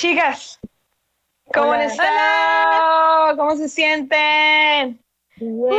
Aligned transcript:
Chicas. 0.00 0.58
¿Cómo 1.52 1.72
Hola. 1.72 1.84
están? 1.84 3.36
¿Cómo 3.36 3.54
se 3.54 3.68
sienten? 3.68 4.98
Uh, 5.38 5.74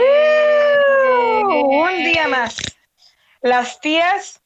un 1.50 2.04
día 2.04 2.28
más. 2.28 2.56
Las 3.42 3.82
tías 3.82 4.40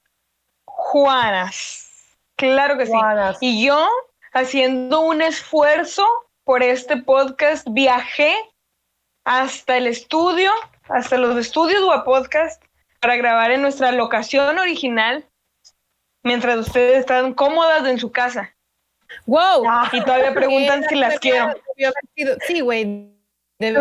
Juanas. 0.63 2.15
Claro 2.37 2.77
que 2.77 2.85
Juanas. 2.85 3.37
sí. 3.39 3.47
Y 3.47 3.65
yo, 3.65 3.85
haciendo 4.31 5.01
un 5.01 5.21
esfuerzo 5.21 6.07
por 6.45 6.63
este 6.63 6.95
podcast, 6.95 7.67
viajé 7.69 8.33
hasta 9.25 9.75
el 9.75 9.87
estudio, 9.87 10.53
hasta 10.87 11.17
los 11.17 11.37
estudios 11.37 11.81
o 11.83 12.03
podcast, 12.05 12.63
para 13.01 13.17
grabar 13.17 13.51
en 13.51 13.61
nuestra 13.61 13.91
locación 13.91 14.57
original, 14.57 15.27
mientras 16.23 16.59
ustedes 16.59 16.99
están 16.99 17.33
cómodas 17.33 17.85
en 17.89 17.99
su 17.99 18.13
casa. 18.13 18.54
¡Wow! 19.25 19.65
Y 19.91 20.01
todavía 20.01 20.33
preguntan 20.33 20.83
si 20.89 20.95
las 20.95 21.19
quiero. 21.19 21.53
Sí, 22.47 22.61
güey. 22.61 23.11
¿De 23.57 23.71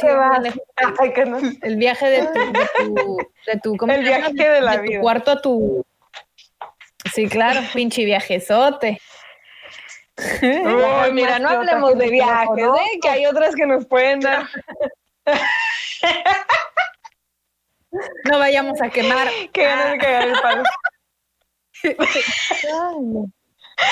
qué 0.00 0.14
vas? 0.14 0.38
muy 0.40 0.44
lejos. 0.44 0.62
Ay, 0.98 1.12
que 1.12 1.24
no. 1.26 1.38
El 1.62 1.76
viaje 1.76 2.06
de 2.08 2.26
tu, 2.26 2.38
de 2.52 2.68
tu, 2.78 3.18
de 3.46 3.60
tu- 3.60 3.76
¿cómo 3.76 3.92
El 3.92 4.02
viaje 4.02 4.32
de 4.32 4.60
la 4.62 4.76
tu 4.76 4.82
vida. 4.82 5.00
cuarto 5.00 5.30
a 5.32 5.42
tu. 5.42 5.84
Sí, 7.12 7.28
claro, 7.28 7.60
pinche 7.74 8.04
viajezote. 8.04 9.00
Uy, 10.42 11.12
mira, 11.12 11.38
no 11.38 11.48
hablemos 11.50 11.96
de 11.98 12.08
viajes, 12.08 12.48
¿eh? 12.58 12.98
que 13.02 13.08
hay 13.08 13.26
otras 13.26 13.54
que 13.54 13.66
nos 13.66 13.86
pueden 13.86 14.20
dar. 14.20 14.46
No 18.24 18.38
vayamos 18.38 18.80
a 18.82 18.90
quemar. 18.90 19.28
Que 19.52 19.62
ganas 19.64 19.92
de 19.92 19.98
cagar 19.98 20.28
el 20.28 20.40
palo. 20.40 20.62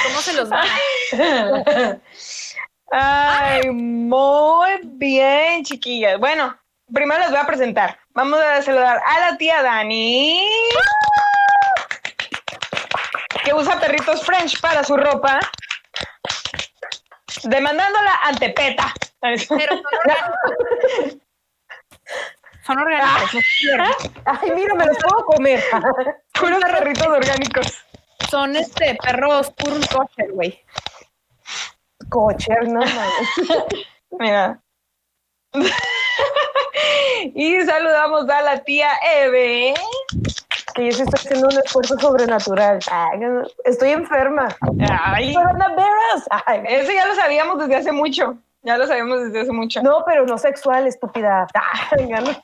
¿Cómo 0.05 0.21
se 0.21 0.33
los 0.33 0.51
va? 0.51 0.65
Ay, 2.93 3.71
muy 3.71 4.81
bien, 4.85 5.65
chiquillas. 5.65 6.19
Bueno, 6.19 6.57
primero 6.93 7.21
les 7.21 7.31
voy 7.31 7.41
a 7.41 7.47
presentar. 7.47 7.99
Vamos 8.11 8.41
a 8.41 8.63
saludar 8.63 9.01
a 9.05 9.21
la 9.21 9.37
tía 9.37 9.63
Dani, 9.63 10.47
que 13.45 13.53
usa 13.55 13.79
perritos 13.81 14.25
French 14.25 14.61
para 14.61 14.83
su 14.85 14.97
ropa, 14.97 15.39
demandándola 17.45 18.21
ante 18.25 18.51
PETA. 18.51 18.93
Pero 19.21 19.39
son 19.39 19.59
orgánicos. 19.59 21.19
Son 22.65 22.79
orgánicos. 22.79 23.43
Ay, 24.25 24.51
mira, 24.55 24.75
me 24.75 24.87
los 24.87 24.97
puedo 24.99 25.25
comer. 25.27 25.63
Puros 26.33 26.61
perritos 26.65 27.07
orgánicos. 27.07 27.86
Son 28.31 28.57
este 28.57 28.97
perros 28.97 29.51
puros 29.53 29.87
kosher, 29.89 30.33
güey. 30.33 30.65
Cocher, 32.09 32.69
no 32.69 32.81
mames. 32.81 33.29
Mira. 34.19 34.61
y 37.35 37.61
saludamos 37.63 38.29
a 38.29 38.43
la 38.43 38.59
tía 38.65 38.91
Eve. 39.17 39.75
Que 40.75 40.87
yo 40.87 40.93
sí 40.93 41.03
estoy 41.03 41.21
haciendo 41.25 41.49
un 41.49 41.59
esfuerzo 41.65 41.99
sobrenatural. 41.99 42.79
Ay, 42.91 43.21
estoy 43.65 43.91
enferma. 43.91 44.49
Ay. 44.91 45.35
Ay, 46.47 46.63
eso 46.69 46.93
ya 46.93 47.07
lo 47.07 47.15
sabíamos 47.15 47.59
desde 47.59 47.77
hace 47.77 47.93
mucho. 47.93 48.37
Ya 48.63 48.77
lo 48.77 48.87
sabíamos 48.87 49.23
desde 49.23 49.43
hace 49.43 49.53
mucho. 49.53 49.81
no, 49.81 50.05
pero 50.05 50.27
no 50.27 50.37
sexual, 50.39 50.87
estúpida. 50.89 51.47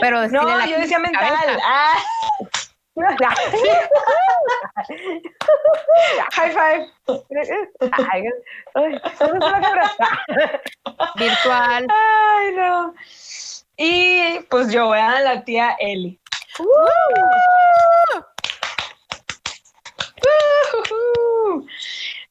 Pero 0.00 0.28
No, 0.28 0.66
yo 0.66 0.78
decía 0.78 1.00
mental. 1.00 1.34
Ah, 1.64 1.94
high 6.32 6.52
five. 6.52 6.86
Ay, 8.08 8.24
ay, 8.74 9.00
¿dónde 9.18 9.38
está 9.38 9.50
la 9.50 9.60
cabra? 9.60 9.92
Virtual. 11.16 11.86
Ay, 11.88 12.54
no. 12.54 12.94
Y 13.76 14.40
pues 14.50 14.72
yo, 14.72 14.90
vean 14.90 15.24
la 15.24 15.44
tía 15.44 15.76
Eli. 15.78 16.20
Ujujú. 20.72 21.66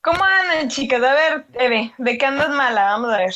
¿Cómo 0.01 0.23
andan, 0.23 0.69
chicas? 0.69 1.03
A 1.03 1.13
ver, 1.13 1.45
Eve, 1.53 1.93
¿de 1.97 2.17
qué 2.17 2.25
andas 2.25 2.49
mala? 2.49 2.83
Vamos 2.85 3.13
a 3.13 3.17
ver. 3.17 3.33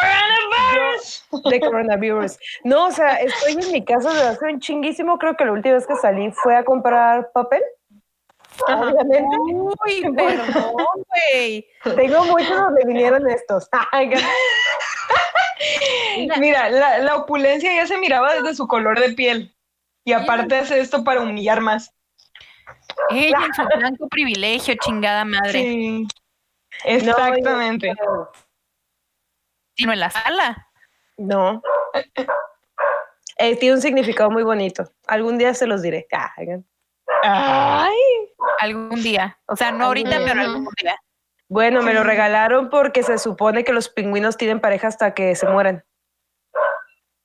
Coronavirus. 0.00 1.24
de 1.50 1.60
coronavirus. 1.60 2.38
No, 2.64 2.86
o 2.86 2.90
sea, 2.90 3.16
estoy 3.16 3.52
en 3.52 3.72
mi 3.72 3.84
casa 3.84 4.12
desde 4.12 4.28
hace 4.28 4.44
un 4.46 4.60
chinguísimo. 4.60 5.18
Creo 5.18 5.36
que 5.36 5.44
la 5.44 5.52
última 5.52 5.74
vez 5.74 5.86
que 5.86 5.96
salí 5.96 6.30
fue 6.32 6.56
a 6.56 6.64
comprar 6.64 7.30
papel. 7.32 7.62
Obviamente. 8.66 9.36
Uy, 9.40 10.12
perdón, 10.16 10.74
güey. 11.32 11.66
Tengo 11.96 12.24
muchos 12.24 12.56
donde 12.56 12.84
vinieron 12.86 13.28
estos. 13.30 13.68
Mira, 16.38 16.70
la, 16.70 16.98
la 16.98 17.16
opulencia 17.16 17.74
ya 17.74 17.86
se 17.86 17.98
miraba 17.98 18.34
desde 18.34 18.54
su 18.54 18.66
color 18.66 18.98
de 19.00 19.10
piel. 19.10 19.54
Y 20.04 20.12
aparte 20.12 20.56
hace 20.56 20.80
esto 20.80 21.04
para 21.04 21.20
humillar 21.20 21.60
más. 21.60 21.94
Ella 23.10 23.38
en 23.46 23.54
su 23.54 23.62
blanco 23.78 24.08
privilegio, 24.08 24.74
chingada 24.80 25.24
madre. 25.24 25.62
Sí. 25.62 26.08
Exactamente. 26.84 27.94
Sino 29.78 29.92
en 29.92 30.00
la 30.00 30.10
sala. 30.10 30.68
No. 31.16 31.62
Eh, 33.38 33.56
tiene 33.56 33.76
un 33.76 33.80
significado 33.80 34.28
muy 34.30 34.42
bonito. 34.42 34.92
Algún 35.06 35.38
día 35.38 35.54
se 35.54 35.68
los 35.68 35.82
diré. 35.82 36.08
Ay, 36.10 36.48
Ay. 37.22 37.94
Algún 38.58 39.00
día. 39.00 39.38
O 39.46 39.54
sea, 39.54 39.70
no 39.70 39.84
ahorita, 39.84 40.18
pero 40.26 40.40
algún 40.40 40.68
día. 40.82 40.96
Bueno, 41.48 41.80
me 41.82 41.94
lo 41.94 42.02
regalaron 42.02 42.70
porque 42.70 43.04
se 43.04 43.18
supone 43.18 43.62
que 43.62 43.72
los 43.72 43.88
pingüinos 43.88 44.36
tienen 44.36 44.60
pareja 44.60 44.88
hasta 44.88 45.14
que 45.14 45.36
se 45.36 45.46
mueran. 45.46 45.84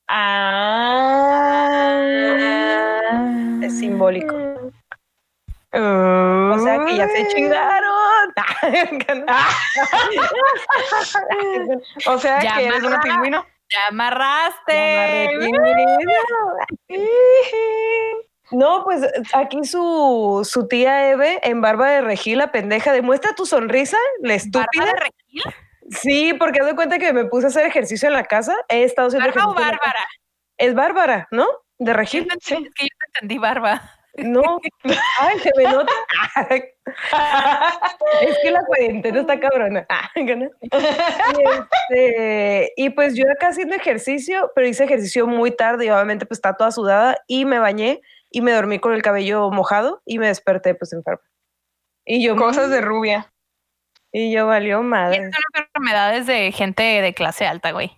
Ah. 0.06 1.96
Es 3.62 3.78
simbólico. 3.80 4.53
O 5.76 6.52
O 6.54 6.58
sea 6.60 6.84
que 6.84 6.96
ya 6.96 7.08
se 7.08 7.28
chingaron. 7.28 7.92
O 12.06 12.18
sea 12.18 12.40
Ya 12.42 12.56
que 12.56 12.66
eres 12.66 12.82
una 12.82 13.00
pingüino. 13.00 13.44
Te 13.68 13.76
amarraste. 13.88 15.28
No, 18.50 18.84
pues 18.84 19.00
aquí 19.32 19.64
su, 19.64 20.46
su 20.48 20.68
tía 20.68 21.10
Eve 21.10 21.40
en 21.42 21.60
barba 21.60 21.88
de 21.90 22.02
regil, 22.02 22.38
la 22.38 22.52
pendeja, 22.52 22.92
demuestra 22.92 23.34
tu 23.34 23.46
sonrisa, 23.46 23.96
la 24.20 24.34
estúpida. 24.34 24.66
¿Barba 24.76 24.92
de 24.92 25.00
Regil? 25.00 25.42
Sí, 25.90 26.34
porque 26.34 26.62
de 26.62 26.74
cuenta 26.74 26.98
que 26.98 27.12
me 27.12 27.24
puse 27.24 27.46
a 27.46 27.48
hacer 27.48 27.66
ejercicio 27.66 28.06
en 28.08 28.14
la 28.14 28.24
casa. 28.24 28.54
He 28.68 28.84
estado 28.84 29.08
haciendo 29.08 29.28
¿Barba 29.28 29.50
o. 29.50 29.54
Bárbara? 29.54 30.06
Es 30.58 30.74
Bárbara, 30.74 31.28
¿no? 31.30 31.46
De 31.78 31.90
Yo 31.92 31.94
regil. 31.94 32.28
te 32.28 32.34
entendí- 32.34 32.68
Es 32.68 32.74
que 32.74 32.84
yo 32.84 32.88
te 32.98 33.06
entendí 33.18 33.38
barba. 33.38 33.82
No. 34.16 34.60
Ay, 35.20 35.38
se 35.40 35.50
me 35.56 35.64
nota. 35.64 35.92
Es 38.22 38.38
que 38.42 38.50
la 38.50 38.64
cuarentena 38.66 39.20
está 39.20 39.40
cabrona. 39.40 39.86
Y, 40.14 41.42
este, 41.42 42.72
y 42.76 42.90
pues 42.90 43.14
yo 43.16 43.24
acá 43.30 43.48
haciendo 43.48 43.74
ejercicio, 43.74 44.52
pero 44.54 44.66
hice 44.66 44.84
ejercicio 44.84 45.26
muy 45.26 45.50
tarde 45.50 45.86
y 45.86 45.90
obviamente 45.90 46.26
pues 46.26 46.38
está 46.38 46.56
toda 46.56 46.70
sudada 46.70 47.16
y 47.26 47.44
me 47.44 47.58
bañé 47.58 48.00
y 48.30 48.40
me 48.42 48.52
dormí 48.52 48.78
con 48.78 48.92
el 48.92 49.02
cabello 49.02 49.50
mojado 49.50 50.02
y 50.04 50.18
me 50.18 50.26
desperté 50.28 50.74
pues 50.74 50.92
enferma. 50.92 51.22
Y 52.04 52.24
yo, 52.24 52.36
Cosas 52.36 52.70
de 52.70 52.80
rubia. 52.80 53.32
y 54.12 54.30
yo 54.32 54.46
valió 54.46 54.80
Y 54.80 54.84
madre. 54.84 55.30
son 55.32 55.64
enfermedades 55.64 56.26
de 56.26 56.52
gente 56.52 56.82
de 56.82 57.14
clase 57.14 57.46
alta, 57.46 57.72
güey. 57.72 57.96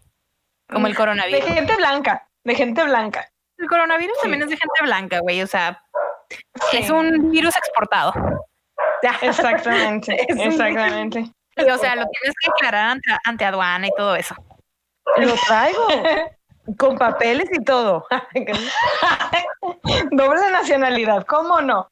Como 0.71 0.87
el 0.87 0.93
De 0.93 0.97
coronavirus. 0.97 1.45
gente 1.45 1.77
blanca. 1.77 2.29
De 2.45 2.55
gente 2.55 2.83
blanca. 2.85 3.29
El 3.59 3.69
coronavirus 3.69 4.17
también 4.21 4.43
es 4.43 4.49
de 4.51 4.57
gente 4.57 4.83
blanca, 4.83 5.19
güey. 5.21 5.43
O 5.43 5.47
sea, 5.47 5.83
es 6.73 6.91
un 6.91 7.31
virus 7.31 7.57
exportado. 7.57 8.13
Exactamente. 9.23 10.15
Exactamente. 10.29 11.25
Y, 11.57 11.63
o 11.63 11.79
sea, 11.79 11.97
lo 11.97 12.07
tienes 12.07 12.35
que 12.41 12.51
declarar 12.51 12.91
ante, 12.91 13.09
ante 13.25 13.45
aduana 13.45 13.87
y 13.87 13.91
todo 13.97 14.15
eso. 14.15 14.35
Lo 15.17 15.35
traigo 15.47 15.87
con 16.79 16.99
papeles 16.99 17.49
y 17.53 17.65
todo. 17.65 18.07
Doble 20.11 20.51
nacionalidad, 20.51 21.25
¿cómo 21.27 21.61
no? 21.61 21.89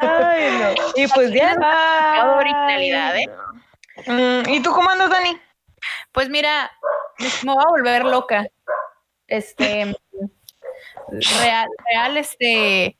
Ay, 0.00 0.58
no. 0.58 0.74
Y 0.96 1.06
pues 1.08 1.32
ya, 1.32 1.54
originalidad, 2.36 3.16
¿eh? 3.16 3.30
Mm, 4.06 4.48
¿Y 4.50 4.60
tú 4.62 4.72
cómo 4.72 4.90
andas, 4.90 5.10
Dani? 5.10 5.40
Pues 6.12 6.28
mira, 6.28 6.70
me 7.44 7.52
voy 7.52 7.64
a 7.64 7.70
volver 7.70 8.04
loca. 8.04 8.46
Este, 9.28 9.96
real, 11.40 11.68
real, 11.90 12.16
este. 12.16 12.96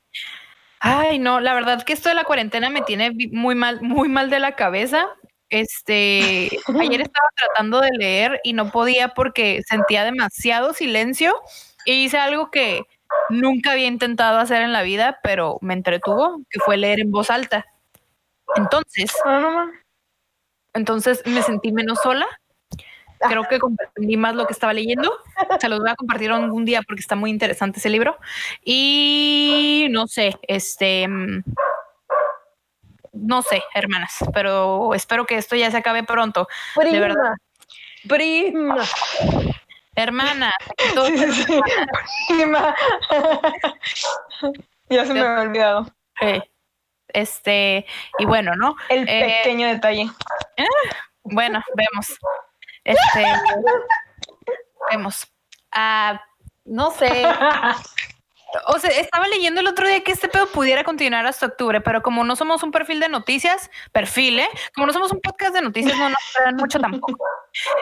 Ay, 0.79 1.19
no, 1.19 1.39
la 1.39 1.53
verdad 1.53 1.83
que 1.83 1.93
esto 1.93 2.09
de 2.09 2.15
la 2.15 2.23
cuarentena 2.23 2.69
me 2.69 2.81
tiene 2.81 3.11
muy 3.31 3.55
mal, 3.55 3.81
muy 3.81 4.09
mal 4.09 4.29
de 4.29 4.39
la 4.39 4.55
cabeza. 4.55 5.07
Este, 5.49 6.49
ayer 6.79 7.01
estaba 7.01 7.27
tratando 7.35 7.81
de 7.81 7.91
leer 7.97 8.39
y 8.43 8.53
no 8.53 8.71
podía 8.71 9.09
porque 9.09 9.61
sentía 9.67 10.03
demasiado 10.03 10.73
silencio 10.73 11.35
y 11.85 12.03
hice 12.05 12.17
algo 12.17 12.51
que 12.51 12.83
nunca 13.29 13.71
había 13.71 13.87
intentado 13.87 14.39
hacer 14.39 14.61
en 14.61 14.73
la 14.73 14.81
vida, 14.83 15.19
pero 15.23 15.57
me 15.61 15.73
entretuvo, 15.73 16.41
que 16.49 16.59
fue 16.59 16.77
leer 16.77 16.99
en 16.99 17.11
voz 17.11 17.29
alta. 17.31 17.65
Entonces, 18.55 19.11
Ah, 19.25 19.67
entonces 20.73 21.21
me 21.25 21.41
sentí 21.41 21.71
menos 21.71 21.99
sola. 22.03 22.27
Creo 23.19 23.43
que 23.45 23.59
comprendí 23.59 24.17
más 24.17 24.35
lo 24.35 24.45
que 24.47 24.53
estaba 24.53 24.73
leyendo. 24.73 25.11
Se 25.59 25.69
los 25.69 25.79
voy 25.79 25.89
a 25.89 25.95
compartir 25.95 26.31
algún 26.31 26.65
día 26.65 26.81
porque 26.81 27.01
está 27.01 27.15
muy 27.15 27.29
interesante 27.31 27.79
ese 27.79 27.89
libro. 27.89 28.17
Y 28.63 29.87
no 29.91 30.07
sé, 30.07 30.35
este, 30.43 31.07
mm, 31.07 31.43
no 33.13 33.41
sé, 33.41 33.63
hermanas, 33.73 34.17
pero 34.33 34.93
espero 34.93 35.25
que 35.25 35.37
esto 35.37 35.55
ya 35.55 35.71
se 35.71 35.77
acabe 35.77 36.03
pronto. 36.03 36.47
Prima. 36.75 36.99
verdad. 36.99 37.33
Prima. 38.07 38.77
Hermana, 39.95 40.53
Sí. 40.77 41.59
Prima. 42.27 42.75
ya 44.89 45.05
se 45.05 45.13
me 45.13 45.19
había 45.21 45.41
olvidado. 45.41 45.87
eh, 46.21 46.41
este, 47.09 47.85
y 48.19 48.25
bueno, 48.25 48.55
¿no? 48.55 48.75
El 48.89 49.07
Eh, 49.09 49.39
pequeño 49.43 49.67
detalle. 49.67 50.07
Bueno, 51.23 51.63
vemos. 51.75 52.07
Este, 52.87 53.25
vemos. 54.89 55.27
Ah, 55.71 56.21
no 56.65 56.91
sé. 56.91 57.09
O 58.67 58.79
sea, 58.79 58.89
estaba 58.91 59.27
leyendo 59.27 59.59
el 59.59 59.67
otro 59.67 59.85
día 59.85 60.01
que 60.05 60.13
este 60.13 60.29
pedo 60.29 60.47
pudiera 60.47 60.85
continuar 60.85 61.25
hasta 61.25 61.47
octubre, 61.47 61.81
pero 61.81 62.01
como 62.01 62.23
no 62.23 62.37
somos 62.37 62.63
un 62.63 62.71
perfil 62.71 63.01
de 63.01 63.09
noticias, 63.09 63.69
perfil, 63.91 64.39
¿eh? 64.39 64.47
Como 64.73 64.87
no 64.87 64.93
somos 64.93 65.11
un 65.11 65.19
podcast 65.19 65.53
de 65.53 65.61
noticias, 65.61 65.97
no 65.97 66.07
nos 66.07 66.33
crean 66.33 66.55
mucho 66.55 66.79
tampoco. 66.79 67.25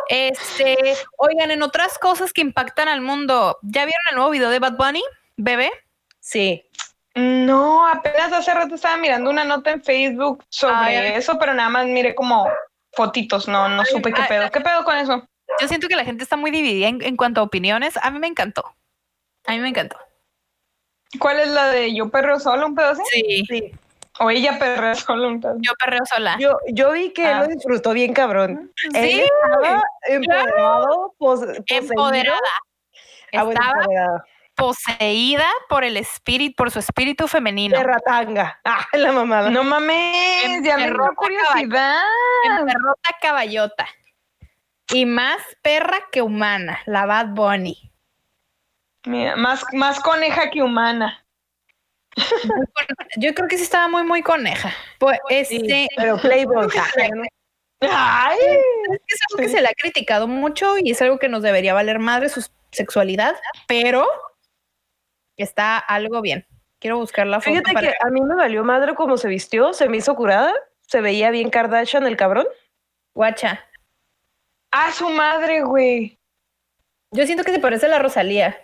Este, 0.09 0.95
oigan, 1.17 1.51
en 1.51 1.61
otras 1.61 1.99
cosas 1.99 2.33
que 2.33 2.41
impactan 2.41 2.87
al 2.87 3.01
mundo, 3.01 3.59
¿ya 3.61 3.85
vieron 3.85 4.01
el 4.09 4.15
nuevo 4.15 4.31
video 4.31 4.49
de 4.49 4.57
Bad 4.57 4.75
Bunny, 4.75 5.03
bebé? 5.37 5.71
Sí. 6.19 6.67
No, 7.13 7.87
apenas 7.87 8.33
hace 8.33 8.51
rato 8.51 8.73
estaba 8.73 8.97
mirando 8.97 9.29
una 9.29 9.45
nota 9.45 9.71
en 9.71 9.83
Facebook 9.83 10.43
sobre 10.49 10.97
ay. 10.97 11.13
eso, 11.13 11.37
pero 11.37 11.53
nada 11.53 11.69
más 11.69 11.85
miré 11.85 12.15
como 12.15 12.49
fotitos, 12.95 13.47
no, 13.47 13.67
no 13.69 13.83
supe 13.85 14.11
qué 14.13 14.21
pedo. 14.27 14.49
¿Qué 14.51 14.61
pedo 14.61 14.83
con 14.83 14.95
eso? 14.97 15.27
Yo 15.61 15.67
siento 15.67 15.87
que 15.87 15.95
la 15.95 16.05
gente 16.05 16.23
está 16.23 16.35
muy 16.37 16.51
dividida 16.51 16.87
en, 16.87 17.01
en 17.03 17.15
cuanto 17.17 17.41
a 17.41 17.43
opiniones. 17.43 17.97
A 18.01 18.09
mí 18.11 18.19
me 18.19 18.27
encantó. 18.27 18.63
A 19.45 19.51
mí 19.51 19.59
me 19.59 19.69
encantó. 19.69 19.97
¿Cuál 21.19 21.39
es 21.39 21.49
la 21.49 21.67
de 21.69 21.93
yo 21.95 22.09
perreo 22.09 22.39
solo, 22.39 22.65
un 22.65 22.75
pedo 22.75 22.89
así? 22.91 23.01
Sí, 23.11 23.45
Sí. 23.47 23.71
O 24.17 24.29
ella 24.31 24.57
perrea 24.57 24.95
solo, 24.95 25.27
un 25.27 25.41
pedo. 25.41 25.55
yo 25.59 25.73
perreo 25.77 25.99
sola. 26.05 26.37
Yo, 26.39 26.57
yo 26.69 26.91
vi 26.93 27.11
que 27.11 27.23
él 27.23 27.33
Ah. 27.33 27.39
lo 27.41 27.47
disfrutó 27.47 27.91
bien 27.91 28.13
cabrón. 28.13 28.71
Sí, 28.77 28.89
Él 28.93 29.19
estaba 29.25 29.83
empoderado, 30.07 31.13
pos- 31.17 31.41
empoderada. 31.67 32.39
Ah, 33.33 33.43
bueno, 33.43 33.59
Estaba. 33.61 34.25
Poseída 34.55 35.47
por 35.69 35.83
el 35.83 35.97
espíritu, 35.97 36.55
por 36.55 36.71
su 36.71 36.79
espíritu 36.79 37.27
femenino. 37.27 37.77
De 37.77 37.83
ratanga. 37.83 38.59
Ah, 38.65 38.85
la 38.93 39.11
mamada. 39.11 39.49
No 39.49 39.63
mames, 39.63 40.63
ya 40.63 40.77
me 40.77 40.85
dio 40.85 41.13
curiosidad. 41.15 42.01
Perrota 42.43 43.09
caballota. 43.21 43.87
Y 44.91 45.05
más 45.05 45.41
perra 45.61 45.99
que 46.11 46.21
humana, 46.21 46.79
la 46.85 47.05
Bad 47.05 47.29
Bunny. 47.29 47.91
Mira, 49.05 49.35
más, 49.35 49.63
más 49.73 49.99
coneja 49.99 50.49
que 50.49 50.61
humana. 50.61 51.25
Yo 53.17 53.33
creo 53.33 53.47
que 53.47 53.57
sí 53.57 53.63
estaba 53.63 53.87
muy, 53.87 54.03
muy 54.03 54.21
coneja. 54.21 54.71
Pues 54.99 55.19
Sí, 55.47 55.57
este, 55.57 55.87
pero 55.95 56.17
Playboy. 56.17 56.67
Ay, 57.81 58.37
es 58.39 58.99
que 59.05 59.13
es 59.13 59.21
algo 59.29 59.43
que 59.43 59.49
se 59.49 59.61
le 59.61 59.67
ha 59.67 59.73
criticado 59.73 60.27
mucho 60.27 60.77
y 60.77 60.91
es 60.91 61.01
algo 61.01 61.19
que 61.19 61.29
nos 61.29 61.43
debería 61.43 61.73
valer 61.73 61.99
madre 61.99 62.29
su 62.29 62.45
sexualidad, 62.71 63.35
pero 63.67 64.07
está 65.43 65.77
algo 65.77 66.21
bien. 66.21 66.45
Quiero 66.79 66.97
buscar 66.97 67.25
la 67.27 67.39
foto 67.39 67.51
Fíjate 67.51 67.73
para 67.73 67.87
que 67.87 67.95
a 68.01 68.09
mí 68.09 68.21
me 68.21 68.35
valió 68.35 68.63
madre 68.63 68.93
cómo 68.95 69.17
se 69.17 69.27
vistió, 69.27 69.73
se 69.73 69.89
me 69.89 69.97
hizo 69.97 70.15
curada, 70.15 70.53
se 70.81 71.01
veía 71.01 71.31
bien 71.31 71.49
Kardashian 71.49 72.05
el 72.05 72.17
cabrón. 72.17 72.47
guacha. 73.15 73.63
a 74.71 74.91
su 74.91 75.09
madre, 75.09 75.61
güey. 75.63 76.19
Yo 77.11 77.25
siento 77.25 77.43
que 77.45 77.53
se 77.53 77.59
parece 77.59 77.85
a 77.85 77.89
la 77.89 77.99
Rosalía. 77.99 78.57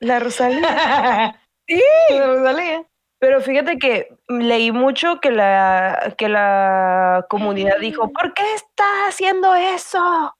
La 0.00 0.18
Rosalía. 0.20 1.38
Sí, 1.68 1.80
la 2.10 2.26
Rosalía. 2.26 2.84
Pero 3.20 3.40
fíjate 3.40 3.78
que 3.78 4.08
leí 4.28 4.72
mucho 4.72 5.20
que 5.20 5.30
la, 5.30 6.12
que 6.18 6.28
la 6.28 7.24
comunidad 7.30 7.78
dijo, 7.78 8.10
¿por 8.12 8.34
qué 8.34 8.42
está 8.54 9.06
haciendo 9.06 9.54
eso? 9.54 10.34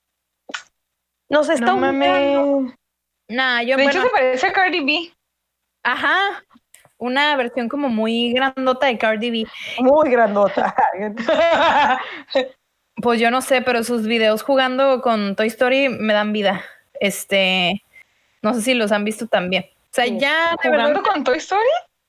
Nos 1.29 1.49
está 1.49 1.65
No 1.65 1.75
humillando". 1.75 2.57
mames. 2.59 2.75
Nah, 3.29 3.61
yo 3.61 3.77
De 3.77 3.83
bueno, 3.83 3.89
hecho, 3.91 4.01
se 4.01 4.09
parece 4.09 4.47
a 4.47 4.51
Cardi 4.53 4.83
B. 4.83 5.13
ajá, 5.83 6.43
una 6.97 7.35
versión 7.35 7.67
como 7.69 7.89
muy 7.89 8.33
grandota 8.33 8.87
de 8.87 8.97
Cardi 8.97 9.29
B. 9.31 9.47
Muy 9.79 10.09
grandota. 10.09 10.73
Pues 13.01 13.19
yo 13.19 13.31
no 13.31 13.41
sé, 13.41 13.61
pero 13.61 13.83
sus 13.83 14.05
videos 14.05 14.43
jugando 14.43 15.01
con 15.01 15.35
Toy 15.35 15.47
Story 15.47 15.89
me 15.89 16.13
dan 16.13 16.31
vida. 16.31 16.63
Este, 16.99 17.83
no 18.43 18.53
sé 18.53 18.61
si 18.61 18.73
los 18.75 18.91
han 18.91 19.03
visto 19.03 19.27
también. 19.27 19.65
O 19.65 19.87
sea, 19.91 20.05
Sí. 20.05 20.17
ya 20.19 20.55
de 20.63 20.69
verdad, 20.69 20.85
¿Jugando 20.89 21.09
con 21.09 21.23
Toy 21.23 21.37
Story? 21.39 21.63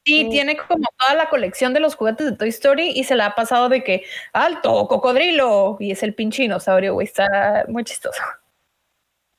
sí, 0.05 0.25
Sí. 0.25 0.29
tiene 0.31 0.57
como 0.59 0.85
toda 0.99 1.15
la 1.15 1.31
colección 1.31 1.73
de 1.73 1.81
los 1.81 1.97
juguetes 1.97 2.27
de 2.31 2.37
Toy 2.37 2.51
Story 2.51 2.91
y 2.95 3.05
se 3.05 3.15
la 3.15 3.27
ha 3.27 3.35
pasado 3.35 3.71
de 3.71 3.83
que 3.83 4.05
alto, 4.35 4.87
cocodrilo, 4.87 5.79
y 5.81 5.91
es 5.91 6.03
el 6.03 6.15
pinche 6.15 6.43
dinosaurio, 6.43 6.93
güey, 6.93 7.07
está 7.07 7.65
muy 7.69 7.83
chistoso. 7.83 8.23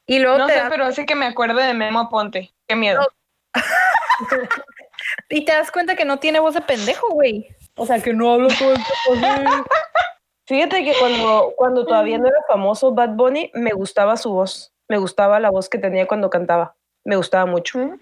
Y 0.07 0.17
luego 0.19 0.39
No 0.39 0.47
te 0.47 0.53
sé, 0.53 0.61
pero 0.69 0.85
hace 0.85 1.05
que 1.05 1.15
me 1.15 1.27
acuerde 1.27 1.63
de 1.63 1.73
Memo 1.75 1.99
Aponte. 1.99 2.51
Qué 2.67 2.75
miedo. 2.75 3.07
y 5.29 5.45
te 5.45 5.51
das 5.51 5.71
cuenta 5.71 5.95
que 5.95 6.05
no 6.05 6.17
tiene 6.17 6.39
voz 6.39 6.53
de 6.53 6.61
pendejo, 6.61 7.07
güey. 7.09 7.47
O 7.75 7.85
sea, 7.85 7.99
que 8.01 8.13
no 8.13 8.33
hablo 8.33 8.47
todo 8.47 8.73
el 8.73 8.77
tiempo 8.83 9.27
así. 9.27 9.45
Fíjate 10.47 10.83
que 10.83 10.93
cuando, 10.99 11.53
cuando 11.57 11.85
todavía 11.85 12.19
no 12.19 12.27
era 12.27 12.37
famoso 12.47 12.93
Bad 12.93 13.15
Bunny, 13.15 13.49
me 13.55 13.71
gustaba 13.71 14.15
su 14.15 14.31
voz. 14.31 14.71
Me 14.87 14.99
gustaba 14.99 15.39
la 15.39 15.49
voz 15.49 15.69
que 15.69 15.79
tenía 15.79 16.07
cuando 16.07 16.29
cantaba. 16.29 16.75
Me 17.03 17.15
gustaba 17.15 17.47
mucho. 17.47 17.79
¿Mm? 17.79 17.99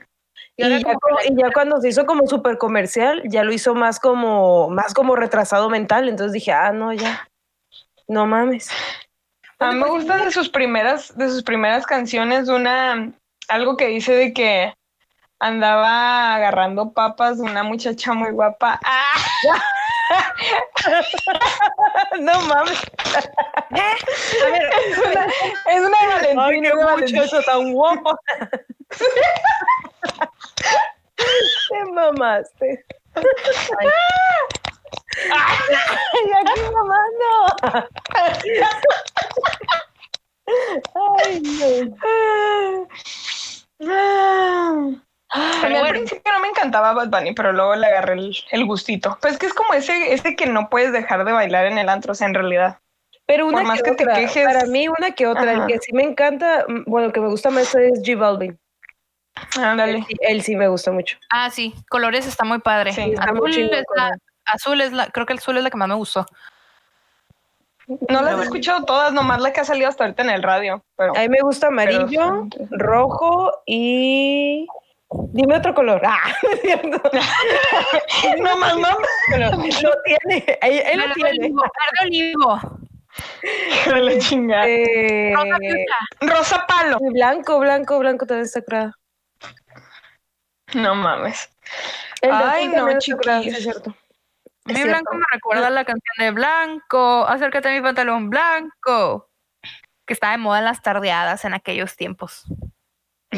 Y 0.58 0.70
ya, 0.70 0.84
como 0.84 1.00
cu- 1.00 1.18
y 1.26 1.42
ya 1.42 1.52
cuando 1.52 1.80
se 1.80 1.88
hizo 1.88 2.06
como 2.06 2.28
súper 2.28 2.58
comercial, 2.58 3.24
ya 3.26 3.44
lo 3.44 3.54
hizo 3.54 3.74
más 3.76 4.00
como, 4.00 4.70
más 4.70 4.94
como 4.94 5.16
retrasado 5.16 5.70
mental. 5.70 6.10
Entonces 6.10 6.34
dije, 6.34 6.52
ah, 6.52 6.74
no, 6.74 6.92
ya. 6.92 7.28
No 8.10 8.26
mames. 8.28 8.70
A 9.60 9.72
mí 9.72 9.80
me 9.80 9.88
gustan 9.88 10.26
de 10.26 10.32
sus 10.32 10.50
primeras, 10.50 11.18
de 11.18 11.30
sus 11.30 11.44
primeras 11.44 11.86
canciones 11.86 12.50
una 12.50 13.14
algo 13.48 13.78
que 13.78 13.88
dice 13.88 14.14
de 14.14 14.34
que 14.34 14.74
andaba 15.44 16.36
agarrando 16.36 16.94
papas 16.94 17.38
de 17.38 17.44
una 17.44 17.64
muchacha 17.64 18.14
muy 18.14 18.32
guapa. 18.32 18.80
¡Ah! 18.84 19.16
no 22.20 22.42
mames. 22.42 22.82
A 23.16 23.22
ver, 24.50 24.70
Es 24.90 24.98
una, 24.98 25.26
es 25.68 25.82
una 25.82 25.98
de 26.00 26.06
Valentín, 26.36 26.72
Ay, 26.80 27.30
qué 27.30 27.42
tan 27.46 27.74
guapo. 27.74 28.18
Te 31.70 31.86
mamaste. 31.92 32.86
Ay, 33.16 33.24
aquí 36.40 36.62
mamando. 36.72 37.32
Ay, 40.96 41.42
no. 43.80 44.98
A 45.34 45.68
mí 45.68 45.76
al 45.76 45.82
bueno. 45.82 45.90
principio 45.90 46.32
no 46.32 46.40
me 46.40 46.48
encantaba 46.50 46.94
Bad 46.94 47.10
Bunny, 47.10 47.34
pero 47.34 47.52
luego 47.54 47.76
le 47.76 47.88
agarré 47.88 48.14
el, 48.14 48.38
el 48.52 48.66
gustito. 48.66 49.18
Pues 49.22 49.38
que 49.38 49.48
es 49.48 49.54
como 49.54 49.74
ese, 49.74 50.14
ese 50.14 50.36
que 50.36 50.46
no 50.46 50.70
puedes 50.70 50.92
dejar 50.94 51.26
de 51.26 51.32
bailar 51.32 51.66
en 51.66 51.78
el 51.78 51.90
antro, 51.90 52.12
o 52.12 52.16
sea, 52.16 52.28
en 52.28 52.34
realidad. 52.36 52.80
Pero 53.26 53.48
una 53.48 53.60
Por 53.60 53.68
más 53.68 53.82
que, 53.82 53.92
que 53.92 53.96
te 53.98 54.04
otra. 54.04 54.16
quejes. 54.16 54.46
Para 54.46 54.66
mí, 54.66 54.88
una 54.88 55.12
que 55.12 55.26
otra. 55.28 55.52
El 55.54 55.66
que 55.66 55.80
sí 55.80 55.94
me 55.94 56.04
encanta, 56.04 56.66
mm, 56.68 56.84
bueno, 56.86 57.12
que 57.12 57.20
me 57.22 57.30
gusta 57.30 57.50
más 57.50 57.74
es 57.74 58.02
G 58.04 58.18
Balvin. 58.18 58.60
Ándale. 59.58 59.98
Él, 60.00 60.06
sí- 60.08 60.16
él 60.20 60.42
sí 60.44 60.56
me 60.56 60.68
gusta 60.68 60.92
mucho. 60.92 61.18
Ah, 61.32 61.50
sí, 61.50 61.74
colores 61.90 62.28
está 62.28 62.44
muy 62.46 62.60
padre. 62.60 62.92
Sí, 62.94 63.02
está 63.14 63.32
muy 63.34 63.50
azul, 63.50 63.52
chido 63.52 63.74
es 63.74 63.86
la, 63.96 64.12
azul 64.46 64.82
es 64.82 64.92
la, 64.92 65.08
creo 65.08 65.26
que 65.26 65.34
el 65.34 65.40
azul 65.40 65.58
es 65.58 65.64
la 65.64 65.70
que 65.72 65.78
más 65.78 65.88
me 65.88 65.96
gustó. 65.96 66.26
No 68.10 68.22
las 68.22 68.40
he 68.40 68.44
escuchado 68.44 68.86
todas, 68.86 69.12
nomás 69.14 69.42
la 69.42 69.52
que 69.52 69.60
ha 69.62 69.66
salido 69.66 69.90
hasta 69.90 70.04
ahorita 70.06 70.22
en 70.24 70.30
el 70.30 70.44
radio. 70.44 70.84
Pero, 70.96 71.18
A 71.18 71.20
mí 71.20 71.30
me 71.30 71.42
gusta 71.42 71.68
amarillo, 71.68 72.48
rojo 72.72 73.52
y. 73.66 74.68
Dime 75.32 75.58
otro 75.58 75.74
color. 75.74 76.02
Ah, 76.06 76.34
no 76.44 76.58
cierto. 76.58 77.02
no 78.40 78.58
más, 78.58 78.78
no. 78.78 78.98
Pero 79.30 79.50
lo 79.52 79.62
tiene. 80.04 80.58
Él, 80.62 80.82
él 80.86 81.00
lo 81.00 81.14
tiene. 81.14 81.30
olivo, 81.30 81.62
verde 81.62 82.08
olivo. 82.08 82.62
Hijo 83.44 83.90
de 83.92 84.02
la 84.02 84.18
chingada. 84.20 84.68
Eh, 84.68 85.34
rosa. 85.36 86.36
Rosa 86.36 86.66
palo. 86.68 86.98
blanco, 87.00 87.60
blanco, 87.60 88.00
blanco 88.00 88.26
también 88.26 88.46
está 88.46 88.62
curado. 88.62 88.94
No 90.74 90.96
mames. 90.96 91.50
El 92.22 92.32
Ay, 92.32 92.68
no, 92.68 92.98
chiquillos. 92.98 93.46
es 93.48 93.64
cierto. 93.64 93.96
Es 94.66 94.76
cierto. 94.76 94.92
blanco 94.92 95.16
me 95.16 95.26
recuerda 95.32 95.68
a 95.68 95.70
la 95.70 95.84
canción 95.84 96.16
de 96.20 96.32
Blanco, 96.32 97.28
acércate 97.28 97.70
a 97.70 97.74
mi 97.74 97.82
pantalón 97.82 98.30
blanco, 98.30 99.30
que 100.06 100.14
estaba 100.14 100.32
de 100.32 100.38
moda 100.38 100.60
en 100.60 100.66
las 100.66 100.82
tardeadas 100.82 101.44
en 101.46 101.54
aquellos 101.54 101.96
tiempos. 101.98 102.46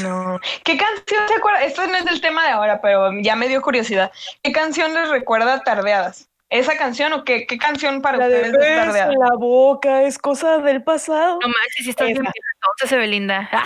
No. 0.02 0.40
¿Qué 0.64 0.78
canción 0.78 1.28
se 1.28 1.36
acuerda? 1.36 1.64
Esto 1.64 1.86
no 1.88 1.96
es 1.96 2.06
del 2.06 2.22
tema 2.22 2.44
de 2.46 2.52
ahora, 2.52 2.82
pero 2.82 3.12
ya 3.22 3.36
me 3.36 3.48
dio 3.48 3.62
curiosidad. 3.62 4.12
¿Qué 4.44 4.52
canción 4.52 4.94
les 4.94 5.10
recuerda 5.10 5.54
a 5.56 5.60
tardeadas? 5.62 6.30
¿Esa 6.50 6.78
canción 6.78 7.12
o 7.14 7.24
qué, 7.24 7.48
qué 7.48 7.58
canción 7.58 8.02
para 8.02 8.18
La 8.18 8.28
de 8.28 8.36
ustedes 8.36 8.54
es 8.54 8.60
beso 8.60 8.86
tardeada? 8.86 9.12
en 9.14 9.20
la 9.20 9.36
boca 9.38 10.04
es 10.04 10.18
cosa 10.18 10.60
del 10.60 10.84
pasado. 10.84 11.40
No 11.42 11.48
manches, 11.48 11.84
si 11.84 11.90
estás 11.90 12.08
bien 12.08 12.18
entonces, 12.20 12.92
Evelinda. 12.92 13.50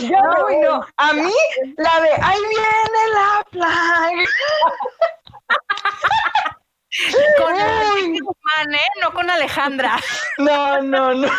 Ya 0.00 0.20
No, 0.20 0.48
no. 0.62 0.86
A 0.96 1.12
mí, 1.12 1.32
la 1.76 2.00
de 2.00 2.08
ahí 2.10 2.40
viene 2.40 3.12
la 3.12 3.44
plaga. 3.50 4.10
Con 7.38 8.74
¿eh? 8.74 8.78
No 9.02 9.12
con 9.12 9.30
Alejandra. 9.30 9.96
No, 10.38 10.82
no, 10.82 11.14
no. 11.14 11.28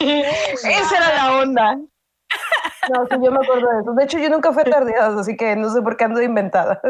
Esa 0.00 0.96
era 0.96 1.14
la 1.16 1.36
onda. 1.38 1.76
No, 1.76 3.06
sí, 3.06 3.16
yo 3.22 3.30
me 3.30 3.38
acuerdo 3.42 3.68
de 3.70 3.80
eso. 3.80 3.92
De 3.94 4.04
hecho, 4.04 4.18
yo 4.18 4.28
nunca 4.30 4.52
fui 4.52 4.62
a 4.62 4.64
tardeadas, 4.64 5.18
así 5.18 5.36
que 5.36 5.56
no 5.56 5.70
sé 5.70 5.82
por 5.82 5.96
qué 5.96 6.04
ando 6.04 6.22
inventada. 6.22 6.80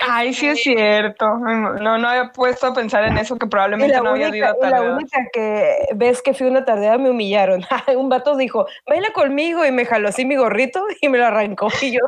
Ay, 0.00 0.32
sí 0.32 0.46
es 0.48 0.62
cierto. 0.62 1.26
No, 1.38 1.98
no 1.98 2.08
había 2.08 2.30
puesto 2.32 2.68
a 2.68 2.74
pensar 2.74 3.04
en 3.04 3.18
eso, 3.18 3.36
que 3.36 3.46
probablemente 3.46 4.00
no 4.00 4.10
había 4.10 4.34
ido 4.34 4.46
a 4.62 4.70
la 4.70 4.82
única 4.82 5.18
que 5.32 5.88
ves 5.94 6.22
que 6.22 6.34
fui 6.34 6.46
a 6.46 6.50
una 6.50 6.64
tardeada 6.64 6.98
me 6.98 7.10
humillaron. 7.10 7.64
Un 7.96 8.08
vato 8.08 8.36
dijo, 8.36 8.66
baila 8.86 9.10
conmigo 9.12 9.64
y 9.64 9.72
me 9.72 9.84
jaló 9.84 10.08
así 10.08 10.24
mi 10.24 10.36
gorrito 10.36 10.84
y 11.00 11.08
me 11.08 11.18
lo 11.18 11.26
arrancó. 11.26 11.68
Y 11.82 11.92
yo, 11.92 12.00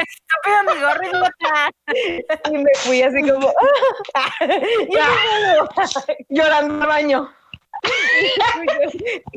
Estúpido 0.00 0.74
mi 0.74 0.80
gorro 0.80 1.04
idiota. 1.04 1.70
y 2.52 2.58
me 2.58 2.70
fui 2.76 3.02
así 3.02 3.28
como, 3.28 3.48
"Ah, 4.14 4.30
voy". 4.86 4.98
Llorando 6.28 6.82
al 6.82 6.88
baño. 6.88 7.28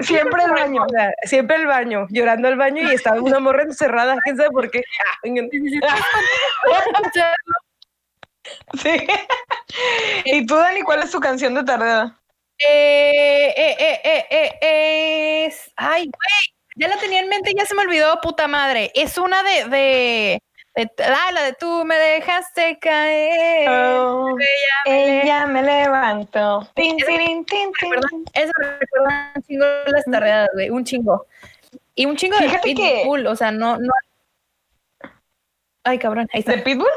Siempre 0.02 0.44
al 0.44 0.52
baño. 0.52 0.86
Siempre 1.24 1.56
el 1.58 1.68
baño, 1.68 2.08
llorando 2.10 2.48
al 2.48 2.58
baño 2.58 2.84
y 2.90 2.94
estaba 2.94 3.22
una 3.22 3.40
morra 3.40 3.64
encerrada, 3.64 4.18
quién 4.24 4.38
sabe 4.38 4.50
por 4.52 4.70
qué. 4.72 4.82
Sí. 8.82 9.08
¿Y 10.26 10.46
tú, 10.46 10.56
Dani, 10.56 10.82
cuál 10.82 11.02
es 11.04 11.12
tu 11.12 11.20
canción 11.20 11.54
de 11.54 11.64
tardeada? 11.64 12.20
Eh, 12.60 13.54
eh, 13.56 13.76
eh, 13.80 14.26
eh, 14.30 14.58
eh, 14.62 15.46
es. 15.48 15.72
Ay, 15.76 16.04
güey. 16.04 16.56
Ya 16.76 16.88
la 16.88 16.98
tenía 16.98 17.20
en 17.22 17.30
mente 17.30 17.52
y 17.52 17.56
ya 17.58 17.66
se 17.66 17.76
me 17.76 17.84
olvidó, 17.84 18.20
puta 18.22 18.48
madre. 18.48 18.92
Es 18.96 19.18
una 19.18 19.44
de, 19.44 19.66
de- 19.70 20.42
ah, 20.76 21.32
la 21.32 21.44
de 21.44 21.54
tú 21.54 21.84
me 21.86 21.96
dejaste 21.96 22.80
caer. 22.80 23.70
Oh, 23.70 24.36
ella 24.86 25.46
me 25.48 25.62
levantó. 25.62 26.68
Tin, 26.76 26.98
Esa- 26.98 27.06
tirin, 27.08 27.46
tin, 27.46 27.72
tin. 27.80 27.94
Eso 28.34 28.52
me 28.60 28.68
recuerda 28.80 29.32
un 29.36 29.42
chingo 29.44 29.66
las 29.88 30.06
tardeadas, 30.06 30.50
güey. 30.54 30.70
Un 30.70 30.84
chingo. 30.84 31.26
Y 31.96 32.06
un 32.06 32.16
chingo 32.16 32.38
de 32.38 32.44
Fíjate 32.50 32.74
que- 32.76 33.00
Pitbull, 33.04 33.28
o 33.28 33.36
sea, 33.36 33.52
no, 33.52 33.78
no. 33.78 33.92
Ay, 35.84 36.00
cabrón, 36.00 36.28
ahí 36.34 36.40
está. 36.40 36.54
¿De 36.54 36.60
Pitbull? 36.60 36.88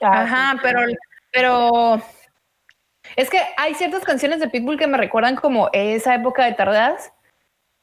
Ah, 0.00 0.22
Ajá, 0.22 0.60
pero, 0.62 0.80
pero 1.32 2.00
es 3.16 3.28
que 3.28 3.40
hay 3.56 3.74
ciertas 3.74 4.04
canciones 4.04 4.38
de 4.38 4.48
Pitbull 4.48 4.78
que 4.78 4.86
me 4.86 4.96
recuerdan 4.96 5.34
como 5.36 5.68
esa 5.72 6.14
época 6.14 6.44
de 6.44 6.52
tardadas, 6.52 7.12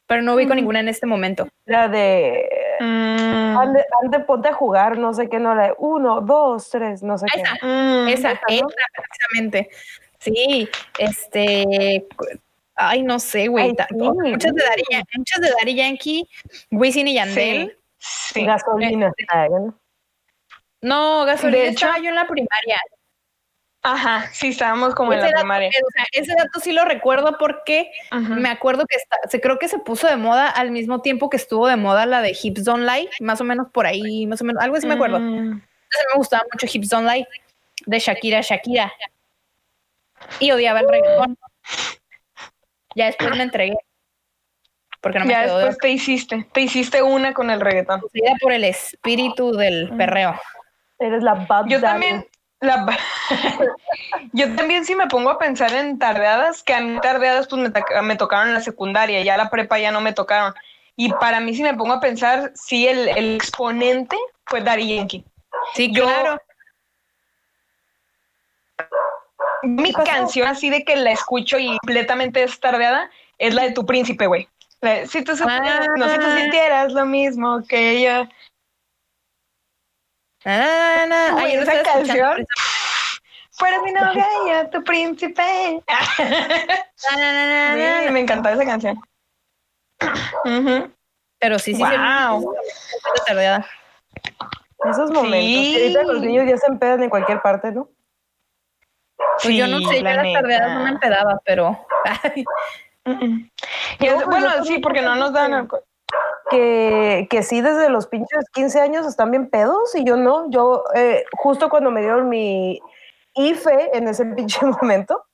pero 0.06 0.22
no 0.22 0.34
ubico 0.34 0.54
ninguna 0.54 0.80
en 0.80 0.88
este 0.88 1.06
momento. 1.06 1.46
La 1.66 1.88
de 1.88 2.48
Mm, 2.80 3.45
ande, 3.60 3.84
ande, 4.02 4.20
ponte 4.20 4.48
a 4.48 4.52
jugar, 4.52 4.98
no 4.98 5.12
sé 5.14 5.28
qué, 5.28 5.38
no, 5.38 5.54
la 5.54 5.68
de 5.68 5.74
uno, 5.78 6.20
dos, 6.20 6.68
tres, 6.70 7.02
no 7.02 7.18
sé 7.18 7.26
qué. 7.34 7.40
Esa, 7.40 7.54
mm, 7.66 8.08
esa, 8.08 8.32
esa, 8.32 8.40
¿no? 8.48 8.54
esa, 8.68 8.86
precisamente. 8.96 9.70
Sí, 10.18 10.68
este, 10.98 12.06
ay, 12.74 13.02
no 13.02 13.18
sé, 13.18 13.48
güey. 13.48 13.70
Sí. 13.70 13.94
Muchas 13.94 14.54
de 14.54 14.62
Yan- 14.90 15.04
muchas 15.16 15.40
de 15.40 15.50
Daddy 15.50 15.74
Yankee, 15.74 16.28
Wisin 16.70 17.08
y 17.08 17.14
Yandel. 17.14 17.78
Sí. 17.98 18.44
Gasolina. 18.44 19.12
Ah, 19.28 19.46
¿no? 19.50 19.74
No, 20.82 21.24
gasolina 21.24 21.58
De 21.58 21.68
hecho- 21.68 21.86
estaba 21.86 21.98
yo 22.02 22.08
en 22.10 22.14
la 22.14 22.26
primaria. 22.26 22.78
Ajá, 23.88 24.28
sí, 24.32 24.48
estábamos 24.48 24.94
como 24.96 25.12
en 25.12 25.18
Ese 25.20 25.26
la 25.28 25.32
dato- 25.32 25.40
primaria. 25.42 25.68
o 25.68 25.90
sea, 25.92 26.04
ese 26.12 26.34
dato 26.36 26.58
sí 26.60 26.72
lo 26.72 26.84
recuerdo 26.84 27.36
porque. 27.38 27.90
Me 28.12 28.48
acuerdo 28.48 28.84
que 28.86 28.96
está, 28.96 29.16
se 29.30 29.40
creo 29.40 29.58
que 29.58 29.68
se 29.68 29.78
puso 29.78 30.08
de 30.08 30.16
moda 30.16 30.48
al 30.50 30.70
mismo 30.72 31.02
tiempo 31.02 31.30
que 31.30 31.36
estuvo 31.36 31.68
de 31.68 31.76
moda 31.76 32.04
la 32.06 32.20
de 32.20 32.36
Hips 32.42 32.64
Don't 32.64 32.82
Lie, 32.88 33.08
más 33.20 33.40
o 33.40 33.44
menos 33.44 33.68
por 33.72 33.86
ahí, 33.86 34.26
más 34.26 34.40
o 34.42 34.44
menos, 34.44 34.62
algo 34.62 34.76
así 34.76 34.86
me 34.86 34.94
acuerdo. 34.94 35.20
Mm, 35.20 35.36
Entonces 35.52 36.06
me 36.12 36.18
gustaba 36.18 36.44
mucho 36.52 36.66
Hips 36.72 36.88
Don't 36.88 37.08
Lie 37.08 37.26
de 37.86 37.98
Shakira 38.00 38.40
Shakira. 38.40 38.92
Y 40.40 40.50
odiaba 40.50 40.80
el 40.80 40.88
reggaetón. 40.88 41.38
Ya 42.96 43.06
después 43.06 43.30
me 43.36 43.42
entregué. 43.42 43.76
Porque 45.00 45.18
no 45.20 45.26
me 45.26 45.30
ya 45.32 45.44
quedó 45.44 45.58
de 45.58 45.64
después 45.66 45.78
te 45.78 45.90
hiciste, 45.90 46.48
te 46.52 46.60
hiciste 46.62 47.02
una 47.02 47.32
con 47.34 47.50
el 47.50 47.60
reggaetón. 47.60 48.02
por 48.40 48.52
el 48.52 48.64
espíritu 48.64 49.52
del 49.52 49.90
perreo. 49.96 50.34
Eres 50.98 51.22
la 51.22 51.34
bad 51.34 51.66
Yo 51.68 51.78
Daddy. 51.78 51.82
también, 51.82 52.26
la, 52.60 52.86
yo 54.32 54.54
también 54.56 54.84
si 54.84 54.94
me 54.94 55.06
pongo 55.08 55.30
a 55.30 55.38
pensar 55.38 55.72
en 55.74 55.98
tardeadas, 55.98 56.62
que 56.62 56.74
a 56.74 56.80
mí 56.80 56.98
tardeadas 57.00 57.46
pues 57.48 57.60
me, 57.62 57.70
toca- 57.70 58.02
me 58.02 58.16
tocaron 58.16 58.48
en 58.48 58.54
la 58.54 58.60
secundaria, 58.60 59.22
ya 59.22 59.36
la 59.36 59.50
prepa 59.50 59.78
ya 59.78 59.90
no 59.90 60.00
me 60.00 60.12
tocaron. 60.12 60.54
Y 60.96 61.12
para 61.12 61.40
mí 61.40 61.54
si 61.54 61.62
me 61.62 61.74
pongo 61.74 61.92
a 61.94 62.00
pensar, 62.00 62.52
sí, 62.54 62.88
el, 62.88 63.08
el 63.08 63.36
exponente 63.36 64.16
fue 64.46 64.62
Daddy 64.62 64.96
Yankee. 64.96 65.24
Sí, 65.74 65.92
Yo- 65.92 66.04
claro. 66.04 66.40
Mi 69.62 69.92
canción 69.92 70.48
así 70.48 70.70
de 70.70 70.84
que 70.84 70.96
la 70.96 71.10
escucho 71.12 71.58
y 71.58 71.76
completamente 71.78 72.42
es 72.42 72.58
tardeada 72.60 73.10
es 73.38 73.54
la 73.54 73.62
de 73.64 73.72
Tu 73.72 73.84
Príncipe, 73.84 74.26
güey. 74.26 74.48
Si 75.06 75.22
tú 75.22 75.36
supieras, 75.36 75.88
no 75.96 76.08
si 76.08 76.18
tú 76.18 76.26
Ah. 76.26 76.36
sintieras 76.40 76.92
lo 76.92 77.04
mismo 77.06 77.62
que 77.68 78.02
yo. 78.02 78.28
Na, 80.46 80.58
na, 80.58 80.66
na, 80.68 81.06
na. 81.06 81.32
Güey, 81.32 81.44
Ay, 81.44 81.54
yo 81.54 81.64
no 81.64 81.72
esa 81.72 81.82
canción. 81.82 82.46
Fueras 83.50 83.82
mi 83.82 83.90
novia 83.90 84.26
y 84.44 84.50
yo 84.50 84.70
tu 84.70 84.84
príncipe. 84.84 85.82
Sí, 86.94 88.10
me 88.12 88.20
encantaba 88.20 88.54
esa 88.54 88.64
canción. 88.64 89.00
Pero 91.40 91.58
sí, 91.58 91.74
sí, 91.74 91.82
sí. 91.82 91.96
Guau. 91.96 92.54
sí. 93.26 93.32
Esos 94.88 95.10
momentos. 95.10 95.40
Sí. 95.40 95.76
ahorita 95.82 96.02
los 96.04 96.20
niños 96.20 96.46
ya 96.48 96.56
se 96.58 96.66
empedan 96.68 97.02
en 97.02 97.10
cualquier 97.10 97.42
parte, 97.42 97.72
¿no? 97.72 97.90
Pues 99.42 99.54
yo 99.54 99.66
no 99.66 99.78
Sí, 99.78 99.86
sé, 99.86 99.96
yo 99.98 100.04
la 100.04 100.22
las 100.22 100.32
tardeadas 100.32 100.74
no 100.74 100.84
me 100.84 100.90
empedaba, 100.90 101.40
pero. 101.44 101.86
Mm, 103.04 103.24
mm. 103.24 103.50
Pues 103.98 104.26
bueno, 104.26 104.64
sí, 104.64 104.78
porque 104.78 105.00
no 105.00 105.16
nos 105.16 105.32
dan 105.32 105.54
alcohol. 105.54 105.84
Que, 106.50 107.26
que 107.28 107.42
sí, 107.42 107.60
desde 107.60 107.88
los 107.90 108.06
pinches 108.06 108.44
15 108.52 108.80
años 108.80 109.06
están 109.06 109.30
bien 109.30 109.48
pedos 109.48 109.94
y 109.94 110.04
yo 110.04 110.16
no. 110.16 110.50
Yo, 110.50 110.84
eh, 110.94 111.24
justo 111.32 111.68
cuando 111.68 111.90
me 111.90 112.00
dieron 112.00 112.28
mi 112.28 112.80
IFE 113.34 113.90
en 113.94 114.08
ese 114.08 114.24
pinche 114.36 114.64
momento, 114.64 115.24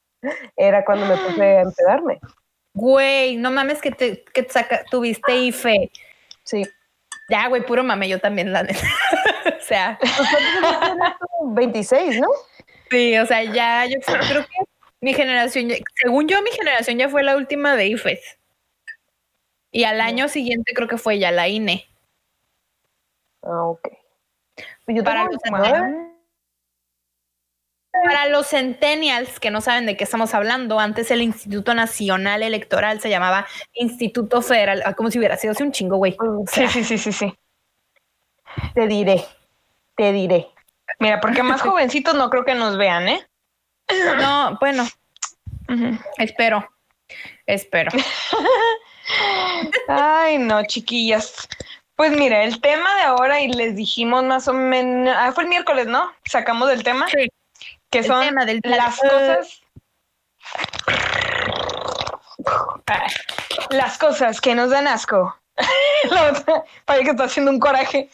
era 0.56 0.84
cuando 0.84 1.06
me 1.06 1.16
puse 1.16 1.42
a 1.42 1.60
empedarme. 1.62 2.20
Güey, 2.74 3.36
no 3.36 3.50
mames 3.50 3.80
que 3.80 3.90
te, 3.90 4.24
que 4.32 4.42
te 4.42 4.52
saca, 4.52 4.84
tuviste 4.90 5.34
IFE. 5.36 5.90
Sí. 6.44 6.64
Ya, 7.28 7.48
güey, 7.48 7.64
puro 7.64 7.84
mame, 7.84 8.08
yo 8.08 8.18
también, 8.18 8.52
la 8.52 8.62
neta. 8.62 8.80
o 9.46 9.64
sea, 9.64 9.98
Pues, 10.00 10.12
¿cuántos 10.16 10.34
años 10.34 10.80
tienes 10.80 11.18
tú? 11.18 11.54
26, 11.54 12.20
¿no? 12.20 12.28
sí, 12.90 13.16
o 13.18 13.26
sea, 13.26 13.42
ya, 13.44 13.86
yo 13.86 13.98
creo 14.00 14.42
que 14.42 14.72
mi 15.00 15.14
generación, 15.14 15.70
según 15.96 16.28
yo, 16.28 16.40
mi 16.42 16.50
generación 16.50 16.98
ya 16.98 17.08
fue 17.08 17.22
la 17.22 17.36
última 17.36 17.74
de 17.74 17.86
IFES. 17.86 18.38
Y 19.72 19.84
al 19.84 20.00
año 20.02 20.28
siguiente 20.28 20.74
creo 20.74 20.86
que 20.86 20.98
fue 20.98 21.18
ya 21.18 21.32
la 21.32 21.48
INE. 21.48 21.88
Ah, 23.42 23.64
ok. 23.64 23.88
Pues 24.84 24.96
yo 24.96 25.02
Para 25.02 25.24
los 25.24 25.38
29. 25.42 26.12
Para 28.04 28.26
los 28.26 28.48
centennials 28.48 29.40
que 29.40 29.50
no 29.50 29.60
saben 29.60 29.86
de 29.86 29.96
qué 29.96 30.04
estamos 30.04 30.34
hablando, 30.34 30.78
antes 30.78 31.10
el 31.10 31.22
Instituto 31.22 31.74
Nacional 31.74 32.42
Electoral 32.42 33.00
se 33.00 33.10
llamaba 33.10 33.46
Instituto 33.74 34.40
Federal, 34.42 34.82
ah, 34.84 34.94
como 34.94 35.10
si 35.10 35.18
hubiera 35.18 35.36
sido 35.36 35.52
hace 35.52 35.62
un 35.62 35.72
chingo, 35.72 35.96
güey. 35.96 36.16
Sí, 36.50 36.68
sí, 36.68 36.84
sí, 36.84 36.98
sí, 36.98 37.12
sí. 37.12 37.38
Te 38.74 38.86
diré, 38.86 39.24
te 39.96 40.12
diré. 40.12 40.48
Mira, 40.98 41.20
porque 41.20 41.42
más 41.42 41.60
jovencitos 41.62 42.14
no 42.14 42.28
creo 42.30 42.44
que 42.44 42.54
nos 42.54 42.76
vean, 42.76 43.08
¿eh? 43.08 43.26
No, 44.18 44.58
bueno, 44.60 44.86
espero, 46.18 46.68
espero. 47.46 47.90
Ay, 49.88 50.38
no, 50.38 50.64
chiquillas. 50.64 51.48
Pues 51.96 52.12
mira, 52.12 52.42
el 52.44 52.60
tema 52.60 52.94
de 52.96 53.02
ahora, 53.02 53.40
y 53.40 53.48
les 53.52 53.76
dijimos 53.76 54.24
más 54.24 54.48
o 54.48 54.52
menos, 54.52 55.14
ah, 55.16 55.32
fue 55.32 55.44
el 55.44 55.50
miércoles, 55.50 55.86
¿no? 55.86 56.12
Sacamos 56.24 56.68
del 56.68 56.82
tema, 56.82 57.06
Sí. 57.08 57.28
que 57.90 57.98
El 57.98 58.06
son 58.06 58.24
tema 58.24 58.44
del 58.44 58.60
las 58.64 58.98
cosas. 58.98 59.62
Las 63.70 63.98
cosas 63.98 64.40
que 64.40 64.54
nos 64.54 64.70
dan 64.70 64.86
asco. 64.88 65.36
La 66.10 66.30
otra, 66.32 66.64
parece 66.84 67.04
que 67.04 67.10
está 67.12 67.24
haciendo 67.24 67.50
un 67.50 67.60
coraje. 67.60 68.08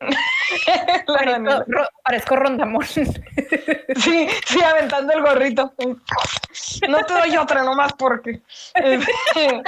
Parezco, 1.06 1.64
ro- 1.66 1.88
parezco 2.04 2.36
rondamón. 2.36 2.84
Sí, 3.96 4.28
sí, 4.46 4.62
aventando 4.62 5.12
el 5.12 5.22
gorrito. 5.22 5.72
No 6.88 7.04
te 7.04 7.12
doy 7.14 7.36
otra 7.36 7.62
nomás 7.62 7.92
porque. 7.94 8.40
este, 8.74 9.62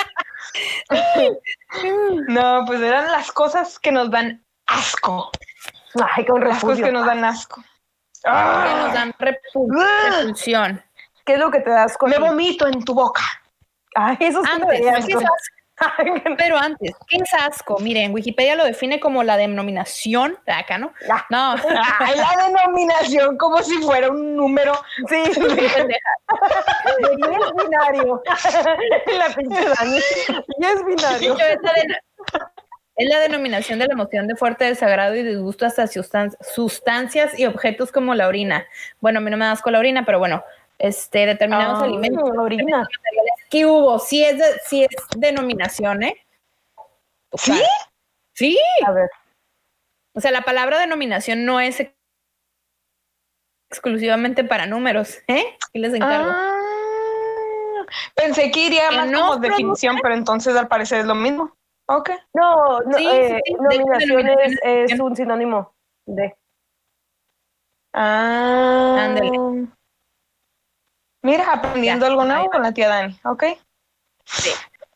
No, 2.28 2.64
pues 2.66 2.80
eran 2.80 3.10
las 3.10 3.32
cosas 3.32 3.78
que 3.78 3.90
nos 3.92 4.10
dan 4.10 4.44
asco. 4.66 5.30
Ay, 6.14 6.24
con 6.24 6.46
Las 6.46 6.60
cosas 6.60 6.84
que 6.84 6.92
nos 6.92 7.06
dan 7.06 7.24
asco. 7.24 7.62
Que 8.22 8.30
nos 8.30 8.92
dan 8.94 9.12
repul- 9.18 9.76
Ah. 9.80 10.10
repulsión. 10.18 10.82
¿Qué 11.24 11.34
es 11.34 11.38
lo 11.38 11.50
que 11.50 11.60
te 11.60 11.70
das 11.70 11.96
con 11.96 12.10
me 12.10 12.18
vomito 12.18 12.66
en 12.66 12.84
tu 12.84 12.94
boca. 12.94 13.22
Ay, 13.94 14.16
eso 14.20 14.42
me 14.42 14.50
Antes, 14.50 14.80
¿qué 15.80 16.10
asco. 16.10 16.28
es? 16.28 16.34
Pero 16.38 16.56
antes, 16.58 16.92
¿qué 17.08 17.16
es 17.16 17.34
asco? 17.34 17.78
Miren, 17.80 18.12
Wikipedia 18.12 18.54
lo 18.56 18.64
define 18.64 19.00
como 19.00 19.22
la 19.22 19.36
denominación, 19.36 20.38
acá, 20.46 20.78
¿no? 20.78 20.92
Ah. 21.10 21.24
No, 21.30 21.54
Ay, 22.00 22.16
la 22.16 22.46
denominación 22.46 23.36
como 23.38 23.62
si 23.62 23.76
fuera 23.78 24.10
un 24.10 24.36
número. 24.36 24.72
Sí, 25.08 25.22
sí. 25.34 25.40
10 25.40 25.56
binario. 27.56 28.22
La 29.18 29.34
pinche 29.34 29.60
Dani. 29.64 30.00
10 30.58 30.84
binario. 30.86 31.34
De 31.34 31.52
hecho, 31.52 31.54
es 31.54 31.62
la, 31.62 31.72
de- 31.72 31.96
es 32.96 33.08
la 33.08 33.18
denominación 33.20 33.78
de 33.78 33.86
la 33.86 33.94
emoción 33.94 34.26
de 34.28 34.36
fuerte 34.36 34.64
desagrado 34.66 35.14
y 35.14 35.22
disgusto 35.22 35.64
hasta 35.64 35.84
sustan- 35.84 36.36
sustancias 36.42 37.38
y 37.38 37.46
objetos 37.46 37.90
como 37.92 38.14
la 38.14 38.28
orina. 38.28 38.66
Bueno, 39.00 39.18
a 39.20 39.22
mí 39.22 39.30
no 39.30 39.36
me 39.38 39.46
da 39.46 39.52
asco 39.52 39.70
la 39.70 39.78
orina, 39.78 40.04
pero 40.04 40.18
bueno, 40.18 40.44
este, 40.78 41.24
determinados 41.26 41.80
Ah. 41.80 41.84
alimentos. 41.84 42.28
Orina. 42.38 42.86
¿Qué 43.50 43.66
hubo? 43.66 43.98
Sí 43.98 44.24
es, 44.24 44.38
de- 44.38 44.60
sí 44.66 44.84
es 44.84 44.88
denominación, 45.16 46.02
¿eh? 46.04 46.16
O 47.30 47.36
sea, 47.38 47.56
¿Sí? 47.56 47.62
Sí. 48.32 48.58
A 48.86 48.92
ver. 48.92 49.10
O 50.14 50.20
sea, 50.20 50.30
la 50.30 50.42
palabra 50.42 50.78
denominación 50.78 51.44
no 51.44 51.60
es 51.60 51.80
ex- 51.80 51.94
exclusivamente 53.70 54.44
para 54.44 54.66
números, 54.66 55.18
¿eh? 55.28 55.56
Y 55.72 55.78
les 55.80 55.94
encargo. 55.94 56.30
Ah, 56.32 56.56
pensé 58.14 58.50
que 58.50 58.60
iría 58.66 58.90
más 58.92 59.10
no 59.10 59.20
como 59.20 59.36
definición, 59.38 59.98
pero 60.02 60.14
entonces 60.14 60.56
al 60.56 60.68
parecer 60.68 61.00
es 61.00 61.06
lo 61.06 61.14
mismo. 61.14 61.56
Ok. 61.86 62.10
No, 62.34 62.80
no 62.80 62.98
Sí, 62.98 63.04
sí, 63.04 63.10
eh, 63.10 63.40
sí. 63.44 63.52
De 63.52 63.58
nominación 63.62 64.28
es, 64.28 64.60
denominación 64.60 64.84
es 64.94 65.00
un 65.00 65.16
sinónimo 65.16 65.74
de. 66.06 66.36
Ah. 67.92 68.96
Ándale. 69.00 69.68
Mira, 71.22 71.52
aprendiendo 71.52 72.06
Ya, 72.06 72.10
algo 72.10 72.24
nuevo 72.24 72.50
con 72.50 72.62
la 72.62 72.72
tía 72.72 72.88
Dani. 72.88 73.18
Ok. 73.24 73.44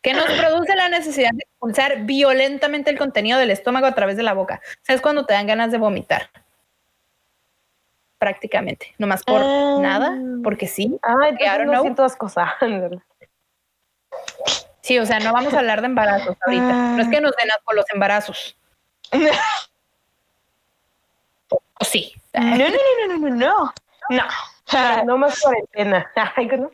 que 0.02 0.12
nos 0.14 0.24
produce 0.26 0.74
la 0.76 0.88
necesidad 0.90 1.30
de 1.32 1.42
expulsar 1.44 2.02
violentamente 2.02 2.90
el 2.90 2.98
contenido 2.98 3.38
del 3.38 3.50
estómago 3.50 3.86
a 3.86 3.94
través 3.94 4.16
de 4.18 4.22
la 4.22 4.34
boca. 4.34 4.60
O 4.64 4.84
sea, 4.84 4.94
es 4.94 5.00
cuando 5.00 5.24
te 5.26 5.32
dan 5.34 5.46
ganas 5.46 5.70
de 5.72 5.78
vomitar. 5.78 6.28
Prácticamente. 8.18 8.94
Nomás 8.98 9.22
por 9.22 9.40
Ah. 9.42 9.78
nada, 9.80 10.14
porque 10.42 10.66
sí. 10.66 10.98
Ay, 11.02 11.30
entonces 11.40 11.66
no 11.66 11.80
siento 11.82 12.04
ascosa. 12.04 12.54
Sí, 14.82 14.98
o 14.98 15.06
sea, 15.06 15.18
no 15.18 15.32
vamos 15.32 15.54
a 15.54 15.60
hablar 15.60 15.80
de 15.80 15.86
embarazos 15.86 16.36
ahorita. 16.44 16.68
Ah. 16.70 16.94
No 16.96 17.02
es 17.02 17.08
que 17.08 17.18
nos 17.22 17.34
den 17.36 17.50
asco 17.50 17.72
los 17.74 17.86
embarazos. 17.90 18.56
O 21.50 21.84
sí. 21.84 22.12
No, 22.34 22.40
no, 22.42 22.56
no, 22.68 22.68
no, 23.08 23.16
no, 23.18 23.28
no, 23.30 23.72
no. 24.10 24.24
No. 25.06 25.18
Más 25.18 25.40
cuarentena. 25.40 26.10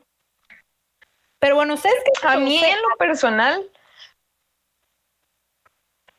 Pero 1.38 1.54
bueno, 1.54 1.75
ustedes 1.75 1.97
que 2.04 2.26
A 2.26 2.37
mí 2.37 2.62
en 2.62 2.76
lo 2.82 2.97
personal, 2.99 3.66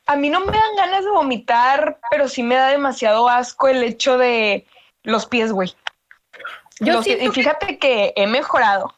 a 0.06 0.16
mí 0.16 0.28
no 0.30 0.40
me 0.40 0.50
dan 0.52 0.76
ganas 0.76 1.04
de 1.04 1.10
vomitar, 1.10 2.00
pero 2.10 2.28
sí 2.28 2.42
me 2.42 2.56
da 2.56 2.68
demasiado 2.68 3.28
asco 3.28 3.68
el 3.68 3.84
hecho 3.84 4.18
de 4.18 4.66
los 5.04 5.26
pies, 5.26 5.52
güey. 5.52 5.74
Yo 6.80 6.94
Los- 6.94 7.04
siento 7.04 7.24
y 7.24 7.28
fíjate 7.30 7.78
que 7.78 8.12
he 8.16 8.26
mejorado. 8.26 8.94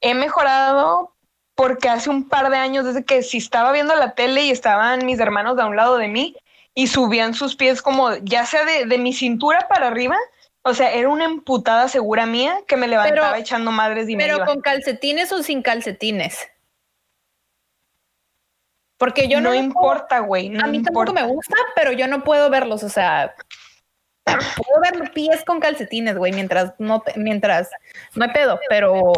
He 0.00 0.14
mejorado 0.14 1.14
porque 1.54 1.88
hace 1.88 2.10
un 2.10 2.28
par 2.28 2.50
de 2.50 2.56
años, 2.56 2.84
desde 2.84 3.04
que 3.04 3.22
si 3.22 3.38
estaba 3.38 3.70
viendo 3.72 3.94
la 3.94 4.14
tele 4.14 4.42
y 4.42 4.50
estaban 4.50 5.06
mis 5.06 5.20
hermanos 5.20 5.56
de 5.56 5.64
un 5.64 5.76
lado 5.76 5.96
de 5.96 6.08
mí 6.08 6.36
y 6.74 6.88
subían 6.88 7.34
sus 7.34 7.54
pies 7.56 7.82
como 7.82 8.14
ya 8.16 8.46
sea 8.46 8.64
de, 8.64 8.86
de 8.86 8.98
mi 8.98 9.12
cintura 9.12 9.68
para 9.68 9.86
arriba, 9.86 10.16
o 10.68 10.74
sea, 10.74 10.92
era 10.92 11.08
una 11.08 11.24
emputada 11.24 11.88
segura 11.88 12.26
mía 12.26 12.60
que 12.66 12.76
me 12.76 12.88
levantaba 12.88 13.30
Pero- 13.30 13.40
echando 13.40 13.70
madres 13.72 14.08
y 14.08 14.16
me 14.16 14.24
Pero 14.24 14.36
iba. 14.36 14.46
con 14.46 14.60
calcetines 14.60 15.32
o 15.32 15.42
sin 15.42 15.62
calcetines. 15.62 16.48
Porque 18.98 19.28
yo 19.28 19.40
no, 19.40 19.50
no, 19.50 19.54
importa, 19.54 20.18
güey. 20.20 20.48
No 20.48 20.64
a 20.64 20.66
mí 20.66 20.78
importa. 20.78 21.12
tampoco 21.12 21.26
me 21.26 21.32
gusta, 21.32 21.54
pero 21.76 21.92
yo 21.92 22.08
no 22.08 22.24
puedo 22.24 22.50
verlos, 22.50 22.82
o 22.82 22.88
sea, 22.88 23.34
puedo 24.24 24.80
ver 24.82 24.96
los 24.96 25.10
pies 25.10 25.44
con 25.44 25.60
calcetines, 25.60 26.16
güey, 26.16 26.32
mientras 26.32 26.72
no 26.78 27.00
te- 27.00 27.18
mientras 27.18 27.70
no 28.14 28.24
hay 28.24 28.32
pedo, 28.32 28.58
pero 28.68 29.12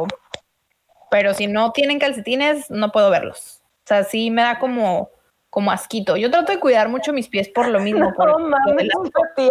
pero 1.10 1.34
si 1.34 1.46
no 1.48 1.72
tienen 1.72 1.98
calcetines 1.98 2.70
no 2.70 2.92
puedo 2.92 3.10
verlos. 3.10 3.62
O 3.84 3.88
sea, 3.88 4.04
sí 4.04 4.30
me 4.30 4.42
da 4.42 4.58
como 4.60 5.10
como 5.50 5.72
asquito. 5.72 6.16
Yo 6.16 6.30
trato 6.30 6.52
de 6.52 6.60
cuidar 6.60 6.88
mucho 6.88 7.12
mis 7.12 7.28
pies 7.28 7.48
por 7.48 7.68
lo 7.68 7.80
mismo, 7.80 8.12
por 8.16 8.26
No 8.28 8.38
lo 8.38 8.48
mames, 8.48 8.88
tía. 9.36 9.50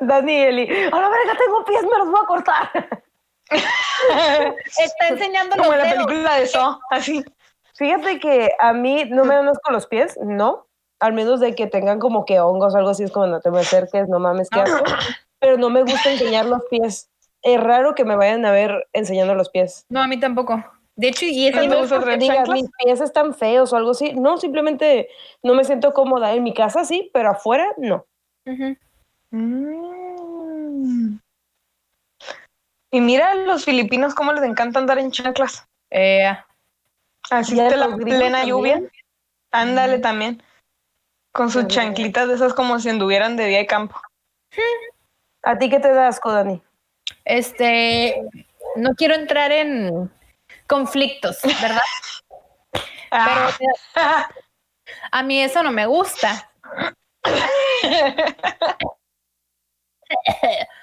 Dani 0.00 0.32
y 0.32 0.42
Eli. 0.42 0.62
A 0.92 1.00
la 1.00 1.08
verga, 1.08 1.36
tengo 1.38 1.64
pies, 1.64 1.82
me 1.82 1.98
los 1.98 2.10
voy 2.10 2.20
a 2.22 2.26
cortar. 2.26 2.70
está 3.50 5.08
enseñando 5.08 5.56
Como 5.56 5.72
en 5.72 5.78
la 5.78 5.84
dedos. 5.84 6.06
película 6.06 6.34
de 6.36 6.46
So, 6.46 6.80
así. 6.90 7.24
Fíjate 7.74 8.18
que 8.18 8.50
a 8.58 8.72
mí 8.72 9.04
no 9.10 9.24
me 9.24 9.34
dan 9.34 9.48
asco 9.48 9.70
los 9.70 9.86
pies, 9.86 10.18
no. 10.22 10.66
Al 10.98 11.12
menos 11.12 11.40
de 11.40 11.54
que 11.54 11.66
tengan 11.66 11.98
como 11.98 12.24
que 12.24 12.40
hongos 12.40 12.74
o 12.74 12.78
algo 12.78 12.90
así, 12.90 13.04
es 13.04 13.12
como 13.12 13.26
no 13.26 13.40
te 13.40 13.50
me 13.50 13.60
acerques, 13.60 14.08
no 14.08 14.18
mames, 14.18 14.48
qué 14.48 14.60
asco. 14.60 14.82
Pero 15.38 15.58
no 15.58 15.68
me 15.68 15.82
gusta 15.82 16.10
enseñar 16.10 16.46
los 16.46 16.62
pies. 16.70 17.10
Es 17.42 17.60
raro 17.60 17.94
que 17.94 18.06
me 18.06 18.16
vayan 18.16 18.46
a 18.46 18.50
ver 18.50 18.88
enseñando 18.94 19.34
los 19.34 19.50
pies. 19.50 19.84
No, 19.90 20.00
a 20.02 20.06
mí 20.06 20.18
tampoco. 20.18 20.64
De 20.96 21.08
hecho, 21.08 21.26
y 21.26 21.50
¿No 21.50 21.60
esa 21.84 22.00
te 22.00 22.06
no- 22.06 22.16
digas, 22.16 22.48
mis 22.48 22.70
pies 22.82 23.00
están 23.02 23.34
feos 23.34 23.72
o 23.72 23.76
algo 23.76 23.90
así. 23.90 24.14
No, 24.14 24.38
simplemente 24.38 25.08
no 25.42 25.54
me 25.54 25.62
siento 25.64 25.92
cómoda. 25.92 26.32
En 26.32 26.42
mi 26.42 26.54
casa 26.54 26.84
sí, 26.86 27.10
pero 27.12 27.30
afuera 27.30 27.72
no. 27.76 28.06
Mm. 29.30 31.18
Y 32.92 33.00
mira 33.00 33.32
a 33.32 33.34
los 33.34 33.64
filipinos 33.64 34.14
cómo 34.14 34.32
les 34.32 34.44
encanta 34.44 34.78
andar 34.78 34.98
en 34.98 35.10
chanclas. 35.10 35.66
Eh, 35.90 36.34
Así 37.30 37.56
de 37.56 37.76
la 37.76 37.94
plena 37.96 38.38
también. 38.38 38.46
lluvia. 38.46 38.82
Ándale 39.50 39.98
también. 39.98 40.42
Con 41.32 41.50
sus 41.50 41.62
También. 41.62 41.88
chanclitas 41.88 42.28
de 42.28 42.34
esas 42.36 42.54
como 42.54 42.78
si 42.78 42.88
anduvieran 42.88 43.36
de 43.36 43.46
día 43.46 43.58
de 43.58 43.66
campo. 43.66 44.00
¿A 45.42 45.58
ti 45.58 45.68
qué 45.68 45.78
te 45.80 45.92
da 45.92 46.08
asco, 46.08 46.32
Dani? 46.32 46.62
Este, 47.24 48.22
no 48.76 48.94
quiero 48.94 49.14
entrar 49.14 49.52
en 49.52 50.10
conflictos, 50.66 51.38
¿verdad? 51.42 51.80
Ah. 53.10 53.48
Pero 53.94 54.96
a 55.12 55.22
mí 55.22 55.40
eso 55.42 55.62
no 55.62 55.70
me 55.72 55.86
gusta. 55.86 56.50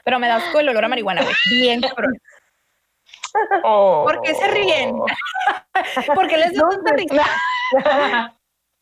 Pero 0.03 0.19
me 0.19 0.27
da 0.27 0.37
asco 0.37 0.59
el 0.59 0.69
olor 0.69 0.85
a 0.85 0.87
marihuana, 0.87 1.21
güey. 1.21 1.35
Bien, 1.49 1.81
cabrón. 1.81 2.17
Oh. 3.63 4.03
¿Por 4.05 4.21
qué 4.21 4.35
se 4.35 4.47
ríen? 4.47 4.95
Porque 6.13 6.37
les 6.37 6.51
risa. 6.51 7.25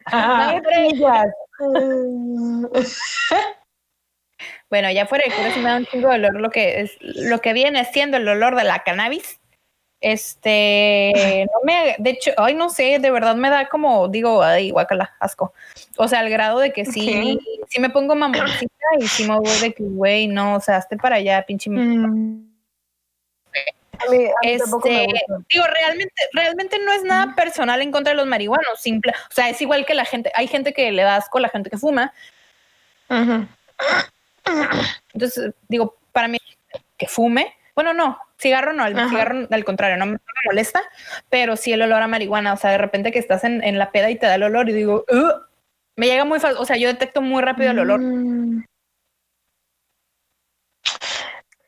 Ah. 0.07 0.55
No. 0.55 0.61
Pillas. 0.63 1.27
Bueno, 4.69 4.89
ya 4.89 5.05
fuera 5.05 5.25
de 5.27 5.35
cura 5.35 5.53
sí 5.53 5.59
me 5.59 5.69
da 5.69 5.77
un 5.77 5.85
chingo 5.85 6.09
de 6.09 6.15
olor 6.15 6.39
lo 6.39 6.49
que 6.49 6.81
es 6.81 6.97
lo 7.01 7.39
que 7.39 7.53
viene 7.53 7.85
siendo 7.85 8.17
el 8.17 8.27
olor 8.27 8.55
de 8.55 8.63
la 8.63 8.83
cannabis. 8.83 9.40
Este, 10.01 11.45
no 11.45 11.59
me, 11.63 11.95
de 11.99 12.09
hecho, 12.09 12.31
ay, 12.37 12.55
no 12.55 12.71
sé, 12.71 12.97
de 12.99 13.11
verdad 13.11 13.35
me 13.35 13.51
da 13.51 13.69
como, 13.69 14.07
digo, 14.07 14.41
ay, 14.41 14.71
guacala, 14.71 15.13
asco. 15.19 15.53
O 15.95 16.07
sea, 16.07 16.19
al 16.19 16.29
grado 16.31 16.57
de 16.57 16.73
que 16.73 16.85
sí, 16.85 17.39
sí 17.69 17.79
me 17.79 17.91
pongo 17.91 18.15
mamoncita 18.15 18.85
y 18.99 19.07
sí 19.07 19.27
me 19.27 19.37
voy 19.37 19.59
de 19.61 19.73
que, 19.73 19.83
güey, 19.83 20.27
no, 20.27 20.55
o 20.55 20.59
sea, 20.59 20.77
hazte 20.77 20.97
para 20.97 21.17
allá, 21.17 21.45
pinche. 21.45 21.69
Mm. 21.69 22.47
A 23.99 24.09
mí, 24.09 24.25
a 24.25 24.47
mí 24.47 24.57
tampoco 24.57 24.87
me 24.87 25.03
Este, 25.03 25.13
digo, 25.51 25.65
realmente, 25.67 26.13
realmente 26.33 26.79
no 26.79 26.91
es 26.93 27.03
nada 27.03 27.35
personal 27.35 27.79
en 27.83 27.91
contra 27.91 28.13
de 28.13 28.17
los 28.17 28.25
marihuanos, 28.25 28.79
simple, 28.79 29.13
o 29.29 29.33
sea, 29.33 29.49
es 29.49 29.61
igual 29.61 29.85
que 29.85 29.93
la 29.93 30.05
gente, 30.05 30.31
hay 30.33 30.47
gente 30.47 30.73
que 30.73 30.91
le 30.91 31.03
da 31.03 31.17
asco 31.17 31.37
a 31.37 31.41
la 31.41 31.49
gente 31.49 31.69
que 31.69 31.77
fuma, 31.77 32.11
entonces, 35.13 35.53
digo, 35.67 35.95
para 36.11 36.27
mí, 36.27 36.39
que 36.97 37.07
fume, 37.07 37.53
bueno, 37.75 37.93
no, 37.93 38.17
cigarro 38.41 38.73
no, 38.73 38.85
el 38.85 38.97
Ajá. 38.97 39.09
cigarro 39.09 39.47
al 39.49 39.63
contrario, 39.63 39.97
no 39.97 40.05
me, 40.05 40.17
molesta, 40.45 40.81
pero 41.29 41.55
sí 41.55 41.71
el 41.71 41.81
olor 41.83 42.01
a 42.01 42.07
marihuana, 42.07 42.53
o 42.53 42.57
sea, 42.57 42.71
de 42.71 42.79
repente 42.79 43.11
que 43.11 43.19
estás 43.19 43.43
en, 43.43 43.63
en 43.63 43.77
la 43.77 43.91
peda 43.91 44.09
y 44.09 44.17
te 44.17 44.25
da 44.25 44.35
el 44.35 44.43
olor 44.43 44.69
y 44.69 44.73
digo, 44.73 45.05
"Ugh", 45.09 45.47
me 45.95 46.07
llega 46.07 46.25
muy 46.25 46.39
fácil, 46.39 46.57
o 46.59 46.65
sea, 46.65 46.77
yo 46.77 46.87
detecto 46.87 47.21
muy 47.21 47.41
rápido 47.41 47.71
el 47.71 47.79
olor. 47.79 47.99
Mm. 47.99 48.65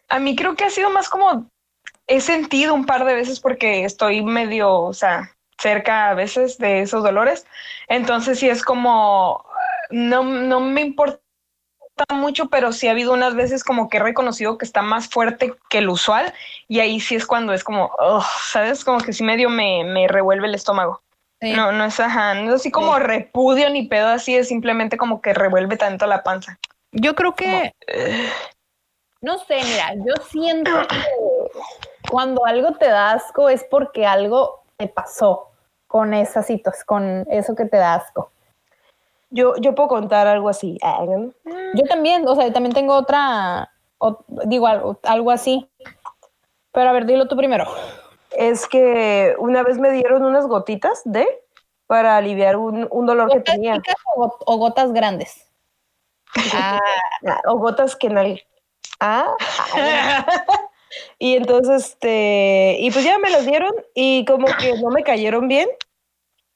A 0.10 0.20
mí 0.20 0.36
creo 0.36 0.56
que 0.56 0.66
ha 0.66 0.70
sido 0.70 0.90
más 0.90 1.10
como 1.10 1.50
he 2.08 2.20
sentido 2.20 2.74
un 2.74 2.86
par 2.86 3.06
de 3.06 3.14
veces 3.14 3.40
porque 3.40 3.86
estoy 3.86 4.24
medio, 4.24 4.72
o 4.72 4.94
sea, 4.94 5.32
cerca 5.58 6.10
a 6.10 6.14
veces 6.14 6.58
de 6.58 6.82
esos 6.82 7.04
dolores. 7.04 7.46
Entonces 7.88 8.40
sí 8.40 8.50
es 8.50 8.64
como 8.64 9.46
no, 9.90 10.24
no 10.24 10.60
me 10.60 10.82
importa 10.82 11.23
mucho, 12.14 12.50
pero 12.50 12.72
sí 12.72 12.88
ha 12.88 12.92
habido 12.92 13.14
unas 13.14 13.36
veces 13.36 13.64
como 13.64 13.90
que 13.90 13.98
he 13.98 14.00
reconocido 14.00 14.58
que 14.58 14.66
está 14.66 14.82
más 14.82 15.08
fuerte 15.08 15.54
que 15.70 15.80
el 15.80 15.90
usual 15.90 16.34
y 16.68 16.80
ahí 16.80 17.00
sí 17.00 17.16
es 17.16 17.26
cuando 17.26 17.54
es 17.54 17.64
como, 17.64 17.92
"Ugh", 18.00 18.24
¿sabes? 18.44 18.84
Como 18.84 19.00
que 19.00 19.14
sí 19.14 19.24
medio 19.24 19.50
me, 19.50 19.84
me 19.84 20.08
revuelve 20.08 20.48
el 20.48 20.56
estómago. 20.56 21.02
Sí. 21.42 21.54
No, 21.54 21.72
no 21.72 21.86
es 21.86 22.00
ajá, 22.00 22.36
no 22.36 22.50
es 22.50 22.62
así 22.62 22.72
como 22.72 22.98
repudio 23.00 23.70
ni 23.70 23.88
pedo 23.88 24.08
así, 24.08 24.36
es 24.36 24.48
simplemente 24.48 24.98
como 24.98 25.22
que 25.22 25.34
revuelve 25.34 25.76
tanto 25.78 26.08
la 26.08 26.24
panza. 26.24 26.58
Yo 26.92 27.16
creo 27.16 27.36
que, 27.36 27.74
no 29.22 29.38
sé, 29.40 29.56
mira, 29.64 29.94
yo 29.96 30.24
siento 30.30 30.72
que 30.90 32.10
cuando 32.10 32.46
algo 32.46 32.74
te 32.74 32.88
da 32.88 33.12
asco 33.12 33.50
es 33.50 33.66
porque 33.70 34.06
algo 34.06 34.64
te 34.78 34.88
pasó 34.88 35.50
con 35.88 36.14
esa 36.14 36.44
situación, 36.44 36.86
con 36.88 37.26
eso 37.30 37.56
que 37.56 37.66
te 37.66 37.78
da 37.78 37.96
asco. 37.96 38.32
Yo, 39.36 39.56
yo 39.58 39.74
puedo 39.74 39.90
contar 39.90 40.28
algo 40.28 40.48
así. 40.48 40.78
Ah. 40.84 41.04
Yo 41.74 41.84
también, 41.90 42.28
o 42.28 42.36
sea, 42.36 42.54
también 42.54 42.74
tengo 42.76 42.94
otra, 42.96 43.72
o- 43.98 44.24
digo 44.46 44.68
algo, 44.68 45.00
algo 45.04 45.32
así. 45.32 45.68
Pero 46.72 46.90
a 46.90 46.94
ver, 46.94 47.06
dilo 47.06 47.28
tú 47.28 47.36
primero. 47.36 47.66
Es 48.32 48.68
que 48.68 49.36
una 49.40 49.64
vez 49.64 49.78
me 49.80 49.92
dieron 49.92 50.24
unas 50.24 50.46
gotitas 50.48 51.02
de 51.06 51.28
para 51.88 52.16
aliviar 52.18 52.58
un, 52.58 52.88
un 52.92 53.06
dolor 53.06 53.30
que 53.30 53.38
¿Gotas 53.40 53.56
tenía. 53.56 53.76
chicas 53.76 53.96
o, 54.16 54.38
o 54.46 54.58
gotas 54.58 54.94
grandes? 54.94 55.48
Ah, 56.54 56.80
Ah, 57.28 57.42
O 57.48 57.58
gotas 57.58 57.96
que 57.96 58.10
nal... 58.10 58.42
Ah, 59.00 59.36
y 61.20 61.36
entonces, 61.36 61.86
este, 61.90 62.78
y 62.80 62.92
pues 62.92 63.04
ya 63.04 63.18
me 63.20 63.30
las 63.30 63.46
dieron 63.46 63.72
y 63.96 64.26
como 64.26 64.46
que 64.60 64.76
no 64.82 64.90
me 64.90 65.04
cayeron 65.04 65.48
bien. 65.48 65.68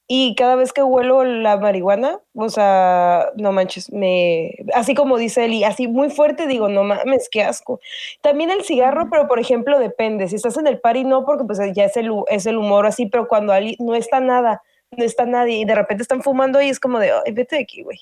Y 0.10 0.36
cada 0.36 0.56
vez 0.56 0.72
que 0.72 0.82
huelo 0.84 1.26
la 1.26 1.58
marihuana, 1.58 2.20
o 2.34 2.48
sea, 2.50 3.30
no 3.36 3.52
manches, 3.52 3.92
me, 3.92 4.52
así 4.74 4.96
como 4.96 5.18
dice 5.18 5.44
Eli, 5.44 5.66
así 5.66 5.88
muy 5.90 6.10
fuerte, 6.10 6.48
digo, 6.48 6.70
no 6.70 6.84
mames, 6.86 7.28
qué 7.30 7.44
asco. 7.44 7.82
También 8.22 8.50
el 8.50 8.64
cigarro, 8.64 9.10
pero 9.10 9.28
por 9.28 9.38
ejemplo, 9.40 9.80
depende. 9.80 10.30
Si 10.30 10.36
estás 10.38 10.56
en 10.58 10.68
el 10.68 10.80
party, 10.80 11.04
no, 11.04 11.26
porque 11.26 11.44
pues 11.44 11.60
ya 11.74 11.84
es 11.84 11.98
el, 11.98 12.10
es 12.30 12.46
el 12.46 12.58
humor 12.58 12.86
así, 12.86 13.08
pero 13.08 13.28
cuando 13.28 13.52
ali- 13.52 13.76
no 13.80 13.96
está 13.96 14.22
nada, 14.22 14.64
no 14.92 15.04
está 15.04 15.26
nadie 15.26 15.58
y 15.58 15.66
de 15.66 15.76
repente 15.76 16.04
están 16.04 16.22
fumando 16.24 16.62
y 16.62 16.70
es 16.70 16.80
como 16.80 17.00
de, 17.00 17.12
ay, 17.12 17.34
vete 17.34 17.58
de 17.58 17.64
aquí, 17.64 17.84
güey. 17.84 18.00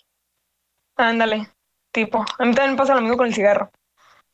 Ándale, 0.98 1.48
tipo. 1.92 2.24
A 2.38 2.46
mí 2.46 2.54
también 2.54 2.78
pasa 2.78 2.94
lo 2.94 3.02
mismo 3.02 3.18
con 3.18 3.28
el 3.28 3.34
cigarro. 3.34 3.72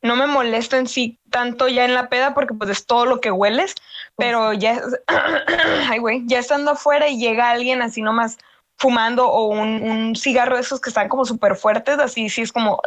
No 0.03 0.15
me 0.15 0.25
molesto 0.27 0.77
en 0.77 0.87
sí 0.87 1.19
tanto 1.29 1.67
ya 1.67 1.85
en 1.85 1.93
la 1.93 2.09
peda 2.09 2.33
porque 2.33 2.53
pues 2.55 2.69
es 2.71 2.85
todo 2.85 3.05
lo 3.05 3.21
que 3.21 3.31
hueles, 3.31 3.75
pero 4.21 4.53
ya, 4.53 4.79
ay 5.89 5.97
güey, 5.97 6.21
ya 6.27 6.39
estando 6.39 6.71
afuera 6.71 7.09
y 7.09 7.17
llega 7.17 7.49
alguien 7.49 7.81
así 7.81 8.03
nomás 8.03 8.37
fumando 8.77 9.27
o 9.27 9.47
un, 9.47 9.81
un 9.81 10.15
cigarro 10.15 10.55
de 10.55 10.61
esos 10.61 10.79
que 10.79 10.89
están 10.89 11.09
como 11.09 11.25
súper 11.25 11.55
fuertes, 11.55 11.97
así 11.97 12.29
sí 12.29 12.41
es 12.43 12.51
como... 12.51 12.79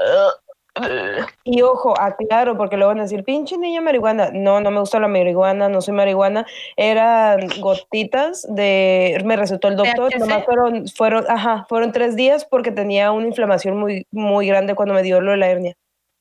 Y 1.44 1.62
ojo, 1.62 1.94
aclaro, 2.00 2.56
porque 2.56 2.76
luego 2.76 2.90
van 2.90 2.98
a 2.98 3.02
decir, 3.02 3.22
pinche 3.22 3.56
niña 3.56 3.80
marihuana. 3.80 4.30
No, 4.32 4.60
no 4.60 4.72
me 4.72 4.80
gusta 4.80 4.98
la 4.98 5.06
marihuana, 5.06 5.68
no 5.68 5.80
soy 5.80 5.94
marihuana. 5.94 6.46
Eran 6.76 7.46
gotitas 7.60 8.44
de, 8.50 9.22
me 9.24 9.36
recetó 9.36 9.68
el 9.68 9.76
doctor, 9.76 10.16
nomás 10.18 10.44
fueron, 10.44 10.88
fueron, 10.88 11.24
ajá, 11.28 11.64
fueron 11.68 11.92
tres 11.92 12.16
días 12.16 12.44
porque 12.44 12.72
tenía 12.72 13.12
una 13.12 13.28
inflamación 13.28 13.76
muy, 13.76 14.06
muy 14.10 14.48
grande 14.48 14.74
cuando 14.74 14.94
me 14.94 15.04
dio 15.04 15.20
lo 15.20 15.30
de 15.30 15.36
la 15.36 15.48
hernia. 15.48 15.76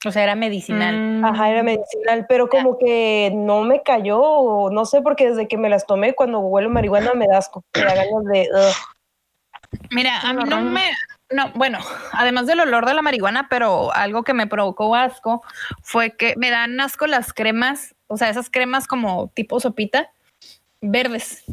O 0.06 0.12
sea, 0.12 0.24
era 0.24 0.36
medicinal. 0.36 0.96
Mm. 0.96 1.26
Ajá, 1.26 1.50
era 1.50 1.63
medicinal, 1.63 2.26
pero 2.28 2.50
como 2.50 2.78
que 2.78 3.32
no 3.34 3.62
me 3.62 3.82
cayó, 3.84 4.70
no 4.72 4.86
sé, 4.86 5.02
porque 5.02 5.30
desde 5.30 5.48
que 5.48 5.58
me 5.58 5.70
las 5.70 5.86
tomé, 5.86 6.13
cuando 6.13 6.39
huelo 6.39 6.70
marihuana 6.70 7.13
me 7.13 7.28
da 7.28 7.38
asco, 7.38 7.63
me 7.74 7.84
da 7.84 7.96
ganas 7.96 8.26
de, 8.26 8.50
ugh. 8.54 8.76
Mira, 9.89 10.20
a 10.20 10.34
mí 10.34 10.44
no 10.46 10.62
me, 10.62 10.92
no, 11.34 11.52
bueno, 11.56 11.80
además 12.12 12.46
del 12.46 12.60
olor 12.60 12.86
de 12.86 12.94
la 12.94 13.02
marihuana, 13.02 13.48
pero 13.50 13.94
algo 13.94 14.24
que 14.24 14.34
me 14.34 14.48
provocó 14.48 14.96
asco 14.96 15.44
fue 15.82 16.16
que 16.16 16.36
me 16.38 16.52
dan 16.52 16.80
asco 16.80 17.08
las 17.08 17.34
cremas, 17.34 17.96
o 18.08 18.18
sea, 18.18 18.30
esas 18.30 18.50
cremas 18.50 18.88
como 18.88 19.30
tipo 19.30 19.60
sopita, 19.60 20.12
verdes. 20.82 21.44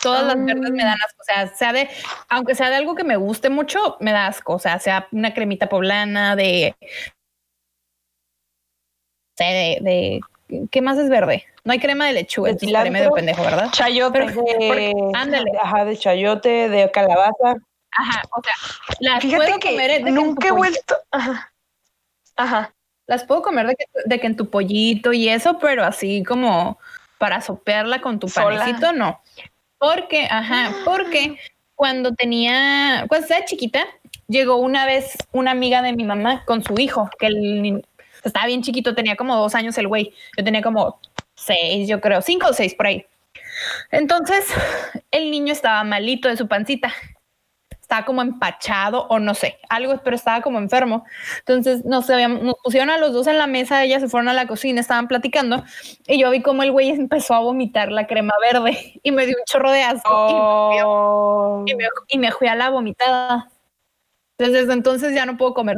Todas 0.00 0.24
las 0.24 0.42
verdes 0.42 0.70
me 0.70 0.82
dan 0.82 0.96
asco, 1.04 1.20
o 1.20 1.24
sea, 1.24 1.46
sea 1.54 1.72
de, 1.74 1.90
aunque 2.28 2.54
sea 2.54 2.70
de 2.70 2.76
algo 2.76 2.94
que 2.94 3.04
me 3.04 3.16
guste 3.16 3.50
mucho, 3.50 3.96
me 4.00 4.12
da 4.12 4.28
asco, 4.28 4.54
o 4.54 4.58
sea, 4.58 4.78
sea 4.78 5.08
una 5.12 5.34
cremita 5.34 5.68
poblana 5.68 6.36
de, 6.36 6.74
sé, 9.44 9.78
de, 9.82 10.20
de 10.48 10.66
¿qué 10.70 10.80
más 10.82 10.98
es 10.98 11.08
verde? 11.08 11.44
No 11.64 11.72
hay 11.72 11.78
crema 11.78 12.06
de 12.06 12.12
lechuga, 12.14 12.52
¿De 12.52 12.66
estaré 12.66 12.90
medio 12.90 13.10
pendejo, 13.12 13.42
¿verdad? 13.42 13.70
Chayote. 13.72 14.18
Pero- 14.26 14.42
de, 14.42 14.92
ándale. 15.14 15.50
ajá, 15.62 15.84
de 15.84 15.96
chayote, 15.96 16.68
de 16.68 16.90
calabaza. 16.90 17.56
Ajá, 17.92 18.22
o 18.36 18.42
sea, 18.42 18.54
las 19.00 19.20
Fíjate 19.22 19.44
puedo 19.44 19.58
que 19.58 19.70
comer 19.70 19.90
de 19.90 20.02
que 20.02 20.08
en 20.08 20.14
nunca 20.14 20.46
he 20.46 20.50
tu 20.50 20.56
pollito- 20.56 20.56
vuelto... 20.56 20.94
Ajá. 21.10 21.52
Ajá. 22.36 22.74
Las 23.06 23.24
puedo 23.24 23.42
comer 23.42 23.66
de 23.66 23.74
que, 23.76 23.84
de 24.04 24.20
que 24.20 24.26
en 24.28 24.36
tu 24.36 24.48
pollito 24.48 25.12
y 25.12 25.28
eso, 25.28 25.58
pero 25.58 25.84
así 25.84 26.22
como 26.22 26.78
para 27.18 27.40
sopearla 27.40 28.00
con 28.00 28.18
tu 28.20 28.28
Sola. 28.28 28.58
panecito, 28.60 28.92
no. 28.92 29.20
Porque, 29.78 30.26
ajá, 30.30 30.70
porque 30.84 31.36
cuando 31.74 32.12
tenía, 32.14 33.04
cuando 33.08 33.26
estaba 33.26 33.44
chiquita, 33.44 33.84
llegó 34.28 34.56
una 34.56 34.86
vez 34.86 35.16
una 35.32 35.50
amiga 35.50 35.82
de 35.82 35.92
mi 35.94 36.04
mamá 36.04 36.44
con 36.44 36.62
su 36.62 36.78
hijo, 36.78 37.10
que 37.18 37.26
el 37.26 37.84
estaba 38.28 38.46
bien 38.46 38.62
chiquito, 38.62 38.94
tenía 38.94 39.16
como 39.16 39.36
dos 39.36 39.54
años 39.54 39.76
el 39.78 39.88
güey. 39.88 40.12
Yo 40.36 40.44
tenía 40.44 40.62
como 40.62 41.00
seis, 41.34 41.88
yo 41.88 42.00
creo, 42.00 42.20
cinco 42.22 42.48
o 42.48 42.52
seis 42.52 42.74
por 42.74 42.86
ahí. 42.86 43.06
Entonces, 43.90 44.46
el 45.10 45.30
niño 45.30 45.52
estaba 45.52 45.82
malito 45.84 46.28
de 46.28 46.36
su 46.36 46.48
pancita. 46.48 46.92
Estaba 47.80 48.04
como 48.06 48.22
empachado 48.22 49.08
o 49.08 49.18
no 49.18 49.34
sé, 49.34 49.58
algo, 49.68 50.00
pero 50.04 50.14
estaba 50.14 50.42
como 50.42 50.58
enfermo. 50.58 51.04
Entonces 51.40 51.84
nos, 51.84 52.08
habíamos- 52.08 52.40
nos 52.42 52.54
pusieron 52.62 52.88
a 52.88 52.98
los 52.98 53.12
dos 53.12 53.26
en 53.26 53.36
la 53.36 53.48
mesa, 53.48 53.82
ellas 53.82 54.00
se 54.00 54.08
fueron 54.08 54.28
a 54.28 54.32
la 54.32 54.46
cocina, 54.46 54.80
estaban 54.80 55.08
platicando 55.08 55.64
y 56.06 56.20
yo 56.20 56.30
vi 56.30 56.40
como 56.40 56.62
el 56.62 56.70
güey 56.70 56.90
empezó 56.90 57.34
a 57.34 57.40
vomitar 57.40 57.90
la 57.90 58.06
crema 58.06 58.32
verde 58.40 59.00
y 59.02 59.10
me 59.10 59.26
dio 59.26 59.34
un 59.36 59.44
chorro 59.44 59.72
de 59.72 59.82
asco 59.82 60.08
y- 60.08 60.80
Oh. 60.84 61.64
y, 61.66 61.74
me, 61.74 61.88
y 62.10 62.18
me 62.18 62.30
fui 62.30 62.46
a 62.46 62.54
la 62.54 62.70
vomitada. 62.70 63.48
Entonces 64.38 64.60
desde 64.62 64.72
entonces 64.74 65.12
ya 65.12 65.26
no 65.26 65.36
puedo 65.36 65.52
comer 65.52 65.76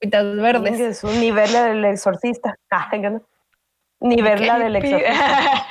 sopitas 0.00 0.36
verdes. 0.36 0.80
Es 0.80 1.04
un 1.04 1.20
nivel 1.20 1.52
del 1.52 1.84
exorcista. 1.84 2.56
Ah. 2.70 2.90
Nivel 4.00 4.46
la 4.46 4.58
del 4.60 4.76
exorcista. 4.76 5.68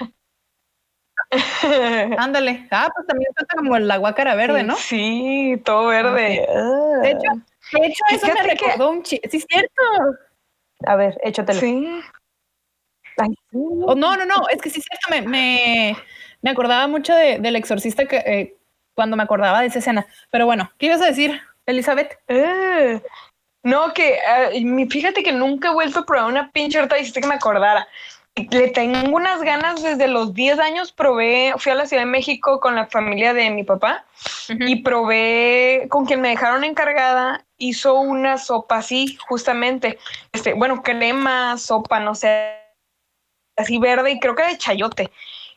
Ándale. 2.18 2.68
Ah, 2.72 2.90
pues 2.94 3.08
también 3.08 3.30
está 3.36 3.46
como 3.56 3.76
el 3.76 3.90
aguacara 3.90 4.36
verde, 4.36 4.63
¿no? 4.63 4.76
Sí, 4.76 5.62
todo 5.66 5.88
verde. 5.88 6.46
De 7.02 7.12
hecho, 7.12 7.32
de 7.74 7.88
hecho 7.88 8.04
eso 8.12 8.28
me 8.28 8.34
que- 8.34 8.44
recordó 8.44 8.92
un 8.92 9.04
chiste. 9.04 9.30
Sí, 9.30 9.38
es 9.38 9.46
cierto. 9.50 9.82
A 10.86 10.96
ver, 10.96 11.18
échatelo. 11.24 11.60
Sí. 11.60 12.02
Ay, 13.18 13.30
sí. 13.52 13.58
Oh, 13.86 13.96
no, 13.96 14.16
no, 14.16 14.26
no, 14.26 14.48
es 14.50 14.62
que 14.62 14.70
sí 14.70 14.80
es 14.80 14.86
cierto, 14.86 15.10
me, 15.10 15.22
me, 15.28 15.98
me 16.42 16.50
acordaba 16.52 16.86
mucho 16.88 17.16
de- 17.16 17.40
del 17.40 17.56
exorcista 17.56 18.06
que, 18.06 18.18
eh, 18.18 18.58
cuando 18.94 19.16
me 19.18 19.24
acordaba 19.24 19.62
de 19.62 19.68
esa 19.68 19.80
escena. 19.80 20.06
Pero 20.32 20.46
bueno, 20.46 20.70
¿qué 20.78 20.86
ibas 20.88 21.02
a 21.02 21.06
decir, 21.08 21.42
Elizabeth? 21.66 22.20
Eh, 22.28 23.02
No, 23.67 23.93
que 23.93 24.17
mi- 24.63 24.88
fíjate 24.88 25.23
que 25.23 25.34
nunca 25.34 25.67
he 25.67 25.73
vuelto 25.73 25.99
a 25.99 26.06
probar 26.06 26.32
una 26.32 26.49
pinche 26.51 26.80
horta, 26.80 26.97
hiciste 26.97 27.19
que 27.19 27.27
me 27.27 27.36
acordara. 27.36 27.86
Le 28.51 28.69
tengo 28.69 29.13
unas 29.13 29.41
ganas 29.41 29.84
desde 29.84 30.08
los 30.08 30.34
10 30.34 30.58
años, 30.58 30.93
probé, 30.93 31.53
fui 31.58 31.73
a 31.73 31.75
la 31.75 31.86
Ciudad 31.86 32.03
de 32.03 32.10
México 32.10 32.62
con 32.62 32.75
la 32.75 32.86
familia 32.86 33.34
de 33.34 33.49
mi 33.49 33.63
papá 33.65 34.06
y 34.47 34.84
probé 34.84 35.88
con 35.89 36.06
quien 36.06 36.21
me 36.21 36.30
dejaron 36.30 36.63
encargada, 36.63 37.43
hizo 37.58 37.95
una 37.99 38.38
sopa 38.38 38.77
así, 38.77 39.17
justamente, 39.27 39.99
este, 40.32 40.53
bueno, 40.53 40.82
crema, 40.82 41.58
sopa, 41.58 41.99
no 41.99 42.15
sé, 42.15 42.53
así 43.58 43.80
verde 43.80 44.12
y 44.12 44.19
creo 44.21 44.36
que 44.36 44.43
de 44.43 44.58
chayote. 44.58 45.12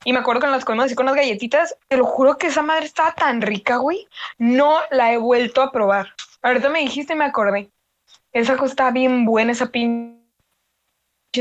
Y 0.04 0.12
me 0.12 0.18
acuerdo 0.18 0.40
que 0.40 0.46
las 0.48 0.64
comimos 0.64 0.86
así 0.86 0.96
con 0.96 1.04
unas 1.04 1.16
galletitas. 1.16 1.76
Te 1.86 1.96
lo 1.98 2.06
juro 2.06 2.38
que 2.38 2.48
esa 2.48 2.62
madre 2.62 2.86
estaba 2.86 3.12
tan 3.12 3.40
rica, 3.42 3.76
güey. 3.76 4.08
No 4.38 4.80
la 4.90 5.12
he 5.12 5.18
vuelto 5.18 5.62
a 5.62 5.70
probar. 5.70 6.08
Ahorita 6.42 6.70
me 6.70 6.80
dijiste 6.80 7.12
y 7.12 7.16
me 7.16 7.26
acordé. 7.26 7.70
Esa 8.32 8.56
cosa 8.56 8.70
estaba 8.72 8.90
bien 8.92 9.24
buena, 9.24 9.52
esa 9.52 9.66
pinche 9.66 10.20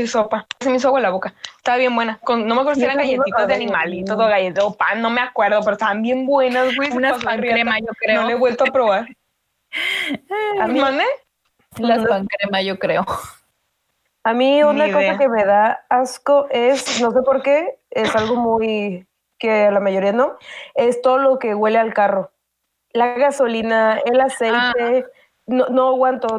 sopa. 0.06 0.46
Se 0.60 0.70
me 0.70 0.76
hizo 0.76 0.88
agua 0.88 1.00
la 1.00 1.10
boca. 1.10 1.34
Estaba 1.56 1.76
bien 1.78 1.94
buena. 1.94 2.18
Con, 2.18 2.46
no 2.46 2.54
me 2.54 2.60
acuerdo 2.62 2.78
si 2.80 2.84
eran 2.84 2.96
galletitas 2.96 3.24
de 3.26 3.32
acordé. 3.42 3.54
animalitos 3.54 4.16
o 4.16 4.18
galletas 4.26 4.64
o 4.64 4.74
pan, 4.76 5.00
no 5.02 5.10
me 5.10 5.20
acuerdo, 5.20 5.60
pero 5.60 5.72
estaban 5.72 6.02
bien 6.02 6.26
buenas, 6.26 6.74
güey. 6.76 6.90
Unas 6.90 7.12
pasó 7.12 7.20
de 7.20 7.26
pan 7.26 7.38
riata. 7.42 7.54
crema, 7.56 7.78
yo 7.80 7.92
creo. 7.98 8.20
No 8.22 8.26
le 8.26 8.32
he 8.34 8.36
vuelto 8.36 8.64
a 8.64 8.72
probar. 8.72 9.06
A 10.60 10.66
mí- 10.66 10.80
¿Mande? 10.80 11.04
Las 11.78 12.04
pan 12.06 12.26
crema, 12.26 12.60
yo 12.62 12.78
creo. 12.78 13.06
A 14.24 14.34
mí 14.34 14.62
una 14.62 14.86
Ni 14.86 14.92
cosa 14.92 15.04
idea. 15.04 15.18
que 15.18 15.28
me 15.28 15.44
da 15.44 15.84
asco 15.88 16.46
es, 16.50 17.00
no 17.00 17.10
sé 17.12 17.22
por 17.22 17.42
qué, 17.42 17.78
es 17.90 18.14
algo 18.14 18.36
muy 18.36 19.06
que 19.38 19.64
a 19.66 19.70
la 19.70 19.80
mayoría 19.80 20.12
no, 20.12 20.36
es 20.74 21.00
todo 21.00 21.16
lo 21.16 21.38
que 21.38 21.54
huele 21.54 21.78
al 21.78 21.94
carro. 21.94 22.30
La 22.92 23.14
gasolina, 23.14 23.98
el 24.04 24.20
aceite, 24.20 25.06
no, 25.46 25.68
no 25.68 25.88
aguanto, 25.88 26.38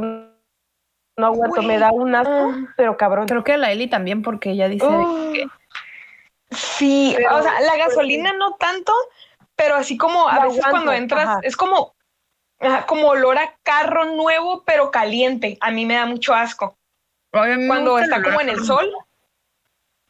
no 1.22 1.28
aguanto, 1.28 1.62
me 1.62 1.78
da 1.80 1.92
un 1.92 2.14
asco, 2.16 2.52
Ah. 2.54 2.74
pero 2.76 2.98
cabrón. 2.98 3.28
Creo 3.28 3.44
que 3.44 3.54
a 3.54 3.58
la 3.58 3.72
Eli 3.72 3.88
también, 3.88 4.22
porque 4.22 4.52
ella 4.52 4.68
dice 4.68 4.86
Uh, 4.86 5.32
que 5.34 5.46
sí, 6.52 7.14
Pero- 7.16 7.38
o 7.38 7.42
sea, 7.42 7.62
la 7.62 7.78
gasolina 7.78 8.34
no 8.34 8.56
tanto, 8.56 8.94
pero 9.56 9.76
así 9.76 9.98
como 9.98 10.28
a 10.28 10.46
veces 10.46 10.66
cuando 10.70 10.92
entras, 10.92 11.26
ajá. 11.28 11.40
es 11.44 11.56
como, 11.56 11.94
ajá, 12.60 12.86
como 12.86 13.08
olor 13.10 13.38
a 13.38 13.56
carro 13.64 14.06
nuevo, 14.06 14.64
pero 14.66 14.92
caliente. 14.92 15.58
A 15.62 15.72
mí 15.72 15.86
me 15.86 15.96
da 15.96 16.06
mucho 16.06 16.34
asco. 16.34 16.78
Cuando 17.32 17.98
está 18.00 18.22
como 18.22 18.42
en 18.42 18.50
el 18.50 18.64
sol, 18.66 18.92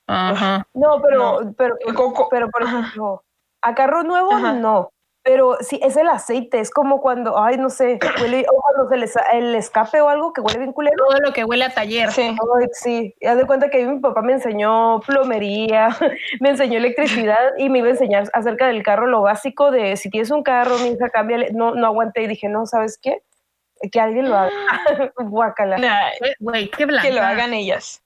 Ajá. 0.08 0.68
No, 0.74 1.02
pero, 1.02 1.54
pero, 1.58 1.76
El 1.80 1.94
coco. 1.94 2.28
pero 2.30 2.50
por 2.50 2.64
ejemplo, 2.64 3.24
A 3.62 3.76
carro 3.76 4.02
nuevo, 4.04 4.34
Ajá. 4.34 4.54
no. 4.54 4.92
Pero 5.24 5.58
sí, 5.60 5.80
es 5.84 5.98
el 5.98 6.08
aceite, 6.08 6.60
es 6.60 6.72
como 6.72 7.00
cuando, 7.00 7.40
ay, 7.40 7.58
no 7.58 7.70
sé, 7.70 8.00
huele, 8.22 8.46
o 8.50 8.62
cuando 8.62 8.90
se 8.90 8.98
les 8.98 9.16
el 9.34 9.54
escape 9.54 10.02
o 10.02 10.10
algo 10.10 10.34
que 10.34 10.42
huele 10.42 10.58
bien 10.58 10.74
culero. 10.74 10.96
Todo 10.98 11.20
lo 11.20 11.32
que 11.34 11.44
huele 11.44 11.66
a 11.66 11.70
taller. 11.74 12.12
Sí. 12.12 12.22
Ay, 12.22 12.68
sí, 12.74 13.16
haz 13.28 13.38
de 13.38 13.46
cuenta 13.46 13.70
que 13.70 13.86
mi 13.86 14.00
papá 14.00 14.22
me 14.24 14.34
enseñó 14.34 15.00
plomería, 15.02 15.90
me 16.40 16.50
enseñó 16.50 16.78
electricidad 16.78 17.52
y 17.58 17.70
me 17.70 17.80
iba 17.80 17.88
a 17.90 17.92
enseñar 17.92 18.30
acerca 18.34 18.68
del 18.68 18.82
carro 18.82 19.06
lo 19.06 19.22
básico 19.22 19.70
de 19.70 19.96
si 19.96 20.10
tienes 20.10 20.32
un 20.32 20.42
carro, 20.42 20.78
mi 20.80 20.90
hija, 20.90 21.10
cámbiale. 21.10 21.52
No, 21.54 21.76
no 21.76 21.86
aguanté 21.86 22.24
y 22.24 22.28
dije, 22.28 22.50
no, 22.50 22.66
¿sabes 22.66 22.98
qué? 23.00 23.22
Que 23.92 24.00
alguien 24.00 24.30
lo 24.30 24.38
haga. 24.38 24.52
Guácala. 25.18 25.78
Güey, 26.40 26.70
qué 26.72 26.86
blanca. 26.86 27.08
que 27.08 27.14
lo 27.14 27.22
hagan 27.22 27.54
ellas. 27.54 28.04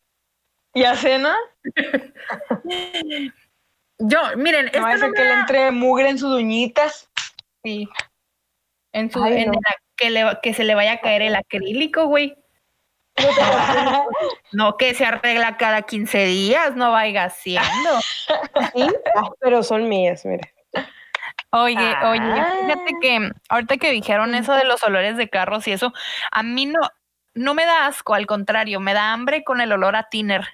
¿Ya 0.73 0.95
cena? 0.95 1.37
Yo, 3.99 4.19
miren, 4.37 4.65
No 4.65 4.71
esto 4.71 4.89
es 4.89 4.99
no 5.01 5.07
me 5.09 5.13
que 5.13 5.23
le 5.23 5.33
entre 5.33 5.71
mugre 5.71 6.09
en 6.09 6.17
sus 6.19 6.33
uñitas. 6.33 7.09
Sí. 7.63 7.87
En 8.91 9.09
su, 9.11 9.23
Ay, 9.23 9.43
en 9.43 9.47
no. 9.47 9.53
la- 9.53 9.75
que, 9.97 10.09
le, 10.09 10.37
que 10.43 10.53
se 10.53 10.63
le 10.65 10.75
vaya 10.75 10.93
a 10.93 10.99
caer 10.99 11.21
el 11.21 11.35
acrílico, 11.35 12.05
güey. 12.07 12.35
No 14.51 14.77
que 14.77 14.93
se 14.93 15.05
arregla 15.05 15.57
cada 15.57 15.81
15 15.83 16.25
días, 16.25 16.75
no 16.75 16.91
vaya 16.91 17.25
haciendo. 17.25 17.99
Sí, 18.73 18.87
ah, 19.15 19.29
pero 19.39 19.63
son 19.63 19.87
mías, 19.89 20.25
mire. 20.25 20.53
Oye, 21.51 21.77
oye, 22.03 22.19
Ah. 22.21 22.53
fíjate 22.61 22.93
que 23.01 23.31
ahorita 23.49 23.77
que 23.77 23.91
dijeron 23.91 24.35
eso 24.35 24.53
de 24.53 24.65
los 24.65 24.83
olores 24.83 25.15
de 25.17 25.29
carros 25.29 25.67
y 25.67 25.71
eso, 25.71 25.93
a 26.31 26.43
mí 26.43 26.65
no, 26.65 26.79
no 27.33 27.53
me 27.53 27.65
da 27.65 27.85
asco, 27.87 28.13
al 28.13 28.25
contrario, 28.27 28.79
me 28.81 28.93
da 28.93 29.13
hambre 29.13 29.43
con 29.45 29.61
el 29.61 29.71
olor 29.71 29.95
a 29.95 30.09
tiner. 30.09 30.45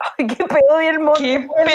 Ay, 0.00 0.26
qué 0.28 0.44
pedo 0.44 0.80
y 0.82 0.86
el 0.86 1.00
monte. 1.00 1.22
Qué 1.22 1.48
pe- 1.64 1.72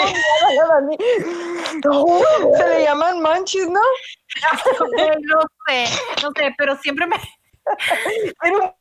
Se 2.56 2.68
le 2.68 2.84
llaman 2.84 3.20
manchis, 3.20 3.68
¿no? 3.68 3.80
no 3.80 5.40
sé, 5.68 5.84
no 6.22 6.30
sé, 6.34 6.54
pero 6.56 6.76
siempre 6.76 7.06
me... 7.06 7.16
Era 8.42 8.56
un 8.58 8.72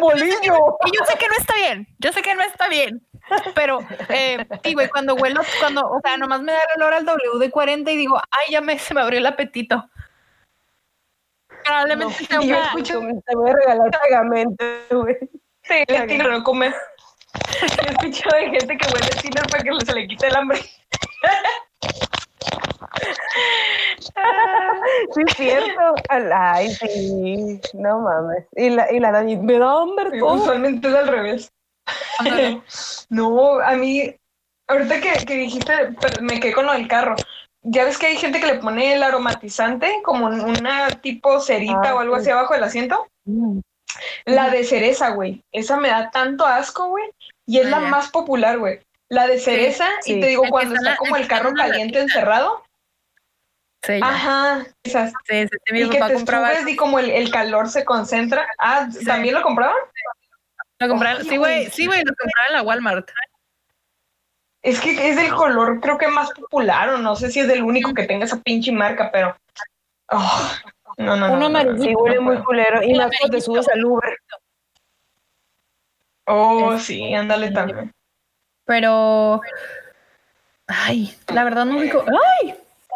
bolillo. 0.00 0.36
Y 0.84 0.96
yo 0.96 1.04
sé 1.06 1.16
que 1.18 1.28
no 1.28 1.34
está 1.38 1.54
bien, 1.54 1.86
yo 1.98 2.12
sé 2.12 2.22
que 2.22 2.34
no 2.34 2.42
está 2.42 2.68
bien, 2.68 3.06
pero, 3.54 3.78
eh, 4.08 4.46
sí, 4.62 4.74
güey, 4.74 4.88
cuando 4.88 5.14
huelo, 5.14 5.40
cuando, 5.60 5.82
o 5.82 6.00
sea, 6.04 6.16
nomás 6.16 6.42
me 6.42 6.52
da 6.52 6.60
el 6.76 6.82
olor 6.82 6.94
al 6.94 7.06
WD-40 7.06 7.90
y 7.92 7.96
digo, 7.96 8.18
ay, 8.30 8.52
ya 8.52 8.60
me, 8.60 8.78
se 8.78 8.94
me 8.94 9.00
abrió 9.00 9.18
el 9.18 9.26
apetito. 9.26 9.88
Probablemente 11.64 12.24
sea 12.24 12.42
y 12.42 12.48
yo 12.48 12.56
una- 12.56 12.66
escucho- 12.66 13.00
Te 13.26 13.34
voy 13.34 13.50
a 13.50 13.54
regalar 13.54 13.90
pegamento, 14.02 14.64
güey. 14.90 15.16
Sí, 15.62 15.84
el 15.88 16.06
tiner 16.06 16.30
no 16.30 16.42
comer. 16.42 16.74
Yo 17.60 17.66
he 17.86 17.90
escuchado 17.90 18.36
de 18.36 18.50
gente 18.50 18.78
que 18.78 18.86
huele 18.92 19.08
tiner 19.22 19.46
para 19.46 19.62
que 19.62 19.70
se 19.86 19.94
le 19.94 20.08
quite 20.08 20.26
el 20.26 20.36
hambre. 20.36 20.60
Sí, 25.14 25.22
es 25.26 25.36
cierto. 25.36 25.94
Ay, 26.08 26.70
sí. 26.74 27.60
No 27.74 28.00
mames. 28.00 28.46
Y 28.56 28.70
la, 28.70 28.92
y 28.92 29.00
la 29.00 29.12
Dani, 29.12 29.36
me 29.36 29.58
da 29.58 29.72
hambre 29.80 30.18
todo. 30.18 30.34
Usualmente 30.34 30.88
es 30.88 30.94
al 30.94 31.08
revés. 31.08 31.52
No, 33.08 33.58
a 33.60 33.72
mí, 33.74 34.14
ahorita 34.68 35.00
que, 35.00 35.24
que 35.24 35.34
dijiste, 35.34 35.72
pero 36.00 36.22
me 36.22 36.38
quedé 36.38 36.52
con 36.52 36.66
lo 36.66 36.72
del 36.72 36.86
carro. 36.86 37.16
Ya 37.62 37.84
ves 37.84 37.98
que 37.98 38.06
hay 38.06 38.16
gente 38.16 38.40
que 38.40 38.46
le 38.46 38.54
pone 38.60 38.94
el 38.94 39.02
aromatizante 39.02 40.00
como 40.04 40.32
en 40.32 40.40
una 40.40 40.90
tipo 41.00 41.40
cerita 41.40 41.90
Ah, 41.90 41.94
o 41.96 41.98
algo 41.98 42.14
sí. 42.16 42.20
así 42.22 42.30
abajo 42.30 42.54
del 42.54 42.64
asiento. 42.64 43.06
Mm. 43.24 43.58
La 44.24 44.50
de 44.50 44.64
cereza, 44.64 45.10
güey. 45.10 45.42
Esa 45.52 45.76
me 45.76 45.88
da 45.88 46.10
tanto 46.10 46.44
asco, 46.46 46.88
güey. 46.88 47.04
Y 47.46 47.58
es 47.58 47.66
Ah, 47.66 47.70
la 47.70 47.80
ya. 47.80 47.88
más 47.88 48.10
popular, 48.10 48.58
güey. 48.58 48.80
La 49.08 49.26
de 49.26 49.38
cereza, 49.38 49.88
sí. 50.02 50.14
y 50.14 50.20
te 50.20 50.26
digo, 50.28 50.44
El 50.44 50.50
cuando 50.50 50.74
está 50.74 50.90
en 50.90 50.92
está 50.92 51.02
la- 51.02 51.08
como 51.08 51.16
el 51.16 51.26
carro 51.28 51.50
la 51.52 51.66
caliente 51.68 52.00
encerrado. 52.00 52.64
Sí, 53.82 53.98
ya. 53.98 54.06
Ajá, 54.08 54.66
esas. 54.84 55.12
Sí, 55.28 55.46
sí, 55.48 55.72
mi 55.72 55.80
Y 55.82 55.88
que 55.90 55.98
te 56.00 56.12
compraba 56.14 56.50
subes 56.54 56.68
y 56.72 56.76
como 56.76 56.98
el, 56.98 57.10
el 57.10 57.30
calor 57.30 57.68
se 57.68 57.84
concentra. 57.84 58.46
Ah, 58.58 58.88
¿también 59.06 59.34
lo 59.34 59.42
compraban? 59.42 59.74
Lo 60.78 60.88
compraba- 60.88 61.18
Ay, 61.20 61.26
sí, 61.28 61.36
güey, 61.38 61.70
sí, 61.70 61.86
güey, 61.86 62.00
lo 62.04 62.14
compraba 62.14 62.46
en 62.48 62.54
la 62.54 62.62
Walmart. 62.62 63.10
Es 64.62 64.78
que 64.80 64.90
es 65.08 65.16
el 65.16 65.32
color, 65.34 65.80
creo 65.80 65.96
que 65.96 66.08
más 66.08 66.30
popular, 66.32 66.90
o 66.90 66.98
no 66.98 67.16
sé 67.16 67.30
si 67.30 67.40
es 67.40 67.48
el 67.48 67.62
único 67.62 67.94
que 67.94 68.04
tenga 68.06 68.26
esa 68.26 68.40
pinche 68.42 68.70
marca, 68.70 69.10
pero. 69.10 69.34
Oh, 70.10 70.50
no, 71.00 71.16
no, 71.16 71.28
no. 71.28 71.34
Uno 71.34 71.34
no, 71.34 71.38
no, 71.40 71.46
amarillito. 71.46 71.82
Sí, 71.84 71.92
no 71.92 71.98
huele 72.00 72.20
muy 72.20 72.38
culero. 72.42 72.82
Y 72.82 72.94
más 72.94 73.10
cuando 73.18 73.36
te 73.36 73.40
subes 73.42 73.68
al 73.68 73.84
Uber. 73.84 74.16
Oh, 76.26 76.74
Es- 76.74 76.84
sí, 76.84 77.14
ándale 77.14 77.50
también. 77.50 77.92
Pero. 78.64 79.40
Ay, 80.68 81.16
la 81.34 81.42
verdad 81.44 81.64
no 81.64 81.78
ubico. 81.78 82.04
¡Ay! 82.42 82.54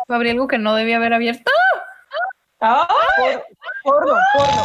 Abrí 0.09 0.31
algo 0.31 0.47
que 0.47 0.59
no 0.59 0.75
debía 0.75 0.97
haber 0.97 1.13
abierto. 1.15 1.51
Ah, 2.61 2.87
Porno, 3.83 4.15
porno. 4.33 4.65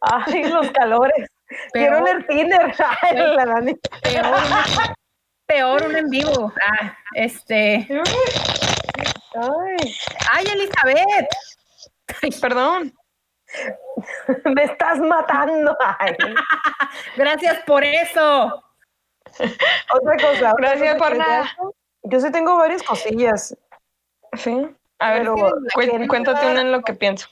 Ay, 0.00 0.44
los 0.44 0.70
calores. 0.72 1.28
Quiero 1.72 2.02
Peor, 2.04 2.04
leer 2.04 2.26
Tinder. 2.26 2.74
Ay, 3.02 3.16
la 3.16 3.44
Dani. 3.44 3.74
peor, 4.02 4.26
un- 4.26 4.94
peor 5.46 5.82
un 5.86 5.96
en 5.96 6.08
vivo. 6.10 6.52
Ah, 6.62 6.96
este. 7.14 7.86
Ay, 9.34 9.94
¡Ay, 10.32 10.44
Elizabeth! 10.52 11.28
perdón. 12.40 12.94
me 14.44 14.64
estás 14.64 14.98
matando. 15.00 15.76
Ay. 15.98 16.14
Gracias 17.16 17.60
por 17.66 17.84
eso. 17.84 18.62
Otra 19.92 20.16
cosa. 20.16 20.54
Gracias 20.56 20.96
por 20.96 21.16
nada. 21.16 21.50
Yo 22.02 22.20
sí 22.20 22.30
tengo 22.30 22.56
varias 22.56 22.82
cosillas. 22.82 23.56
Sí. 24.34 24.68
A 24.98 25.12
ver, 25.12 25.28
¿quién 25.74 26.08
cuéntate 26.08 26.46
una 26.50 26.60
en 26.62 26.72
lo 26.72 26.82
que 26.82 26.94
pienso. 26.94 27.28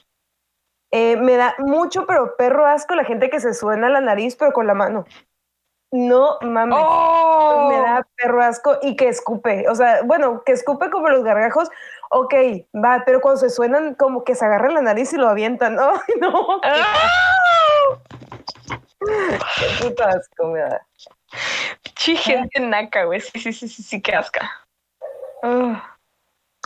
Eh, 0.91 1.17
me 1.17 1.35
da 1.35 1.53
mucho, 1.57 2.05
pero 2.05 2.37
perro 2.37 2.65
asco 2.65 2.95
la 2.95 3.03
gente 3.03 3.29
que 3.29 3.41
se 3.41 3.53
suena 3.53 3.89
la 3.89 3.99
nariz, 3.99 4.37
pero 4.37 4.53
con 4.53 4.67
la 4.67 4.73
mano. 4.73 5.05
No 5.91 6.37
mames. 6.41 6.79
¡Oh! 6.81 7.69
Me 7.69 7.77
da 7.77 8.07
perro 8.15 8.41
asco 8.41 8.77
y 8.81 8.95
que 8.95 9.07
escupe. 9.07 9.67
O 9.69 9.75
sea, 9.75 10.01
bueno, 10.03 10.43
que 10.45 10.51
escupe 10.51 10.89
como 10.89 11.09
los 11.09 11.23
gargajos, 11.23 11.69
ok, 12.11 12.33
va, 12.75 13.03
pero 13.05 13.21
cuando 13.21 13.39
se 13.41 13.49
suenan, 13.49 13.93
como 13.95 14.23
que 14.23 14.35
se 14.35 14.45
agarran 14.45 14.73
la 14.73 14.81
nariz 14.81 15.13
y 15.13 15.17
lo 15.17 15.27
avientan. 15.29 15.77
Ay, 15.79 16.15
no, 16.19 16.59
¡Ah! 16.63 17.99
qué 19.59 19.67
puto 19.87 20.03
asco 20.03 20.47
me 20.47 20.59
da. 20.59 20.81
Chi, 21.95 22.15
gente 22.15 22.59
naca, 22.59 23.03
güey. 23.05 23.21
Sí, 23.21 23.39
sí, 23.39 23.53
sí, 23.53 23.67
sí, 23.67 23.83
sí, 23.83 24.01
qué 24.01 24.15
asca. 24.15 24.49
Ah. 25.43 25.93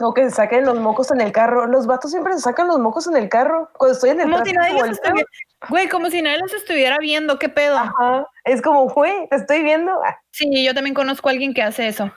O 0.02 0.14
que 0.14 0.24
se 0.24 0.32
saquen 0.36 0.66
los 0.66 0.80
mocos 0.80 1.12
en 1.12 1.22
el 1.22 1.32
carro. 1.32 1.68
Los 1.68 1.86
vatos 1.86 2.12
siempre 2.12 2.34
se 2.34 2.40
sacan 2.40 2.68
los 2.68 2.80
mocos 2.80 3.08
en 3.08 3.18
el 3.18 3.30
carro. 3.30 3.70
Cuando 3.78 3.94
estoy 3.94 4.12
en 4.12 4.22
el 4.22 4.32
Como 4.32 4.44
si 4.46 4.54
tráfico, 4.54 4.62
nadie 4.62 4.74
los 4.74 4.82
volteo. 4.90 5.04
estuviera. 5.04 5.30
Güey, 5.70 5.90
como 5.90 6.10
si 6.10 6.22
nadie 6.22 6.40
los 6.40 6.54
estuviera 6.54 6.98
viendo. 6.98 7.38
¿Qué 7.38 7.50
pedo? 7.50 7.78
Ajá. 7.78 8.28
Es 8.46 8.62
como, 8.62 8.88
güey, 8.90 9.28
te 9.30 9.36
estoy 9.36 9.62
viendo. 9.64 9.92
Ah, 10.04 10.18
Sí, 10.32 10.64
yo 10.66 10.74
también 10.74 10.96
conozco 10.96 11.30
a 11.30 11.32
alguien 11.34 11.54
que 11.54 11.62
hace 11.62 11.88
eso. 11.88 12.12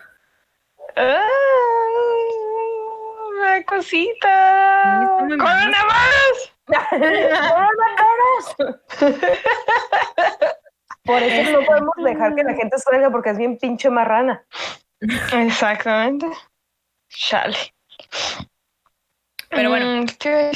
Ay, 0.96 1.14
una 3.44 3.62
cosita. 3.64 5.06
¡Coronavirus! 5.18 6.46
Por 11.04 11.22
eso 11.22 11.52
no 11.52 11.66
podemos 11.66 11.94
dejar 12.02 12.34
que 12.34 12.44
la 12.44 12.54
gente 12.54 12.78
salga 12.78 13.10
porque 13.10 13.30
es 13.30 13.38
bien 13.38 13.58
pinche 13.58 13.90
marrana. 13.90 14.44
Exactamente. 15.32 16.26
Chale. 17.08 17.56
Pero 19.50 19.68
bueno. 19.68 20.02
Mm, 20.02 20.06
¿qué, 20.18 20.52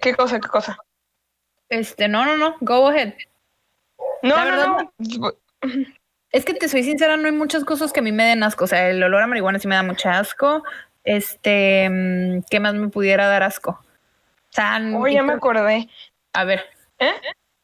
¿Qué 0.00 0.14
cosa? 0.14 0.40
¿Qué 0.40 0.48
cosa? 0.48 0.78
Este, 1.68 2.08
no, 2.08 2.24
no, 2.24 2.36
no. 2.36 2.56
Go 2.60 2.88
ahead. 2.88 3.14
No, 4.22 4.36
La 4.36 4.44
no, 4.44 4.50
verdad, 4.50 4.66
no. 5.20 5.32
Es 6.30 6.44
que 6.44 6.54
te 6.54 6.68
soy 6.68 6.82
sincera, 6.82 7.16
no 7.16 7.26
hay 7.26 7.32
muchas 7.32 7.64
cosas 7.64 7.92
que 7.92 8.00
a 8.00 8.02
mí 8.02 8.10
me 8.10 8.24
den 8.24 8.42
asco. 8.42 8.64
O 8.64 8.66
sea, 8.66 8.90
el 8.90 9.00
olor 9.02 9.22
a 9.22 9.28
marihuana 9.28 9.60
sí 9.60 9.68
me 9.68 9.76
da 9.76 9.84
mucho 9.84 10.08
asco. 10.08 10.64
Este, 11.04 11.88
mm, 11.90 12.40
¿qué 12.50 12.60
más 12.60 12.74
me 12.74 12.88
pudiera 12.88 13.28
dar 13.28 13.42
asco? 13.42 13.78
Sea, 14.50 14.80
Oh, 14.94 15.06
ya 15.06 15.22
me 15.22 15.34
acordé. 15.34 15.88
a 16.32 16.44
ver. 16.44 16.64
¿Eh? 16.98 17.12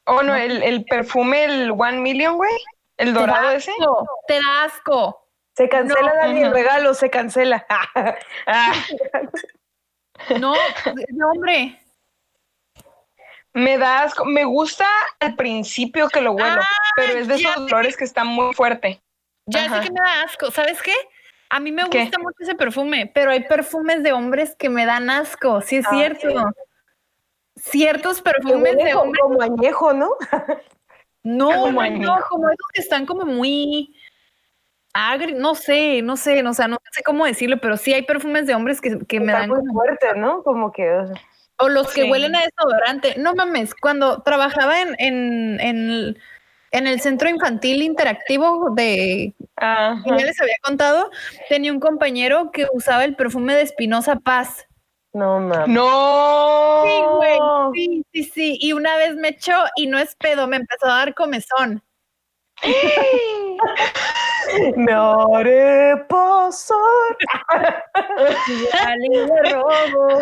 Oh, 0.05 0.23
no, 0.23 0.35
el, 0.35 0.63
el 0.63 0.85
perfume, 0.85 1.45
el 1.45 1.71
One 1.71 1.99
Million, 1.99 2.37
güey. 2.37 2.51
El 2.97 3.15
dorado 3.15 3.51
ese. 3.53 3.71
asco, 3.71 4.09
te 4.27 4.35
da 4.35 4.65
asco. 4.65 5.27
Se 5.57 5.69
cancela, 5.69 6.13
No, 6.15 6.15
Dani, 6.21 6.41
el 6.43 6.49
no. 6.49 6.55
regalo, 6.55 6.95
se 6.95 7.11
cancela. 7.11 7.67
Ah, 8.47 8.73
No, 10.39 10.53
de 10.95 11.07
hombre. 11.25 11.81
me 13.55 13.79
da 13.79 14.03
asco. 14.03 14.25
Me 14.25 14.45
gusta 14.45 14.87
al 15.21 15.35
principio 15.37 16.09
que 16.09 16.21
lo 16.21 16.33
huelo, 16.33 16.61
pero 16.97 17.15
es 17.15 17.27
de 17.29 17.37
esos 17.37 17.57
olores 17.57 17.97
que 17.97 18.05
está 18.05 18.25
muy 18.25 18.53
fuerte. 18.55 19.01
Ya 19.47 19.65
Ajá. 19.65 19.77
sé 19.83 19.89
que 19.89 19.93
me 19.93 20.01
da 20.01 20.23
asco. 20.23 20.51
¿Sabes 20.51 20.83
qué? 20.83 20.95
A 21.51 21.61
mí 21.61 21.73
me 21.73 21.89
¿Qué? 21.91 22.03
gusta 22.03 22.19
mucho 22.19 22.37
ese 22.41 22.55
perfume, 22.55 23.11
pero 23.13 23.31
hay 23.33 23.45
perfumes 23.45 24.03
de 24.03 24.13
hombres 24.13 24.55
que 24.57 24.69
me 24.71 24.87
dan 24.87 25.11
asco. 25.11 25.61
Sí, 25.61 25.77
es 25.77 25.87
Ah, 25.87 25.91
cierto. 25.91 26.29
Ciertos 27.57 28.23
perfumes 28.23 28.77
de 28.77 28.95
hombres. 28.95 29.21
como 29.23 29.43
añejo, 29.43 29.93
¿no? 29.93 30.11
No, 31.23 31.49
como 31.51 31.73
no, 31.73 31.81
añejo. 31.81 32.15
como 32.31 32.49
esos 32.49 32.67
que 32.73 32.81
están 32.81 33.05
como 33.05 33.25
muy. 33.27 33.95
agri, 34.95 35.35
no 35.35 35.55
sé, 35.55 36.03
no 36.03 36.17
sé, 36.17 36.43
o 36.47 36.53
sea, 36.55 36.67
no 36.67 36.79
sé 36.93 37.03
cómo 37.05 37.27
decirlo, 37.27 37.59
pero 37.61 37.77
sí 37.77 37.93
hay 37.93 38.03
perfumes 38.03 38.47
de 38.47 38.55
hombres 38.55 38.81
que, 38.81 38.99
que 39.07 39.21
me 39.21 39.27
Está 39.27 39.41
dan 39.41 39.49
muy 39.51 39.59
como- 39.59 39.73
fuerte, 39.75 40.07
¿no? 40.17 40.43
Como 40.43 40.73
que. 40.73 40.91
o 40.91 41.07
sea, 41.09 41.17
o 41.59 41.69
los 41.69 41.93
que 41.93 42.05
huelen 42.11 42.35
a 42.35 42.41
desodorante. 42.43 43.17
No 43.19 43.35
mames, 43.35 43.75
cuando 43.75 44.23
trabajaba 44.23 44.81
en, 44.81 44.95
en, 44.99 45.61
en, 45.61 46.19
en 46.71 46.87
el 46.87 47.01
centro 47.01 47.29
infantil 47.29 47.83
interactivo 47.83 48.71
de 48.75 49.35
Ajá. 49.61 50.03
ya 50.07 50.15
les 50.17 50.41
había 50.41 50.57
contado, 50.63 51.11
tenía 51.49 51.73
un 51.73 51.81
compañero 51.81 52.51
que 52.51 52.67
usaba 52.73 53.05
el 53.05 53.15
perfume 53.17 53.55
de 53.55 53.63
Espinosa 53.63 54.17
Paz. 54.17 54.67
No 55.13 55.41
mames. 55.41 55.69
No. 55.69 56.83
Sí, 56.85 57.03
güey, 57.17 57.39
sí, 57.75 58.05
sí, 58.13 58.25
sí. 58.25 58.59
Y 58.61 58.73
una 58.73 58.97
vez 58.97 59.15
me 59.17 59.29
echó 59.29 59.53
y 59.77 59.87
no 59.87 59.99
es 59.99 60.15
pedo, 60.17 60.47
me 60.47 60.57
empezó 60.57 60.87
a 60.87 60.99
dar 60.99 61.15
comezón. 61.15 61.83
Me 64.77 64.93
haré 64.93 65.97
pasar. 66.09 67.17
Salí 68.73 69.09
de 69.09 69.43
robo. 69.53 70.21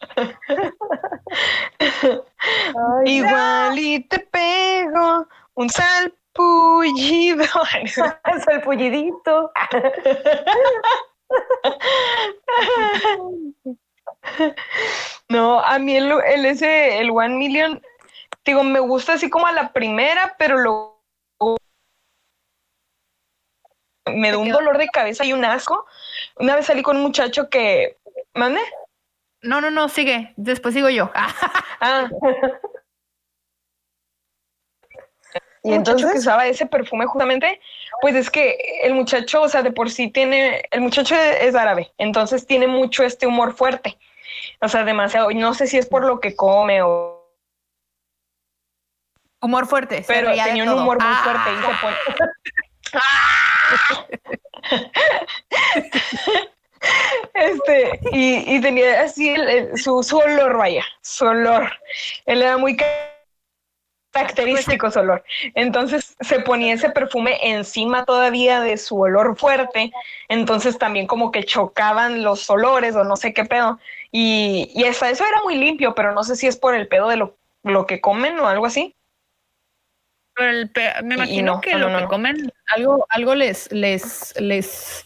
Ay, 1.78 3.04
Igual 3.04 3.78
y 3.78 4.00
te 4.08 4.18
pego 4.20 5.28
un 5.54 5.68
salpullido. 6.34 7.44
es 7.82 8.48
el 8.48 8.60
pullidito. 8.62 9.52
No, 15.28 15.60
a 15.60 15.78
mí 15.78 15.96
el, 15.96 16.10
el 16.10 16.44
ese, 16.44 16.98
el 16.98 17.10
One 17.10 17.36
Million, 17.36 17.80
digo, 18.44 18.64
me 18.64 18.80
gusta 18.80 19.14
así 19.14 19.30
como 19.30 19.46
a 19.46 19.52
la 19.52 19.72
primera, 19.72 20.34
pero 20.38 20.58
luego 20.58 21.00
me 24.06 24.32
da 24.32 24.38
un 24.38 24.50
dolor 24.50 24.78
de 24.78 24.88
cabeza 24.88 25.24
y 25.24 25.32
un 25.32 25.44
asco. 25.44 25.86
Una 26.36 26.56
vez 26.56 26.66
salí 26.66 26.82
con 26.82 26.96
un 26.96 27.02
muchacho 27.02 27.48
que, 27.48 27.96
¿mande? 28.34 28.60
No, 29.42 29.60
no, 29.60 29.70
no, 29.70 29.88
sigue. 29.88 30.34
Después 30.36 30.74
sigo 30.74 30.88
yo. 30.88 31.10
Ah, 31.82 32.10
Y 35.62 35.68
muchacho 35.70 35.96
que 35.96 36.02
entonces, 36.02 36.20
usaba 36.20 36.46
ese 36.46 36.64
perfume 36.66 37.04
justamente, 37.06 37.60
pues 38.00 38.14
es 38.14 38.30
que 38.30 38.56
el 38.82 38.94
muchacho, 38.94 39.42
o 39.42 39.48
sea, 39.48 39.62
de 39.62 39.72
por 39.72 39.90
sí 39.90 40.08
tiene, 40.08 40.62
el 40.70 40.80
muchacho 40.80 41.14
es 41.14 41.54
árabe, 41.54 41.92
entonces 41.98 42.46
tiene 42.46 42.66
mucho 42.66 43.02
este 43.04 43.26
humor 43.26 43.54
fuerte, 43.54 43.98
o 44.62 44.68
sea, 44.68 44.84
demasiado, 44.84 45.30
no 45.32 45.52
sé 45.52 45.66
si 45.66 45.76
es 45.76 45.86
por 45.86 46.04
lo 46.04 46.18
que 46.20 46.34
come 46.34 46.80
o, 46.82 47.18
Humor 49.42 49.66
fuerte. 49.66 50.04
pero 50.06 50.30
tenía 50.44 50.64
un 50.64 50.68
humor 50.70 50.98
muy 51.02 51.08
Ah, 51.10 51.22
fuerte 51.24 51.50
y 51.52 51.56
se 51.56 51.68
pone... 51.80 51.96
Este, 57.34 58.00
y, 58.12 58.56
y 58.56 58.60
tenía 58.60 59.02
así 59.02 59.28
el- 59.28 59.48
el- 59.48 59.78
su, 59.78 60.02
su 60.02 60.16
olor, 60.18 60.56
vaya, 60.56 60.84
su 61.02 61.26
olor. 61.26 61.70
Él 62.26 62.40
era 62.42 62.56
muy 62.56 62.76
característico 64.10 64.90
su 64.90 65.00
olor. 65.00 65.24
Entonces 65.54 66.16
se 66.20 66.40
ponía 66.40 66.74
ese 66.74 66.90
perfume 66.90 67.38
encima 67.42 68.04
todavía 68.04 68.60
de 68.60 68.76
su 68.76 69.00
olor 69.00 69.36
fuerte. 69.36 69.92
Entonces 70.28 70.78
también 70.78 71.06
como 71.06 71.30
que 71.30 71.44
chocaban 71.44 72.22
los 72.22 72.48
olores 72.50 72.96
o 72.96 73.04
no 73.04 73.16
sé 73.16 73.32
qué 73.32 73.44
pedo. 73.44 73.78
Y, 74.10 74.70
y 74.74 74.84
hasta 74.84 75.10
eso 75.10 75.24
era 75.24 75.42
muy 75.42 75.56
limpio, 75.56 75.94
pero 75.94 76.12
no 76.12 76.24
sé 76.24 76.36
si 76.36 76.46
es 76.46 76.56
por 76.56 76.74
el 76.74 76.88
pedo 76.88 77.08
de 77.08 77.16
lo, 77.16 77.36
lo 77.62 77.86
que 77.86 78.00
comen 78.00 78.38
o 78.40 78.46
algo 78.46 78.66
así. 78.66 78.96
Pero 80.34 80.50
el 80.50 80.70
me 81.04 81.14
imagino 81.16 81.54
no, 81.54 81.60
que 81.60 81.72
no, 81.74 81.78
lo 81.78 81.90
no, 81.90 81.98
que 81.98 82.04
comen, 82.06 82.52
algo, 82.74 83.06
algo 83.10 83.34
les, 83.34 83.70
les, 83.72 84.34
les, 84.40 85.04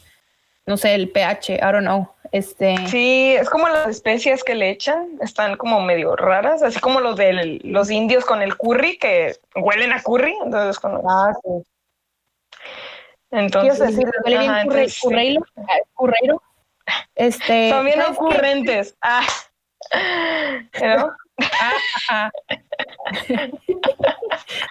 no 0.67 0.77
sé, 0.77 0.95
el 0.95 1.11
pH, 1.11 1.55
I 1.55 1.59
don't 1.59 1.81
know. 1.81 2.14
Este, 2.35 2.77
Sí, 2.89 3.33
es 3.39 3.49
como 3.49 3.69
las 3.69 3.87
especias 3.87 4.43
que 4.43 4.57
le 4.57 4.69
echan, 4.71 5.07
están 5.21 5.57
como 5.57 5.81
medio 5.81 6.17
raras, 6.17 6.65
así 6.65 6.81
como 6.81 6.99
los 6.99 7.17
de 7.17 7.61
los 7.63 7.93
indios 7.93 8.25
con 8.25 8.43
el 8.43 8.57
curry, 8.57 8.99
que 8.99 9.37
huelen 9.55 9.93
a 9.93 10.03
curry. 10.03 10.35
Entonces, 10.43 10.81
con- 10.81 11.01
ah, 11.09 11.33
sí. 11.45 11.63
entonces 13.31 13.79
decir? 13.79 14.09
ajá, 14.09 14.65
curre- 14.65 14.83
entonces, 14.83 14.99
curreiro, 15.01 15.45
ah, 15.59 15.79
curreiro. 15.95 16.43
Este, 17.15 17.71
son 17.71 17.85
bien 17.85 18.03
ocurrentes. 18.03 18.97
Ah. 19.01 19.25
¿No? 20.83 21.15
Ajá. 21.39 22.33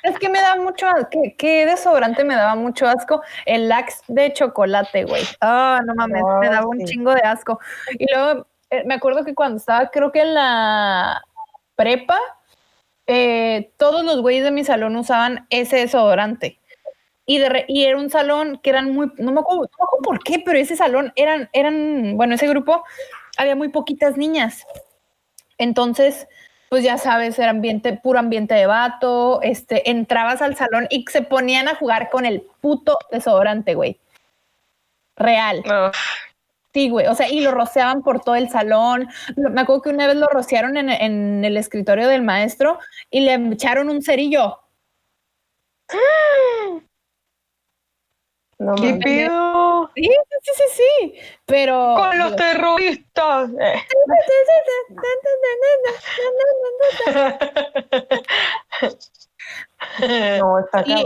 es 0.04 0.18
que 0.20 0.30
me 0.30 0.40
da 0.40 0.56
mucho 0.56 0.88
asco. 0.88 1.10
¿Qué, 1.12 1.36
qué 1.38 1.66
desodorante 1.66 2.24
me 2.24 2.36
daba 2.36 2.56
mucho 2.56 2.88
asco? 2.88 3.22
El 3.46 3.72
Axe 3.72 4.02
de 4.08 4.34
chocolate, 4.34 5.06
güey. 5.06 5.24
Ah, 5.42 5.80
no 5.86 5.96
mames, 5.96 6.24
me 6.42 6.50
daba 6.50 6.68
un 6.68 6.84
chingo 6.86 7.14
de 7.14 7.22
asco. 7.22 7.60
Y 7.98 8.06
luego 8.14 8.48
eh, 8.70 8.84
me 8.86 8.96
acuerdo 8.96 9.24
que 9.24 9.36
cuando 9.36 9.58
estaba, 9.58 9.90
creo 9.90 10.12
que 10.12 10.22
en 10.22 10.34
la 10.34 11.24
prepa, 11.76 12.20
eh, 13.08 13.72
todos 13.78 14.04
los 14.04 14.22
güeyes 14.22 14.44
de 14.44 14.52
mi 14.52 14.64
salón 14.64 14.96
usaban 14.96 15.46
ese 15.50 15.78
desodorante. 15.78 16.60
Y, 17.26 17.38
de 17.38 17.50
re- 17.50 17.66
y 17.70 17.86
era 17.86 17.98
un 17.98 18.10
salón 18.10 18.60
que 18.62 18.70
eran 18.70 18.92
muy, 18.92 19.12
no 19.18 19.32
me, 19.32 19.40
acuerdo, 19.40 19.62
no 19.62 19.70
me 19.80 19.84
acuerdo 19.86 20.04
por 20.04 20.24
qué, 20.24 20.42
pero 20.46 20.58
ese 20.58 20.76
salón 20.76 21.14
eran, 21.16 21.50
eran, 21.54 22.18
bueno, 22.18 22.36
ese 22.36 22.48
grupo 22.48 22.84
había 23.38 23.56
muy 23.56 23.70
poquitas 23.70 24.18
niñas. 24.18 24.66
Entonces, 25.58 26.28
pues 26.74 26.84
ya 26.84 26.98
sabes, 26.98 27.38
era 27.38 27.52
ambiente, 27.52 27.94
puro 27.94 28.18
ambiente 28.18 28.56
de 28.56 28.66
vato, 28.66 29.44
este, 29.44 29.92
entrabas 29.92 30.42
al 30.42 30.56
salón 30.56 30.88
y 30.90 31.06
se 31.08 31.22
ponían 31.22 31.68
a 31.68 31.76
jugar 31.76 32.10
con 32.10 32.26
el 32.26 32.42
puto 32.62 32.98
desodorante, 33.12 33.76
güey. 33.76 34.00
Real. 35.16 35.62
No. 35.68 35.92
Sí, 36.74 36.90
güey. 36.90 37.06
O 37.06 37.14
sea, 37.14 37.30
y 37.30 37.42
lo 37.42 37.52
rociaban 37.52 38.02
por 38.02 38.22
todo 38.22 38.34
el 38.34 38.50
salón. 38.50 39.08
Me 39.36 39.62
acuerdo 39.62 39.84
que 39.84 39.90
una 39.92 40.08
vez 40.08 40.16
lo 40.16 40.26
rociaron 40.26 40.76
en, 40.76 40.90
en 40.90 41.46
el 41.46 41.58
escritorio 41.58 42.08
del 42.08 42.24
maestro 42.24 42.80
y 43.12 43.20
le 43.20 43.36
echaron 43.36 43.92
un 43.92 44.02
cerillo. 44.02 44.58
No 48.63 48.76
¿Qué 48.76 48.93
pido 49.04 49.89
Sí, 49.95 50.10
sí, 50.41 50.52
sí, 50.56 50.63
sí. 50.73 51.19
Pero. 51.45 51.95
con 51.97 52.17
los 52.17 52.36
terroristas? 52.36 53.49
Eh. 53.60 53.82
No, 60.39 60.60
está 60.60 60.84
Y, 60.86 61.06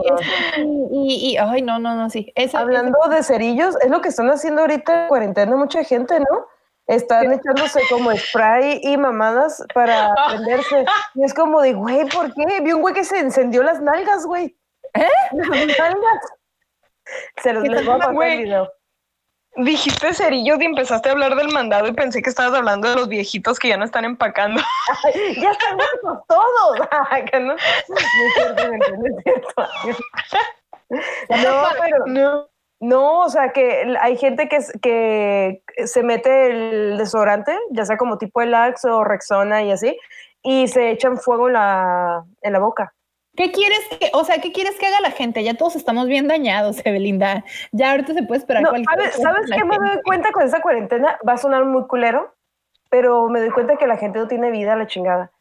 y, 0.91 1.31
y- 1.33 1.37
ay, 1.37 1.61
no, 1.61 1.79
no, 1.79 1.95
no, 1.95 2.09
sí. 2.09 2.31
Ese- 2.35 2.57
Hablando 2.57 2.97
de 3.09 3.23
cerillos, 3.23 3.75
es 3.81 3.89
lo 3.89 4.01
que 4.01 4.09
están 4.09 4.29
haciendo 4.29 4.61
ahorita 4.61 5.03
en 5.03 5.07
cuarentena 5.09 5.55
mucha 5.55 5.83
gente, 5.83 6.19
¿no? 6.19 6.45
Están 6.87 7.33
echándose 7.33 7.81
como 7.89 8.15
spray 8.15 8.79
y 8.83 8.95
mamadas 8.95 9.61
para 9.73 10.13
prenderse. 10.29 10.85
Y 11.15 11.23
es 11.23 11.33
como 11.33 11.61
de, 11.61 11.73
güey, 11.73 12.05
¿por 12.07 12.33
qué? 12.33 12.61
Vi 12.61 12.71
un 12.71 12.81
güey 12.81 12.93
que 12.93 13.03
se 13.03 13.19
encendió 13.19 13.61
las 13.61 13.81
nalgas, 13.81 14.25
güey. 14.25 14.55
¿Eh? 14.93 15.05
Las 15.33 15.49
nalgas. 15.49 16.31
Se 17.41 17.53
los 17.53 17.63
¿Qué 17.63 17.69
les 17.69 17.85
voy 17.85 17.95
a 17.95 17.97
pasar 17.99 18.23
el 18.23 18.43
video. 18.43 18.71
Dijiste 19.57 20.13
cerillos 20.13 20.61
y 20.61 20.65
empezaste 20.65 21.09
a 21.09 21.13
hablar 21.13 21.35
del 21.35 21.51
mandado 21.51 21.87
y 21.87 21.93
pensé 21.93 22.21
que 22.21 22.29
estabas 22.29 22.53
hablando 22.53 22.89
de 22.89 22.95
los 22.95 23.09
viejitos 23.09 23.57
que 23.57 23.69
ya 23.69 23.77
no 23.77 23.85
están 23.85 24.05
empacando. 24.05 24.61
Ya 25.41 25.51
están 25.51 25.77
muertos 25.77 26.25
todos. 26.27 26.79
¿no? 27.33 27.39
No 27.39 27.55
es 27.55 28.33
cierto, 28.35 28.63
gente, 28.63 28.91
no 28.91 29.07
es 29.07 29.23
cierto. 29.23 29.53
No, 31.29 31.63
pero 31.81 32.05
No. 32.05 32.49
No, 32.79 33.21
o 33.21 33.29
sea 33.29 33.51
que 33.53 33.97
hay 33.99 34.17
gente 34.17 34.47
que, 34.47 34.60
que 34.83 35.87
se 35.87 36.03
mete 36.03 36.51
el 36.51 36.97
desodorante, 36.97 37.58
ya 37.71 37.85
sea 37.85 37.97
como 37.97 38.19
tipo 38.19 38.41
el 38.41 38.53
Axe 38.53 38.87
o 38.87 39.03
Rexona 39.03 39.63
y 39.63 39.71
así, 39.71 39.97
y 40.43 40.67
se 40.67 40.91
echan 40.91 41.17
fuego 41.17 41.47
en 41.47 41.53
la, 41.53 42.23
en 42.41 42.53
la 42.53 42.60
boca. 42.60 42.93
¿Qué 43.38 43.52
quieres 43.52 43.79
que, 44.00 44.10
o 44.13 44.23
sea, 44.23 44.40
qué 44.42 44.52
quieres 44.52 44.77
que 44.79 44.88
haga 44.88 45.00
la 45.00 45.12
gente? 45.12 45.44
Ya 45.44 45.54
todos 45.54 45.75
estamos 45.75 46.08
bien 46.08 46.27
dañados, 46.27 46.81
Evelinda. 46.85 47.46
Ya 47.71 47.92
ahorita 47.92 48.13
se 48.13 48.23
puede 48.23 48.40
esperar 48.40 48.63
No, 48.63 48.69
cualquier 48.69 49.00
¿sabes, 49.00 49.15
cosa 49.15 49.29
¿sabes 49.29 49.52
qué 49.52 49.63
me 49.63 49.77
doy 49.77 50.02
cuenta 50.04 50.31
con 50.31 50.44
esa 50.44 50.60
cuarentena? 50.60 51.17
Va 51.25 51.33
a 51.33 51.38
sonar 51.38 51.63
muy 51.63 51.85
culero, 51.85 52.35
pero 52.90 53.29
me 53.29 53.40
doy 53.40 53.52
cuenta 53.52 53.77
que 53.77 53.85
la 53.85 53.98
gente 53.98 54.19
no 54.19 54.27
tiene 54.27 54.50
vida 54.50 54.73
a 54.73 54.75
la 54.75 54.88
chingada. 54.88 55.31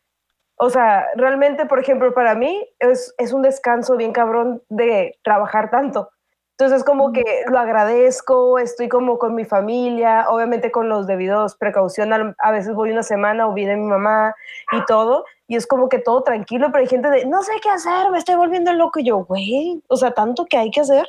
O 0.58 0.68
sea, 0.70 1.06
realmente, 1.16 1.66
por 1.66 1.78
ejemplo, 1.78 2.12
para 2.14 2.34
mí 2.34 2.66
es, 2.78 3.14
es 3.18 3.32
un 3.32 3.42
descanso 3.42 3.96
bien 3.96 4.12
cabrón 4.12 4.62
de 4.68 5.18
trabajar 5.24 5.70
tanto. 5.70 6.10
Entonces, 6.58 6.84
como 6.84 7.12
que 7.12 7.22
lo 7.48 7.58
agradezco, 7.58 8.58
estoy 8.58 8.88
como 8.88 9.18
con 9.18 9.34
mi 9.34 9.44
familia, 9.44 10.24
obviamente 10.30 10.70
con 10.70 10.88
los 10.88 11.06
debidos 11.06 11.54
precauciones. 11.54 12.34
A 12.38 12.50
veces 12.50 12.74
voy 12.74 12.92
una 12.92 13.02
semana 13.02 13.46
o 13.46 13.52
viene 13.52 13.76
mi 13.76 13.86
mamá 13.86 14.34
y 14.72 14.82
todo, 14.86 15.26
y 15.48 15.56
es 15.56 15.66
como 15.66 15.90
que 15.90 15.98
todo 15.98 16.22
tranquilo, 16.22 16.68
pero 16.72 16.78
hay 16.78 16.86
gente 16.88 17.10
de, 17.10 17.26
no 17.26 17.42
sé 17.42 17.52
qué 17.62 17.68
hacer, 17.68 18.10
me 18.10 18.16
estoy 18.16 18.36
volviendo 18.36 18.72
loco. 18.72 19.00
Y 19.00 19.04
yo, 19.04 19.18
güey, 19.18 19.82
o 19.88 19.96
sea, 19.96 20.12
tanto 20.12 20.46
que 20.46 20.56
hay 20.56 20.70
que 20.70 20.80
hacer. 20.80 21.06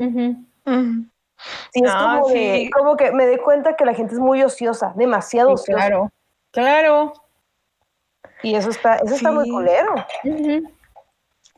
Ujú. 0.00 0.34
Sí, 1.72 1.80
es 1.84 1.94
como, 1.94 2.28
de- 2.28 2.34
sí. 2.34 2.70
como 2.70 2.96
que 2.96 3.12
me 3.12 3.24
doy 3.28 3.38
cuenta 3.38 3.76
que 3.76 3.84
la 3.84 3.94
gente 3.94 4.14
es 4.14 4.20
muy 4.20 4.42
ociosa, 4.42 4.92
demasiado 4.96 5.50
Sí, 5.50 5.62
ociosa. 5.62 5.86
claro, 5.86 6.10
claro. 6.50 7.12
Y 8.42 8.56
eso 8.56 8.70
está, 8.70 8.96
eso 8.96 9.14
está 9.14 9.30
muy 9.30 9.48
culero. 9.48 9.94
Ujú. 10.24 10.72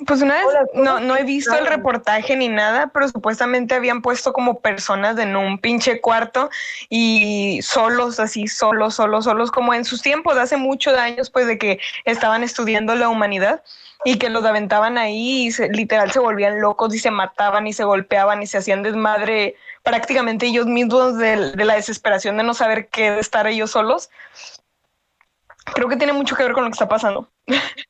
Pues 0.06 0.22
una 0.22 0.34
vez, 0.34 0.46
no, 0.74 0.94
¿cómo 0.94 1.00
no 1.06 1.16
he 1.16 1.24
visto 1.24 1.54
el 1.58 1.66
reportaje 1.66 2.34
ni 2.34 2.48
nada, 2.48 2.86
pero 2.88 3.08
supuestamente 3.08 3.74
habían 3.74 4.00
puesto 4.00 4.32
como 4.32 4.60
personas 4.60 5.18
en 5.18 5.36
un 5.36 5.58
pinche 5.58 6.00
cuarto 6.00 6.48
y 6.88 7.60
solos, 7.62 8.18
así, 8.18 8.46
solos, 8.46 8.94
solos, 8.94 9.24
solos, 9.24 9.50
como 9.50 9.74
en 9.74 9.84
sus 9.84 10.00
tiempos, 10.00 10.38
hace 10.38 10.56
muchos 10.56 10.96
años, 10.96 11.28
pues 11.30 11.46
de 11.46 11.58
que 11.58 11.80
estaban 12.06 12.42
estudiando 12.42 12.94
la 12.94 13.10
humanidad 13.10 13.62
y 14.04 14.16
que 14.16 14.30
los 14.30 14.44
aventaban 14.46 14.96
ahí 14.96 15.46
y 15.48 15.52
se- 15.52 15.68
literal 15.68 16.10
se 16.10 16.18
volvían 16.20 16.60
locos 16.62 16.94
y 16.94 16.98
se 16.98 17.10
mataban 17.10 17.66
y 17.66 17.74
se 17.74 17.84
golpeaban 17.84 18.42
y 18.42 18.46
se 18.46 18.56
hacían 18.56 18.82
desmadre 18.82 19.56
prácticamente 19.82 20.46
ellos 20.46 20.64
mismos 20.66 21.18
de, 21.18 21.52
de 21.52 21.64
la 21.66 21.74
desesperación 21.74 22.38
de 22.38 22.42
no 22.44 22.54
saber 22.54 22.88
qué 22.88 23.10
de 23.10 23.20
estar 23.20 23.46
ellos 23.46 23.70
solos. 23.72 24.08
Creo 25.74 25.88
que 25.88 25.96
tiene 25.96 26.14
mucho 26.14 26.36
que 26.36 26.42
ver 26.42 26.52
con 26.52 26.64
lo 26.64 26.70
que 26.70 26.74
está 26.74 26.88
pasando. 26.88 27.28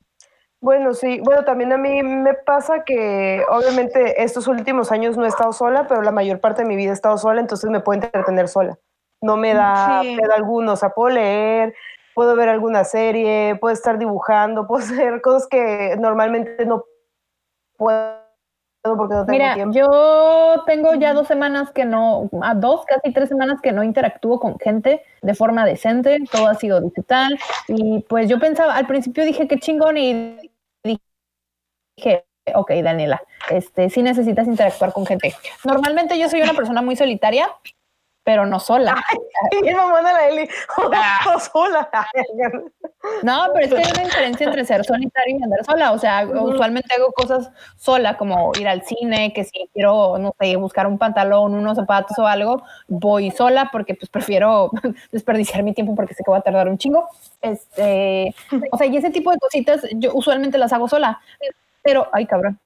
Bueno, 0.62 0.92
sí, 0.92 1.20
bueno, 1.24 1.42
también 1.44 1.72
a 1.72 1.78
mí 1.78 2.02
me 2.02 2.34
pasa 2.34 2.84
que 2.84 3.42
obviamente 3.48 4.22
estos 4.22 4.46
últimos 4.46 4.92
años 4.92 5.16
no 5.16 5.24
he 5.24 5.28
estado 5.28 5.52
sola, 5.54 5.86
pero 5.88 6.02
la 6.02 6.12
mayor 6.12 6.38
parte 6.38 6.62
de 6.62 6.68
mi 6.68 6.76
vida 6.76 6.90
he 6.90 6.92
estado 6.92 7.16
sola, 7.16 7.40
entonces 7.40 7.70
me 7.70 7.80
puedo 7.80 8.02
entretener 8.02 8.46
sola. 8.46 8.78
No 9.22 9.36
me 9.38 9.54
da 9.54 10.02
Sí. 10.02 10.16
pedo 10.20 10.32
alguno, 10.34 10.72
o 10.74 10.76
sea, 10.76 10.90
puedo 10.90 11.08
leer, 11.14 11.74
puedo 12.14 12.36
ver 12.36 12.50
alguna 12.50 12.84
serie, 12.84 13.56
puedo 13.58 13.72
estar 13.72 13.98
dibujando, 13.98 14.66
puedo 14.68 14.82
hacer 14.84 15.22
cosas 15.22 15.48
que 15.48 15.96
normalmente 15.98 16.66
no 16.66 16.84
puedo 17.78 18.18
porque 18.82 19.14
no 19.14 19.26
tengo 19.26 19.38
Mira, 19.38 19.54
tiempo. 19.54 19.78
yo 19.78 20.62
tengo 20.66 20.94
ya 20.94 21.12
dos 21.12 21.26
semanas 21.28 21.70
que 21.70 21.84
no, 21.84 22.30
a 22.42 22.54
dos, 22.54 22.84
casi 22.86 23.12
tres 23.12 23.28
semanas 23.28 23.60
que 23.60 23.72
no 23.72 23.82
interactúo 23.82 24.40
con 24.40 24.58
gente 24.58 25.02
de 25.22 25.34
forma 25.34 25.66
decente, 25.66 26.18
todo 26.30 26.48
ha 26.48 26.54
sido 26.54 26.80
digital 26.80 27.38
y 27.68 28.00
pues 28.08 28.28
yo 28.28 28.38
pensaba, 28.38 28.76
al 28.76 28.86
principio 28.86 29.24
dije 29.24 29.46
que 29.46 29.58
chingón 29.58 29.98
y 29.98 30.50
dije, 30.82 32.24
ok, 32.54 32.70
Daniela, 32.82 33.20
este, 33.50 33.90
sí 33.90 34.02
necesitas 34.02 34.46
interactuar 34.46 34.92
con 34.92 35.04
gente. 35.04 35.34
Normalmente 35.64 36.18
yo 36.18 36.28
soy 36.28 36.40
una 36.40 36.54
persona 36.54 36.80
muy 36.80 36.96
solitaria, 36.96 37.48
pero 38.24 38.46
no 38.46 38.60
sola. 38.60 39.02
Y 39.64 39.72
mamona 39.74 40.12
la 40.12 40.28
Eli, 40.28 40.48
Ah. 40.92 41.18
"Oh, 41.34 41.40
sola. 41.40 41.90
No, 43.22 43.48
pero 43.54 43.66
es 43.66 43.72
que 43.72 43.78
hay 43.78 43.92
una 43.92 44.04
diferencia 44.04 44.46
entre 44.46 44.64
ser 44.64 44.84
solitario 44.84 45.38
y 45.38 45.42
andar 45.42 45.64
sola. 45.64 45.92
O 45.92 45.98
sea, 45.98 46.26
usualmente 46.26 46.94
hago 46.94 47.12
cosas 47.12 47.50
sola, 47.76 48.16
como 48.16 48.52
ir 48.58 48.68
al 48.68 48.82
cine, 48.82 49.32
que 49.32 49.44
si 49.44 49.68
quiero, 49.72 50.18
no 50.18 50.34
sé, 50.38 50.56
buscar 50.56 50.86
un 50.86 50.98
pantalón, 50.98 51.54
unos 51.54 51.76
zapatos 51.76 52.18
o 52.18 52.26
algo, 52.26 52.62
voy 52.88 53.30
sola 53.30 53.70
porque 53.72 53.94
pues 53.94 54.10
prefiero 54.10 54.70
desperdiciar 55.12 55.62
mi 55.62 55.72
tiempo 55.72 55.94
porque 55.94 56.14
sé 56.14 56.22
que 56.24 56.30
va 56.30 56.38
a 56.38 56.42
tardar 56.42 56.68
un 56.68 56.78
chingo. 56.78 57.08
Este, 57.40 58.34
o 58.70 58.76
sea, 58.76 58.86
y 58.86 58.96
ese 58.96 59.10
tipo 59.10 59.30
de 59.32 59.38
cositas 59.38 59.80
yo 59.94 60.10
usualmente 60.14 60.58
las 60.58 60.72
hago 60.72 60.88
sola. 60.88 61.20
Pero, 61.82 62.08
ay, 62.12 62.26
cabrón. 62.26 62.58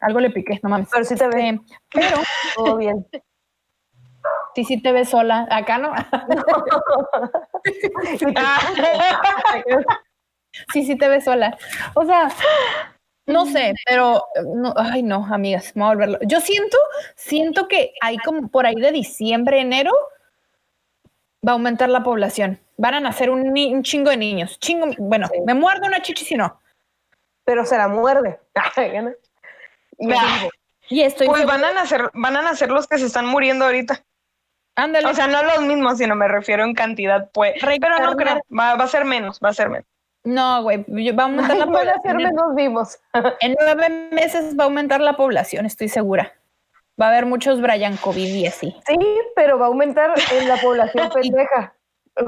Algo 0.00 0.20
le 0.20 0.30
piqué, 0.30 0.60
no 0.62 0.68
mames. 0.68 0.88
Pero 0.92 1.04
sí 1.04 1.14
te 1.14 1.26
ve 1.28 1.48
Eh, 1.48 1.60
pero 1.92 2.18
todo 2.56 2.76
bien. 2.76 3.06
Sí, 4.56 4.64
sí 4.64 4.82
te 4.82 4.90
ves 4.92 5.10
sola. 5.10 5.46
Acá 5.50 5.78
no. 5.78 5.92
Sí, 10.72 10.84
sí 10.86 10.96
te 10.96 11.06
ves 11.08 11.24
sola. 11.24 11.58
O 11.94 12.06
sea, 12.06 12.30
no 13.26 13.44
sé, 13.44 13.74
pero 13.86 14.24
no, 14.54 14.72
ay 14.74 15.02
no, 15.02 15.26
amigas, 15.30 15.76
me 15.76 15.82
voy 15.82 15.90
a 15.90 15.94
volverlo. 15.94 16.18
Yo 16.22 16.40
siento, 16.40 16.78
siento 17.14 17.68
que 17.68 17.92
hay 18.00 18.16
como 18.16 18.48
por 18.48 18.64
ahí 18.64 18.76
de 18.76 18.90
diciembre, 18.90 19.60
enero, 19.60 19.92
va 21.46 21.50
a 21.50 21.52
aumentar 21.52 21.90
la 21.90 22.02
población. 22.02 22.58
Van 22.78 22.94
a 22.94 23.00
nacer 23.00 23.28
un, 23.28 23.52
ni- 23.52 23.74
un 23.74 23.82
chingo 23.82 24.08
de 24.08 24.16
niños. 24.16 24.58
Chingo, 24.58 24.86
bueno, 24.98 25.28
Sí. 25.30 25.40
me 25.44 25.52
muerdo 25.52 25.86
una 25.88 26.00
chichi 26.00 26.24
si 26.24 26.36
no. 26.36 26.58
Pero 27.44 27.66
se 27.66 27.76
la 27.76 27.88
muerde. 27.88 28.40
Y. 29.98 30.08
Y 30.88 31.02
estoy 31.02 31.26
Pues 31.26 31.44
van 31.44 31.64
a 31.64 31.72
nacer, 31.72 32.10
van 32.14 32.36
a 32.36 32.42
nacer 32.42 32.70
los 32.70 32.86
que 32.86 32.96
se 32.96 33.06
están 33.06 33.26
muriendo 33.26 33.64
ahorita. 33.66 34.02
Ándale. 34.76 35.08
O 35.08 35.14
sea, 35.14 35.26
no 35.26 35.42
los 35.42 35.62
mismos, 35.62 35.98
sino 35.98 36.14
me 36.14 36.28
refiero 36.28 36.64
en 36.64 36.74
cantidad, 36.74 37.30
pues. 37.32 37.54
Pero 37.60 37.98
no 37.98 38.16
creo, 38.16 38.40
va, 38.56 38.76
va 38.76 38.84
a 38.84 38.88
ser 38.88 39.04
menos, 39.04 39.40
va 39.44 39.50
a 39.50 39.54
ser 39.54 39.68
menos. 39.68 39.86
no, 40.24 40.62
güey, 40.62 40.84
va 41.12 41.24
a 41.24 41.26
aumentar 41.26 41.56
la 41.56 41.66
Van 41.66 41.76
a 41.76 42.02
ser 42.02 42.02
población. 42.02 42.20
En, 42.20 42.26
menos 42.26 42.54
vivos. 42.54 42.98
en 43.40 43.56
nueve 43.60 44.08
meses 44.12 44.56
va 44.58 44.64
a 44.64 44.66
aumentar 44.66 45.00
la 45.00 45.16
población, 45.16 45.66
estoy 45.66 45.88
segura. 45.88 46.32
Va 47.00 47.06
a 47.06 47.08
haber 47.10 47.26
muchos 47.26 47.60
Brian 47.60 47.96
COVID 47.96 48.34
y 48.34 48.46
así. 48.46 48.74
Sí, 48.86 48.96
pero 49.34 49.58
va 49.58 49.66
a 49.66 49.68
aumentar 49.68 50.14
en 50.32 50.48
la 50.48 50.56
población 50.56 51.10
pendeja. 51.14 51.74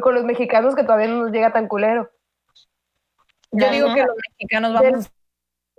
Con 0.02 0.14
los 0.14 0.24
mexicanos 0.24 0.74
que 0.74 0.82
todavía 0.82 1.06
no 1.06 1.22
nos 1.22 1.32
llega 1.32 1.52
tan 1.52 1.66
culero. 1.66 2.10
Yo 3.50 3.70
digo 3.70 3.94
que 3.94 4.02
los 4.02 4.16
mexicanos 4.30 4.74
vamos 4.74 5.10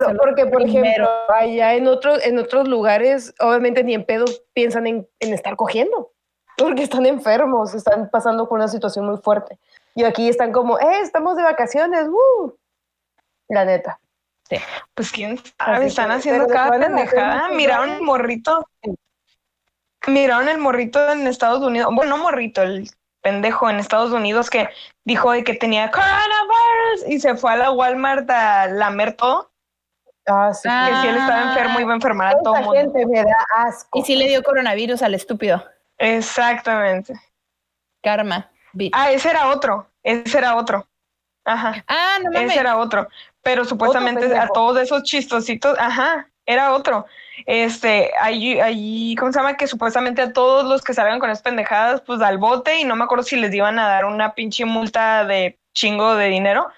Solo 0.00 0.18
Porque, 0.18 0.46
por 0.46 0.62
primero. 0.62 0.88
ejemplo, 0.88 1.10
allá 1.28 1.74
en, 1.74 1.86
otros 1.86 2.24
en 2.24 2.38
otros 2.38 2.66
lugares, 2.66 3.34
obviamente 3.38 3.84
ni 3.84 3.92
en 3.92 4.04
pedo 4.04 4.24
piensan 4.54 4.86
en, 4.86 5.06
en 5.18 5.34
estar 5.34 5.56
cogiendo. 5.56 6.12
Porque 6.60 6.82
están 6.84 7.06
enfermos, 7.06 7.74
están 7.74 8.08
pasando 8.10 8.48
por 8.48 8.58
una 8.58 8.68
situación 8.68 9.06
muy 9.06 9.16
fuerte. 9.18 9.58
Y 9.94 10.04
aquí 10.04 10.28
están 10.28 10.52
como, 10.52 10.78
eh, 10.78 11.00
estamos 11.02 11.36
de 11.36 11.42
vacaciones, 11.42 12.06
¡uh! 12.08 12.52
La 13.48 13.64
neta. 13.64 13.98
Pues 14.94 15.12
quién 15.12 15.32
Así 15.38 15.52
sabe, 15.58 15.86
están 15.86 16.08
que- 16.08 16.14
haciendo 16.14 16.46
cada 16.48 16.70
pendejada. 16.78 17.48
Miraron 17.50 17.90
el 17.90 18.02
morrito. 18.02 18.66
Miraron 20.06 20.48
el 20.48 20.58
morrito 20.58 21.10
en 21.12 21.26
Estados 21.26 21.60
Unidos. 21.62 21.92
Bueno, 21.94 22.16
no 22.16 22.22
morrito, 22.22 22.62
el 22.62 22.90
pendejo 23.20 23.68
en 23.70 23.78
Estados 23.78 24.12
Unidos 24.12 24.48
que 24.50 24.68
dijo 25.04 25.30
de 25.32 25.44
que 25.44 25.54
tenía 25.54 25.90
coronavirus 25.90 27.06
y 27.08 27.20
se 27.20 27.36
fue 27.36 27.52
a 27.52 27.56
la 27.56 27.70
Walmart 27.70 28.28
a 28.30 28.66
lamer 28.66 29.14
todo. 29.16 29.50
Ah, 30.26 30.52
sí. 30.54 30.68
Ah. 30.70 30.88
Que 30.90 31.00
si 31.02 31.08
él 31.08 31.16
estaba 31.16 31.42
enfermo 31.42 31.80
iba 31.80 31.92
a 31.92 31.96
enfermar 31.96 32.28
a 32.28 32.42
todo 32.42 32.54
mundo. 32.56 32.72
gente 32.72 33.06
me 33.06 33.22
da 33.22 33.36
asco. 33.66 33.98
Y 33.98 34.02
sí 34.02 34.16
le 34.16 34.26
dio 34.26 34.42
coronavirus 34.42 35.02
al 35.02 35.14
estúpido. 35.14 35.62
Exactamente. 36.00 37.14
Karma. 38.02 38.50
Ah, 38.92 39.12
ese 39.12 39.30
era 39.30 39.48
otro. 39.48 39.86
Ese 40.02 40.38
era 40.38 40.56
otro. 40.56 40.88
Ajá. 41.44 41.84
Ah, 41.86 42.16
no 42.22 42.30
mames. 42.32 42.50
Ese 42.50 42.60
era 42.60 42.78
otro. 42.78 43.08
Pero 43.42 43.64
supuestamente 43.64 44.36
a 44.36 44.48
todos 44.48 44.80
esos 44.80 45.02
chistositos, 45.02 45.78
ajá, 45.78 46.28
era 46.46 46.72
otro. 46.72 47.06
Este, 47.46 48.10
allí, 48.20 48.60
allí, 48.60 49.14
¿cómo 49.16 49.32
se 49.32 49.38
llama? 49.38 49.56
Que 49.56 49.66
supuestamente 49.66 50.22
a 50.22 50.32
todos 50.32 50.64
los 50.66 50.82
que 50.82 50.94
salgan 50.94 51.20
con 51.20 51.30
esas 51.30 51.42
pendejadas, 51.42 52.02
pues 52.02 52.20
al 52.20 52.38
bote 52.38 52.78
y 52.78 52.84
no 52.84 52.96
me 52.96 53.04
acuerdo 53.04 53.24
si 53.24 53.36
les 53.36 53.54
iban 53.54 53.78
a 53.78 53.88
dar 53.88 54.04
una 54.04 54.34
pinche 54.34 54.64
multa 54.64 55.24
de 55.24 55.58
chingo 55.74 56.16
de 56.16 56.28
dinero. 56.28 56.70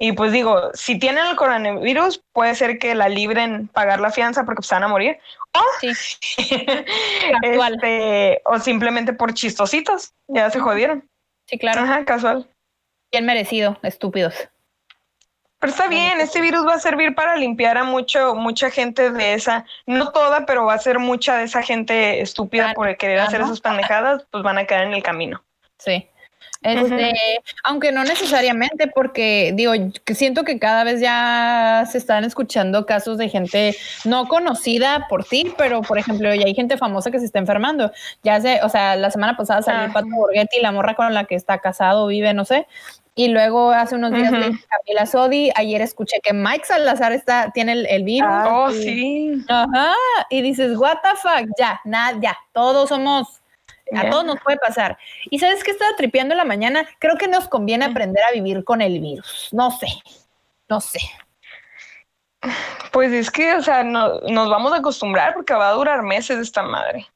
Y 0.00 0.12
pues 0.12 0.30
digo, 0.30 0.70
si 0.74 0.98
tienen 0.98 1.26
el 1.26 1.36
coronavirus, 1.36 2.22
puede 2.32 2.54
ser 2.54 2.78
que 2.78 2.94
la 2.94 3.08
libren 3.08 3.66
pagar 3.68 4.00
la 4.00 4.10
fianza 4.10 4.44
porque 4.44 4.60
pues, 4.60 4.70
van 4.70 4.84
a 4.84 4.88
morir. 4.88 5.18
Sí. 5.80 5.88
Casual. 7.42 7.74
este, 7.74 8.42
o 8.44 8.58
simplemente 8.60 9.12
por 9.12 9.34
chistositos, 9.34 10.12
ya 10.28 10.50
se 10.50 10.60
jodieron. 10.60 11.08
Sí, 11.46 11.58
claro. 11.58 11.82
Ajá, 11.82 12.04
casual. 12.04 12.46
Bien 13.10 13.24
merecido, 13.24 13.78
estúpidos. 13.82 14.48
Pero 15.58 15.72
está 15.72 15.88
bien, 15.88 16.20
este 16.20 16.40
virus 16.40 16.64
va 16.64 16.74
a 16.74 16.78
servir 16.78 17.14
para 17.16 17.36
limpiar 17.36 17.78
a 17.78 17.82
mucho, 17.82 18.36
mucha 18.36 18.70
gente 18.70 19.10
de 19.10 19.34
esa, 19.34 19.64
no 19.86 20.12
toda, 20.12 20.46
pero 20.46 20.66
va 20.66 20.74
a 20.74 20.78
ser 20.78 21.00
mucha 21.00 21.36
de 21.36 21.44
esa 21.44 21.62
gente 21.62 22.20
estúpida 22.20 22.74
por 22.74 22.96
querer 22.96 23.18
hacer 23.18 23.40
esas 23.40 23.60
pendejadas, 23.60 24.24
pues 24.30 24.44
van 24.44 24.58
a 24.58 24.66
quedar 24.66 24.84
en 24.84 24.94
el 24.94 25.02
camino. 25.02 25.42
Sí. 25.78 26.08
Este, 26.60 27.14
aunque 27.62 27.92
no 27.92 28.02
necesariamente, 28.02 28.88
porque 28.88 29.52
digo, 29.54 29.72
que 30.04 30.14
siento 30.14 30.42
que 30.42 30.58
cada 30.58 30.82
vez 30.82 31.00
ya 31.00 31.84
se 31.90 31.98
están 31.98 32.24
escuchando 32.24 32.84
casos 32.84 33.16
de 33.16 33.28
gente 33.28 33.76
no 34.04 34.26
conocida 34.26 35.06
por 35.08 35.24
ti, 35.24 35.52
pero 35.56 35.82
por 35.82 35.98
ejemplo, 35.98 36.34
ya 36.34 36.46
hay 36.46 36.54
gente 36.54 36.76
famosa 36.76 37.10
que 37.10 37.20
se 37.20 37.26
está 37.26 37.38
enfermando. 37.38 37.92
Ya 38.24 38.40
sé, 38.40 38.60
o 38.62 38.68
sea, 38.68 38.96
la 38.96 39.10
semana 39.10 39.36
pasada 39.36 39.62
salió 39.62 39.84
Ajá. 39.84 39.92
Pato 39.92 40.08
Borghetti, 40.08 40.60
la 40.60 40.72
morra 40.72 40.94
con 40.94 41.14
la 41.14 41.24
que 41.24 41.36
está 41.36 41.58
casado, 41.58 42.08
vive, 42.08 42.34
no 42.34 42.44
sé. 42.44 42.66
Y 43.14 43.28
luego 43.28 43.72
hace 43.72 43.96
unos 43.96 44.12
días 44.12 44.30
leí 44.30 44.56
Camila 44.68 45.04
Sodi, 45.04 45.50
ayer 45.56 45.80
escuché 45.82 46.20
que 46.22 46.32
Mike 46.32 46.64
Salazar 46.64 47.12
está, 47.12 47.50
tiene 47.52 47.72
el, 47.72 47.86
el 47.86 48.04
virus. 48.04 48.30
Ah, 48.30 48.48
oh, 48.48 48.70
sí. 48.70 48.82
sí. 49.34 49.44
Ajá, 49.48 49.92
y 50.30 50.40
dices, 50.40 50.76
what 50.78 50.98
the 51.02 51.10
fuck, 51.20 51.50
ya, 51.58 51.80
nada, 51.84 52.16
ya, 52.22 52.38
todos 52.52 52.88
somos, 52.88 53.42
a 53.96 54.10
todos 54.10 54.24
nos 54.24 54.40
puede 54.40 54.58
pasar. 54.58 54.98
Y 55.30 55.38
sabes 55.38 55.64
que 55.64 55.70
estaba 55.70 55.96
tripeando 55.96 56.34
en 56.34 56.38
la 56.38 56.44
mañana, 56.44 56.86
creo 56.98 57.16
que 57.16 57.28
nos 57.28 57.48
conviene 57.48 57.84
aprender 57.86 58.22
a 58.24 58.32
vivir 58.32 58.64
con 58.64 58.80
el 58.82 59.00
virus, 59.00 59.48
no 59.52 59.70
sé, 59.70 59.88
no 60.68 60.80
sé. 60.80 61.00
Pues 62.92 63.12
es 63.12 63.30
que, 63.30 63.54
o 63.54 63.62
sea, 63.62 63.82
no, 63.82 64.20
nos 64.20 64.48
vamos 64.48 64.72
a 64.72 64.76
acostumbrar 64.76 65.34
porque 65.34 65.54
va 65.54 65.70
a 65.70 65.72
durar 65.72 66.02
meses 66.02 66.38
esta 66.38 66.62
madre. 66.62 67.06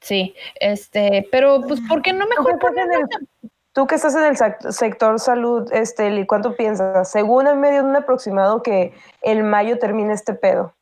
Sí, 0.00 0.34
este, 0.54 1.28
pero 1.30 1.60
pues, 1.60 1.80
¿por 1.86 2.00
qué 2.00 2.12
no 2.12 2.24
¿Tú 2.24 2.30
mejor 2.30 2.58
el- 2.78 3.48
Tú 3.72 3.86
que 3.86 3.94
estás 3.94 4.16
en 4.16 4.24
el 4.24 4.72
sector 4.72 5.20
salud, 5.20 5.72
este, 5.72 6.26
¿cuánto 6.26 6.56
piensas? 6.56 7.08
Según 7.10 7.46
en 7.46 7.60
medio 7.60 7.82
de 7.84 7.88
un 7.88 7.96
aproximado 7.96 8.62
que 8.64 8.92
el 9.22 9.44
mayo 9.44 9.78
termine 9.78 10.12
este 10.12 10.34
pedo. 10.34 10.74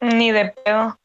Ni 0.00 0.30
de 0.30 0.50
pedo. 0.50 0.98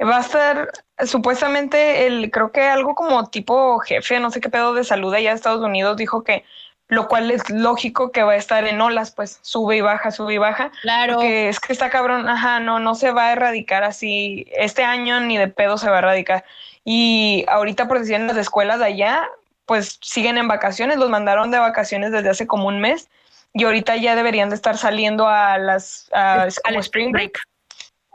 Va 0.00 0.18
a 0.18 0.20
estar 0.20 0.70
supuestamente 1.06 2.06
el, 2.06 2.30
creo 2.30 2.50
que 2.52 2.62
algo 2.62 2.94
como 2.94 3.28
tipo 3.28 3.78
jefe, 3.78 4.18
no 4.20 4.30
sé 4.30 4.40
qué 4.40 4.48
pedo 4.48 4.74
de 4.74 4.84
salud 4.84 5.14
allá 5.14 5.30
de 5.30 5.36
Estados 5.36 5.62
Unidos 5.62 5.96
dijo 5.96 6.24
que 6.24 6.44
lo 6.88 7.08
cual 7.08 7.30
es 7.30 7.48
lógico 7.48 8.12
que 8.12 8.22
va 8.22 8.32
a 8.32 8.36
estar 8.36 8.66
en 8.66 8.80
olas, 8.80 9.10
pues 9.10 9.38
sube 9.42 9.78
y 9.78 9.80
baja, 9.80 10.10
sube 10.10 10.34
y 10.34 10.38
baja. 10.38 10.70
Claro. 10.82 11.14
Porque 11.14 11.48
es 11.48 11.58
que 11.58 11.72
está 11.72 11.88
cabrón, 11.90 12.28
ajá, 12.28 12.60
no, 12.60 12.78
no 12.78 12.94
se 12.94 13.10
va 13.10 13.28
a 13.28 13.32
erradicar 13.32 13.84
así, 13.84 14.46
este 14.56 14.84
año 14.84 15.20
ni 15.20 15.38
de 15.38 15.48
pedo 15.48 15.78
se 15.78 15.88
va 15.88 15.96
a 15.96 15.98
erradicar. 16.00 16.44
Y 16.84 17.46
ahorita, 17.48 17.88
por 17.88 18.00
decir, 18.00 18.16
en 18.16 18.26
las 18.26 18.36
escuelas 18.36 18.80
de 18.80 18.86
allá, 18.86 19.28
pues 19.64 19.98
siguen 20.02 20.36
en 20.36 20.46
vacaciones, 20.46 20.98
los 20.98 21.08
mandaron 21.08 21.50
de 21.50 21.58
vacaciones 21.58 22.12
desde 22.12 22.28
hace 22.28 22.46
como 22.46 22.68
un 22.68 22.80
mes 22.80 23.08
y 23.54 23.64
ahorita 23.64 23.96
ya 23.96 24.14
deberían 24.14 24.50
de 24.50 24.56
estar 24.56 24.76
saliendo 24.76 25.26
a 25.26 25.56
las 25.58 26.10
a, 26.12 26.48
al 26.64 26.76
spring 26.76 27.12
break. 27.12 27.38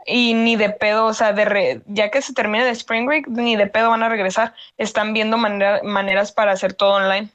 Y 0.06 0.34
ni 0.34 0.56
de 0.56 0.70
pedo, 0.70 1.06
o 1.06 1.14
sea, 1.14 1.32
de 1.32 1.44
re- 1.44 1.80
ya 1.86 2.10
que 2.10 2.22
se 2.22 2.32
termine 2.32 2.64
el 2.64 2.70
spring 2.70 3.06
break, 3.06 3.28
ni 3.28 3.56
de 3.56 3.66
pedo 3.66 3.90
van 3.90 4.02
a 4.02 4.08
regresar. 4.08 4.54
Están 4.78 5.12
viendo 5.12 5.36
manera- 5.36 5.80
maneras 5.82 6.32
para 6.32 6.52
hacer 6.52 6.72
todo 6.72 6.94
online, 6.94 7.28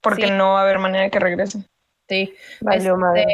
porque 0.00 0.26
Sí. 0.26 0.30
no 0.32 0.52
va 0.52 0.60
a 0.60 0.62
haber 0.62 0.78
manera 0.78 1.04
de 1.04 1.10
que 1.10 1.18
regresen. 1.18 1.66
Sí. 2.08 2.34
Valió 2.60 2.92
Este, 2.92 2.96
madre. 3.00 3.26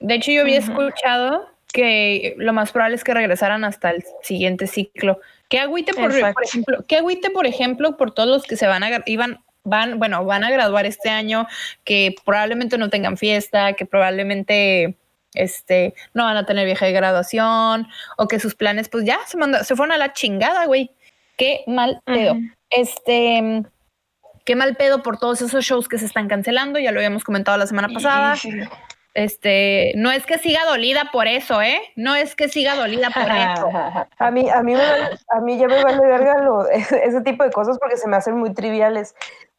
de 0.00 0.14
hecho, 0.14 0.32
yo 0.32 0.40
había 0.42 0.58
escuchado 0.58 1.48
que 1.72 2.34
lo 2.38 2.52
más 2.52 2.70
probable 2.72 2.96
es 2.96 3.04
que 3.04 3.14
regresaran 3.14 3.64
hasta 3.64 3.90
el 3.90 4.04
siguiente 4.22 4.66
ciclo. 4.66 5.20
Que 5.48 5.58
agüite, 5.58 5.92
por, 5.92 6.10
por 6.32 6.44
ejemplo, 6.44 6.84
que 6.86 6.96
agüite, 6.96 7.30
por 7.30 7.46
ejemplo, 7.46 7.96
por 7.96 8.12
todos 8.14 8.28
los 8.28 8.44
que 8.44 8.56
se 8.56 8.66
van 8.66 8.82
a 8.84 8.90
iban, 9.06 9.42
van, 9.64 9.98
bueno, 9.98 10.24
van 10.24 10.44
a 10.44 10.50
graduar 10.50 10.86
este 10.86 11.10
año, 11.10 11.46
que 11.84 12.14
probablemente 12.24 12.78
no 12.78 12.90
tengan 12.90 13.16
fiesta, 13.16 13.72
que 13.74 13.86
probablemente 13.86 14.94
este, 15.34 15.94
no 16.14 16.24
van 16.24 16.36
a 16.36 16.46
tener 16.46 16.64
viaje 16.66 16.86
de 16.86 16.92
graduación, 16.92 17.86
o 18.16 18.28
que 18.28 18.38
sus 18.40 18.54
planes, 18.54 18.88
pues 18.88 19.04
ya 19.04 19.18
se 19.26 19.36
manda, 19.36 19.64
se 19.64 19.76
fueron 19.76 19.92
a 19.92 19.98
la 19.98 20.12
chingada, 20.12 20.66
güey. 20.66 20.90
Qué 21.36 21.64
mal 21.66 22.00
pedo. 22.04 22.34
Este, 22.70 23.62
qué 24.44 24.56
mal 24.56 24.76
pedo 24.76 25.02
por 25.02 25.18
todos 25.18 25.42
esos 25.42 25.64
shows 25.64 25.88
que 25.88 25.98
se 25.98 26.06
están 26.06 26.28
cancelando, 26.28 26.78
ya 26.78 26.92
lo 26.92 26.98
habíamos 27.00 27.24
comentado 27.24 27.56
la 27.58 27.66
semana 27.66 27.88
pasada. 27.88 28.36
Sí, 28.36 28.50
sí. 28.52 28.58
Este, 29.14 29.92
no 29.94 30.10
es 30.10 30.26
que 30.26 30.38
siga 30.38 30.64
dolida 30.64 31.10
por 31.12 31.28
eso, 31.28 31.62
¿eh? 31.62 31.80
No 31.94 32.16
es 32.16 32.34
que 32.34 32.48
siga 32.48 32.74
dolida 32.74 33.10
por 33.10 33.22
eso. 33.30 33.70
A 34.18 34.30
mí, 34.32 34.50
a 34.50 34.60
mí, 34.64 34.72
me 34.74 34.78
vale- 34.84 35.18
a 35.28 35.40
mí 35.40 35.56
ya 35.56 35.68
me 35.68 35.80
vale 35.84 36.00
verga 36.04 36.38
lo- 36.42 36.68
ese 36.68 37.20
tipo 37.20 37.44
de 37.44 37.50
cosas 37.52 37.78
porque 37.78 37.96
se 37.96 38.08
me 38.08 38.16
hacen 38.16 38.36
muy 38.36 38.52
triviales. 38.54 39.14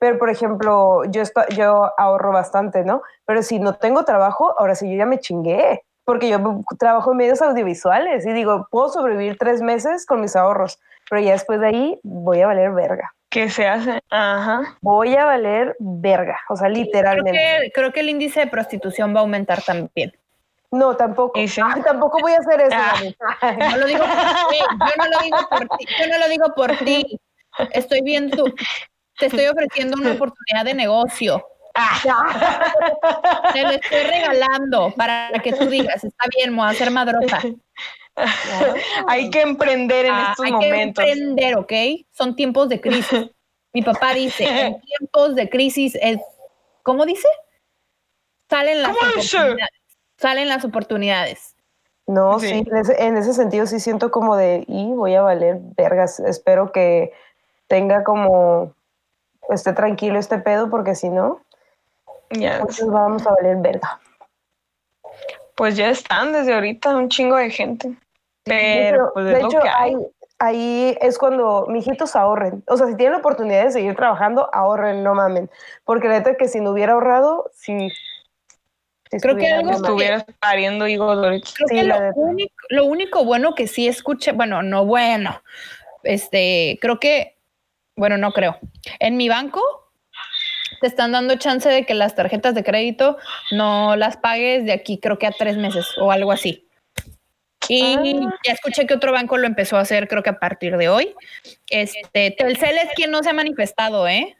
Pero, 0.05 0.19
por 0.19 0.29
ejemplo, 0.29 1.03
yo, 1.05 1.23
esto- 1.23 1.47
yo 1.49 1.89
ahorro 1.97 2.31
bastante, 2.31 2.83
¿no? 2.83 3.01
Pero 3.25 3.41
si 3.41 3.57
no 3.57 3.73
tengo 3.73 4.05
trabajo, 4.05 4.53
ahora 4.59 4.75
sí 4.75 4.87
yo 4.91 4.95
ya 4.99 5.07
me 5.07 5.17
chingué. 5.19 5.81
Porque 6.03 6.29
yo 6.29 6.37
trabajo 6.77 7.09
en 7.13 7.17
medios 7.17 7.41
audiovisuales 7.41 8.23
y 8.27 8.31
digo, 8.33 8.67
puedo 8.69 8.89
sobrevivir 8.89 9.35
tres 9.39 9.63
meses 9.63 10.05
con 10.05 10.21
mis 10.21 10.35
ahorros, 10.35 10.79
pero 11.09 11.23
ya 11.23 11.31
después 11.31 11.59
de 11.59 11.65
ahí 11.69 11.99
voy 12.03 12.39
a 12.41 12.45
valer 12.45 12.71
verga. 12.73 13.15
¿Qué 13.31 13.49
se 13.49 13.67
hace? 13.67 13.99
Ajá. 14.11 14.77
Voy 14.81 15.15
a 15.15 15.25
valer 15.25 15.75
verga, 15.79 16.39
o 16.49 16.55
sea, 16.55 16.67
Creo 16.67 16.83
literalmente. 16.83 17.31
que, 17.31 17.71
creo 17.73 17.91
que 17.91 18.01
el 18.01 18.09
índice 18.09 18.41
de 18.41 18.47
prostitución 18.47 19.15
va 19.15 19.21
a 19.21 19.21
aumentar 19.21 19.63
también. 19.63 20.13
No, 20.69 20.95
tampoco. 20.95 21.39
¿Y 21.39 21.47
sí? 21.47 21.59
Ay, 21.65 21.81
tampoco 21.81 22.19
voy 22.21 22.33
a 22.33 22.37
hacer 22.37 22.61
eso. 22.61 22.77
Ah. 23.41 23.55
No 23.71 23.77
lo 23.77 23.87
digo 23.87 24.03
por 24.03 24.49
ti, 24.51 24.59
yo 24.79 25.03
no 25.03 25.09
lo 25.09 25.19
digo 25.23 25.37
por 25.49 25.77
ti, 25.79 25.85
yo 25.99 26.07
no 26.07 26.17
lo 26.19 26.27
digo 26.29 26.45
por 26.55 26.77
ti. 26.85 27.19
Estoy 27.71 28.01
viendo, 28.03 28.43
tu- 28.43 28.53
te 29.19 29.27
estoy 29.27 29.45
ofreciendo 29.53 29.97
una 29.99 30.11
oportunidad 30.13 30.65
de 30.65 30.73
negocio. 30.73 31.45
Te 33.53 33.63
lo 33.63 33.69
estoy 33.71 33.99
regalando 34.03 34.93
para 34.95 35.29
que 35.43 35.53
tú 35.53 35.65
digas, 35.67 36.03
está 36.03 36.25
bien, 36.37 36.51
me 36.51 36.57
voy 36.57 36.65
a 36.67 36.69
hacer 36.69 36.91
madrosa. 36.91 37.41
Hay 39.07 39.29
que 39.29 39.41
emprender 39.41 40.05
en 40.05 40.13
Ah, 40.13 40.27
estos 40.31 40.45
hay 40.45 40.51
momentos. 40.53 41.03
que 41.03 41.11
emprender, 41.11 41.57
¿ok? 41.57 41.73
Son 42.11 42.35
tiempos 42.35 42.69
de 42.69 42.79
crisis. 42.79 43.29
Mi 43.73 43.81
papá 43.81 44.13
dice, 44.13 44.45
en 44.45 44.79
tiempos 44.79 45.35
de 45.35 45.49
crisis 45.49 45.97
es, 46.01 46.19
¿cómo 46.81 47.05
dice? 47.05 47.27
Salen 48.49 48.81
las 48.81 48.95
¿Cómo 48.97 49.11
dice? 49.17 49.35
oportunidades. 49.37 49.71
Salen 50.17 50.47
las 50.47 50.63
oportunidades. 50.63 51.55
No, 52.07 52.39
Sí. 52.39 52.47
sí, 52.47 52.63
en, 52.65 52.77
ese, 52.77 53.03
en 53.03 53.17
ese 53.17 53.33
sentido 53.33 53.65
sí 53.67 53.81
siento 53.81 54.11
como 54.11 54.37
de, 54.37 54.63
y 54.69 54.93
voy 54.93 55.15
a 55.15 55.21
valer 55.23 55.57
vergas. 55.75 56.21
Espero 56.21 56.71
que 56.71 57.11
tenga 57.67 58.05
como, 58.05 58.73
esté 59.49 59.73
tranquilo 59.73 60.19
este 60.19 60.39
pedo, 60.39 60.69
porque 60.69 60.95
si 60.95 61.09
no, 61.09 61.41
Ya, 62.31 62.57
entonces 62.57 62.87
vamos 62.87 63.25
a 63.27 63.31
valer 63.35 63.57
verga. 63.57 63.99
pues 65.55 65.75
ya 65.77 65.89
están 65.89 66.31
desde 66.33 66.53
ahorita 66.53 66.95
un 66.95 67.09
chingo 67.09 67.37
de 67.37 67.49
gente. 67.49 67.95
Pero 68.43 69.11
pues 69.13 69.25
de 69.25 69.33
es 69.33 69.41
lo 69.41 69.47
hecho, 69.47 69.59
que 69.59 69.69
hay. 69.69 69.93
ahí, 69.93 69.97
ahí 70.39 70.97
es 71.01 71.17
cuando, 71.17 71.65
mijitos, 71.69 72.15
ahorren. 72.15 72.63
O 72.67 72.77
sea, 72.77 72.87
si 72.87 72.95
tienen 72.95 73.13
la 73.13 73.19
oportunidad 73.19 73.63
de 73.65 73.71
seguir 73.71 73.95
trabajando, 73.95 74.49
ahorren, 74.53 75.03
no 75.03 75.15
mamen. 75.15 75.49
Porque 75.83 76.07
la 76.07 76.15
neta 76.19 76.35
que 76.35 76.47
si 76.47 76.59
no 76.59 76.71
hubiera 76.71 76.93
ahorrado, 76.93 77.49
sí. 77.53 77.89
sí 79.11 79.17
Creo 79.19 79.35
que 79.37 79.47
algo. 79.47 79.71
Estuvieras 79.71 80.25
pariendo 80.39 80.87
higos 80.87 81.17
ahorita. 81.17 81.49
Creo 81.55 81.67
Sí, 81.69 81.75
que 81.75 81.83
la 81.83 81.99
lo 82.11 82.13
único, 82.15 82.53
lo 82.69 82.85
único 82.85 83.23
bueno 83.25 83.55
que 83.55 83.67
sí 83.67 83.87
escuché, 83.87 84.31
bueno, 84.33 84.61
no 84.61 84.85
bueno, 84.85 85.41
este, 86.03 86.77
creo 86.81 86.99
que, 86.99 87.34
bueno, 87.95 88.17
no 88.17 88.31
creo. 88.31 88.57
En 88.99 89.17
mi 89.17 89.29
banco 89.29 89.61
te 90.81 90.87
están 90.87 91.11
dando 91.11 91.35
chance 91.37 91.69
de 91.69 91.85
que 91.85 91.93
las 91.93 92.15
tarjetas 92.15 92.53
de 92.55 92.63
crédito 92.63 93.17
no 93.51 93.95
las 93.95 94.17
pagues 94.17 94.65
de 94.65 94.73
aquí, 94.73 94.99
creo 94.99 95.17
que 95.17 95.27
a 95.27 95.31
tres 95.31 95.57
meses 95.57 95.87
o 95.99 96.11
algo 96.11 96.31
así. 96.31 96.67
Y 97.67 97.95
Ah. 97.97 98.33
ya 98.45 98.53
escuché 98.53 98.85
que 98.85 98.93
otro 98.93 99.11
banco 99.11 99.37
lo 99.37 99.47
empezó 99.47 99.77
a 99.77 99.81
hacer, 99.81 100.07
creo 100.07 100.21
que 100.21 100.29
a 100.29 100.39
partir 100.39 100.77
de 100.77 100.89
hoy. 100.89 101.15
Este, 101.69 102.31
Telcel 102.31 102.77
es 102.77 102.89
quien 102.95 103.09
no 103.11 103.23
se 103.23 103.29
ha 103.29 103.33
manifestado, 103.33 104.07
¿eh? 104.07 104.35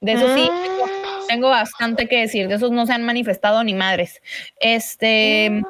De 0.00 0.12
eso 0.12 0.34
sí, 0.34 0.48
tengo, 0.62 0.86
Mm. 0.86 1.26
tengo 1.28 1.48
bastante 1.50 2.08
que 2.08 2.20
decir. 2.20 2.48
De 2.48 2.54
esos 2.54 2.70
no 2.70 2.86
se 2.86 2.92
han 2.94 3.04
manifestado 3.04 3.62
ni 3.62 3.74
madres. 3.74 4.22
Este, 4.60 5.62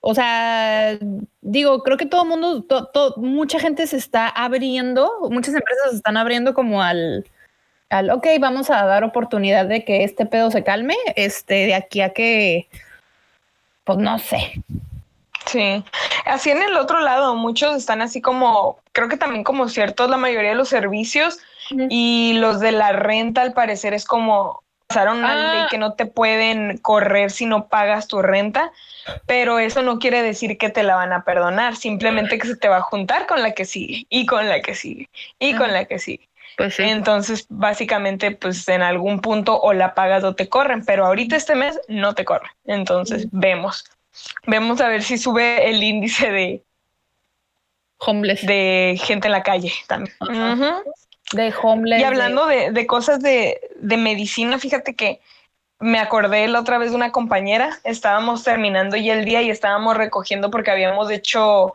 o 0.00 0.14
sea, 0.14 0.98
digo, 1.42 1.82
creo 1.82 1.96
que 1.96 2.06
todo 2.06 2.22
el 2.22 2.28
mundo, 2.28 2.62
to- 2.62 2.86
to- 2.86 3.14
mucha 3.18 3.58
gente 3.60 3.86
se 3.86 3.96
está 3.96 4.28
abriendo, 4.28 5.28
muchas 5.30 5.54
empresas 5.54 5.90
se 5.90 5.96
están 5.96 6.16
abriendo 6.16 6.54
como 6.54 6.82
al, 6.82 7.26
al, 7.90 8.10
ok, 8.10 8.26
vamos 8.40 8.70
a 8.70 8.84
dar 8.86 9.04
oportunidad 9.04 9.66
de 9.66 9.84
que 9.84 10.04
este 10.04 10.24
pedo 10.26 10.50
se 10.50 10.64
calme, 10.64 10.96
este, 11.16 11.66
de 11.66 11.74
aquí 11.74 12.00
a 12.00 12.14
que, 12.14 12.68
pues 13.84 13.98
no 13.98 14.18
sé. 14.18 14.62
Sí, 15.46 15.84
así 16.26 16.50
en 16.50 16.62
el 16.62 16.76
otro 16.76 17.00
lado, 17.00 17.34
muchos 17.34 17.76
están 17.76 18.02
así 18.02 18.20
como, 18.20 18.78
creo 18.92 19.08
que 19.08 19.16
también 19.16 19.42
como 19.42 19.68
ciertos, 19.68 20.08
la 20.08 20.16
mayoría 20.16 20.50
de 20.50 20.56
los 20.56 20.68
servicios 20.68 21.38
y 21.88 22.34
los 22.34 22.58
de 22.60 22.72
la 22.72 22.92
renta 22.92 23.42
al 23.42 23.52
parecer 23.52 23.94
es 23.94 24.04
como 24.04 24.62
pasaron 24.90 25.18
una 25.18 25.32
Ah. 25.32 25.54
ley 25.54 25.66
que 25.70 25.78
no 25.78 25.92
te 25.92 26.04
pueden 26.04 26.76
correr 26.78 27.30
si 27.30 27.46
no 27.46 27.68
pagas 27.68 28.08
tu 28.08 28.22
renta, 28.22 28.72
pero 29.24 29.60
eso 29.60 29.82
no 29.82 30.00
quiere 30.00 30.20
decir 30.20 30.58
que 30.58 30.68
te 30.68 30.82
la 30.82 30.96
van 30.96 31.12
a 31.12 31.22
perdonar, 31.24 31.76
simplemente 31.76 32.38
que 32.38 32.48
se 32.48 32.56
te 32.56 32.68
va 32.68 32.78
a 32.78 32.82
juntar 32.82 33.26
con 33.28 33.40
la 33.40 33.52
que 33.52 33.64
sigue 33.64 34.06
y 34.10 34.26
con 34.26 34.48
la 34.48 34.60
que 34.62 34.74
sigue 34.74 35.08
y 35.38 35.54
con 35.54 35.72
la 35.72 35.84
que 35.84 36.00
sigue. 36.00 36.28
Pues 36.56 36.74
sí. 36.74 36.82
Entonces, 36.82 37.46
básicamente, 37.48 38.32
pues 38.32 38.68
en 38.68 38.82
algún 38.82 39.20
punto 39.20 39.60
o 39.60 39.72
la 39.72 39.94
pagas 39.94 40.24
o 40.24 40.34
te 40.34 40.48
corren, 40.48 40.84
pero 40.84 41.06
ahorita 41.06 41.36
este 41.36 41.54
mes 41.54 41.80
no 41.86 42.14
te 42.16 42.24
corren. 42.24 42.50
Entonces, 42.64 43.28
vemos. 43.30 43.84
Vemos 44.46 44.80
a 44.80 44.88
ver 44.88 45.04
si 45.04 45.18
sube 45.18 45.70
el 45.70 45.80
índice 45.84 46.32
de, 46.32 46.64
Homeless. 47.98 48.44
de 48.44 49.00
gente 49.00 49.28
en 49.28 49.32
la 49.32 49.42
calle 49.44 49.72
también. 49.86 50.14
De 51.32 51.54
homeless. 51.62 52.00
Y 52.00 52.04
hablando 52.04 52.46
de, 52.46 52.72
de 52.72 52.86
cosas 52.86 53.20
de, 53.20 53.60
de 53.76 53.96
medicina, 53.96 54.58
fíjate 54.58 54.94
que 54.94 55.20
me 55.80 55.98
acordé 55.98 56.46
la 56.48 56.60
otra 56.60 56.78
vez 56.78 56.90
de 56.90 56.96
una 56.96 57.10
compañera, 57.10 57.78
estábamos 57.84 58.44
terminando 58.44 58.96
ya 58.96 59.14
el 59.14 59.24
día 59.24 59.40
y 59.42 59.50
estábamos 59.50 59.96
recogiendo 59.96 60.50
porque 60.50 60.70
habíamos 60.70 61.10
hecho 61.10 61.74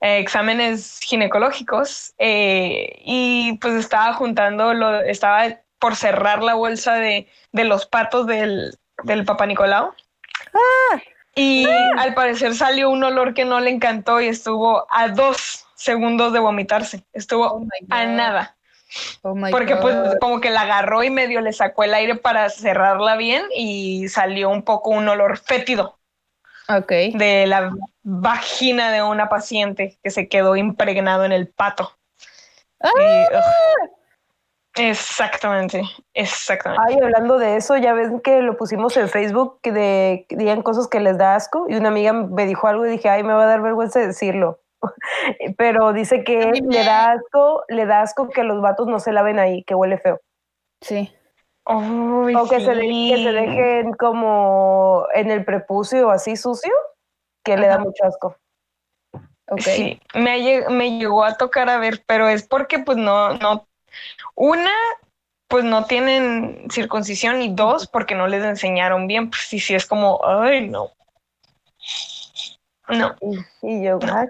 eh, 0.00 0.18
exámenes 0.18 1.00
ginecológicos 1.02 2.14
eh, 2.18 3.00
y 3.04 3.58
pues 3.60 3.74
estaba 3.74 4.12
juntando, 4.14 4.72
lo, 4.72 5.00
estaba 5.00 5.58
por 5.80 5.96
cerrar 5.96 6.42
la 6.42 6.54
bolsa 6.54 6.94
de, 6.94 7.26
de 7.52 7.64
los 7.64 7.86
patos 7.86 8.26
del, 8.26 8.78
del 9.02 9.24
Papa 9.24 9.46
Nicolau. 9.46 9.92
Y 11.34 11.66
al 11.98 12.14
parecer 12.14 12.54
salió 12.54 12.90
un 12.90 13.02
olor 13.02 13.34
que 13.34 13.44
no 13.44 13.60
le 13.60 13.70
encantó 13.70 14.20
y 14.20 14.26
estuvo 14.26 14.86
a 14.90 15.08
dos 15.08 15.66
segundos 15.74 16.32
de 16.32 16.38
vomitarse. 16.38 17.04
Estuvo 17.12 17.46
Oh 17.46 17.66
a 17.88 18.04
nada. 18.06 18.56
Oh 19.22 19.34
my 19.34 19.50
Porque 19.50 19.76
pues 19.76 19.96
como 20.20 20.40
que 20.40 20.50
la 20.50 20.62
agarró 20.62 21.02
y 21.02 21.10
medio 21.10 21.40
le 21.40 21.52
sacó 21.52 21.84
el 21.84 21.94
aire 21.94 22.16
para 22.16 22.48
cerrarla 22.50 23.16
bien 23.16 23.44
y 23.54 24.08
salió 24.08 24.50
un 24.50 24.62
poco 24.62 24.90
un 24.90 25.08
olor 25.08 25.38
fétido 25.38 25.98
Ok. 26.68 26.90
de 27.14 27.46
la 27.46 27.72
vagina 28.02 28.92
de 28.92 29.02
una 29.02 29.28
paciente 29.28 29.98
que 30.02 30.10
se 30.10 30.28
quedó 30.28 30.56
impregnado 30.56 31.24
en 31.24 31.32
el 31.32 31.48
pato. 31.48 31.92
¡Ah! 32.80 32.90
Y, 34.76 34.82
exactamente, 34.82 35.82
exactamente. 36.14 36.84
Ay, 36.86 36.98
hablando 37.02 37.38
de 37.38 37.56
eso, 37.56 37.76
ya 37.76 37.92
ven 37.92 38.20
que 38.20 38.40
lo 38.40 38.56
pusimos 38.56 38.96
en 38.96 39.08
Facebook, 39.08 39.58
que, 39.62 39.72
de, 39.72 40.26
que 40.28 40.36
digan 40.36 40.62
cosas 40.62 40.86
que 40.88 41.00
les 41.00 41.18
da 41.18 41.34
asco, 41.34 41.66
y 41.68 41.74
una 41.74 41.88
amiga 41.88 42.12
me 42.12 42.46
dijo 42.46 42.68
algo 42.68 42.86
y 42.86 42.90
dije, 42.90 43.08
ay, 43.08 43.22
me 43.22 43.32
va 43.32 43.44
a 43.44 43.46
dar 43.46 43.62
vergüenza 43.62 44.00
decirlo. 44.00 44.60
Pero 45.56 45.92
dice 45.92 46.24
que 46.24 46.52
le 46.52 46.84
da 46.84 47.12
asco, 47.12 47.64
le 47.68 47.86
da 47.86 48.02
asco 48.02 48.28
que 48.28 48.44
los 48.44 48.60
vatos 48.60 48.86
no 48.86 49.00
se 49.00 49.12
laven 49.12 49.38
ahí, 49.38 49.62
que 49.64 49.74
huele 49.74 49.98
feo. 49.98 50.20
Sí. 50.80 51.12
O 51.64 52.48
que, 52.48 52.60
se 52.60 52.74
de- 52.74 52.80
sí. 52.82 53.10
que 53.14 53.22
se 53.22 53.32
dejen 53.32 53.92
como 53.92 55.06
en 55.14 55.30
el 55.30 55.44
prepucio 55.44 56.10
así 56.10 56.36
sucio, 56.36 56.72
que 57.44 57.56
le 57.56 57.68
da 57.68 57.78
mucho 57.78 58.04
asco. 58.04 58.36
Ok. 59.48 59.60
Sí, 59.60 60.00
me, 60.14 60.68
me 60.68 60.98
llegó 60.98 61.24
a 61.24 61.36
tocar 61.36 61.68
a 61.68 61.78
ver, 61.78 62.02
pero 62.06 62.28
es 62.28 62.46
porque 62.46 62.78
pues 62.78 62.96
no, 62.98 63.34
no, 63.34 63.68
una, 64.34 64.72
pues 65.48 65.64
no 65.64 65.84
tienen 65.84 66.66
circuncisión 66.70 67.42
y 67.42 67.52
dos, 67.52 67.88
porque 67.88 68.14
no 68.14 68.26
les 68.28 68.44
enseñaron 68.44 69.06
bien, 69.06 69.28
pues 69.30 69.42
sí, 69.42 69.58
sí, 69.58 69.74
es 69.74 69.86
como, 69.86 70.20
ay, 70.24 70.68
no. 70.68 70.90
No, 72.90 73.16
Y, 73.20 73.38
y 73.62 73.84
yo, 73.84 73.98
ah, 74.02 74.26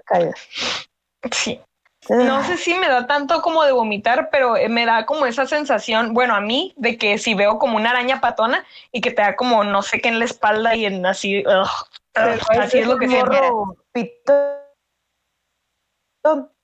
sí. 1.31 1.61
No 2.09 2.43
sé 2.43 2.57
si 2.57 2.73
me 2.73 2.87
da 2.87 3.05
tanto 3.05 3.41
como 3.41 3.63
de 3.63 3.71
vomitar, 3.71 4.29
pero 4.31 4.57
eh, 4.57 4.67
me 4.69 4.85
da 4.87 5.05
como 5.05 5.27
esa 5.27 5.45
sensación, 5.45 6.13
bueno, 6.15 6.33
a 6.33 6.41
mí, 6.41 6.73
de 6.75 6.97
que 6.97 7.19
si 7.19 7.35
veo 7.35 7.59
como 7.59 7.77
una 7.77 7.91
araña 7.91 8.19
patona 8.19 8.65
y 8.91 9.01
que 9.01 9.11
te 9.11 9.21
da 9.21 9.35
como 9.35 9.63
no 9.63 9.83
sé 9.83 10.01
qué 10.01 10.09
en 10.09 10.17
la 10.17 10.25
espalda 10.25 10.75
y 10.75 10.85
en 10.85 11.05
así, 11.05 11.43
ugh, 11.45 11.69
Pero 12.13 12.33
ugh, 12.33 12.59
así 12.59 12.79
es 12.79 12.87
lo 12.87 12.97
que. 12.97 13.05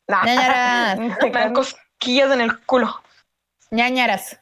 Nah. 0.07 0.23
Ñañaras, 0.23 0.97
Me 1.21 1.29
dan 1.31 1.53
cosquillas 1.53 2.31
en 2.31 2.41
el 2.41 2.59
culo. 2.65 3.01
ñañaras. 3.71 4.39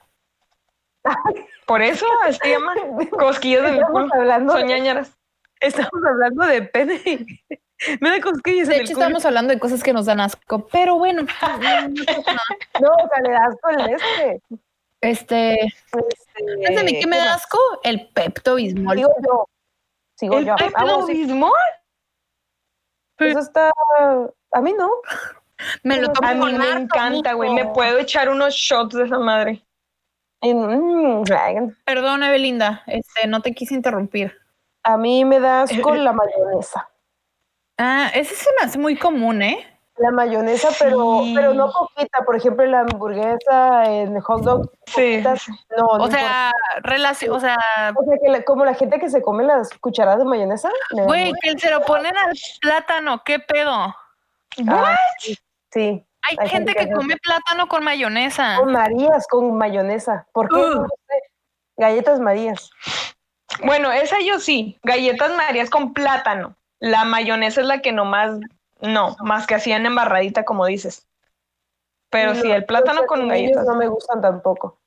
Por 1.66 1.82
eso 1.82 2.06
se 2.42 2.50
llama 2.50 2.74
cosquillas 3.12 3.68
en 3.68 3.76
el 3.76 3.86
culo. 3.86 4.08
hablando, 4.14 4.54
Son 4.54 4.66
ñañaras. 4.66 5.12
Estamos 5.60 6.04
hablando 6.08 6.46
de 6.46 6.62
pene. 6.64 7.02
Me 8.00 8.10
da 8.10 8.22
cosquillas 8.22 8.70
De 8.70 8.76
en 8.76 8.82
hecho, 8.82 8.94
el 8.94 9.00
estamos 9.00 9.26
hablando 9.26 9.54
de 9.54 9.60
cosas 9.60 9.84
que 9.84 9.92
nos 9.92 10.06
dan 10.06 10.22
asco, 10.22 10.68
pero 10.68 10.98
bueno. 10.98 11.26
No, 12.82 12.90
o 12.90 13.10
sea, 13.10 13.22
le 13.22 13.32
das 13.32 13.56
con 13.62 13.80
el 13.80 13.94
este. 13.94 14.42
Este, 15.02 15.54
este 15.66 16.64
¿sabes 16.64 16.78
de 16.78 16.84
mí 16.84 17.00
qué 17.00 17.08
me 17.08 17.18
¿qué 17.18 17.24
da 17.24 17.34
asco? 17.36 17.60
El 17.84 18.10
Pepto 18.10 18.56
Bismol. 18.56 18.98
Sigo 18.98 19.14
yo. 19.24 19.46
Sigo 20.16 20.38
¿El 20.38 20.46
yo. 20.46 20.56
Pepto-Bismol? 20.56 21.52
eso 23.20 23.40
está. 23.40 23.72
A 24.52 24.62
mí 24.62 24.74
no. 24.74 24.90
Me 25.84 26.02
lo 26.02 26.12
tomo 26.12 26.28
A 26.28 26.34
mí 26.34 26.40
con 26.40 26.58
me 26.58 26.66
harto 26.66 26.80
encanta, 26.82 27.34
güey. 27.34 27.54
Me 27.54 27.68
puedo 27.68 28.00
echar 28.00 28.30
unos 28.30 28.54
shots 28.56 28.96
de 28.96 29.06
esa 29.06 29.20
madre. 29.20 29.66
Mm, 30.42 31.24
Perdón, 31.86 32.24
Evelinda, 32.24 32.84
este, 32.88 33.28
no 33.28 33.42
te 33.42 33.54
quise 33.54 33.74
interrumpir. 33.74 34.38
A 34.86 34.98
mí 34.98 35.26
me 35.26 35.40
da 35.40 35.64
asco 35.64 35.94
la 35.96 36.14
mayonesa. 36.14 36.90
Ah, 37.78 38.10
ese 38.14 38.36
se 38.36 38.50
me 38.60 38.66
hace 38.66 38.78
muy 38.80 38.98
común, 38.98 39.42
¿eh? 39.42 39.72
La 39.98 40.12
mayonesa, 40.12 40.70
pero, 40.80 41.22
Sí. 41.24 41.34
pero 41.36 41.54
no 41.54 41.72
poquita. 41.72 42.20
Por 42.26 42.36
ejemplo, 42.36 42.66
la 42.66 42.82
hamburguesa, 42.82 43.86
en 43.86 44.16
el 44.16 44.22
hot 44.22 44.42
dog, 44.44 44.72
Sí. 44.88 45.24
no, 45.78 45.98
no 45.98 46.04
O 46.04 46.08
sea, 46.12 46.52
relación, 46.84 47.34
o 47.34 47.40
sea. 47.40 47.56
O 47.96 48.04
sea, 48.04 48.18
que 48.22 48.30
la- 48.30 48.44
como 48.44 48.66
la 48.66 48.74
gente 48.76 49.00
que 49.00 49.10
se 49.10 49.22
come 49.22 49.44
las 49.46 49.70
cucharadas 49.80 50.20
de 50.20 50.26
mayonesa. 50.26 50.70
güey, 50.92 51.32
que 51.42 51.58
se 51.58 51.72
lo 51.72 51.82
ponen 51.82 52.16
al 52.18 52.34
plátano, 52.62 53.22
¿qué 53.24 53.40
pedo? 53.40 53.96
Ah, 54.68 54.96
sí, 55.20 55.38
sí. 55.72 56.06
Hay, 56.28 56.38
Hay 56.40 56.50
gente 56.50 56.74
gente 56.74 56.90
que 56.90 56.94
come 56.96 57.16
plátano 57.18 57.68
con 57.68 57.84
mayonesa. 57.84 58.56
Con 58.58 58.72
Marías, 58.72 59.28
con 59.28 59.56
mayonesa. 59.58 60.26
¿Por 60.34 60.50
qué? 60.50 60.56
No. 60.58 60.88
Galletas 61.78 62.20
Marías. 62.20 62.70
Bueno, 63.64 63.92
esa 63.92 64.18
yo 64.20 64.40
sí. 64.40 64.78
Galletas 64.84 65.36
Marías 65.36 65.70
con 65.70 65.94
plátano. 65.94 66.56
La 66.80 67.06
mayonesa 67.06 67.62
es 67.62 67.68
la 67.68 67.82
que 67.82 67.92
nomás, 67.92 68.40
no, 68.82 69.16
más 69.22 69.48
que 69.48 69.56
hacían 69.56 69.86
embarradita, 69.86 70.44
como 70.44 70.66
dices. 70.66 71.08
Pero 72.10 72.36
sí, 72.36 72.50
el 72.50 72.66
plátano 72.66 73.06
con 73.06 73.28
galletas. 73.28 73.66
No 73.66 73.76
me 73.76 73.88
gustan 73.88 74.22
tampoco. 74.22 74.78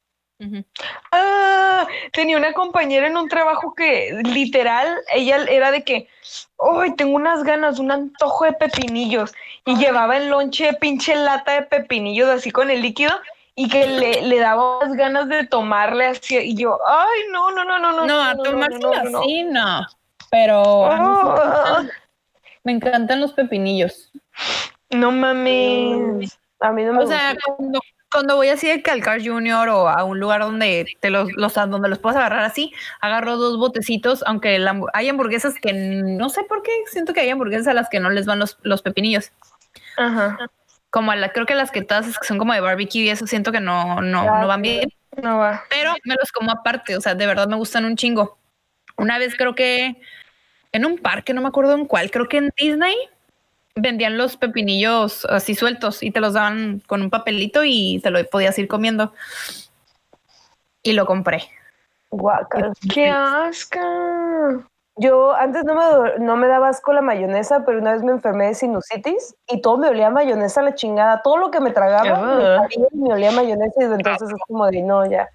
Ah, 1.10 1.86
tenía 2.12 2.36
una 2.36 2.52
compañera 2.52 3.08
en 3.08 3.16
un 3.16 3.28
trabajo 3.28 3.74
que 3.74 4.20
literal, 4.22 4.96
ella 5.12 5.38
era 5.48 5.72
de 5.72 5.82
que, 5.82 6.08
hoy 6.56 6.94
tengo 6.94 7.16
unas 7.16 7.42
ganas, 7.42 7.80
un 7.80 7.90
antojo 7.90 8.44
de 8.44 8.52
pepinillos. 8.52 9.34
Y 9.64 9.76
llevaba 9.76 10.16
el 10.16 10.28
lonche 10.28 10.74
pinche 10.74 11.14
lata 11.16 11.52
de 11.52 11.62
pepinillos 11.62 12.28
así 12.28 12.50
con 12.50 12.70
el 12.70 12.82
líquido 12.82 13.12
y 13.60 13.68
que 13.68 13.88
le, 13.88 14.22
le 14.22 14.38
daba 14.38 14.78
unas 14.78 14.96
ganas 14.96 15.28
de 15.28 15.44
tomarle 15.44 16.06
así. 16.06 16.36
Y 16.36 16.54
yo, 16.54 16.78
ay, 16.88 17.22
no, 17.32 17.50
no, 17.50 17.64
no, 17.64 17.76
no, 17.80 17.90
no. 17.90 18.06
No, 18.06 18.22
a 18.22 18.34
no, 18.34 18.42
tomárselo 18.44 18.92
no, 18.94 19.02
no, 19.02 19.10
no. 19.10 19.18
así, 19.18 19.42
no. 19.42 19.86
Pero 20.30 20.86
a 20.86 21.82
mí 21.82 21.88
me 22.62 22.72
encantan 22.72 23.20
los 23.20 23.32
pepinillos. 23.32 24.12
no 24.90 25.10
mames. 25.10 26.38
A 26.60 26.70
mí 26.70 26.84
no 26.84 26.92
me 26.92 27.02
O 27.02 27.06
sea, 27.08 27.32
gusta. 27.34 27.52
cuando, 27.56 27.80
cuando 28.12 28.36
voy 28.36 28.48
así 28.50 28.68
de 28.68 28.80
Calcar 28.80 29.20
Junior 29.26 29.68
o 29.70 29.88
a 29.88 30.04
un 30.04 30.20
lugar 30.20 30.42
donde 30.42 30.86
te 31.00 31.10
los, 31.10 31.32
los 31.32 31.54
donde 31.54 31.88
los 31.88 31.98
puedes 31.98 32.16
agarrar 32.16 32.44
así, 32.44 32.72
agarro 33.00 33.38
dos 33.38 33.58
botecitos, 33.58 34.22
aunque 34.28 34.56
la 34.60 34.80
hay 34.92 35.08
hamburguesas 35.08 35.54
que 35.60 35.72
no 35.72 36.28
sé 36.28 36.44
por 36.44 36.62
qué, 36.62 36.70
siento 36.86 37.12
que 37.12 37.22
hay 37.22 37.30
hamburguesas 37.30 37.66
a 37.66 37.74
las 37.74 37.88
que 37.88 37.98
no 37.98 38.10
les 38.10 38.24
van 38.24 38.38
los, 38.38 38.56
los 38.62 38.82
pepinillos. 38.82 39.32
Ajá, 39.96 40.38
Como 40.90 41.10
a 41.10 41.16
la, 41.16 41.32
creo 41.32 41.46
que 41.46 41.54
las 41.54 41.70
que 41.70 41.82
todas 41.82 42.18
que 42.18 42.26
son 42.26 42.38
como 42.38 42.54
de 42.54 42.60
barbecue 42.60 43.02
y 43.02 43.08
eso 43.10 43.26
siento 43.26 43.52
que 43.52 43.60
no, 43.60 44.00
no, 44.00 44.40
no 44.40 44.46
van 44.46 44.62
bien. 44.62 44.90
no 45.22 45.38
va. 45.38 45.64
pero 45.68 45.94
me 46.04 46.14
los 46.14 46.32
como 46.32 46.50
aparte, 46.50 46.96
o 46.96 47.00
sea, 47.00 47.14
de 47.14 47.26
verdad 47.26 47.48
me 47.48 47.56
gustan 47.56 47.84
un 47.84 47.96
chingo. 47.96 48.38
Una 48.96 49.18
vez 49.18 49.36
creo 49.36 49.54
que 49.54 50.00
en 50.72 50.84
un 50.84 50.98
parque, 50.98 51.34
no 51.34 51.42
me 51.42 51.48
acuerdo 51.48 51.74
en 51.74 51.84
cuál, 51.84 52.10
creo 52.10 52.28
que 52.28 52.38
en 52.38 52.52
Disney 52.56 52.96
vendían 53.74 54.18
los 54.18 54.36
pepinillos 54.36 55.24
así 55.26 55.54
sueltos 55.54 56.02
y 56.02 56.10
te 56.10 56.20
los 56.20 56.34
daban 56.34 56.82
con 56.86 57.02
un 57.02 57.10
papelito 57.10 57.62
y 57.64 58.00
te 58.02 58.10
lo 58.10 58.24
podías 58.28 58.58
ir 58.58 58.68
comiendo. 58.68 59.12
Y 60.82 60.92
lo 60.92 61.06
compré. 61.06 61.42
Guácala. 62.10 62.72
¡Qué 62.92 63.08
asca! 63.08 63.80
Yo 64.98 65.32
antes 65.34 65.64
no 65.64 65.74
me, 65.74 66.18
no 66.24 66.36
me 66.36 66.48
daba 66.48 66.68
asco 66.68 66.92
la 66.92 67.02
mayonesa, 67.02 67.64
pero 67.64 67.78
una 67.78 67.92
vez 67.92 68.02
me 68.02 68.12
enfermé 68.12 68.46
de 68.46 68.54
sinusitis 68.54 69.36
y 69.46 69.60
todo 69.60 69.78
me 69.78 69.88
olía 69.88 70.08
a 70.08 70.10
mayonesa 70.10 70.60
a 70.60 70.64
la 70.64 70.74
chingada. 70.74 71.22
Todo 71.22 71.36
lo 71.36 71.50
que 71.50 71.60
me 71.60 71.70
tragaba 71.70 72.36
me, 72.36 72.42
sabía 72.42 72.88
y 72.92 72.96
me 72.96 73.12
olía 73.12 73.28
a 73.28 73.32
mayonesa 73.32 73.72
y 73.76 73.82
desde 73.82 73.94
entonces 73.94 74.30
es 74.30 74.42
como 74.46 74.66
de 74.66 74.82
no, 74.82 75.08
ya. 75.08 75.28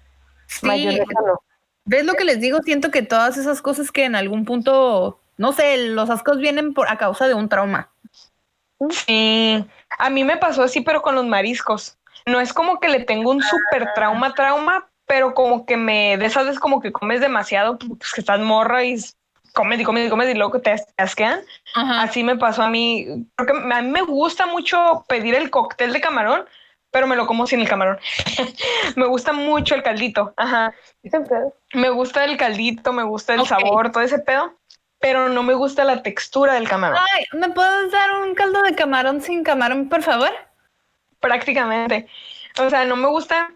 Sí, 0.46 0.66
Mayonesa 0.66 1.20
no. 1.26 1.40
¿ves 1.84 2.04
lo 2.04 2.14
que 2.14 2.24
les 2.24 2.40
digo? 2.40 2.60
Siento 2.62 2.90
que 2.90 3.02
todas 3.02 3.36
esas 3.36 3.62
cosas 3.62 3.90
que 3.90 4.04
en 4.04 4.16
algún 4.16 4.44
punto, 4.44 5.20
no 5.36 5.52
sé, 5.52 5.88
los 5.88 6.10
ascos 6.10 6.38
vienen 6.38 6.74
por 6.74 6.88
a 6.88 6.98
causa 6.98 7.28
de 7.28 7.34
un 7.34 7.48
trauma. 7.48 7.90
Sí, 8.90 9.64
a 9.98 10.10
mí 10.10 10.24
me 10.24 10.36
pasó 10.36 10.62
así, 10.62 10.80
pero 10.80 11.02
con 11.02 11.14
los 11.14 11.26
mariscos. 11.26 11.98
No 12.26 12.40
es 12.40 12.52
como 12.52 12.80
que 12.80 12.88
le 12.88 13.04
tengo 13.04 13.30
un 13.30 13.42
súper 13.42 13.92
trauma, 13.94 14.34
trauma, 14.34 14.90
pero 15.06 15.34
como 15.34 15.66
que 15.66 15.76
me, 15.76 16.16
de 16.16 16.26
esas 16.26 16.44
veces 16.44 16.60
como 16.60 16.80
que 16.80 16.92
comes 16.92 17.20
demasiado, 17.20 17.78
pues 17.78 18.12
que 18.14 18.20
estás 18.20 18.40
morra 18.40 18.84
y 18.84 18.96
s- 19.54 19.60
comes 19.60 19.80
y 19.80 19.84
comes 19.84 20.06
y 20.06 20.10
comes 20.10 20.28
y 20.28 20.34
luego 20.34 20.60
te 20.60 20.70
as- 20.72 20.86
te 20.94 21.02
asquean. 21.02 21.40
Ajá. 21.74 22.02
Así 22.02 22.22
me 22.24 22.36
pasó 22.36 22.62
a 22.62 22.68
mí, 22.68 23.26
porque 23.36 23.52
a 23.52 23.82
mí 23.82 23.88
me 23.90 24.02
gusta 24.02 24.46
mucho 24.46 25.04
pedir 25.08 25.34
el 25.34 25.50
cóctel 25.50 25.92
de 25.92 26.00
camarón, 26.00 26.44
pero 26.90 27.06
me 27.06 27.16
lo 27.16 27.26
como 27.26 27.46
sin 27.46 27.60
el 27.60 27.68
camarón. 27.68 27.98
me 28.96 29.06
gusta 29.06 29.32
mucho 29.32 29.74
el 29.74 29.82
caldito, 29.82 30.34
ajá. 30.36 30.72
Me 31.72 31.88
gusta 31.90 32.24
el 32.24 32.36
caldito, 32.36 32.92
me 32.92 33.02
gusta 33.02 33.34
el 33.34 33.44
sabor, 33.46 33.90
todo 33.92 34.02
ese 34.02 34.18
pedo, 34.20 34.54
pero 35.00 35.28
no 35.28 35.42
me 35.42 35.54
gusta 35.54 35.84
la 35.84 36.02
textura 36.02 36.54
del 36.54 36.68
camarón. 36.68 36.98
Ay, 37.14 37.24
¿me 37.32 37.48
puedes 37.50 37.90
dar 37.92 38.10
un 38.22 38.34
caldo 38.34 38.62
de 38.62 38.74
camarón 38.74 39.20
sin 39.20 39.42
camarón, 39.44 39.88
por 39.88 40.02
favor? 40.02 40.30
prácticamente. 41.20 42.06
O 42.58 42.68
sea, 42.70 42.84
no 42.84 42.96
me 42.96 43.08
gusta, 43.08 43.50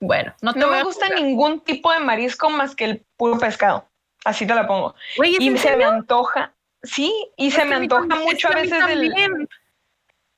Bueno, 0.00 0.34
no 0.42 0.52
te 0.52 0.60
no 0.60 0.68
me 0.68 0.82
gusta 0.84 1.08
ningún 1.08 1.60
tipo 1.60 1.90
de 1.92 1.98
marisco 2.00 2.50
más 2.50 2.76
que 2.76 2.84
el 2.84 3.06
puro 3.16 3.38
pescado. 3.38 3.87
Así 4.28 4.46
te 4.46 4.54
la 4.54 4.66
pongo. 4.66 4.94
¿es 5.16 5.40
Y 5.40 5.44
se 5.46 5.50
me 5.50 5.58
serio? 5.58 5.88
antoja, 5.88 6.52
sí, 6.82 7.12
y 7.38 7.50
se 7.50 7.62
Es 7.62 7.66
me 7.66 7.74
a 7.76 7.78
mí 7.78 7.84
antoja 7.86 8.14
mucho 8.20 8.48
es 8.48 8.54
a 8.54 8.56
mí 8.56 8.62
veces 8.62 8.88
el. 8.90 9.08
también. 9.08 9.48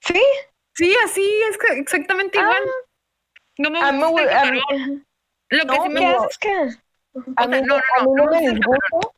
Sí, 0.00 0.22
Sí, 0.74 0.94
así 1.04 1.28
es 1.50 1.58
exactamente 1.76 2.38
Ah. 2.38 2.42
igual. 2.42 2.62
No 3.58 3.70
me 3.70 3.80
a 3.82 3.92
mí 3.92 3.98
me 3.98 4.06
gusta 4.06 4.22
el 4.22 4.28
a 4.36 4.44
mí- 4.52 4.60
camarón. 4.68 5.06
Lo 5.50 5.58
que 5.58 5.66
No, 5.66 5.82
sí 5.82 5.88
me 5.88 6.00
¿qué 6.00 6.06
gusta 6.06 6.24
haces 6.26 6.38
que? 6.38 6.50
A 7.36 7.46
mí, 7.48 7.60
no, 7.62 7.66
no, 7.66 7.74
a 7.74 8.04
mí 8.04 8.10
no, 8.14 8.24
no, 8.24 8.30
me 8.30 8.30
me 8.30 8.30
gusta 8.30 8.38
el 8.46 8.54
disgusta. 8.54 9.08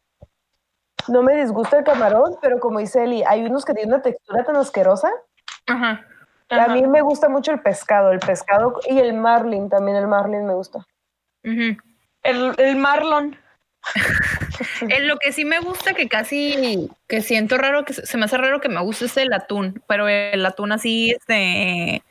No 1.08 1.22
me 1.22 1.34
disgusta 1.36 1.78
el 1.78 1.84
camarón, 1.84 2.38
pero 2.40 2.58
como 2.58 2.78
dice 2.78 3.04
Eli, 3.04 3.22
hay 3.24 3.44
unos 3.44 3.64
que 3.66 3.74
tienen 3.74 3.92
una 3.92 4.02
textura 4.02 4.42
tan 4.44 4.56
asquerosa. 4.56 5.10
Ajá. 5.66 6.06
A 6.48 6.68
mí 6.68 6.86
me 6.86 7.02
gusta 7.02 7.28
mucho 7.28 7.52
el 7.52 7.60
pescado, 7.60 8.10
el 8.12 8.20
pescado 8.20 8.80
y 8.88 8.98
el 8.98 9.12
marlin, 9.14 9.68
también 9.68 9.96
el 9.98 10.06
marlin 10.08 10.46
me 10.46 10.54
gusta. 10.54 10.78
Ujú. 11.44 11.76
El, 12.22 12.54
el 12.58 12.76
marlon. 12.76 13.38
Eh, 14.90 15.00
lo 15.00 15.16
que 15.18 15.32
sí 15.32 15.44
me 15.44 15.58
gusta, 15.60 15.94
que 15.94 16.08
casi, 16.08 16.88
que 17.08 17.20
siento 17.22 17.56
raro, 17.58 17.84
que 17.84 17.92
se 17.94 18.16
me 18.18 18.24
hace 18.24 18.36
raro 18.38 18.60
que 18.60 18.68
me 18.68 18.80
guste 18.80 19.06
es 19.06 19.16
el 19.16 19.32
atún, 19.32 19.82
pero 19.86 20.08
el 20.08 20.44
atún 20.44 20.72
así, 20.72 21.10
este, 21.12 22.02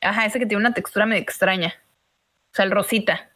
ajá, 0.00 0.26
ese 0.26 0.38
que 0.38 0.46
tiene 0.46 0.60
una 0.60 0.74
textura 0.74 1.06
medio 1.06 1.22
extraña. 1.22 1.74
O 2.52 2.56
sea, 2.56 2.64
el 2.64 2.70
rosita. 2.70 3.30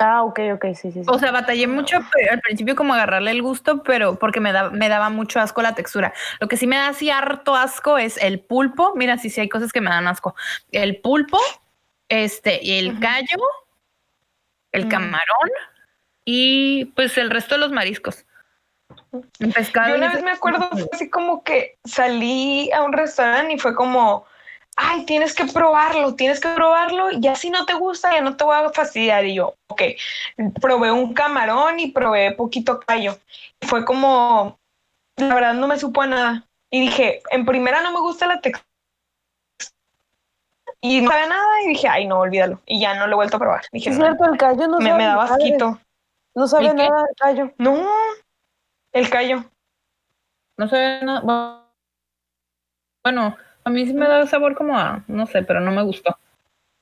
Ah, 0.00 0.22
ok, 0.22 0.38
ok, 0.54 0.64
sí, 0.74 0.92
sí. 0.92 1.02
sí. 1.02 1.02
O 1.08 1.18
sea, 1.18 1.32
batallé 1.32 1.66
mucho 1.66 1.96
al 2.30 2.40
principio 2.40 2.76
como 2.76 2.94
agarrarle 2.94 3.32
el 3.32 3.42
gusto, 3.42 3.82
pero 3.82 4.16
porque 4.18 4.38
me, 4.38 4.52
da- 4.52 4.70
me 4.70 4.88
daba 4.88 5.10
mucho 5.10 5.40
asco 5.40 5.60
la 5.60 5.74
textura. 5.74 6.14
Lo 6.38 6.46
que 6.46 6.56
sí 6.56 6.68
me 6.68 6.76
da 6.76 6.88
así 6.88 7.10
harto 7.10 7.56
asco 7.56 7.98
es 7.98 8.16
el 8.16 8.38
pulpo. 8.38 8.92
Mira, 8.94 9.18
sí, 9.18 9.28
sí 9.28 9.40
hay 9.40 9.48
cosas 9.48 9.72
que 9.72 9.80
me 9.80 9.90
dan 9.90 10.06
asco. 10.06 10.36
El 10.70 11.00
pulpo, 11.00 11.38
este, 12.08 12.60
y 12.62 12.78
el 12.78 12.92
Ujú. 12.92 13.00
callo, 13.00 13.38
el 14.70 14.86
Mm. 14.86 14.88
camarón 14.88 15.50
y 16.30 16.84
pues 16.94 17.16
el 17.16 17.30
resto 17.30 17.54
de 17.54 17.60
los 17.62 17.72
mariscos. 17.72 18.26
El 19.38 19.50
pescado. 19.50 19.88
Yo 19.88 19.94
una 19.94 20.12
vez 20.12 20.22
me 20.22 20.32
acuerdo, 20.32 20.68
fue 20.70 20.86
así 20.92 21.08
como 21.08 21.42
que 21.42 21.78
salí 21.86 22.70
a 22.70 22.82
un 22.82 22.92
restaurante 22.92 23.54
y 23.54 23.58
fue 23.58 23.74
como, 23.74 24.26
ay, 24.76 25.06
tienes 25.06 25.34
que 25.34 25.46
probarlo, 25.46 26.16
tienes 26.16 26.38
que 26.40 26.50
probarlo, 26.50 27.12
y 27.12 27.20
ya 27.20 27.34
si 27.34 27.48
no 27.48 27.64
te 27.64 27.72
gusta, 27.72 28.12
ya 28.12 28.20
no 28.20 28.36
te 28.36 28.44
voy 28.44 28.56
a 28.56 28.68
fastidiar. 28.68 29.24
Y 29.24 29.36
yo, 29.36 29.54
ok, 29.68 29.82
probé 30.60 30.92
un 30.92 31.14
camarón 31.14 31.80
y 31.80 31.92
probé 31.92 32.32
poquito 32.32 32.78
callo. 32.80 33.16
Y 33.58 33.66
fue 33.66 33.86
como, 33.86 34.58
la 35.16 35.34
verdad 35.34 35.54
no 35.54 35.66
me 35.66 35.78
supo 35.78 36.02
a 36.02 36.08
nada. 36.08 36.44
Y 36.70 36.82
dije, 36.82 37.22
en 37.30 37.46
primera 37.46 37.80
no 37.80 37.90
me 37.90 38.00
gusta 38.00 38.26
la 38.26 38.42
textura. 38.42 38.68
Y 40.82 41.00
no 41.00 41.10
sabe 41.10 41.26
nada 41.26 41.62
y 41.64 41.68
dije, 41.68 41.88
ay, 41.88 42.06
no, 42.06 42.18
olvídalo. 42.18 42.60
Y 42.66 42.80
ya 42.80 42.92
no 42.92 43.06
lo 43.06 43.14
he 43.14 43.16
vuelto 43.16 43.38
a 43.38 43.40
probar. 43.40 43.62
Dije, 43.72 43.88
Es 43.88 43.98
no, 43.98 44.04
cierto, 44.04 44.26
el 44.26 44.36
callo 44.36 44.68
no 44.68 44.78
me, 44.78 44.92
me 44.92 45.04
daba 45.04 45.24
asquito. 45.24 45.80
No 46.38 46.46
sabe 46.46 46.68
¿El 46.68 46.76
nada 46.76 47.00
el 47.08 47.16
callo. 47.16 47.52
No, 47.58 47.84
el 48.92 49.10
callo. 49.10 49.44
No 50.56 50.68
sé 50.68 51.00
nada. 51.02 51.64
Bueno, 53.02 53.36
a 53.64 53.70
mí 53.70 53.84
sí 53.86 53.92
me 53.92 54.06
da 54.06 54.24
sabor 54.28 54.54
como 54.54 54.78
a, 54.78 55.02
no 55.08 55.26
sé, 55.26 55.42
pero 55.42 55.58
no 55.60 55.72
me 55.72 55.82
gustó. 55.82 56.16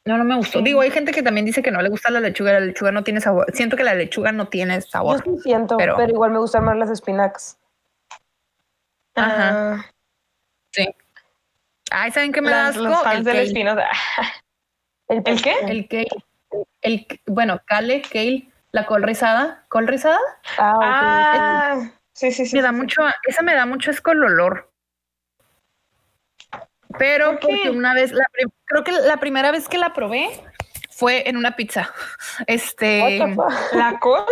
No, 0.05 0.19
no 0.19 0.25
me 0.25 0.37
gustó. 0.37 0.59
Sí. 0.59 0.65
Digo, 0.65 0.83
hay 0.83 0.91
gente 0.91 1.11
que 1.11 1.23
también 1.23 1.47
dice 1.47 1.63
que 1.63 1.71
no 1.71 1.81
le 1.81 1.89
gusta 1.89 2.11
la 2.11 2.21
lechuga, 2.21 2.53
la 2.53 2.61
lechuga 2.61 2.93
no 2.93 3.03
tiene 3.03 3.23
sabor. 3.23 3.47
Siento 3.55 3.79
que 3.79 3.85
la 3.85 3.95
lechuga 3.95 4.31
no 4.31 4.49
tiene 4.49 4.75
Yo 4.75 4.81
sabor. 4.83 5.25
sí 5.25 5.39
siento, 5.43 5.79
pero, 5.79 5.97
pero- 5.97 6.13
igual 6.13 6.33
me 6.33 6.39
gustan 6.39 6.65
más 6.65 6.77
las 6.77 6.91
espinacas. 6.91 7.59
Ajá. 9.15 9.73
Ah, 9.75 9.87
Sí. 10.73 10.87
Ay, 11.91 12.11
¿saben 12.11 12.31
qué 12.33 12.43
me 12.43 12.51
da 12.51 12.69
asco? 12.69 12.83
los 12.83 13.03
fans 13.03 13.19
el 13.21 13.25
del 13.25 13.35
kale. 13.37 13.47
espino. 13.47 13.77
¿El, 15.09 15.23
¿El 15.25 15.43
qué? 15.43 15.55
El 15.67 15.89
kale. 15.89 16.09
El, 16.83 17.07
bueno, 17.27 17.59
kale, 17.65 18.03
kale, 18.03 18.51
la 18.77 18.85
col 18.85 19.03
rizada. 19.03 19.65
¿Col 19.69 19.89
rizada? 19.89 20.21
Ah. 20.59 20.79
Ah, 20.83 21.91
sí, 22.13 22.31
sí, 22.31 22.45
sí. 22.45 22.57
me 22.57 22.63
da 22.63 22.69
sí, 22.69 22.75
mucho, 22.77 23.03
esa 23.27 23.43
me 23.43 23.55
da 23.55 23.65
mucho 23.65 23.91
asco 23.91 24.13
el 24.13 24.23
olor. 24.23 24.71
Pero 26.99 27.31
¿Por 27.33 27.41
qué? 27.41 27.47
porque 27.49 27.71
una 27.71 27.95
vez, 27.95 28.13
la 28.13 28.25
creo 28.67 28.85
que 28.85 28.93
la 28.93 29.17
primera 29.17 29.51
vez 29.51 29.67
que 29.67 29.79
la 29.79 29.95
probé 29.95 30.29
fue 30.91 31.27
en 31.27 31.39
una 31.39 31.57
pizza. 31.57 31.91
Este? 32.47 33.19
La 33.73 33.99
col. 33.99 34.25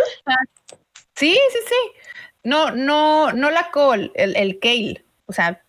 sí, 1.15 1.37
sí, 1.51 1.59
sí. 1.67 2.01
No, 2.43 2.69
no, 2.69 3.33
no 3.33 3.49
la 3.49 3.71
col, 3.71 4.11
el, 4.13 4.35
el 4.35 4.59
kale, 4.59 5.03
o 5.25 5.33
sea, 5.33 5.63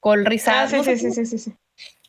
col 0.00 0.24
rizada. 0.24 0.62
Ah, 0.62 0.68
sí, 0.68 0.76
no 0.78 0.84
sí, 0.84 0.96
sí, 0.96 1.10
sí, 1.10 1.26
sí, 1.26 1.38
sí. 1.38 1.54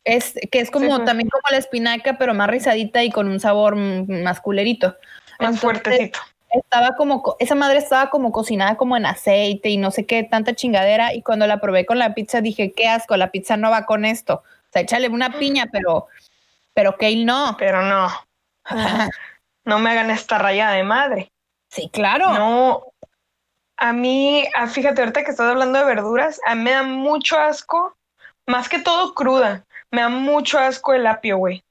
Es 0.04 0.32
que 0.50 0.60
es 0.60 0.70
como 0.70 0.86
Sí, 0.86 1.00
sí. 1.00 1.04
también 1.04 1.28
como 1.28 1.42
la 1.50 1.58
espinaca, 1.58 2.16
pero 2.16 2.32
más 2.32 2.48
rizadita 2.48 3.02
y 3.02 3.10
con 3.10 3.28
un 3.28 3.38
sabor 3.38 3.76
mm, 3.76 4.22
más 4.22 4.40
culerito. 4.40 4.96
Más 5.38 5.54
Entonces, 5.54 5.60
fuertecito. 5.60 6.18
estaba 6.50 6.96
como, 6.96 7.22
co- 7.22 7.36
esa 7.38 7.54
madre 7.54 7.78
estaba 7.78 8.10
como 8.10 8.32
cocinada 8.32 8.76
como 8.76 8.96
en 8.96 9.06
aceite 9.06 9.68
y 9.68 9.76
no 9.76 9.90
sé 9.90 10.06
qué, 10.06 10.22
tanta 10.22 10.54
chingadera. 10.54 11.12
Y 11.14 11.22
cuando 11.22 11.46
la 11.46 11.60
probé 11.60 11.86
con 11.86 11.98
la 11.98 12.14
pizza 12.14 12.40
dije, 12.40 12.72
qué 12.72 12.88
asco, 12.88 13.16
la 13.16 13.30
pizza 13.30 13.56
no 13.56 13.70
va 13.70 13.84
con 13.86 14.04
esto. 14.04 14.42
O 14.44 14.72
sea, 14.72 14.82
échale 14.82 15.08
una 15.08 15.38
piña, 15.38 15.66
pero, 15.70 16.06
pero 16.74 16.96
kale 16.96 17.24
no. 17.24 17.56
Pero 17.58 17.82
no. 17.82 18.08
No 19.64 19.78
me 19.78 19.90
hagan 19.90 20.10
esta 20.10 20.38
rayada 20.38 20.74
de 20.74 20.84
madre. 20.84 21.32
Sí, 21.68 21.90
claro. 21.92 22.32
No. 22.32 22.84
A 23.76 23.92
mí, 23.92 24.44
fíjate, 24.68 25.02
ahorita 25.02 25.24
que 25.24 25.30
estás 25.32 25.50
hablando 25.50 25.78
de 25.78 25.84
verduras, 25.84 26.40
a 26.46 26.54
mí 26.54 26.62
me 26.62 26.70
da 26.70 26.82
mucho 26.82 27.38
asco, 27.38 27.94
más 28.46 28.68
que 28.68 28.78
todo 28.78 29.12
cruda. 29.14 29.64
Me 29.90 30.00
da 30.00 30.08
mucho 30.08 30.58
asco 30.58 30.94
el 30.94 31.06
apio, 31.06 31.36
güey. 31.38 31.62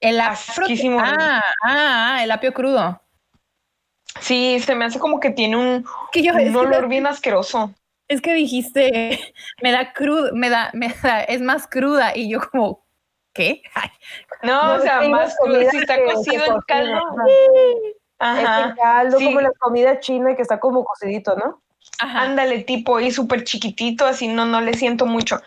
El 0.00 0.20
apio, 0.20 0.62
Asquísimo. 0.62 0.98
ah, 1.02 1.42
ah, 1.64 2.20
el 2.22 2.30
apio 2.30 2.52
crudo. 2.52 3.00
Sí, 4.20 4.60
se 4.60 4.74
me 4.74 4.84
hace 4.86 4.98
como 4.98 5.20
que 5.20 5.30
tiene 5.30 5.56
un, 5.56 5.84
Que 6.12 6.22
yo, 6.22 6.32
un 6.32 6.38
que, 6.38 6.56
olor 6.56 6.88
bien 6.88 7.06
asqueroso. 7.06 7.74
es 8.08 8.20
que 8.22 8.32
dijiste, 8.34 9.20
me 9.62 9.72
da 9.72 9.92
crudo, 9.92 10.30
me 10.34 10.48
da, 10.50 10.70
me 10.74 10.88
da, 11.02 11.22
es 11.22 11.40
más 11.40 11.66
cruda. 11.66 12.16
Y 12.16 12.30
yo 12.30 12.40
como, 12.50 12.84
¿qué? 13.34 13.62
Ay, 13.74 13.90
No, 14.42 14.68
No, 14.68 14.74
o 14.74 14.80
sea, 14.80 15.02
más 15.08 15.36
crudo. 15.38 15.70
Si 15.70 15.76
está 15.78 15.96
que 15.96 16.04
cocido 16.04 16.44
el 16.56 16.64
caldo. 16.66 17.00
ajá. 18.18 18.68
El 18.68 18.74
caldo, 18.76 19.18
sí. 19.18 19.24
como 19.26 19.40
la 19.40 19.50
comida 19.58 20.00
china 20.00 20.34
que 20.34 20.42
está 20.42 20.58
como 20.60 20.84
cocidito, 20.84 21.36
¿no? 21.36 21.62
ajá. 21.98 22.22
Ándale, 22.22 22.64
tipo, 22.64 23.00
y 23.00 23.10
súper 23.10 23.44
chiquitito, 23.44 24.06
así 24.06 24.28
no, 24.28 24.44
no 24.46 24.60
le 24.60 24.74
siento 24.74 25.06
mucho. 25.06 25.40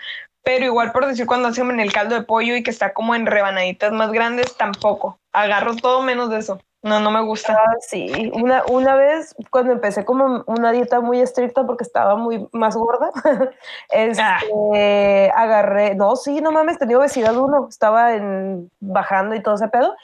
Pero 0.50 0.66
igual 0.66 0.92
por 0.92 1.06
decir 1.06 1.28
cuando 1.28 1.50
hacen 1.50 1.70
en 1.70 1.80
el 1.80 1.94
caldo 1.94 2.16
de 2.16 2.24
pollo 2.24 2.56
y 2.56 2.64
que 2.64 2.72
está 2.72 2.92
como 2.92 3.14
en 3.14 3.28
rebanaditas 3.28 3.92
más 3.92 4.12
grandes, 4.12 4.58
tampoco. 4.58 5.20
Agarro 5.32 5.76
todo 5.76 6.02
menos 6.02 6.32
de 6.32 6.40
eso. 6.40 6.60
No, 6.82 7.00
no 7.00 7.12
me 7.12 7.22
gusta. 7.22 7.54
Ah, 7.54 7.76
sí. 7.82 8.32
Una, 8.34 8.64
una 8.68 8.96
vez, 8.96 9.36
cuando 9.52 9.74
empecé 9.74 10.06
como 10.06 10.44
una 10.48 10.72
dieta 10.72 11.02
muy 11.02 11.22
estricta 11.22 11.68
porque 11.68 11.84
estaba 11.84 12.16
muy 12.16 12.48
más 12.52 12.76
gorda, 12.76 13.12
este, 13.92 14.24
Ah. 14.24 15.40
agarré, 15.40 15.94
no, 15.94 16.16
sí, 16.16 16.42
no 16.42 16.52
mames, 16.52 16.80
tenía 16.80 16.98
obesidad 16.98 17.38
uno, 17.38 17.68
estaba 17.70 18.16
en, 18.16 18.72
bajando 18.80 19.36
y 19.36 19.44
todo 19.44 19.54
ese 19.54 19.68
pedo. 19.68 19.96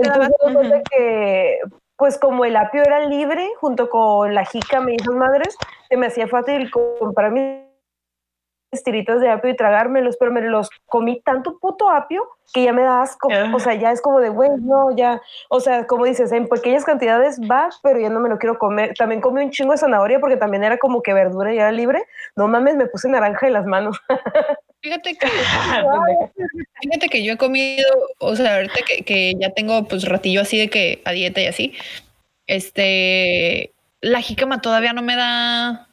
Entonces, 0.00 0.32
me 0.46 0.54
cuenta 0.54 0.76
Ujú. 0.76 0.84
que, 0.96 1.58
pues 1.96 2.16
como 2.16 2.46
el 2.46 2.56
apio 2.56 2.80
era 2.80 3.00
libre, 3.00 3.50
junto 3.60 3.90
con 3.90 4.34
la 4.34 4.46
jícama 4.46 4.92
y 4.92 4.96
esas 4.96 5.14
madres, 5.14 5.58
se 5.90 5.98
me 5.98 6.06
hacía 6.06 6.26
fácil 6.26 6.70
comprar 6.70 7.32
mis 7.32 7.69
tiritas 8.84 9.20
de 9.20 9.28
apio 9.28 9.50
y 9.50 9.56
tragármelos, 9.56 10.16
pero 10.16 10.30
me 10.30 10.40
los 10.42 10.70
comí 10.86 11.20
tanto 11.20 11.58
puto 11.58 11.90
apio 11.90 12.28
que 12.52 12.64
ya 12.64 12.72
me 12.72 12.82
da 12.82 13.02
asco. 13.02 13.28
Ah. 13.32 13.52
O 13.54 13.58
sea, 13.58 13.74
ya 13.74 13.90
es 13.90 14.00
como 14.00 14.20
de, 14.20 14.28
güey, 14.28 14.50
no, 14.60 14.96
ya. 14.96 15.20
O 15.48 15.60
sea, 15.60 15.86
como 15.86 16.04
dices, 16.04 16.32
en 16.32 16.48
pequeñas 16.48 16.84
cantidades 16.84 17.40
va, 17.40 17.70
pero 17.82 18.00
ya 18.00 18.08
no 18.08 18.20
me 18.20 18.28
lo 18.28 18.38
quiero 18.38 18.58
comer. 18.58 18.94
También 18.94 19.20
comí 19.20 19.42
un 19.42 19.50
chingo 19.50 19.72
de 19.72 19.78
zanahoria 19.78 20.20
porque 20.20 20.36
también 20.36 20.64
era 20.64 20.78
como 20.78 21.02
que 21.02 21.12
verdura 21.12 21.52
y 21.52 21.58
era 21.58 21.72
libre. 21.72 22.04
No 22.36 22.48
mames, 22.48 22.76
me 22.76 22.86
puse 22.86 23.08
naranja 23.08 23.46
en 23.46 23.52
las 23.54 23.66
manos. 23.66 24.00
Fíjate 24.82 25.14
que, 25.18 25.28
fíjate 26.80 27.08
que 27.10 27.22
yo 27.22 27.34
he 27.34 27.36
comido, 27.36 27.86
o 28.18 28.34
sea, 28.34 28.56
ahorita 28.56 28.80
que, 28.86 29.02
que 29.04 29.34
ya 29.38 29.50
tengo 29.50 29.84
pues 29.84 30.08
ratillo 30.08 30.40
así 30.40 30.58
de 30.58 30.70
que 30.70 31.02
a 31.04 31.12
dieta 31.12 31.42
y 31.42 31.46
así, 31.46 31.74
este, 32.46 33.72
la 34.00 34.22
jícama 34.22 34.62
todavía 34.62 34.94
no 34.94 35.02
me 35.02 35.16
da, 35.16 35.89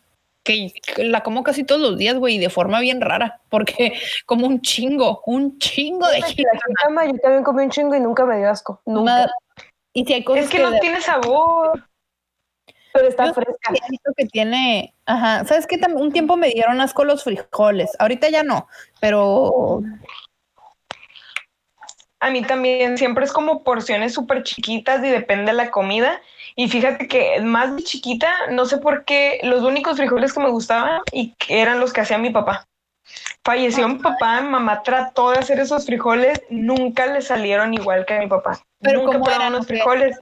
que 0.48 1.04
la 1.04 1.22
como 1.22 1.43
casi 1.43 1.64
todos 1.64 1.82
los 1.82 1.98
días, 1.98 2.16
güey, 2.16 2.36
y 2.36 2.39
de 2.39 2.50
forma 2.50 2.80
bien 2.80 3.02
rara, 3.02 3.41
porque 3.50 3.93
como 4.26 4.48
un 4.48 4.62
chingo, 4.62 5.22
un 5.26 5.60
chingo 5.60 6.08
de 6.08 6.22
jícama. 6.22 7.06
yo 7.06 7.18
también 7.22 7.43
comí 7.43 7.64
un 7.64 7.70
chingo 7.70 7.95
y 7.95 8.00
nunca 8.00 8.26
me 8.26 8.38
dio 8.38 8.50
asco. 8.50 8.82
Nunca. 8.86 9.30
Y 9.93 10.06
si 10.06 10.14
hay 10.14 10.24
cosas 10.24 10.45
Es 10.45 10.50
que 10.50 10.60
no 10.60 10.72
de- 10.72 10.80
tiene 10.80 11.02
sabor. 11.02 11.84
Pero 12.93 13.10
está 13.10 13.26
Yo 13.28 13.34
fresca. 13.34 13.74
que 14.16 14.26
tiene, 14.26 14.95
ajá, 15.06 15.45
¿sabes 15.45 15.68
qué? 15.68 15.78
Tam- 15.80 16.00
Un 16.00 16.12
tiempo 16.12 16.36
me 16.38 16.50
dieron 16.50 16.82
asco 16.82 17.04
los 17.04 17.24
frijoles, 17.24 17.91
ahorita 18.00 18.30
ya 18.30 18.41
no, 18.43 18.68
pero 19.00 19.82
A 22.20 22.32
mí 22.32 22.41
también 22.41 22.98
siempre 22.98 23.26
es 23.26 23.32
como 23.32 23.64
porciones 23.64 24.14
súper 24.14 24.41
chiquitas 24.41 25.04
y 25.04 25.10
depende 25.10 25.52
de 25.52 25.58
la 25.58 25.70
comida. 25.70 26.20
Y 26.60 26.70
fíjate 26.70 27.08
que 27.08 27.39
más 27.39 27.76
de 27.76 27.84
chiquita, 27.84 28.34
no 28.49 28.66
sé 28.66 28.80
por 28.80 29.05
qué, 29.05 29.39
los 29.43 29.62
únicos 29.62 29.95
frijoles 29.95 30.34
que 30.34 30.39
me 30.39 30.49
gustaban 30.49 31.01
y 31.12 31.36
que 31.36 31.62
eran 31.62 31.80
los 31.80 31.93
que 31.93 32.01
hacía 32.01 32.18
mi 32.18 32.32
papá. 32.32 32.66
Falleció 33.43 33.88
mi 33.88 33.99
papá, 33.99 34.41
mi 34.41 34.49
mamá 34.49 34.82
trató 34.82 35.30
de 35.30 35.38
hacer 35.38 35.60
esos 35.60 35.86
frijoles, 35.86 36.41
nunca 36.49 37.05
le 37.05 37.22
salieron 37.22 37.76
igual 37.76 38.08
que 38.08 38.16
a 38.16 38.20
mi 38.20 38.28
papá. 38.28 38.60
Pero 38.82 39.03
nunca 39.03 39.20
¿cómo 39.20 39.30
eran, 39.30 39.53
los 39.53 39.68
frijoles. 39.68 40.20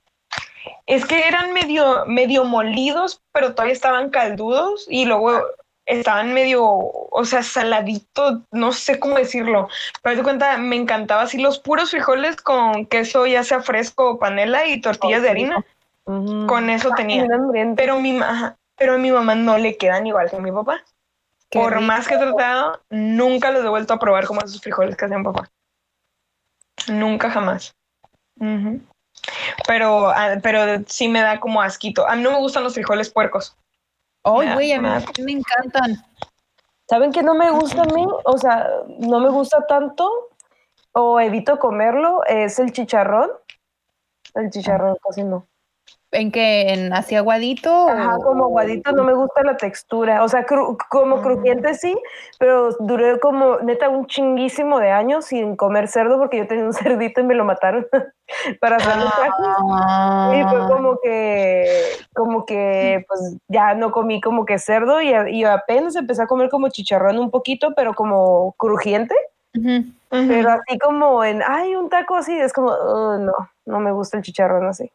Es 0.86 1.06
que 1.06 1.26
eran 1.26 1.54
medio, 1.54 2.06
medio 2.06 2.44
molidos, 2.44 3.22
pero 3.32 3.54
todavía 3.56 3.74
estaban 3.74 4.10
caldudos 4.10 4.88
y 4.90 5.06
luego 5.06 5.42
estaban 5.86 6.34
medio, 6.34 6.66
o 6.66 7.26
sea, 7.26 7.44
saladitos, 7.44 8.42
no 8.52 8.74
sé 8.74 9.00
cómo 9.00 9.18
decirlo. 9.18 9.70
Pero 10.04 10.18
de 10.18 10.24
cuenta, 10.24 10.58
me 10.58 10.76
encantaba 10.76 11.22
así 11.22 11.38
los 11.38 11.60
puros 11.60 11.92
frijoles 11.92 12.36
con 12.36 12.86
queso, 12.88 13.26
ya 13.26 13.44
sea 13.44 13.62
fresco 13.62 14.12
o 14.12 14.20
panela 14.20 14.68
y 14.68 14.82
tortillas 14.82 15.20
Oh, 15.20 15.24
de 15.24 15.30
harina. 15.30 15.66
Con 16.06 16.70
eso 16.70 16.92
tenía. 16.92 17.26
Pero 17.76 18.00
mi, 18.00 18.14
ma- 18.14 18.56
pero 18.78 18.94
a 18.94 18.98
mi 18.98 19.12
mamá 19.12 19.36
no 19.36 19.58
le 19.58 19.78
quedan 19.78 20.06
igual 20.08 20.30
que 20.30 20.36
a 20.36 20.40
mi 20.40 20.52
papá. 20.52 20.84
Qué 21.50 21.60
Por 21.60 21.72
rico. 21.74 21.82
más 21.82 22.08
que 22.08 22.16
he 22.16 22.18
tratado, 22.18 22.82
nunca 22.90 23.52
los 23.52 23.64
he 23.64 23.70
vuelto 23.70 23.94
a 23.94 24.00
probar 24.00 24.26
como 24.28 24.42
esos 24.42 24.62
frijoles 24.62 24.96
que 24.96 25.06
hacía 25.06 25.18
mi 25.18 25.24
papá. 25.24 25.50
Nunca 26.88 27.30
jamás. 27.30 27.74
Pero, 29.68 30.10
ah, 30.10 30.36
pero 30.44 30.84
sí 30.88 31.08
me 31.08 31.22
da 31.22 31.40
como 31.40 31.62
asquito. 31.62 32.08
A 32.08 32.16
mí 32.16 32.22
no 32.22 32.32
me 32.32 32.40
gustan 32.40 32.64
los 32.64 32.74
frijoles 32.74 33.10
puercos. 33.10 33.56
Ay, 34.24 34.54
güey, 34.54 34.72
a 34.74 34.82
mí 34.82 34.90
me 35.24 35.32
encantan. 35.32 36.06
¿Saben 36.88 37.12
qué 37.12 37.24
no 37.24 37.34
me 37.34 37.50
gusta 37.52 37.82
a 37.82 37.86
mí? 37.86 38.06
O 38.26 38.38
sea, 38.38 38.68
no 39.00 39.20
me 39.20 39.30
gusta 39.30 39.66
tanto 39.68 40.30
o 40.92 41.20
evito 41.20 41.58
comerlo, 41.58 42.24
es 42.26 42.60
el 42.60 42.72
chicharrón. 42.72 43.32
El 44.36 44.50
chicharrón 44.52 44.98
casi 45.08 45.24
no. 45.24 45.48
¿En 46.16 46.32
que 46.32 46.74
¿En 46.74 46.94
así 46.94 47.16
aguadito? 47.16 47.90
Ajá, 47.90 48.18
como 48.24 48.46
aguadito, 48.46 48.92
no 48.92 49.04
me 49.04 49.14
gusta 49.14 49.44
la 49.44 49.58
textura. 49.58 50.24
O 50.24 50.30
sea, 50.30 50.46
como 50.90 51.22
crujiente 51.22 51.74
sí, 51.76 51.96
pero 52.40 52.72
duré 52.80 53.20
como 53.20 53.58
neta 53.60 53.90
un 53.90 54.08
chinguísimo 54.08 54.80
de 54.80 54.92
años 54.92 55.26
sin 55.26 55.56
comer 55.56 55.88
cerdo 55.88 56.18
porque 56.18 56.38
yo 56.38 56.48
tenía 56.48 56.66
un 56.66 56.74
cerdito 56.74 57.22
y 57.22 57.24
me 57.24 57.36
lo 57.36 57.46
mataron 57.46 57.86
para 58.62 58.78
hacer 58.78 58.98
los 58.98 59.14
tacos. 59.16 60.36
Y 60.36 60.44
fue 60.44 60.68
como 60.68 61.00
que, 61.02 61.82
como 62.14 62.46
que, 62.46 63.06
pues 63.08 63.38
ya 63.48 63.74
no 63.76 63.92
comí 63.92 64.22
como 64.22 64.46
que 64.46 64.58
cerdo 64.58 65.02
y, 65.02 65.14
y 65.32 65.44
apenas 65.44 65.96
empecé 65.96 66.24
a 66.24 66.28
comer 66.28 66.50
como 66.50 66.70
chicharrón 66.70 67.20
un 67.20 67.30
poquito, 67.30 67.74
pero 67.76 67.94
como 67.94 68.54
crujiente. 68.58 69.16
Pero 70.10 70.50
así 70.52 70.78
como 70.80 71.24
en, 71.24 71.42
ay, 71.46 71.76
un 71.76 71.90
taco 71.90 72.16
así, 72.16 72.38
es 72.38 72.54
como, 72.54 72.70
oh, 72.70 73.18
no, 73.18 73.34
no 73.66 73.80
me 73.80 73.92
gusta 73.92 74.18
el 74.18 74.24
chicharrón 74.24 74.68
así. 74.68 74.92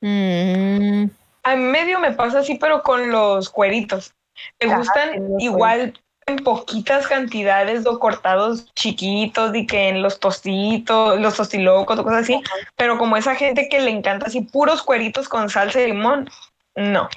Mm. 0.00 1.06
A 1.42 1.56
medio 1.56 1.98
me 2.00 2.12
pasa 2.12 2.40
así, 2.40 2.56
pero 2.56 2.82
con 2.82 3.10
los 3.10 3.48
cueritos. 3.48 4.14
Me 4.60 4.76
gustan 4.76 5.40
igual 5.40 5.94
en 6.26 6.36
poquitas 6.36 7.06
cantidades 7.06 7.86
o 7.86 7.98
cortados 7.98 8.72
chiquitos 8.74 9.54
y 9.54 9.66
que 9.66 9.88
en 9.88 10.02
los 10.02 10.20
tostitos, 10.20 11.18
los 11.18 11.36
tostilocos 11.36 11.98
o 11.98 12.04
cosas 12.04 12.22
así, 12.22 12.40
pero 12.76 12.98
como 12.98 13.16
esa 13.16 13.34
gente 13.34 13.68
que 13.68 13.80
le 13.80 13.90
encanta 13.90 14.26
así 14.26 14.42
puros 14.42 14.82
cueritos 14.82 15.28
con 15.28 15.48
salsa 15.48 15.78
de 15.78 15.88
limón, 15.88 16.28
no. 16.76 17.08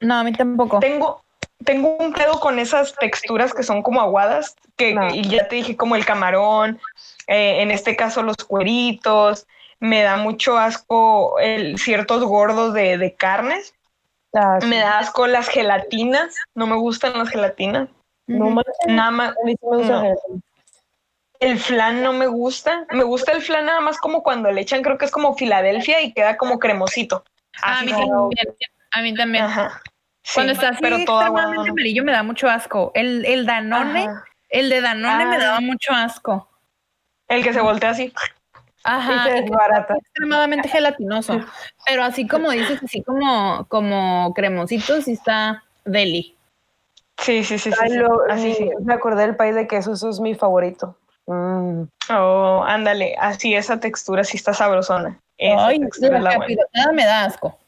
No, 0.00 0.14
a 0.16 0.24
mí 0.24 0.32
tampoco. 0.32 0.78
Tengo, 0.80 1.22
tengo 1.64 1.96
un 1.96 2.12
pedo 2.12 2.40
con 2.40 2.58
esas 2.58 2.94
texturas 2.96 3.54
que 3.54 3.62
son 3.62 3.82
como 3.82 4.00
aguadas, 4.00 4.56
que 4.76 4.96
y 5.12 5.28
ya 5.28 5.48
te 5.48 5.56
dije 5.56 5.76
como 5.76 5.96
el 5.96 6.04
camarón, 6.04 6.80
eh, 7.26 7.62
en 7.62 7.70
este 7.70 7.94
caso 7.94 8.22
los 8.22 8.36
cueritos, 8.36 9.46
me 9.80 10.02
da 10.02 10.16
mucho 10.16 10.58
asco 10.58 11.38
el, 11.38 11.78
ciertos 11.78 12.24
gordos 12.24 12.74
de, 12.74 13.14
carnes. 13.18 13.74
Ah, 14.34 14.58
me 14.66 14.78
da 14.78 14.98
asco 14.98 15.26
las 15.26 15.48
gelatinas, 15.48 16.36
no 16.54 16.66
me 16.66 16.76
gustan 16.76 17.18
las 17.18 17.28
gelatinas. 17.28 17.88
No 18.26 18.62
nada 18.86 19.10
más. 19.10 19.34
El 21.38 21.58
flan 21.58 22.02
no 22.02 22.12
me 22.12 22.26
gusta. 22.26 22.86
Me 22.90 23.04
gusta 23.04 23.32
el 23.32 23.42
flan 23.42 23.66
nada 23.66 23.80
más 23.80 23.98
como 23.98 24.22
cuando 24.22 24.50
le 24.50 24.62
echan, 24.62 24.82
creo 24.82 24.98
que 24.98 25.04
es 25.04 25.10
como 25.10 25.34
Filadelfia 25.34 26.00
y 26.02 26.12
queda 26.12 26.36
como 26.36 26.58
cremosito. 26.58 27.24
a, 27.62 27.82
mí 27.82 27.90
también, 27.90 28.48
a 28.90 29.02
mí 29.02 29.14
también. 29.14 29.46
cuando 30.34 30.52
está 30.52 30.70
así 30.70 30.78
pero 30.80 30.96
extremadamente 30.96 31.70
amarillo 31.70 32.04
me 32.04 32.12
da 32.12 32.22
mucho 32.22 32.48
asco. 32.48 32.90
El, 32.94 33.24
el 33.26 33.46
Danone, 33.46 34.08
el 34.48 34.70
de 34.70 34.80
Danone 34.80 35.26
me 35.26 35.38
daba 35.38 35.60
mucho 35.60 35.92
asco. 35.92 36.48
El 37.28 37.44
que 37.44 37.52
se 37.52 37.60
voltea 37.60 37.90
así. 37.90 38.12
Ajá, 38.86 39.36
es 39.36 39.50
barata. 39.50 39.96
extremadamente 39.96 40.68
gelatinoso. 40.68 41.40
Pero 41.84 42.04
así 42.04 42.26
como 42.26 42.50
dices, 42.50 42.80
así 42.82 43.02
como, 43.02 43.66
como 43.68 44.32
cremosito, 44.34 45.02
sí 45.02 45.12
está 45.12 45.64
deli. 45.84 46.36
Sí, 47.18 47.42
sí, 47.44 47.58
sí. 47.58 47.72
sí, 47.72 47.98
así, 48.30 48.70
Me 48.80 48.94
acordé 48.94 49.22
del 49.22 49.36
pay 49.36 49.52
de 49.52 49.66
queso, 49.66 49.94
eso 49.94 50.08
es 50.08 50.20
mi 50.20 50.34
favorito. 50.34 50.96
Mm. 51.26 51.82
Oh, 52.10 52.62
ándale, 52.64 53.16
así 53.18 53.54
esa 53.54 53.80
textura 53.80 54.22
sí 54.22 54.36
está 54.36 54.54
sabrosona. 54.54 55.18
Ay, 55.38 55.80
la 56.00 56.92
me 56.92 57.04
da 57.04 57.24
asco. 57.24 57.58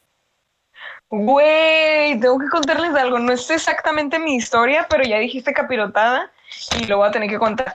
Güey, 1.11 2.21
tengo 2.21 2.39
que 2.39 2.49
contarles 2.49 2.95
algo. 2.95 3.19
No 3.19 3.33
es 3.33 3.51
exactamente 3.51 4.19
mi 4.19 4.37
historia, 4.37 4.87
pero 4.89 5.05
ya 5.05 5.19
dijiste 5.19 5.53
capirotada 5.53 6.31
y 6.80 6.86
lo 6.86 6.99
voy 6.99 7.09
a 7.09 7.12
tener 7.12 7.28
que 7.28 7.38
contar. 7.38 7.74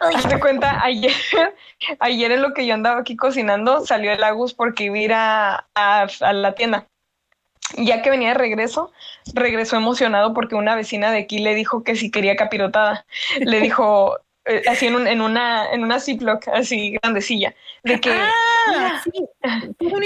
Hazte 0.00 0.40
cuenta, 0.40 0.82
ayer, 0.82 1.12
ayer 2.00 2.32
en 2.32 2.42
lo 2.42 2.54
que 2.54 2.66
yo 2.66 2.74
andaba 2.74 3.00
aquí 3.00 3.16
cocinando, 3.16 3.84
salió 3.86 4.12
el 4.12 4.24
Agus 4.24 4.54
porque 4.54 4.84
iba 4.84 4.96
a 4.96 5.00
ir 5.00 5.12
a, 5.14 6.32
la 6.32 6.54
tienda. 6.54 6.86
Ya 7.76 8.02
que 8.02 8.10
venía 8.10 8.28
de 8.28 8.34
regreso, 8.34 8.92
regresó 9.32 9.76
emocionado 9.76 10.34
porque 10.34 10.56
una 10.56 10.74
vecina 10.74 11.10
de 11.10 11.18
aquí 11.18 11.38
le 11.38 11.54
dijo 11.54 11.84
que 11.84 11.96
si 11.96 12.10
quería 12.10 12.36
capirotada. 12.36 13.06
Le 13.38 13.60
dijo, 13.60 14.18
eh, 14.44 14.62
así 14.68 14.88
en, 14.88 15.06
en, 15.06 15.20
una 15.20 15.70
en 15.72 15.82
una 15.82 16.00
Ziploc, 16.00 16.48
así 16.48 16.92
grandecilla, 16.92 17.54
de 17.84 18.00
que... 18.00 18.12
Ah, 18.12 19.00
sí, 19.04 19.10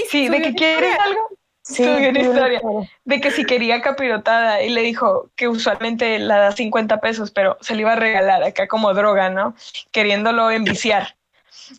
sí 0.08 0.28
de 0.28 0.42
que 0.42 0.54
quieres 0.54 0.98
algo. 0.98 1.30
Sí, 1.68 1.82
una 1.82 2.20
historia 2.20 2.60
de 3.04 3.20
que 3.20 3.32
si 3.32 3.44
quería 3.44 3.82
capirotada 3.82 4.62
y 4.62 4.70
le 4.70 4.82
dijo 4.82 5.30
que 5.34 5.48
usualmente 5.48 6.16
la 6.20 6.38
da 6.38 6.52
50 6.52 7.00
pesos, 7.00 7.32
pero 7.32 7.58
se 7.60 7.74
le 7.74 7.80
iba 7.80 7.94
a 7.94 7.96
regalar 7.96 8.44
acá 8.44 8.68
como 8.68 8.94
droga, 8.94 9.30
¿no? 9.30 9.56
Queriéndolo 9.90 10.52
enviciar. 10.52 11.16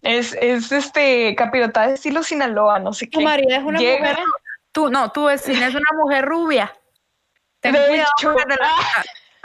Es, 0.02 0.34
es 0.42 0.74
este 0.74 1.34
capirotada 1.36 1.88
de 1.88 1.94
estilo 1.94 2.22
Sinaloa, 2.22 2.80
no 2.80 2.92
sé 2.92 3.06
qué. 3.10 3.20
Tu 3.20 3.22
María 3.22 3.60
es 3.60 3.64
una 3.64 3.80
mujer. 3.80 4.18
Tú, 4.74 4.90
no, 4.90 5.10
tu 5.14 5.24
vecina 5.24 5.68
es 5.68 5.76
una 5.76 5.90
mujer 5.98 6.26
rubia. 6.26 6.74
Ten 7.62 7.72
de 7.72 7.88
cuidado 7.88 8.10
hecho, 8.20 8.34
porque 8.34 8.44
te 8.44 8.56
lo, 8.56 8.66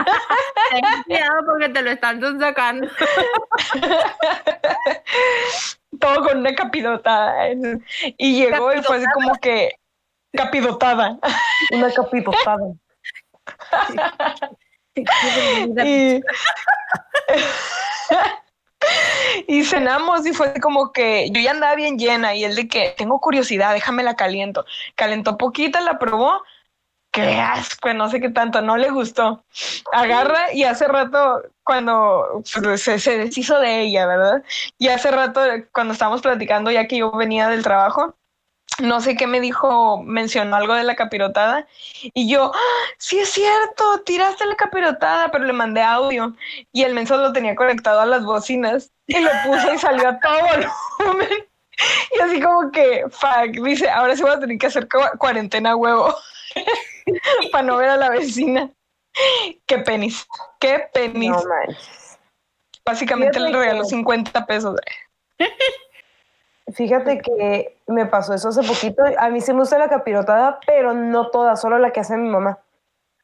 ten 0.73 1.03
cuidado 1.05 1.47
porque 1.47 1.69
te 1.69 1.83
lo 1.83 1.91
están 1.93 2.41
sacando. 2.41 2.89
Todo 6.01 6.25
con 6.25 6.39
una 6.39 6.53
capirotada. 6.53 7.49
Y 8.19 8.43
llegó 8.43 8.73
y 8.73 8.83
fue 8.83 8.97
así 8.97 9.07
como 9.15 9.37
que 9.37 9.77
Capidotada. 10.33 11.19
Una 11.73 11.93
capidotada. 11.93 12.73
y, 19.47 19.65
cenamos 19.65 20.27
y 20.27 20.33
fue 20.33 20.55
como 20.61 20.93
que 20.93 21.31
yo 21.31 21.41
ya 21.41 21.53
andaba 21.53 21.75
bien 21.75 21.99
llena 21.99 22.35
y 22.35 22.45
él 22.45 22.55
de 22.55 22.69
que 22.69 22.95
tengo 22.97 23.21
curiosidad, 23.21 23.73
déjame 23.73 24.03
la 24.03 24.17
caliento. 24.17 24.65
Calentó 24.95 25.37
poquita, 25.37 25.81
la 25.81 25.99
probó. 25.99 26.43
Qué 27.11 27.39
asco, 27.39 27.93
no 27.93 28.09
sé 28.09 28.21
qué 28.21 28.31
tanto, 28.31 28.63
no 28.63 28.79
le 28.79 28.89
gustó. 28.89 29.45
Agarra 29.93 30.51
y 30.55 30.65
hace 30.65 30.89
rato 30.89 31.43
cuando 31.63 32.43
se, 32.45 32.99
se 32.99 33.19
deshizo 33.19 33.61
de 33.61 33.83
ella, 33.83 34.07
¿verdad? 34.07 34.43
Y 34.79 34.89
hace 34.89 35.11
rato 35.11 35.43
cuando 35.73 35.93
estábamos 35.93 36.23
platicando 36.23 36.71
ya 36.71 36.89
que 36.89 36.97
yo 36.97 37.11
venía 37.13 37.49
del 37.49 37.63
trabajo, 37.63 38.17
no 38.81 39.01
sé 39.01 39.17
qué 39.17 39.27
me 39.27 39.41
dijo, 39.41 40.03
mencionó 40.03 40.57
algo 40.57 40.75
de 40.75 40.85
la 40.85 40.97
capirotada 40.97 41.67
y 42.15 42.29
yo, 42.29 42.53
¡Ah, 42.55 42.87
sí 42.99 43.19
es 43.19 43.31
cierto, 43.31 44.01
tiraste 44.05 44.47
la 44.47 44.57
capirotada, 44.57 45.31
pero 45.31 45.45
le 45.45 45.53
mandé 45.53 45.83
audio 45.83 46.35
y 46.73 46.83
el 46.83 46.95
mensaje 46.95 47.23
lo 47.23 47.33
tenía 47.33 47.55
conectado 47.55 48.01
a 48.01 48.07
las 48.07 48.25
bocinas 48.25 48.91
y 49.07 49.19
lo 49.21 49.31
puso 49.45 49.73
y 49.75 49.79
salió 49.79 50.09
a 50.09 50.21
todo 50.21 50.39
volumen. 50.99 51.47
Y 52.17 52.21
así 52.21 52.41
como 52.41 52.71
que, 52.71 53.05
fuck, 53.11 53.65
dice, 53.65 53.89
ahora 53.91 54.17
sí 54.17 54.23
voy 54.23 54.33
a 54.33 54.41
tener 54.41 54.59
que 54.59 54.67
hacer 54.67 54.89
cuarentena 55.19 55.75
huevo 55.75 56.15
para 57.53 57.65
no 57.65 57.77
ver 57.77 57.91
a 57.91 57.97
la 57.97 58.11
vecina. 58.11 58.71
Qué 59.67 59.79
penis, 59.79 60.27
qué 60.59 60.89
penis. 60.93 61.33
Básicamente 62.85 63.39
le 63.39 63.53
regaló 63.53 63.85
50 63.85 64.47
pesos. 64.47 64.77
Fíjate 66.69 67.21
que 67.21 67.77
me 67.87 68.07
pasó 68.07 68.35
eso 68.35 68.49
hace 68.49 68.63
poquito. 68.63 69.03
A 69.19 69.29
mí 69.31 69.41
sí 69.41 69.53
me 69.53 69.61
gusta 69.61 69.79
la 69.79 69.89
capirotada, 69.89 70.61
pero 70.67 70.95
no 70.95 71.31
toda, 71.31 71.57
solo 71.57 71.79
la 71.79 71.91
que 71.91 72.01
hace 72.01 72.17
mi 72.17 72.29
mamá. 72.29 72.61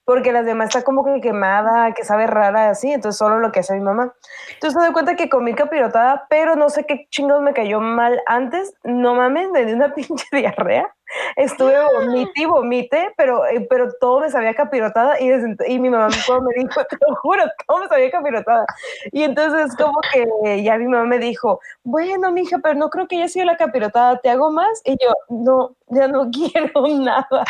Porque 0.05 0.33
las 0.33 0.47
demás 0.47 0.69
está 0.69 0.83
como 0.83 1.05
que 1.05 1.21
quemada, 1.21 1.93
que 1.93 2.05
sabe 2.05 2.27
rara, 2.27 2.71
así. 2.71 2.91
Entonces, 2.93 3.19
solo 3.19 3.39
lo 3.39 3.53
que 3.53 3.61
hace 3.61 3.75
mi 3.75 3.81
mamá. 3.81 4.13
Entonces, 4.55 4.77
me 4.77 4.85
doy 4.85 4.93
cuenta 4.93 5.17
que 5.17 5.29
comí 5.29 5.55
capirotada, 5.55 6.27
pero 6.31 6.57
no 6.57 6.71
sé 6.71 6.85
qué 6.85 7.07
chingos 7.11 7.43
me 7.43 7.53
cayó 7.53 7.81
mal 7.81 8.21
antes. 8.27 8.75
No 8.85 9.15
mames, 9.15 9.51
me 9.51 9.65
dio 9.67 9.77
una 9.77 9.93
pinche 9.95 10.27
diarrea. 10.33 10.95
Estuve 11.37 11.75
vomite 11.95 12.33
y 12.35 12.45
vomite, 12.47 13.13
pero, 13.17 13.47
eh, 13.47 13.67
pero 13.69 13.89
todo 14.01 14.21
me 14.21 14.31
sabía 14.31 14.55
capirotada 14.55 15.21
y, 15.21 15.31
y 15.67 15.79
mi 15.79 15.91
mamá 15.91 16.09
me 16.09 16.63
dijo, 16.63 16.85
te 16.91 16.97
lo 17.01 17.17
juro, 17.17 17.45
todo 17.67 17.79
me 17.81 17.89
sabía 17.89 18.11
capirotada. 18.11 18.67
Y 19.13 19.23
entonces 19.23 19.77
como 19.77 20.01
que 20.13 20.63
ya 20.63 20.77
mi 20.79 20.87
mamá 20.87 21.05
me 21.05 21.19
dijo, 21.19 21.61
bueno, 21.83 22.31
mija, 22.33 22.59
pero 22.59 22.75
no 22.75 22.91
creo 22.91 23.07
que 23.07 23.17
haya 23.17 23.29
sido 23.29 23.47
la 23.47 23.57
capirotada, 23.57 24.19
¿te 24.21 24.31
hago 24.31 24.51
más? 24.51 24.83
Y 24.85 24.93
yo, 24.93 25.13
no, 25.29 25.75
ya 25.89 26.09
no 26.09 26.31
quiero 26.31 26.87
nada. 26.89 27.45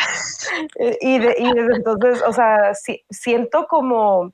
Y, 1.01 1.19
de, 1.19 1.35
y 1.37 1.53
desde 1.53 1.75
entonces, 1.75 2.23
o 2.27 2.33
sea, 2.33 2.73
siento 3.09 3.67
como 3.67 4.31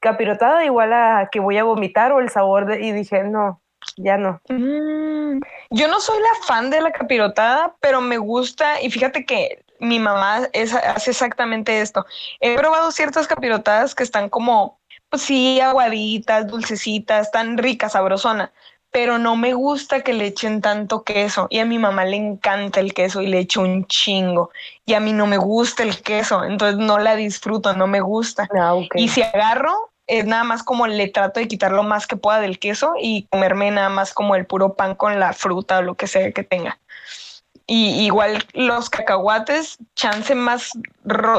capirotada 0.00 0.64
igual 0.64 0.92
a 0.92 1.28
que 1.32 1.40
voy 1.40 1.58
a 1.58 1.64
vomitar 1.64 2.12
o 2.12 2.20
el 2.20 2.28
sabor 2.28 2.66
de, 2.66 2.80
y 2.80 2.92
dije, 2.92 3.24
no, 3.24 3.60
ya 3.96 4.16
no. 4.16 4.40
Mm, 4.48 5.40
yo 5.70 5.88
no 5.88 6.00
soy 6.00 6.18
la 6.20 6.46
fan 6.46 6.70
de 6.70 6.80
la 6.80 6.92
capirotada, 6.92 7.74
pero 7.80 8.00
me 8.00 8.18
gusta 8.18 8.80
y 8.80 8.90
fíjate 8.90 9.24
que 9.24 9.64
mi 9.78 9.98
mamá 9.98 10.48
hace 10.94 11.10
exactamente 11.10 11.80
esto. 11.80 12.06
He 12.40 12.56
probado 12.56 12.90
ciertas 12.92 13.26
capirotadas 13.26 13.94
que 13.94 14.02
están 14.02 14.28
como, 14.28 14.78
pues 15.10 15.22
sí, 15.22 15.60
aguaditas, 15.60 16.46
dulcecitas, 16.46 17.30
tan 17.30 17.58
ricas, 17.58 17.92
sabrosona, 17.92 18.52
pero 18.90 19.18
no 19.18 19.36
me 19.36 19.52
gusta 19.52 20.00
que 20.00 20.14
le 20.14 20.26
echen 20.26 20.60
tanto 20.60 21.02
queso 21.02 21.48
y 21.50 21.58
a 21.58 21.66
mi 21.66 21.78
mamá 21.78 22.04
le 22.04 22.16
encanta 22.16 22.80
el 22.80 22.94
queso 22.94 23.20
y 23.20 23.26
le 23.26 23.40
echo 23.40 23.60
un 23.60 23.86
chingo 23.86 24.50
y 24.86 24.94
a 24.94 25.00
mí 25.00 25.12
no 25.12 25.26
me 25.26 25.36
gusta 25.36 25.82
el 25.82 26.00
queso, 26.00 26.44
entonces 26.44 26.78
no 26.78 26.98
la 26.98 27.14
disfruto, 27.16 27.74
no 27.74 27.86
me 27.86 28.00
gusta. 28.00 28.48
Ah, 28.58 28.74
y 28.94 29.08
si 29.08 29.22
agarro, 29.22 29.90
es 30.06 30.24
nada 30.26 30.44
más 30.44 30.62
como 30.62 30.86
le 30.86 31.08
trato 31.08 31.40
de 31.40 31.48
quitar 31.48 31.72
lo 31.72 31.82
más 31.82 32.06
que 32.06 32.16
pueda 32.16 32.40
del 32.40 32.58
queso 32.58 32.94
y 33.00 33.26
comerme 33.30 33.70
nada 33.70 33.88
más 33.88 34.12
como 34.14 34.36
el 34.36 34.46
puro 34.46 34.74
pan 34.74 34.94
con 34.94 35.18
la 35.18 35.32
fruta 35.32 35.78
o 35.78 35.82
lo 35.82 35.94
que 35.94 36.06
sea 36.06 36.30
que 36.32 36.44
tenga. 36.44 36.78
Y 37.66 38.04
igual 38.06 38.44
los 38.52 38.88
cacahuates, 38.88 39.78
chance 39.96 40.34
más, 40.36 40.70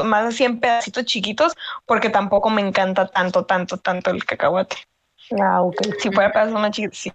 más 0.04 0.26
así 0.26 0.44
en 0.44 0.60
pedacitos 0.60 1.06
chiquitos, 1.06 1.54
porque 1.86 2.10
tampoco 2.10 2.50
me 2.50 2.60
encanta 2.60 3.08
tanto, 3.08 3.46
tanto, 3.46 3.78
tanto 3.78 4.10
el 4.10 4.26
cacahuate. 4.26 4.76
Ah, 5.40 5.62
ok. 5.62 5.76
Si 5.98 6.10
fuera 6.10 6.30
pedazo 6.30 6.52
más 6.52 6.70
chiquito, 6.72 6.94
sí. 6.94 7.12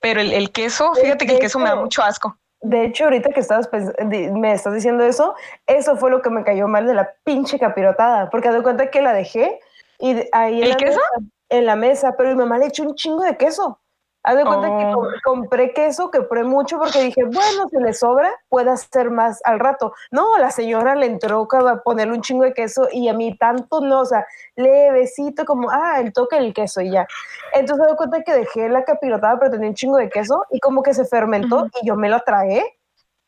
Pero 0.00 0.20
el, 0.20 0.32
el 0.32 0.50
queso, 0.50 0.94
fíjate 0.94 1.26
que 1.26 1.34
el 1.34 1.38
queso 1.38 1.58
me 1.58 1.70
da 1.70 1.76
mucho 1.76 2.02
asco. 2.02 2.36
De 2.60 2.84
hecho, 2.84 3.04
ahorita 3.04 3.30
que 3.30 3.40
estabas 3.40 3.68
di- 4.06 4.30
me 4.30 4.52
estás 4.52 4.74
diciendo 4.74 5.02
eso, 5.04 5.34
eso 5.66 5.96
fue 5.96 6.10
lo 6.10 6.20
que 6.22 6.30
me 6.30 6.44
cayó 6.44 6.68
mal 6.68 6.86
de 6.86 6.94
la 6.94 7.14
pinche 7.24 7.58
capirotada, 7.58 8.28
porque 8.30 8.50
de 8.50 8.62
cuenta 8.62 8.90
que 8.90 9.00
la 9.00 9.12
dejé 9.14 9.60
y 10.02 10.28
ahí 10.32 10.58
en 10.58 10.64
¿El 10.64 10.70
la 10.70 10.76
queso? 10.76 10.98
mesa- 11.16 11.30
en 11.48 11.66
la 11.66 11.76
mesa, 11.76 12.14
pero 12.16 12.30
mi 12.30 12.36
mamá 12.36 12.58
le 12.58 12.66
echó 12.66 12.82
un 12.82 12.94
chingo 12.94 13.22
de 13.22 13.36
queso. 13.36 13.78
Haz 14.24 14.36
de 14.36 14.44
cuenta 14.44 14.68
que 14.68 14.84
Oh. 14.86 14.94
com- 14.94 15.08
compré 15.24 15.72
queso, 15.74 16.08
que 16.10 16.18
compré 16.20 16.44
mucho 16.44 16.78
porque 16.78 17.02
dije, 17.02 17.24
bueno, 17.24 17.68
si 17.68 17.76
le 17.78 17.92
sobra, 17.92 18.30
puede 18.48 18.70
hacer 18.70 19.10
más 19.10 19.40
al 19.44 19.58
rato. 19.58 19.92
No, 20.12 20.38
la 20.38 20.52
señora 20.52 20.94
le 20.94 21.06
entró 21.06 21.48
a 21.50 21.82
ponerle 21.82 22.14
un 22.14 22.22
chingo 22.22 22.44
de 22.44 22.52
queso 22.54 22.86
y 22.92 23.08
a 23.08 23.14
mí 23.14 23.36
tanto 23.36 23.80
no, 23.80 24.00
o 24.00 24.04
sea, 24.04 24.24
levecito 24.54 25.44
como, 25.44 25.70
ah, 25.70 25.98
el 26.00 26.12
toque 26.12 26.36
del 26.36 26.54
queso 26.54 26.80
y 26.80 26.92
ya. 26.92 27.06
Entonces 27.52 27.80
me 27.82 27.88
doy 27.88 27.96
cuenta 27.96 28.22
que 28.22 28.32
dejé 28.32 28.68
la 28.68 28.84
capirotada, 28.84 29.38
pero 29.40 29.50
tenía 29.50 29.68
un 29.68 29.74
chingo 29.74 29.96
de 29.96 30.08
queso 30.08 30.44
y 30.50 30.60
como 30.60 30.82
que 30.84 30.94
se 30.94 31.04
fermentó 31.04 31.66
y 31.82 31.86
yo 31.86 31.96
me 31.96 32.08
lo 32.08 32.20
tragué 32.20 32.64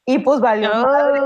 y 0.07 0.19
pues 0.19 0.41
valió 0.41 0.75
madre. 0.75 1.21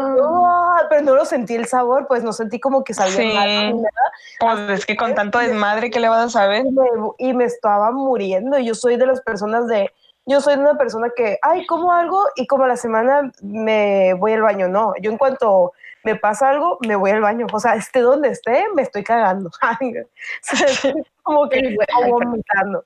Pero 0.89 1.03
no 1.03 1.15
lo 1.17 1.25
sentí 1.25 1.55
el 1.55 1.67
sabor, 1.67 2.07
pues 2.07 2.23
no 2.23 2.33
sentí 2.33 2.61
como 2.61 2.85
que 2.85 2.95
sabía 2.95 3.17
Sí. 3.17 3.33
mal 3.35 3.49
ni 3.75 3.81
nada. 3.83 4.13
Pues 4.41 4.79
es 4.81 4.87
que 4.87 4.97
con 4.97 5.15
tanto 5.15 5.39
desmadre 5.39 5.91
que 5.91 6.01
le 6.01 6.09
vas 6.09 6.27
a 6.27 6.31
saber. 6.31 6.65
Y 6.67 6.71
me, 6.71 6.85
y 7.19 7.33
me 7.35 7.45
estaba 7.45 7.91
muriendo. 7.91 8.59
Yo 8.59 8.75
soy 8.75 8.97
de 8.97 9.07
las 9.07 9.21
personas 9.23 9.67
de, 9.67 9.91
yo 10.27 10.41
soy 10.41 10.55
de 10.55 10.61
una 10.61 10.77
persona 10.79 11.09
que, 11.17 11.39
ay, 11.43 11.67
como 11.67 11.93
algo 11.93 12.25
y 12.37 12.47
como 12.47 12.65
a 12.65 12.69
la 12.69 12.77
semana 12.77 13.31
me 13.43 14.15
voy 14.15 14.33
al 14.33 14.43
baño. 14.43 14.69
No, 14.69 14.93
yo 15.01 15.11
en 15.11 15.19
cuanto 15.19 15.73
me 16.05 16.15
pasa 16.15 16.49
algo, 16.51 16.79
me 16.87 16.95
voy 16.95 17.11
al 17.11 17.21
baño. 17.21 17.47
O 17.53 17.59
sea, 17.61 17.75
esté 17.75 18.01
donde 18.01 18.29
esté, 18.29 18.65
me 18.75 18.83
estoy 18.83 19.03
cagando. 19.03 19.51
Como 21.23 21.49
que 21.49 21.77
vomitando. 22.09 22.85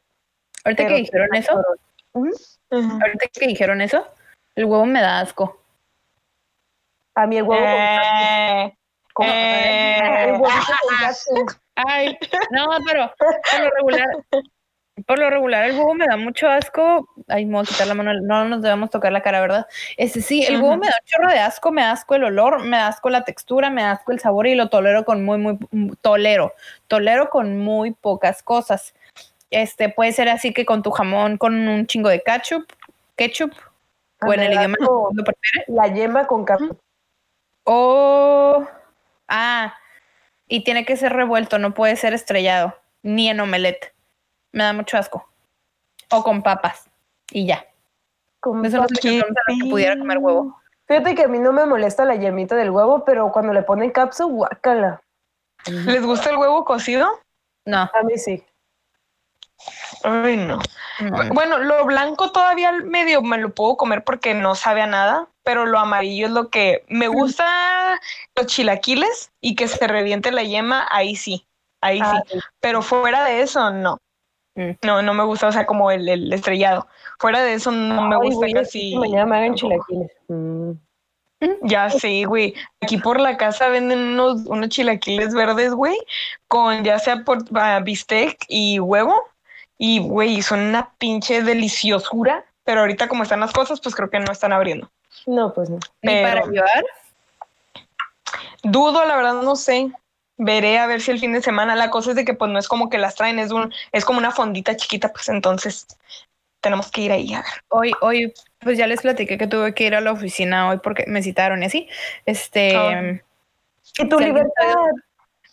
Ahorita 0.65 0.83
que 0.85 0.89
Pero- 0.89 0.97
dijeron 0.97 1.35
eso, 1.35 1.63
ahorita 2.71 3.27
que 3.33 3.47
dijeron 3.47 3.81
eso, 3.81 4.07
el 4.55 4.65
huevo 4.65 4.87
me 4.87 5.01
da 5.03 5.21
asco. 5.21 5.59
A 7.15 7.27
mí 7.27 7.37
el 7.37 7.43
huevo 7.45 7.63
con- 7.63 7.71
Eh, 7.71 8.77
con, 9.15 9.27
eh. 9.29 10.25
el 10.25 10.33
huevito 10.33 10.73
con 10.87 10.97
ketchup. 10.99 11.61
Ay, 11.77 12.19
no, 12.51 12.67
pero 12.87 13.13
por 13.19 13.61
lo 13.61 13.71
regular, 13.71 14.09
por 15.07 15.19
lo 15.19 15.31
regular 15.31 15.65
el 15.65 15.73
huevo 15.73 15.95
me 15.95 16.07
da 16.07 16.17
mucho 16.17 16.49
asco. 16.49 17.09
Ay, 17.29 17.47
me 17.47 17.55
voy 17.55 17.63
a 17.63 17.67
quitar 17.67 17.87
la 17.87 17.95
mano, 17.95 18.13
no 18.15 18.45
nos 18.45 18.63
debemos 18.63 18.91
tocar 18.91 19.11
la 19.13 19.23
cara, 19.23 19.41
¿verdad? 19.41 19.67
Este 19.97 20.21
sí, 20.21 20.43
el 20.45 20.57
huevo 20.61 20.77
me 20.77 20.87
da 20.87 20.95
un 21.01 21.07
chorro 21.07 21.29
de 21.31 21.39
asco, 21.41 21.73
me 21.73 21.83
da 21.83 21.93
asco 21.93 22.15
el 22.15 22.25
olor, 22.25 22.63
me 22.65 22.77
da 22.77 22.89
asco 22.89 23.09
la 23.11 23.25
textura, 23.25 23.71
me 23.71 23.83
da 23.83 23.93
asco 23.93 24.13
el 24.13 24.21
sabor 24.21 24.47
y 24.47 24.55
lo 24.55 24.69
tolero 24.69 25.05
con 25.05 25.25
muy, 25.25 25.39
muy, 25.39 25.59
tolero, 26.03 26.53
tolero 26.89 27.31
con 27.31 27.59
muy 27.59 27.93
pocas 27.93 28.43
cosas. 28.43 28.95
Este 29.51 29.89
puede 29.91 30.13
ser 30.13 30.29
así 30.29 30.53
que 30.53 30.65
con 30.67 30.83
tu 30.83 30.91
jamón, 30.91 31.37
con 31.39 31.55
un 31.69 31.87
chingo 31.87 32.09
de 32.09 32.23
ketchup, 32.23 32.65
ketchup, 33.17 33.53
o 34.27 34.33
en 34.33 34.41
el 34.41 34.53
idioma. 34.55 34.77
La 35.69 35.89
yema 35.89 36.27
con 36.27 36.45
ketchup. 37.65 37.75
O, 37.75 38.67
ah, 39.29 39.75
y 40.49 40.65
tiene 40.65 40.85
que 40.85 40.97
ser 40.97 41.13
revuelto, 41.13 41.59
no 41.59 41.75
puede 41.75 41.97
ser 41.97 42.15
estrellado, 42.15 42.77
ni 43.03 43.29
en 43.29 43.41
omelette. 43.41 43.95
Me 44.53 44.65
da 44.65 44.73
mucho 44.73 44.99
asco. 44.99 45.29
O 46.11 46.23
con 46.23 46.43
papas. 46.43 46.89
Y 47.31 47.47
ya. 47.47 47.65
con 48.41 48.65
Eso 48.65 48.79
no 48.79 48.89
sé 48.89 49.01
que 49.01 49.23
pudiera 49.71 49.99
comer 49.99 50.19
huevo. 50.19 50.61
Fíjate 50.87 51.15
que 51.15 51.23
a 51.25 51.29
mí 51.29 51.39
no 51.39 51.53
me 51.53 51.65
molesta 51.65 52.05
la 52.05 52.17
yemita 52.17 52.55
del 52.55 52.71
huevo, 52.71 53.05
pero 53.05 53.33
cuando 53.33 53.53
le 53.53 53.63
ponen 53.63 53.91
capsu, 53.91 54.29
guácala. 54.29 55.01
¿Les 55.67 56.05
gusta 56.05 56.31
el 56.31 56.37
huevo 56.37 56.65
cocido? 56.65 57.09
No. 57.65 57.89
A 57.95 58.03
mí 58.03 58.19
sí. 58.19 58.45
Ay, 60.05 60.37
no. 60.37 60.59
mm, 61.01 61.33
Bueno, 61.33 61.59
lo 61.59 61.85
blanco 61.85 62.33
todavía 62.33 62.73
medio 62.73 63.23
me 63.23 63.39
lo 63.39 63.55
puedo 63.55 63.77
comer 63.77 64.05
porque 64.05 64.35
no 64.35 64.55
sabe 64.55 64.83
a 64.83 64.87
nada, 64.87 65.29
pero 65.45 65.67
lo 65.67 65.79
amarillo 65.79 66.27
es 66.27 66.33
lo 66.33 66.49
que 66.49 66.85
me 66.89 67.09
gusta 67.09 68.01
los 68.37 68.47
chilaquiles 68.47 69.33
y 69.41 69.55
que 69.55 69.69
se 69.69 69.87
reviente 69.87 70.33
la 70.33 70.43
yema, 70.43 70.87
ahí 70.91 71.17
sí, 71.17 71.47
ahí 71.81 72.01
Ah, 72.03 72.23
sí. 72.31 72.39
Pero 72.61 72.83
fuera 72.83 73.25
de 73.25 73.43
eso, 73.43 73.71
no. 73.71 73.99
Mm. 74.55 74.73
No, 74.83 75.03
no 75.03 75.15
me 75.15 75.25
gusta, 75.25 75.49
o 75.49 75.53
sea, 75.53 75.67
como 75.67 75.91
el, 75.91 76.09
el 76.09 76.33
estrellado. 76.33 76.87
Fuera 77.19 77.43
de 77.43 77.55
eso, 77.55 77.71
no 77.71 78.09
me 78.09 78.17
gusta 78.17 78.37
güey, 78.37 78.53
casi. 78.53 78.97
Mañana 78.97 79.27
me 79.27 79.37
hagan 79.37 79.55
chilaquiles. 79.55 80.11
Mm. 80.29 80.73
Ya 81.63 81.91
sé, 81.91 82.25
güey. 82.25 82.55
Aquí 82.81 82.99
por 82.99 83.19
la 83.19 83.37
casa 83.37 83.69
venden 83.69 83.99
unos, 83.99 84.47
unos 84.47 84.69
chilaquiles 84.69 85.35
verdes, 85.35 85.73
güey, 85.73 85.99
con 86.49 86.85
ya 86.85 86.99
sea 86.99 87.25
por 87.25 87.39
ah, 87.55 87.81
bistec 87.83 88.45
y 88.49 88.79
huevo. 88.79 89.15
Y, 89.79 89.99
güey, 89.99 90.43
son 90.43 90.61
una 90.61 90.95
pinche 90.99 91.43
deliciosura. 91.43 92.45
Pero 92.65 92.81
ahorita 92.81 93.09
como 93.09 93.25
están 93.25 93.41
las 93.41 93.53
cosas, 93.53 93.81
pues 93.81 93.95
creo 93.97 94.09
que 94.09 94.21
no 94.21 94.31
están 94.31 94.53
abriendo. 94.53 94.89
No, 95.27 95.53
pues 95.53 95.71
no. 95.71 95.79
Ni 96.03 96.23
para 96.23 96.43
pero- 96.43 96.53
llevar. 96.53 96.85
Dudo, 98.63 99.05
la 99.05 99.17
verdad, 99.17 99.35
no 99.43 99.57
sé. 99.57 99.91
Veré 100.39 100.79
a 100.79 100.87
ver 100.87 101.01
si 101.01 101.11
el 101.11 101.21
fin 101.21 101.33
de 101.33 101.43
semana. 101.43 101.77
La 101.77 101.91
cosa 101.91 102.11
es 102.11 102.17
de 102.17 102.25
que 102.25 102.35
pues 102.35 102.51
no 102.51 102.59
es 102.59 102.69
como 102.69 102.89
que 102.89 102.99
las 102.99 103.15
traen, 103.15 103.39
es 103.39 103.51
un, 103.53 103.73
es 103.93 104.05
como 104.05 104.19
una 104.19 104.31
fondita 104.31 104.77
chiquita, 104.77 105.13
pues 105.13 105.29
entonces 105.29 105.87
tenemos 106.61 106.91
que 106.91 107.03
ir 107.03 107.13
ahí 107.13 107.35
a 107.35 107.39
ver. 107.43 107.53
Hoy, 107.69 107.93
hoy, 108.01 108.33
pues 108.61 108.79
ya 108.79 108.87
les 108.87 109.03
platiqué 109.03 109.37
que 109.37 109.47
tuve 109.47 109.75
que 109.75 109.85
ir 109.85 109.95
a 109.95 110.01
la 110.01 110.13
oficina 110.13 110.69
hoy 110.69 110.79
porque 110.79 111.05
me 111.07 111.23
citaron 111.23 111.63
y 111.63 111.67
así. 111.67 111.89
Este. 112.25 112.77
Ah. 112.77 113.21
Y 113.99 114.09
tu 114.09 114.17
Si 114.19 114.25
alguien 114.25 114.35
libertad. 114.35 114.73
sabe- 114.73 115.03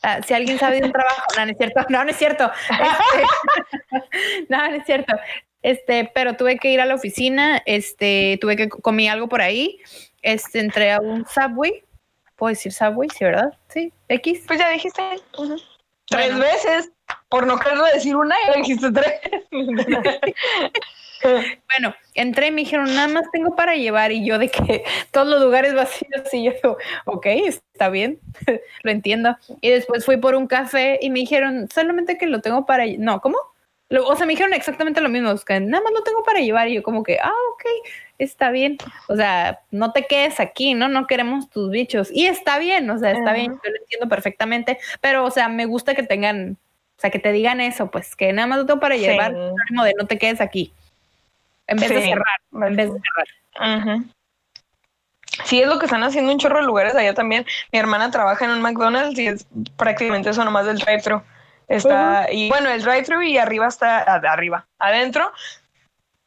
ah, 0.04 0.20
si 0.26 0.34
alguien 0.34 0.60
sabe 0.60 0.80
de 0.80 0.86
un 0.86 0.92
trabajo, 0.94 1.22
no, 1.38 1.46
no 1.46 1.52
es 1.52 1.58
cierto, 1.58 1.86
no, 1.90 2.04
no 2.04 2.10
es 2.12 2.18
cierto. 2.18 2.52
Este, 3.92 4.46
no, 4.50 4.58
no 4.70 4.76
es 4.76 4.86
cierto. 4.86 5.14
Este, 5.62 6.10
pero 6.14 6.36
tuve 6.36 6.58
que 6.58 6.72
ir 6.72 6.80
a 6.82 6.86
la 6.86 6.96
oficina, 6.96 7.62
este, 7.66 8.38
tuve 8.40 8.56
que 8.56 8.70
comí 8.70 9.10
algo 9.10 9.28
por 9.28 9.42
ahí, 9.42 9.80
este, 10.22 10.60
entré 10.60 10.92
a 10.92 11.00
un 11.02 11.26
Subway, 11.26 11.84
puedo 12.36 12.50
decir 12.50 12.72
Subway, 12.72 13.10
sí, 13.10 13.26
¿verdad? 13.26 13.54
Sí, 13.68 13.92
X. 14.08 14.44
Pues 14.48 14.60
ya 14.60 14.70
dijiste. 14.70 15.02
Tres 16.08 16.30
Bueno. 16.30 16.40
veces. 16.40 16.92
Por 17.28 17.46
no 17.46 17.60
quererlo 17.60 17.86
decir 17.94 18.16
una, 18.16 18.36
ya 18.48 18.54
dijiste 18.54 18.92
tres. 18.92 19.20
Bueno, 21.22 21.94
entré 22.14 22.48
y 22.48 22.52
me 22.52 22.62
dijeron, 22.62 22.94
nada 22.96 23.08
más 23.08 23.30
tengo 23.32 23.56
para 23.56 23.76
llevar 23.76 24.12
y 24.12 24.26
yo 24.26 24.38
de 24.40 24.50
que 24.50 24.84
todos 25.12 25.28
los 25.28 25.42
lugares 25.42 25.74
vacíos 25.74 26.34
y 26.34 26.46
yo, 26.46 26.78
ok, 27.06 27.26
está 27.26 27.90
bien, 27.90 28.20
lo 28.84 28.92
entiendo. 28.92 29.36
Y 29.62 29.70
después 29.70 30.06
fui 30.06 30.18
por 30.18 30.36
un 30.36 30.48
café 30.48 30.98
y 31.02 31.10
me 31.10 31.20
dijeron, 31.20 31.68
solamente 31.74 32.18
que 32.18 32.26
lo 32.26 32.42
tengo 32.42 32.66
para, 32.66 32.86
no, 32.98 33.20
¿cómo? 33.22 33.38
Lo- 33.90 34.08
o 34.08 34.16
sea, 34.16 34.26
me 34.28 34.34
dijeron 34.34 34.54
exactamente 34.54 35.02
lo 35.02 35.10
mismo, 35.10 35.36
que 35.46 35.60
nada 35.60 35.84
más 35.84 35.92
lo 35.94 36.04
tengo 36.04 36.24
para 36.24 36.40
llevar 36.40 36.68
y 36.68 36.76
yo 36.76 36.84
como 36.84 37.04
que, 37.04 37.18
ah, 37.22 37.32
ok, 37.54 37.64
está 38.20 38.52
bien. 38.52 38.78
O 39.08 39.16
sea, 39.16 39.60
no 39.72 39.92
te 39.92 40.06
quedes 40.06 40.40
aquí, 40.40 40.76
¿no? 40.76 40.88
No 40.88 41.08
queremos 41.08 41.50
tus 41.50 41.72
bichos. 41.72 42.10
Y 42.12 42.28
está 42.28 42.60
bien, 42.60 42.90
o 42.90 42.98
sea, 43.00 43.12
está 43.12 43.34
bien, 43.34 43.52
yo 43.54 43.72
lo 43.72 43.78
entiendo 43.82 44.08
perfectamente, 44.08 44.78
pero, 45.02 45.26
o 45.26 45.32
sea, 45.32 45.50
me 45.50 45.66
gusta 45.66 45.96
que 45.96 46.04
tengan, 46.04 46.58
o 46.98 47.02
sea, 47.02 47.10
que 47.10 47.20
te 47.20 47.32
digan 47.32 47.62
eso, 47.62 47.90
pues, 47.90 48.16
que 48.16 48.32
nada 48.32 48.48
más 48.48 48.60
lo 48.60 48.66
tengo 48.68 48.80
para 48.80 48.96
Sí. 48.96 49.02
llevar, 49.02 49.34
de 49.34 49.94
no 49.98 50.06
te 50.08 50.18
quedes 50.20 50.40
aquí. 50.40 50.72
En 51.66 51.78
vez 51.78 51.90
de 51.90 52.02
cerrar, 52.02 52.26
en 52.54 52.76
vez 52.76 52.94
de 52.94 53.00
cerrar. 53.00 54.00
Sí, 55.46 55.62
es 55.62 55.68
lo 55.68 55.80
que 55.80 55.86
están 55.86 56.04
haciendo 56.04 56.32
un 56.32 56.38
chorro 56.40 56.60
de 56.60 56.66
lugares 56.66 56.96
allá 56.96 57.14
también. 57.14 57.46
Mi 57.72 57.80
hermana 57.80 58.12
trabaja 58.12 58.46
en 58.46 58.52
un 58.52 58.62
McDonald's 58.62 59.18
y 59.18 59.28
es 59.28 59.48
prácticamente 59.78 60.30
eso 60.30 60.44
nomás 60.44 60.66
del 60.66 60.78
drive-thru. 60.78 61.22
Está, 61.70 62.28
y 62.32 62.50
bueno, 62.50 62.70
el 62.70 62.82
drive-thru 62.82 63.22
y 63.22 63.38
arriba 63.38 63.68
está, 63.68 64.00
arriba, 64.00 64.68
adentro, 64.80 65.32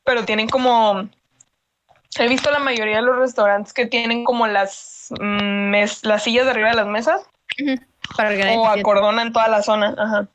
pero 0.04 0.24
tienen 0.24 0.48
como, 0.48 1.08
he 2.18 2.28
visto 2.28 2.50
la 2.52 2.60
mayoría 2.60 2.96
de 2.96 3.02
los 3.02 3.16
restaurantes 3.18 3.72
que 3.72 3.86
tienen 3.86 4.24
como 4.24 4.46
las, 4.46 5.08
mm, 5.20 5.70
mes- 5.70 6.04
las 6.04 6.22
sillas 6.22 6.44
de 6.44 6.52
arriba 6.52 6.68
de 6.68 6.76
las 6.76 6.86
mesas 6.86 7.22
Para 8.16 8.30
que 8.30 8.38
nadie 8.38 8.56
o 8.56 8.62
se 8.62 8.66
siente. 8.72 8.80
acordonan 8.80 9.32
toda 9.32 9.48
la 9.48 9.62
zona. 9.62 9.94
Ajá. 9.98 10.28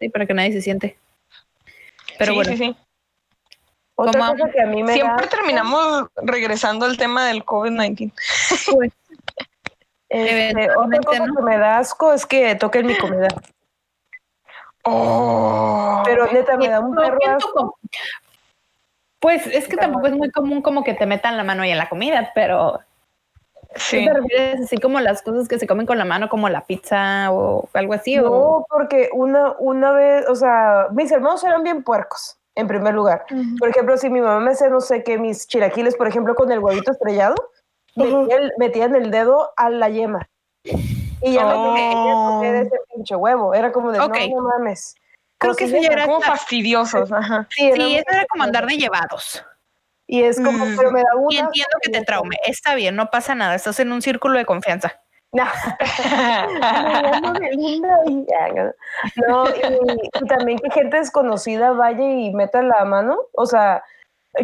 Sí, 0.00 0.08
para 0.08 0.26
que 0.26 0.34
nadie 0.34 0.52
se 0.52 0.62
siente. 0.62 0.98
Pero 2.18 2.32
sí, 2.32 2.36
bueno, 2.36 2.50
sí, 2.52 2.56
sí. 2.56 2.76
Otra 3.94 4.20
Como- 4.20 4.32
cosa 4.36 4.50
que 4.52 4.62
a 4.62 4.66
mí 4.66 4.82
me 4.82 4.92
Siempre 4.94 5.24
da, 5.24 5.30
terminamos 5.30 6.08
regresando 6.16 6.86
al 6.86 6.96
tema 6.96 7.26
del 7.26 7.44
COVID-19. 7.44 8.12
pues, 8.74 8.92
este, 10.08 10.38
otra 10.38 10.50
eventualmente, 10.52 11.06
cosa 11.06 11.26
¿no? 11.26 11.34
que 11.36 11.42
me 11.42 11.58
da 11.58 11.78
asco 11.78 12.12
es 12.12 12.24
que 12.26 12.54
toquen 12.54 12.86
mi 12.86 12.96
comida. 12.96 13.28
Oh. 14.88 16.02
Pero 16.04 16.26
neta, 16.32 16.56
me 16.56 16.68
da 16.68 16.80
un 16.80 16.94
perro. 16.94 17.18
Pues 19.18 19.46
es 19.46 19.66
que 19.66 19.76
tampoco 19.76 20.06
es 20.06 20.14
muy 20.14 20.30
común 20.30 20.62
como 20.62 20.84
que 20.84 20.94
te 20.94 21.06
metan 21.06 21.36
la 21.36 21.42
mano 21.44 21.62
ahí 21.62 21.70
en 21.72 21.78
la 21.78 21.88
comida, 21.88 22.30
pero 22.34 22.78
sí. 23.74 24.04
¿tú 24.04 24.12
te 24.12 24.20
refieres 24.20 24.60
así 24.60 24.76
como 24.76 25.00
las 25.00 25.22
cosas 25.22 25.48
que 25.48 25.58
se 25.58 25.66
comen 25.66 25.86
con 25.86 25.98
la 25.98 26.04
mano, 26.04 26.28
como 26.28 26.48
la 26.48 26.60
pizza 26.66 27.32
o 27.32 27.68
algo 27.72 27.94
así? 27.94 28.18
o... 28.18 28.22
No, 28.22 28.66
porque 28.68 29.08
una, 29.12 29.54
una 29.58 29.90
vez, 29.92 30.28
o 30.28 30.34
sea, 30.36 30.86
mis 30.92 31.10
hermanos 31.10 31.42
eran 31.42 31.62
bien 31.64 31.82
puercos, 31.82 32.38
en 32.54 32.68
primer 32.68 32.94
lugar. 32.94 33.24
Por 33.58 33.68
ejemplo, 33.68 33.96
si 33.96 34.08
mi 34.10 34.20
mamá 34.20 34.38
me 34.38 34.50
hace, 34.52 34.70
no 34.70 34.80
sé 34.80 35.02
qué, 35.02 35.18
mis 35.18 35.48
chilaquiles, 35.48 35.96
por 35.96 36.06
ejemplo, 36.06 36.34
con 36.36 36.52
el 36.52 36.60
huevito 36.60 36.92
estrellado, 36.92 37.34
metía 37.96 38.36
el- 38.36 38.52
metían 38.58 38.94
el 38.94 39.10
dedo 39.10 39.50
a 39.56 39.70
la 39.70 39.88
yema. 39.88 40.28
Y 41.22 41.32
ya 41.34 41.44
no 41.44 41.72
me 41.72 42.40
quería 42.42 42.60
ese 42.62 42.76
pinche 42.94 43.16
huevo. 43.16 43.54
Era 43.54 43.72
como 43.72 43.90
de, 43.92 43.98
no, 43.98 44.08
no 44.08 44.42
mames. 44.48 44.94
Creo 45.38 45.54
que 45.54 45.64
eso 45.64 45.76
ya 45.78 45.88
era- 45.88 46.06
Como 46.06 46.20
fastidiosos, 46.20 47.10
ajá. 47.12 47.46
Sí, 47.50 47.66
era 47.66 47.76
Sí, 47.76 47.82
muy 47.82 47.94
eso 47.96 48.04
era 48.10 48.24
como 48.26 48.44
andar 48.44 48.66
de 48.66 48.76
llevados. 48.76 49.44
Y 50.06 50.22
es 50.22 50.36
como, 50.36 50.64
Mm. 50.64 50.76
pero 50.76 50.90
me 50.92 51.00
da 51.02 51.14
una. 51.16 51.34
Y 51.34 51.38
entiendo 51.38 51.76
que 51.82 51.90
te 51.90 52.00
traume. 52.02 52.36
Está 52.46 52.74
bien, 52.74 52.94
no 52.96 53.10
pasa 53.10 53.34
nada. 53.34 53.54
Estás 53.54 53.80
en 53.80 53.90
un 53.92 54.02
círculo 54.02 54.38
de 54.38 54.44
confianza. 54.46 55.00
No, 55.32 55.44
no. 55.44 57.32
No, 59.28 59.44
y, 59.48 60.08
y 60.22 60.26
también 60.26 60.58
que 60.58 60.70
gente 60.70 60.98
desconocida 60.98 61.72
vaya 61.72 62.04
y 62.04 62.32
meta 62.32 62.62
la 62.62 62.84
mano. 62.84 63.18
O 63.32 63.46
sea, 63.46 63.82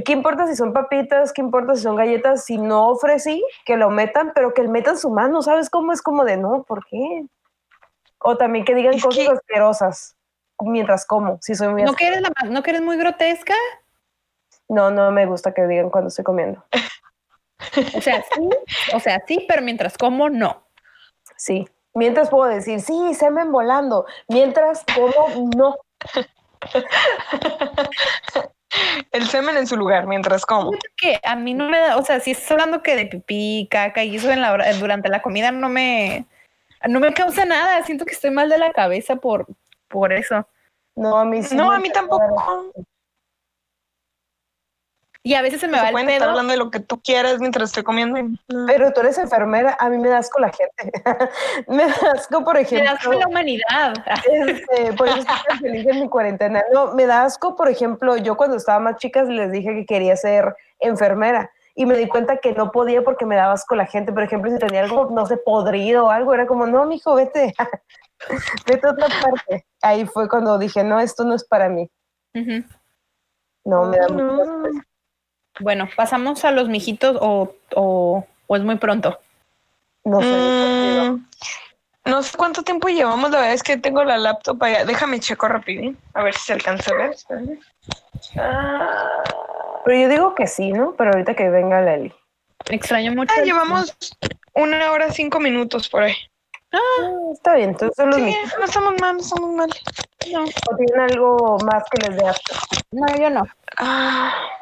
¿qué 0.04 0.12
importa 0.12 0.46
si 0.46 0.56
son 0.56 0.72
papitas? 0.72 1.32
¿Qué 1.32 1.40
importa 1.40 1.74
si 1.74 1.82
son 1.82 1.96
galletas? 1.96 2.44
Si 2.44 2.58
no 2.58 2.88
ofrecí, 2.88 3.44
que 3.64 3.76
lo 3.76 3.90
metan, 3.90 4.32
pero 4.34 4.54
que 4.54 4.62
metan 4.68 4.98
su 4.98 5.10
mano. 5.10 5.42
¿Sabes 5.42 5.70
cómo 5.70 5.92
es 5.92 6.02
como 6.02 6.24
de 6.24 6.36
no? 6.36 6.64
¿Por 6.64 6.84
qué? 6.86 7.24
O 8.18 8.36
también 8.36 8.64
que 8.64 8.74
digan 8.74 8.94
Es 8.94 9.02
cosas 9.02 9.24
que- 9.26 9.32
asquerosas 9.32 10.16
mientras 10.60 11.06
como. 11.06 11.38
Si 11.40 11.54
soy 11.54 11.68
muy 11.68 11.82
¿No 11.82 11.94
que 11.94 12.06
eres, 12.06 12.20
la, 12.22 12.30
¿no 12.48 12.62
que 12.62 12.70
eres 12.70 12.82
muy 12.82 12.96
grotesca? 12.96 13.54
No, 14.68 14.90
no 14.90 15.10
me 15.10 15.26
gusta 15.26 15.52
que 15.52 15.66
digan 15.66 15.90
cuando 15.90 16.08
estoy 16.08 16.24
comiendo. 16.24 16.64
O 17.96 18.00
sea, 18.00 18.22
sí, 18.34 18.48
o 18.94 19.00
sea, 19.00 19.22
sí, 19.26 19.44
pero 19.48 19.62
mientras 19.62 19.98
como, 19.98 20.28
no. 20.30 20.64
Sí. 21.36 21.68
Mientras 21.94 22.30
puedo 22.30 22.48
decir, 22.48 22.80
sí, 22.80 23.14
semen 23.14 23.52
volando. 23.52 24.06
Mientras 24.28 24.84
como, 24.94 25.50
no. 25.56 25.76
El 29.10 29.26
semen 29.28 29.56
en 29.56 29.66
su 29.66 29.76
lugar, 29.76 30.06
mientras 30.06 30.46
como. 30.46 30.70
Que 30.96 31.20
a 31.22 31.36
mí 31.36 31.54
no 31.54 31.68
me 31.68 31.78
da, 31.78 31.96
o 31.96 32.04
sea, 32.04 32.20
si 32.20 32.30
estás 32.32 32.50
hablando 32.52 32.82
que 32.82 32.96
de 32.96 33.06
pipí, 33.06 33.68
caca 33.70 34.02
y 34.04 34.16
eso 34.16 34.30
en 34.30 34.40
la 34.40 34.52
hora- 34.52 34.72
durante 34.74 35.08
la 35.08 35.20
comida 35.22 35.50
no 35.52 35.68
me, 35.68 36.24
no 36.88 37.00
me 37.00 37.12
causa 37.12 37.44
nada. 37.44 37.82
Siento 37.84 38.04
que 38.04 38.12
estoy 38.12 38.30
mal 38.30 38.48
de 38.48 38.58
la 38.58 38.72
cabeza 38.72 39.16
por, 39.16 39.46
por 39.88 40.12
eso. 40.12 40.46
No, 40.94 41.16
a 41.18 41.24
mí 41.24 41.42
sí. 41.42 41.54
No, 41.56 41.70
a 41.72 41.78
mí 41.78 41.90
tampoco. 41.90 42.72
Y 45.24 45.34
a 45.34 45.42
veces 45.42 45.60
se 45.60 45.68
me 45.68 45.78
Se 45.78 45.92
va 45.92 46.00
el 46.00 46.08
estar 46.08 46.28
hablando 46.30 46.50
de 46.52 46.58
lo 46.58 46.70
que 46.72 46.80
tú 46.80 47.00
quieras 47.00 47.38
mientras 47.38 47.68
estoy 47.70 47.84
comiendo. 47.84 48.18
Pero 48.66 48.92
tú 48.92 49.02
eres 49.02 49.18
enfermera, 49.18 49.76
a 49.78 49.88
mí 49.88 49.96
me 49.98 50.08
da 50.08 50.18
asco 50.18 50.40
la 50.40 50.50
gente. 50.50 50.92
me 51.68 51.84
da 51.86 51.94
asco, 52.14 52.42
por 52.42 52.54
Me 52.54 52.62
ejemplo. 52.62 52.90
da 52.90 52.96
asco 52.96 53.12
la 53.12 53.28
humanidad. 53.28 53.94
este, 54.28 54.92
por 54.94 55.06
eso 55.06 55.18
estoy 55.18 55.36
tan 55.48 55.58
feliz 55.60 55.86
en 55.86 56.00
mi 56.00 56.08
cuarentena. 56.08 56.64
No, 56.72 56.92
me 56.94 57.06
da 57.06 57.22
asco, 57.24 57.54
por 57.54 57.68
ejemplo, 57.68 58.16
yo 58.16 58.36
cuando 58.36 58.56
estaba 58.56 58.80
más 58.80 58.96
chica 58.96 59.22
les 59.22 59.52
dije 59.52 59.72
que 59.74 59.86
quería 59.86 60.16
ser 60.16 60.56
enfermera 60.80 61.48
y 61.76 61.86
me 61.86 61.96
di 61.96 62.08
cuenta 62.08 62.38
que 62.38 62.52
no 62.52 62.72
podía 62.72 63.02
porque 63.02 63.24
me 63.24 63.36
daba 63.36 63.52
asco 63.52 63.76
la 63.76 63.86
gente. 63.86 64.12
Por 64.12 64.24
ejemplo, 64.24 64.50
si 64.50 64.58
tenía 64.58 64.82
algo, 64.82 65.08
no 65.12 65.24
sé, 65.26 65.36
podrido 65.36 66.06
o 66.06 66.10
algo, 66.10 66.34
era 66.34 66.48
como, 66.48 66.66
no, 66.66 66.84
mijo, 66.84 67.14
vete, 67.14 67.54
vete 68.66 68.86
a 68.88 68.90
otra 68.90 69.06
parte. 69.22 69.66
Ahí 69.82 70.04
fue 70.04 70.28
cuando 70.28 70.58
dije, 70.58 70.82
no, 70.82 70.98
esto 70.98 71.24
no 71.24 71.34
es 71.34 71.44
para 71.44 71.68
mí. 71.68 71.88
No, 73.64 73.84
me 73.84 73.96
da 73.98 74.08
No. 74.08 74.14
mucho 74.14 74.42
asco. 74.42 74.82
Bueno, 75.60 75.88
pasamos 75.96 76.44
a 76.44 76.50
los 76.50 76.68
mijitos 76.68 77.16
o, 77.20 77.54
o, 77.74 78.26
o 78.46 78.56
es 78.56 78.62
muy 78.62 78.76
pronto. 78.76 79.18
No 80.04 80.20
sé. 80.22 80.36
Mm, 80.36 81.24
no 82.06 82.22
sé 82.22 82.36
cuánto 82.36 82.62
tiempo 82.62 82.88
llevamos, 82.88 83.30
la 83.30 83.38
verdad 83.38 83.54
es 83.54 83.62
que 83.62 83.76
tengo 83.76 84.02
la 84.04 84.18
laptop 84.18 84.62
allá. 84.62 84.84
Déjame 84.84 85.20
checo 85.20 85.46
rapidín, 85.48 85.96
a 86.14 86.22
ver 86.22 86.34
si 86.34 86.40
se 86.46 86.52
alcanza 86.54 86.90
a 86.90 86.94
ver. 86.94 87.16
Ah, 88.38 89.22
Pero 89.84 90.00
yo 90.00 90.08
digo 90.08 90.34
que 90.34 90.46
sí, 90.46 90.72
¿no? 90.72 90.94
Pero 90.96 91.10
ahorita 91.12 91.34
que 91.34 91.48
venga 91.48 91.80
Leli. 91.80 92.12
Extraño 92.66 93.12
mucho. 93.12 93.32
ah, 93.36 93.40
el- 93.40 93.44
llevamos 93.46 93.94
una 94.54 94.90
hora 94.92 95.10
cinco 95.12 95.38
minutos 95.40 95.88
por 95.88 96.02
ahí. 96.04 96.14
Ah, 96.72 96.78
Está 97.32 97.54
bien, 97.56 97.70
entonces 97.70 98.06
los 98.06 98.16
Sí, 98.16 98.34
no 98.58 98.64
estamos 98.64 98.94
mal, 99.00 99.16
no 99.16 99.20
estamos 99.22 99.50
mal. 99.54 99.70
No, 100.32 100.44
¿O 100.44 100.76
tienen 100.76 101.00
algo 101.00 101.58
más 101.66 101.84
que 101.90 102.08
les 102.08 102.16
dé 102.16 102.26
asco? 102.26 102.54
no, 102.92 103.06
yo 103.16 103.30
no. 103.30 103.42
Ah, 103.78 104.32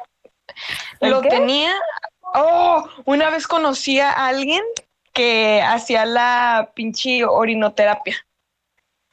lo 0.99 1.21
qué? 1.21 1.29
tenía. 1.29 1.73
Oh, 2.33 2.87
una 3.05 3.29
vez 3.29 3.47
conocí 3.47 3.99
a 3.99 4.11
alguien 4.27 4.63
que 5.13 5.61
hacía 5.61 6.05
la 6.05 6.71
pinche 6.73 7.25
orinoterapia. 7.25 8.15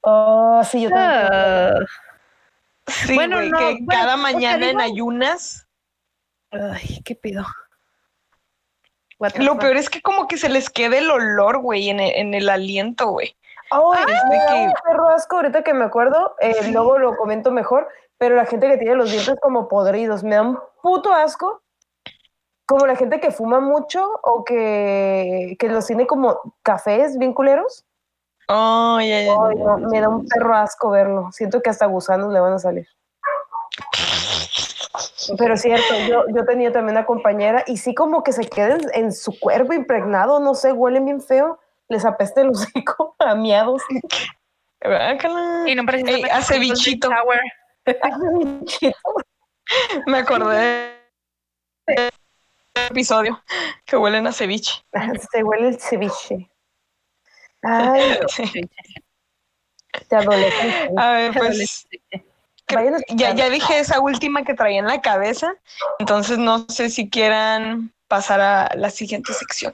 Oh, 0.02 0.62
sí, 0.64 0.82
yo 0.82 0.90
también. 0.90 1.28
Ah, 1.32 1.78
Sí, 2.86 3.14
Bueno, 3.14 3.42
no, 3.42 3.58
que 3.58 3.64
bueno, 3.64 3.86
cada 3.90 4.14
sea, 4.14 4.16
mañana 4.16 4.70
en 4.70 4.80
ayunas. 4.80 5.66
Ay, 6.50 7.02
qué 7.04 7.14
pido. 7.14 7.44
Lo 9.36 9.58
peor 9.58 9.76
es 9.76 9.90
que 9.90 10.00
como 10.00 10.26
que 10.28 10.38
se 10.38 10.48
les 10.48 10.70
quede 10.70 10.98
el 10.98 11.10
olor, 11.10 11.58
güey, 11.58 11.90
en 11.90 12.00
el, 12.00 12.14
en 12.14 12.34
el 12.34 12.48
aliento, 12.48 13.08
güey. 13.08 13.36
Ay, 13.70 14.04
es 14.06 14.30
de 14.30 14.38
que- 14.48 14.72
perro 14.84 15.10
asco 15.10 15.36
ahorita 15.36 15.62
que 15.64 15.74
me 15.74 15.84
acuerdo, 15.84 16.34
eh, 16.40 16.70
luego 16.72 16.98
lo 16.98 17.14
comento 17.16 17.50
mejor, 17.50 17.88
pero 18.18 18.34
la 18.34 18.46
gente 18.46 18.68
que 18.68 18.76
tiene 18.76 18.96
los 18.96 19.10
dientes 19.10 19.36
como 19.40 19.68
podridos, 19.68 20.22
me 20.22 20.34
da 20.34 20.42
un 20.42 20.58
puto 20.82 21.12
asco. 21.12 21.62
Como 22.66 22.86
la 22.86 22.96
gente 22.96 23.18
que 23.18 23.30
fuma 23.30 23.60
mucho 23.60 24.20
o 24.22 24.44
que, 24.44 25.56
que 25.58 25.68
los 25.68 25.86
tiene 25.86 26.06
como 26.06 26.54
cafés 26.62 27.16
bien 27.16 27.32
culeros. 27.32 27.86
Oh, 28.48 28.98
ya, 29.00 29.20
ya, 29.20 29.26
ya, 29.26 29.36
Ay, 29.48 29.56
no, 29.56 29.78
me 29.78 30.00
da 30.00 30.08
un 30.10 30.26
perro 30.26 30.54
asco 30.54 30.90
verlo. 30.90 31.30
Siento 31.32 31.62
que 31.62 31.70
hasta 31.70 31.86
gusanos 31.86 32.30
le 32.30 32.40
van 32.40 32.52
a 32.54 32.58
salir. 32.58 32.86
Pero 35.38 35.54
es 35.54 35.62
cierto, 35.62 35.94
yo, 36.08 36.24
yo 36.34 36.44
tenía 36.44 36.72
también 36.72 36.96
una 36.96 37.06
compañera 37.06 37.62
y 37.66 37.76
sí 37.76 37.94
como 37.94 38.22
que 38.22 38.32
se 38.32 38.48
queden 38.48 38.80
en 38.94 39.12
su 39.12 39.38
cuerpo 39.38 39.72
impregnado, 39.72 40.40
no 40.40 40.54
sé, 40.54 40.72
huelen 40.72 41.04
bien 41.04 41.20
feo, 41.20 41.58
les 41.88 42.04
apesta 42.04 42.40
el 42.40 42.50
hocico 42.50 43.14
a 43.18 43.34
miados. 43.34 43.82
Guácala. 44.82 45.64
Y 45.66 45.74
no 45.74 45.84
precisamente 45.84 46.28
Ey, 46.28 46.32
hace 46.32 46.58
bichito. 46.58 47.10
Me 50.06 50.18
acordé 50.18 50.94
del 51.86 52.10
episodio 52.90 53.42
que 53.84 53.96
huelen 53.96 54.26
a 54.26 54.32
ceviche. 54.32 54.84
Se 55.30 55.42
huele 55.42 55.68
el 55.68 55.80
ceviche. 55.80 56.50
Ay, 57.62 58.18
Sí. 58.28 58.68
de 60.10 60.16
adolescente. 60.16 60.90
A 60.96 61.12
ver, 61.12 61.32
pues 61.34 61.88
ya, 63.14 63.34
ya 63.34 63.50
dije 63.50 63.78
esa 63.78 64.00
última 64.00 64.44
que 64.44 64.54
traía 64.54 64.78
en 64.78 64.86
la 64.86 65.00
cabeza, 65.00 65.54
entonces 65.98 66.38
no 66.38 66.66
sé 66.68 66.90
si 66.90 67.08
quieran 67.08 67.92
pasar 68.06 68.40
a 68.40 68.74
la 68.76 68.90
siguiente 68.90 69.32
sección. 69.32 69.72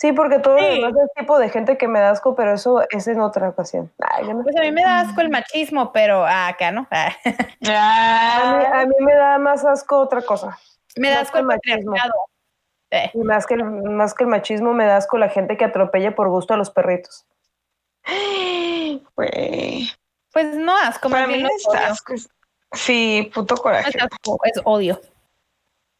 Sí, 0.00 0.12
porque 0.12 0.38
todo 0.38 0.56
Sí. 0.58 0.82
es 0.82 0.94
tipo 1.14 1.38
de 1.38 1.50
gente 1.50 1.76
que 1.76 1.86
me 1.86 2.00
da 2.00 2.10
asco, 2.10 2.34
pero 2.34 2.54
eso 2.54 2.82
es 2.88 3.06
en 3.06 3.20
otra 3.20 3.50
ocasión. 3.50 3.92
Ay, 3.98 4.26
yo 4.28 4.32
no- 4.32 4.42
Pues 4.42 4.56
a 4.56 4.60
mí 4.62 4.72
me 4.72 4.82
da 4.82 5.00
asco 5.00 5.20
el 5.20 5.28
machismo, 5.28 5.92
pero 5.92 6.24
ah, 6.24 6.48
acá 6.48 6.72
no. 6.72 6.86
Ah. 6.90 7.12
a, 7.24 7.28
mí, 7.60 7.68
Ah, 7.68 8.80
a 8.80 8.86
mí 8.86 8.94
me 9.00 9.12
da 9.14 9.38
más 9.38 9.62
asco 9.66 9.98
otra 9.98 10.22
cosa. 10.22 10.58
Me 10.96 11.10
da 11.10 11.16
Más 11.16 11.24
asco 11.24 11.36
el 11.38 11.44
machismo. 11.44 11.92
patriarcado. 11.92 12.14
Eh, 12.92 13.10
Y 13.12 13.18
más 13.18 13.46
que, 13.46 13.54
el, 13.54 13.64
más 13.64 14.14
que 14.14 14.24
el 14.24 14.30
machismo, 14.30 14.72
me 14.72 14.86
da 14.86 14.96
asco 14.96 15.18
la 15.18 15.28
gente 15.28 15.56
que 15.58 15.64
atropella 15.66 16.14
por 16.14 16.28
gusto 16.30 16.54
a 16.54 16.56
los 16.56 16.70
perritos. 16.70 17.26
pues 19.14 20.56
no 20.56 20.76
asco, 20.76 21.10
Para 21.10 21.26
mí 21.26 21.42
no 21.42 21.48
es 21.48 21.66
asco. 21.74 22.14
Sí, 22.72 23.30
puto 23.34 23.54
coraje. 23.56 23.90
es 23.90 24.02
asco, 24.02 24.38
es 24.44 24.60
odio. 24.64 24.98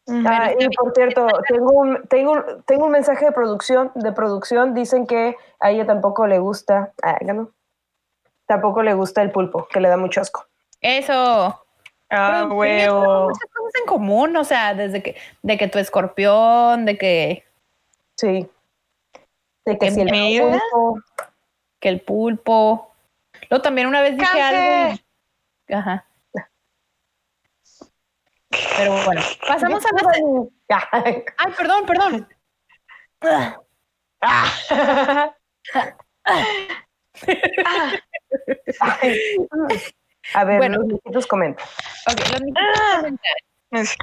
Ah, 0.07 0.51
y 0.59 0.67
por 0.75 0.93
cierto, 0.93 1.27
tengo 1.47 1.71
un, 1.71 2.03
tengo, 2.07 2.31
un- 2.33 2.63
tengo 2.65 2.85
un 2.85 2.91
mensaje 2.91 3.25
de 3.25 3.31
producción. 3.31 3.91
De 3.95 4.11
producción 4.11 4.73
dicen 4.73 5.05
que 5.07 5.35
a 5.59 5.71
ella 5.71 5.85
tampoco 5.85 6.27
le 6.27 6.39
gusta. 6.39 6.91
Ah, 7.03 7.17
no. 7.21 7.51
Tampoco 8.47 8.81
le 8.83 8.93
gusta 8.93 9.21
el 9.21 9.31
pulpo, 9.31 9.67
que 9.71 9.79
le 9.79 9.87
da 9.89 9.97
mucho 9.97 10.19
asco. 10.21 10.45
Eso. 10.81 11.63
Ah, 12.09 12.49
huevo. 12.51 13.29
muchas 13.29 13.49
cosas 13.53 13.71
en 13.79 13.85
común, 13.87 14.35
o 14.35 14.43
sea, 14.43 14.73
desde 14.73 15.01
que, 15.01 15.15
de 15.43 15.57
que 15.57 15.67
tu 15.69 15.79
escorpión, 15.79 16.83
de 16.85 16.97
que, 16.97 17.45
Sí. 18.17 18.49
De 19.65 19.77
que 19.77 19.85
Que 19.87 19.91
si 19.91 20.01
el 20.01 20.09
pulpo. 20.41 20.99
que 21.79 21.89
el 21.89 22.01
pulpo. 22.01 22.91
Luego 23.49 23.61
también 23.61 23.87
una 23.87 24.01
vez 24.01 24.17
dije 24.17 24.41
algo. 24.41 24.99
Ajá. 25.69 26.05
Pero 28.77 29.03
bueno, 29.05 29.21
pasamos 29.47 29.83
a 29.85 29.89
la. 30.69 30.87
Ay, 30.91 31.23
Ay, 31.37 31.51
perdón, 31.57 31.85
perdón. 31.85 32.29
Ah. 34.21 35.33
A 40.33 40.43
ver, 40.45 40.57
Bueno. 40.59 40.77
los 40.79 40.87
viejitos 40.87 41.27
comentan. 41.27 41.65
Ok, 42.09 42.19
los 42.31 42.41
mijitos 42.41 42.79
comentarios. 42.99 43.97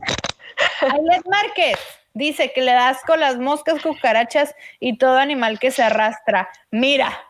Ailet 0.81 1.27
Márquez 1.27 1.79
dice 2.15 2.53
que 2.53 2.63
le 2.63 2.73
da 2.73 2.89
asco 2.89 3.17
las 3.17 3.37
moscas, 3.39 3.81
cucarachas 3.83 4.55
y 4.81 4.99
todo 4.99 5.19
animal 5.19 5.59
que 5.59 5.71
se 5.71 5.83
arrastra. 5.83 6.49
Mira, 6.71 7.25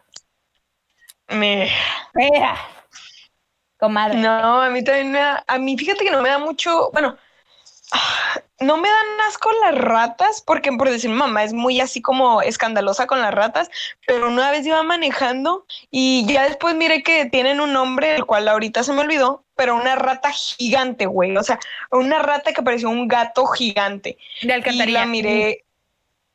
Me- 1.28 1.70
mira. 2.14 2.56
Comadre. 3.78 4.16
No, 4.18 4.62
a 4.62 4.70
mí 4.70 4.82
también 4.82 5.12
me 5.12 5.18
da, 5.18 5.44
a 5.46 5.58
mí 5.58 5.76
fíjate 5.78 6.02
que 6.04 6.10
no 6.10 6.22
me 6.22 6.30
da 6.30 6.38
mucho, 6.38 6.90
bueno, 6.92 7.16
no 8.60 8.76
me 8.76 8.88
dan 8.88 9.20
asco 9.28 9.50
las 9.62 9.74
ratas, 9.76 10.42
porque 10.44 10.72
por 10.72 10.90
decir 10.90 11.10
mi 11.10 11.16
mamá 11.16 11.44
es 11.44 11.52
muy 11.52 11.80
así 11.80 12.02
como 12.02 12.42
escandalosa 12.42 13.06
con 13.06 13.20
las 13.20 13.32
ratas, 13.32 13.70
pero 14.06 14.28
una 14.28 14.50
vez 14.50 14.66
iba 14.66 14.82
manejando 14.82 15.64
y 15.90 16.26
ya 16.26 16.44
después 16.44 16.74
miré 16.74 17.02
que 17.02 17.26
tienen 17.26 17.60
un 17.60 17.72
nombre, 17.72 18.16
el 18.16 18.24
cual 18.24 18.48
ahorita 18.48 18.82
se 18.82 18.92
me 18.92 19.02
olvidó, 19.02 19.44
pero 19.54 19.76
una 19.76 19.94
rata 19.94 20.32
gigante, 20.32 21.06
güey. 21.06 21.36
O 21.36 21.42
sea, 21.42 21.58
una 21.90 22.18
rata 22.18 22.52
que 22.52 22.62
parecía 22.62 22.88
un 22.88 23.06
gato 23.06 23.46
gigante. 23.46 24.18
De 24.42 24.52
alcantarilla. 24.52 24.98
Y 24.98 25.02
la 25.02 25.06
miré. 25.06 25.64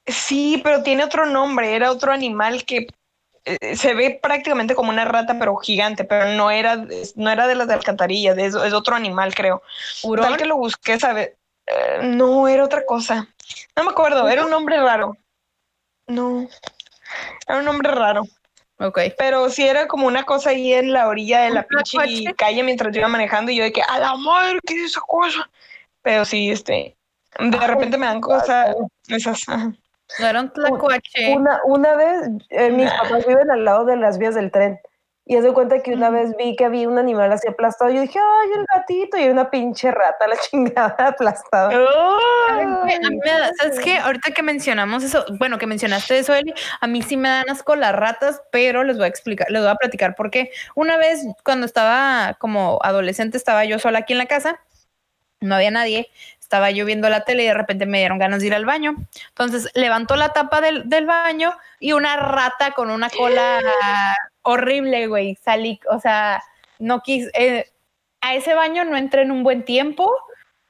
Sí, 0.06 0.62
pero 0.64 0.84
tiene 0.84 1.04
otro 1.04 1.26
nombre, 1.26 1.76
era 1.76 1.92
otro 1.92 2.12
animal 2.12 2.66
que 2.66 2.88
eh, 3.46 3.76
se 3.76 3.94
ve 3.94 4.20
prácticamente 4.22 4.76
como 4.76 4.90
una 4.90 5.06
rata, 5.06 5.38
pero 5.38 5.56
gigante, 5.58 6.06
pero 6.06 6.34
no 6.34 6.52
era, 6.52 6.86
no 7.16 7.30
era 7.30 7.48
de 7.48 7.56
las 7.56 7.68
de 7.68 7.74
alcantarilla, 7.74 8.34
de 8.34 8.46
es 8.46 8.56
otro 8.56 8.96
animal, 8.96 9.36
creo. 9.36 9.62
¿Hurón? 10.04 10.26
Tal 10.26 10.38
que 10.38 10.46
lo 10.46 10.58
busqué, 10.58 11.00
¿sabes? 11.00 11.32
Eh, 11.68 12.02
no, 12.03 12.48
era 12.48 12.64
otra 12.64 12.85
cosa. 12.85 13.27
No 13.76 13.84
me 13.84 13.91
acuerdo, 13.91 14.27
era 14.27 14.44
un 14.45 14.52
nombre 14.52 14.80
raro. 14.80 15.18
No, 16.07 16.48
era 17.48 17.60
un 17.60 17.65
nombre 17.65 17.91
raro. 17.91 18.23
Ok. 18.80 18.99
Pero 19.18 19.49
sí 19.49 19.65
era 19.65 19.88
como 19.88 20.07
una 20.07 20.23
cosa 20.23 20.49
ahí 20.49 20.73
en 20.73 20.91
la 20.91 21.07
orilla 21.07 21.41
de 21.41 21.52
la 21.52 21.61
¿Un 21.61 21.84
pinche 22.03 22.34
calle 22.34 22.64
mientras 22.64 22.94
yo 22.94 22.99
iba 22.99 23.07
manejando 23.07 23.52
y 23.52 23.57
yo 23.57 23.64
de 23.64 23.72
que, 23.72 23.81
a 23.81 23.99
la 23.99 24.15
madre, 24.15 24.60
¿qué 24.65 24.76
es 24.76 24.91
esa 24.91 25.02
cosa? 25.02 25.49
Pero 26.02 26.26
sí, 26.26 26.52
este, 26.52 26.98
de 27.40 27.68
repente 27.68 27.98
me 27.98 28.06
dan 28.06 28.19
cosas, 28.19 28.76
esas, 29.07 29.48
ajá. 29.48 29.73
No 30.19 30.27
era 30.27 30.41
un 30.41 30.52
tlacuache. 30.52 31.34
Una, 31.34 31.60
una 31.65 31.95
vez, 31.95 32.30
eh, 32.49 32.69
mis 32.69 32.91
papás 32.91 33.26
viven 33.26 33.49
al 33.49 33.65
lado 33.65 33.85
de 33.85 33.95
las 33.95 34.18
vías 34.18 34.35
del 34.35 34.52
tren. 34.52 34.80
Y 35.26 35.38
haz 35.38 35.44
de 35.45 35.54
cuenta 35.54 35.82
que 35.82 35.94
una 35.94 36.10
vez 36.10 36.36
vi 36.38 36.56
que 36.58 36.66
había 36.66 36.90
un 36.90 36.98
animal 36.98 37.32
así 37.32 37.48
aplastado. 37.48 37.90
Yo 37.91 38.02
dije, 38.02 38.20
ay, 38.20 38.50
el 38.58 38.66
gatito. 38.76 39.18
Y 39.18 39.30
una 39.30 39.50
pinche 39.50 39.90
rata, 39.90 40.28
la 40.28 40.36
chingada 40.52 40.95
aplastada. 41.00 41.70
Da- 43.26 43.52
¿Sabes 43.58 43.80
qué? 43.80 43.98
Ahorita 44.00 44.32
que 44.32 44.44
mencionamos 44.44 45.02
eso, 45.04 45.24
bueno, 45.40 45.58
que 45.58 45.66
mencionaste 45.66 46.18
eso, 46.20 46.34
Eli, 46.34 46.54
a 46.82 46.88
mí 46.88 47.02
sí 47.02 47.16
me 47.16 47.30
dan 47.30 47.50
asco 47.50 47.76
las 47.78 47.95
ratas, 47.95 48.41
pero 48.52 48.84
les 48.84 48.98
voy 48.98 49.06
a 49.06 49.10
explicar, 49.10 49.50
les 49.50 49.62
voy 49.62 49.72
a 49.72 49.76
platicar 49.76 50.14
por 50.16 50.30
qué. 50.30 50.52
Una 50.76 50.98
vez, 50.98 51.22
cuando 51.45 51.66
estaba 51.66 52.36
como 52.40 52.80
adolescente, 52.84 53.38
estaba 53.38 53.64
yo 53.64 53.80
sola 53.80 54.00
aquí 54.00 54.12
en 54.14 54.20
la 54.20 54.26
casa, 54.26 54.60
no 55.40 55.56
había 55.56 55.72
nadie, 55.72 56.10
estaba 56.40 56.70
yo 56.72 56.86
viendo 56.86 57.10
la 57.10 57.24
tele 57.24 57.44
y 57.44 57.48
de 57.48 57.54
repente 57.54 57.86
me 57.86 58.00
dieron 58.00 58.20
ganas 58.20 58.41
de 58.41 58.48
ir 58.48 58.54
al 58.56 58.66
baño. 58.66 58.95
Entonces 59.30 59.70
levantó 59.74 60.16
la 60.18 60.30
tapa 60.34 60.60
del, 60.62 60.90
del 60.90 61.06
baño 61.06 61.54
y 61.80 61.94
una 61.94 62.18
rata 62.18 62.72
con 62.72 62.90
una 62.91 63.10
cola 63.10 63.60
horrible, 64.44 65.07
güey, 65.07 65.36
salí, 65.44 65.80
o 65.90 65.99
sea, 65.99 66.44
no 66.80 67.02
quise, 67.02 67.32
eh, 67.34 67.65
a 68.22 68.36
ese 68.36 68.53
baño 68.53 68.86
no 68.86 68.95
entré 68.98 69.24
en 69.24 69.32
un 69.32 69.44
buen 69.44 69.64
tiempo. 69.65 70.14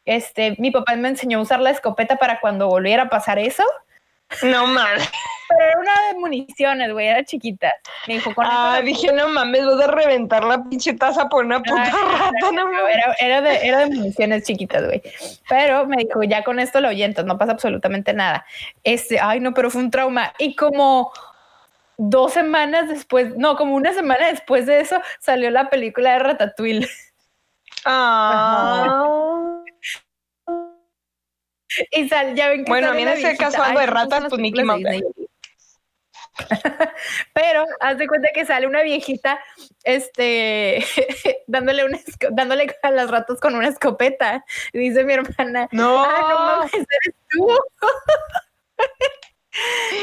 Este, 0.05 0.55
mi 0.59 0.71
papá 0.71 0.95
me 0.95 1.09
enseñó 1.09 1.39
a 1.39 1.41
usar 1.41 1.59
la 1.61 1.69
escopeta 1.69 2.17
para 2.17 2.39
cuando 2.41 2.67
volviera 2.67 3.03
a 3.03 3.09
pasar 3.09 3.39
eso, 3.39 3.63
No 4.41 4.65
mames. 4.67 5.09
pero 5.47 5.63
era 5.69 5.79
una 5.79 6.07
de 6.13 6.19
municiones, 6.19 6.91
güey, 6.91 7.07
era 7.07 7.23
chiquita. 7.23 7.71
Me 8.07 8.15
dijo, 8.15 8.33
con 8.33 8.45
Ah, 8.49 8.81
dije, 8.83 9.13
no 9.13 9.27
mames, 9.29 9.63
voy 9.65 9.81
a 9.81 9.87
reventar 9.87 10.43
la 10.43 10.63
pinche 10.63 10.93
taza 10.93 11.29
por 11.29 11.45
una 11.45 11.59
puta 11.61 11.85
no, 11.91 12.17
rata, 12.17 12.33
no 12.41 12.51
no, 12.51 12.65
mames. 12.65 12.95
era, 12.95 13.15
era 13.19 13.41
de, 13.41 13.67
era 13.67 13.77
de 13.79 13.85
municiones 13.95 14.43
chiquitas, 14.43 14.83
güey. 14.85 15.01
Pero 15.47 15.85
me 15.85 15.97
dijo, 16.03 16.23
ya 16.23 16.43
con 16.43 16.59
esto 16.59 16.81
lo 16.81 16.89
oyentas, 16.89 17.25
no 17.25 17.37
pasa 17.37 17.51
absolutamente 17.53 18.11
nada. 18.13 18.45
Este, 18.83 19.19
ay, 19.19 19.39
no, 19.39 19.53
pero 19.53 19.69
fue 19.69 19.81
un 19.81 19.91
trauma. 19.91 20.33
Y 20.39 20.55
como 20.55 21.11
dos 21.97 22.33
semanas 22.33 22.89
después, 22.89 23.35
no, 23.37 23.55
como 23.55 23.75
una 23.75 23.93
semana 23.93 24.27
después 24.27 24.65
de 24.65 24.79
eso, 24.79 25.01
salió 25.19 25.49
la 25.51 25.69
película 25.69 26.13
de 26.13 26.19
Ratatouille. 26.19 26.89
Ah. 27.85 29.59
Y 31.91 32.07
sal, 32.07 32.35
ya 32.35 32.49
ven 32.49 32.65
que 32.65 32.71
Bueno, 32.71 32.89
a 32.89 32.93
mí 32.93 33.01
en 33.01 33.09
ese 33.09 33.35
caso, 33.35 33.61
algo 33.63 33.79
de 33.79 33.87
ratas, 33.87 34.25
pues, 34.29 34.39
Mickey 34.39 34.63
Disney. 34.63 35.01
Pero 37.33 37.65
haz 37.79 37.97
de 37.97 38.07
cuenta 38.07 38.29
que 38.33 38.45
sale 38.45 38.67
una 38.67 38.81
viejita, 38.81 39.39
este, 39.83 40.83
dándole 41.47 41.85
una, 41.85 41.99
dándole 42.31 42.75
a 42.81 42.91
las 42.91 43.09
ratas 43.09 43.39
con 43.39 43.55
una 43.55 43.67
escopeta. 43.67 44.43
Y 44.71 44.79
dice 44.79 45.03
mi 45.03 45.13
hermana, 45.13 45.67
No. 45.71 46.03
ah, 46.03 46.27
no 46.29 46.39
mames, 46.39 46.73
eres 46.73 47.15
tú. 47.29 47.47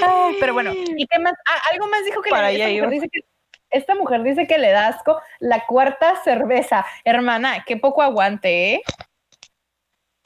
Ay, 0.02 0.36
pero 0.40 0.52
bueno, 0.55 0.72
¿y 0.74 1.06
qué 1.06 1.18
más? 1.18 1.35
Ah, 1.47 1.60
algo 1.72 1.86
más 1.89 2.05
dijo 2.05 2.22
que, 2.22 2.31
Para 2.31 2.51
le- 2.51 2.56
esta, 2.59 2.68
mujer 2.70 2.90
dice 2.90 3.09
que 3.12 3.20
esta 3.70 3.94
mujer 3.94 4.22
dice 4.22 4.47
que 4.47 4.59
le 4.59 4.70
da 4.72 4.89
asco 4.89 5.20
la 5.39 5.66
cuarta 5.66 6.20
cerveza. 6.24 6.85
Hermana, 7.05 7.64
qué 7.66 7.77
poco 7.77 8.02
aguante, 8.02 8.74
¿eh? 8.74 8.82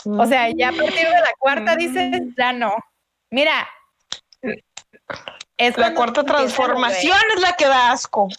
O 0.07 0.27
sea, 0.27 0.51
ya 0.51 0.69
a 0.69 0.73
partir 0.73 1.07
de 1.07 1.11
la 1.21 1.33
cuarta 1.39 1.77
dices, 1.77 2.21
ya 2.37 2.53
no. 2.53 2.75
Mira. 3.31 3.69
Es 5.57 5.77
La 5.79 5.95
cuarta 5.95 6.25
transformación 6.25 7.17
es 7.37 7.41
la 7.41 7.53
que 7.55 7.67
da 7.67 7.93
asco. 7.93 8.29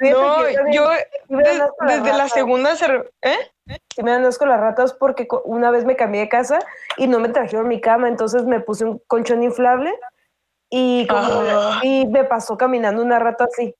No, 0.00 0.48
yo 0.70 0.90
me 1.28 1.42
des- 1.42 1.58
dan 1.58 1.62
asco 1.62 1.84
las 1.84 2.02
desde 2.04 2.16
la 2.16 2.28
segunda 2.28 2.76
cer- 2.76 3.10
¿eh? 3.22 3.50
Sí 3.94 4.02
me 4.02 4.10
dan 4.12 4.24
asco 4.24 4.46
las 4.46 4.60
ratas 4.60 4.92
porque 4.94 5.26
una 5.44 5.70
vez 5.70 5.84
me 5.84 5.96
cambié 5.96 6.22
de 6.22 6.28
casa 6.28 6.58
y 6.96 7.06
no 7.06 7.18
me 7.18 7.28
trajeron 7.28 7.68
mi 7.68 7.80
cama, 7.80 8.08
entonces 8.08 8.44
me 8.44 8.60
puse 8.60 8.84
un 8.84 8.98
colchón 9.06 9.42
inflable 9.42 9.92
y, 10.70 11.06
como- 11.06 11.22
Ah. 11.22 11.80
y 11.82 12.06
me 12.06 12.24
pasó 12.24 12.56
caminando 12.56 13.02
una 13.02 13.18
rata 13.18 13.44
así. 13.44 13.74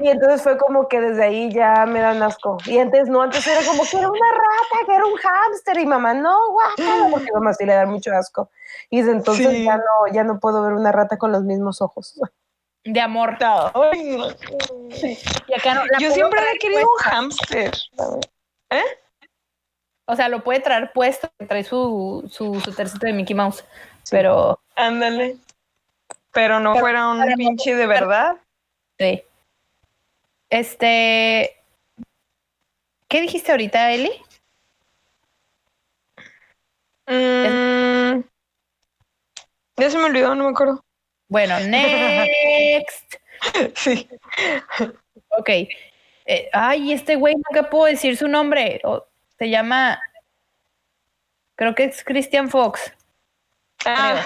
Y 0.00 0.08
entonces 0.08 0.42
fue 0.42 0.56
como 0.58 0.88
que 0.88 1.00
desde 1.00 1.22
ahí 1.24 1.52
ya 1.52 1.86
me 1.86 2.00
dan 2.00 2.20
asco. 2.22 2.56
Y 2.66 2.78
antes 2.78 3.08
no, 3.08 3.22
antes 3.22 3.46
era 3.46 3.60
como 3.64 3.84
que 3.88 3.96
era 3.96 4.08
una 4.10 4.30
rata, 4.32 4.86
que 4.86 4.94
era 4.94 5.06
un 5.06 5.14
hámster 5.16 5.78
y 5.78 5.86
mamá, 5.86 6.14
no, 6.14 6.36
guácala, 6.50 7.06
porque 7.10 7.32
mamá 7.32 7.52
sí 7.54 7.64
le 7.64 7.74
da 7.74 7.86
mucho 7.86 8.10
asco. 8.12 8.50
Y 8.90 8.98
desde 8.98 9.12
entonces 9.12 9.48
Sí. 9.48 9.64
ya 9.64 9.76
no, 9.76 10.12
ya 10.12 10.24
no 10.24 10.40
puedo 10.40 10.62
ver 10.62 10.72
una 10.72 10.90
rata 10.90 11.16
con 11.16 11.30
los 11.30 11.44
mismos 11.44 11.80
ojos. 11.80 12.20
De 12.86 13.00
amor. 13.00 13.36
Ay, 13.40 14.16
no. 14.16 14.28
Y 15.46 15.54
acá 15.54 15.74
no- 15.74 15.86
la 15.86 15.98
Yo 15.98 16.10
siempre 16.10 16.40
he 16.54 16.58
querido 16.58 16.80
un 16.82 17.30
puesta. 17.56 17.70
Hámster. 18.70 18.98
O 20.06 20.16
sea, 20.16 20.28
lo 20.28 20.44
puede 20.44 20.60
traer 20.60 20.92
puesto, 20.92 21.30
trae 21.48 21.64
su, 21.64 22.28
su, 22.30 22.60
su 22.60 22.72
tercito 22.74 23.06
de 23.06 23.12
Mickey 23.12 23.34
Mouse. 23.34 23.64
Pero 24.10 24.60
Ándale. 24.76 25.36
Pero 26.32 26.60
no 26.60 26.72
Pero 26.72 26.84
fuera 26.84 27.08
un 27.08 27.34
pinche 27.36 27.74
de 27.74 27.86
verdad. 27.86 28.36
sí. 28.98 29.22
Este. 30.50 31.56
¿Qué 33.08 33.20
dijiste 33.20 33.52
ahorita, 33.52 33.92
Eli? 33.92 34.10
Mm, 37.06 38.22
ya 39.76 39.90
se 39.90 39.98
me 39.98 40.04
olvidó, 40.04 40.34
no 40.34 40.44
me 40.44 40.50
acuerdo. 40.50 40.84
Bueno, 41.28 41.58
next. 41.68 43.14
Sí. 43.74 44.08
Ok. 45.38 45.50
Eh, 46.26 46.48
ay, 46.52 46.92
este 46.92 47.16
güey 47.16 47.34
nunca 47.34 47.68
puedo 47.68 47.84
decir 47.84 48.16
su 48.16 48.28
nombre. 48.28 48.80
Se 49.38 49.50
llama. 49.50 50.00
Creo 51.56 51.74
que 51.74 51.84
es 51.84 52.02
Christian 52.02 52.48
Fox. 52.48 52.92
Ah, 53.84 54.22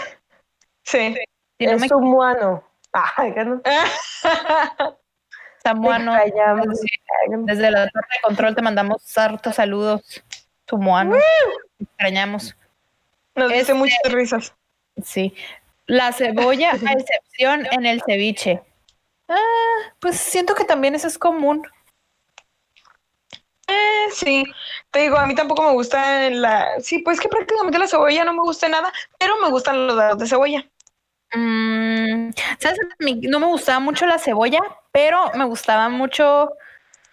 sí. 0.84 1.16
Si 1.58 1.66
no 1.66 1.72
es 1.72 1.80
me 1.80 1.96
un 1.96 2.04
muano. 2.04 2.64
Ay, 2.92 3.34
que 3.34 3.44
no. 3.44 3.60
Samuano. 5.62 6.14
Desde 7.44 7.70
la 7.70 7.88
torre 7.90 8.06
de 8.12 8.20
control 8.22 8.54
te 8.54 8.62
mandamos 8.62 9.18
hartos 9.18 9.56
saludos. 9.56 10.22
Samuano. 10.66 11.16
Te 11.78 11.84
Extrañamos. 11.84 12.56
Nos 13.34 13.48
dice 13.48 13.60
Este- 13.60 13.74
muchas 13.74 13.98
risas. 14.12 14.54
Sí. 15.02 15.34
La 15.86 16.12
cebolla, 16.12 16.70
a 16.86 16.92
excepción 16.92 17.66
en 17.70 17.86
el 17.86 18.02
ceviche. 18.02 18.62
Ah, 19.28 19.92
pues 20.00 20.16
siento 20.16 20.54
que 20.54 20.64
también 20.64 20.94
eso 20.94 21.06
es 21.08 21.18
común. 21.18 21.62
Eh, 23.68 24.06
sí, 24.12 24.44
te 24.90 25.00
digo, 25.00 25.16
a 25.18 25.26
mí 25.26 25.34
tampoco 25.34 25.62
me 25.62 25.72
gusta 25.72 26.30
la... 26.30 26.80
Sí, 26.80 27.00
pues 27.00 27.20
que 27.20 27.28
prácticamente 27.28 27.78
la 27.78 27.86
cebolla 27.86 28.24
no 28.24 28.32
me 28.32 28.42
gusta 28.42 28.68
nada, 28.68 28.92
pero 29.18 29.34
me 29.42 29.50
gustan 29.50 29.86
los 29.86 29.96
dados 29.96 30.18
de 30.18 30.26
cebolla. 30.26 30.64
Mm, 31.34 32.30
¿Sabes? 32.58 32.78
No 32.98 33.40
me 33.40 33.46
gustaba 33.46 33.80
mucho 33.80 34.06
la 34.06 34.18
cebolla, 34.18 34.60
pero 34.92 35.30
me 35.34 35.44
gustaban 35.44 35.92
mucho 35.92 36.50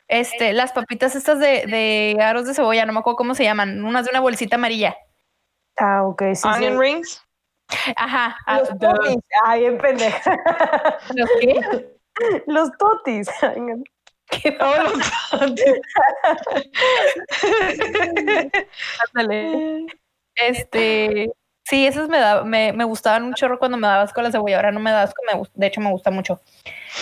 este, 0.07 0.53
las 0.53 0.71
papitas 0.71 1.15
estas 1.15 1.39
de, 1.39 1.65
de 1.65 2.21
aros 2.21 2.45
de 2.45 2.53
cebolla, 2.53 2.85
no 2.85 2.93
me 2.93 2.99
acuerdo 2.99 3.17
cómo 3.17 3.35
se 3.35 3.43
llaman, 3.43 3.83
unas 3.83 4.05
de 4.05 4.11
una 4.11 4.21
bolsita 4.21 4.55
amarilla. 4.55 4.95
Ah, 5.77 6.03
ok, 6.03 6.21
sí, 6.33 6.35
sí. 6.35 6.47
Onion 6.47 6.79
rings. 6.79 7.21
Ajá. 7.95 8.37
ah, 8.45 8.59
Los 8.59 8.77
totis. 8.79 9.17
Ay, 9.43 9.65
en 9.65 9.77
pendeja. 9.77 10.37
¿los 11.15 11.29
qué? 11.41 11.91
Los 12.47 12.71
totis. 12.77 13.27
Ay, 14.31 14.39
no. 14.51 14.51
¿Qué 14.51 14.57
Oh, 14.59 14.83
los- 14.83 15.11
Ándale. 19.13 19.85
Este, 20.35 21.29
sí, 21.63 21.87
esos 21.87 22.09
me, 22.09 22.19
da, 22.19 22.43
me, 22.43 22.73
me 22.73 22.83
gustaban 22.83 23.23
un 23.23 23.33
chorro 23.33 23.57
cuando 23.59 23.77
me 23.77 23.87
dabas 23.87 24.13
con 24.13 24.23
la 24.23 24.31
cebolla. 24.31 24.57
Ahora 24.57 24.71
no 24.71 24.79
me 24.79 24.91
das, 24.91 25.13
me, 25.33 25.41
de 25.53 25.67
hecho 25.67 25.81
me 25.81 25.91
gusta 25.91 26.11
mucho. 26.11 26.41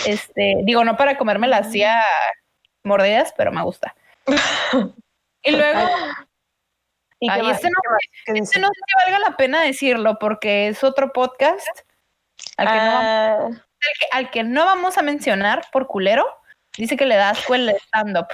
Este, 0.06 0.56
digo, 0.62 0.84
no 0.84 0.96
para 0.96 1.16
comérmela 1.18 1.58
así 1.58 1.82
a, 1.82 2.00
mordidas, 2.84 3.34
pero 3.36 3.50
me 3.52 3.62
gusta. 3.62 3.94
y 5.42 5.50
luego, 5.50 5.80
¿Y 7.20 7.30
ay, 7.30 7.50
este 7.50 7.68
no, 7.68 7.80
¿Qué 7.82 7.90
más? 7.90 8.00
¿Qué 8.26 8.32
este 8.40 8.60
no 8.60 8.68
sé 8.68 8.74
si 8.74 9.10
valga 9.10 9.18
la 9.30 9.36
pena 9.36 9.62
decirlo 9.62 10.18
porque 10.18 10.68
es 10.68 10.84
otro 10.84 11.12
podcast 11.12 11.66
al 12.56 12.66
que, 12.68 12.74
no, 12.74 12.80
vamos- 12.92 13.02
Ah, 13.04 13.46
al 13.46 13.58
que- 13.98 14.06
al 14.12 14.30
que 14.30 14.42
no 14.44 14.64
vamos 14.64 14.98
a 14.98 15.02
mencionar 15.02 15.64
por 15.72 15.86
culero. 15.86 16.26
Dice 16.76 16.96
que 16.96 17.06
le 17.06 17.16
da 17.16 17.30
asco 17.30 17.54
el 17.54 17.70
stand-up. 17.86 18.26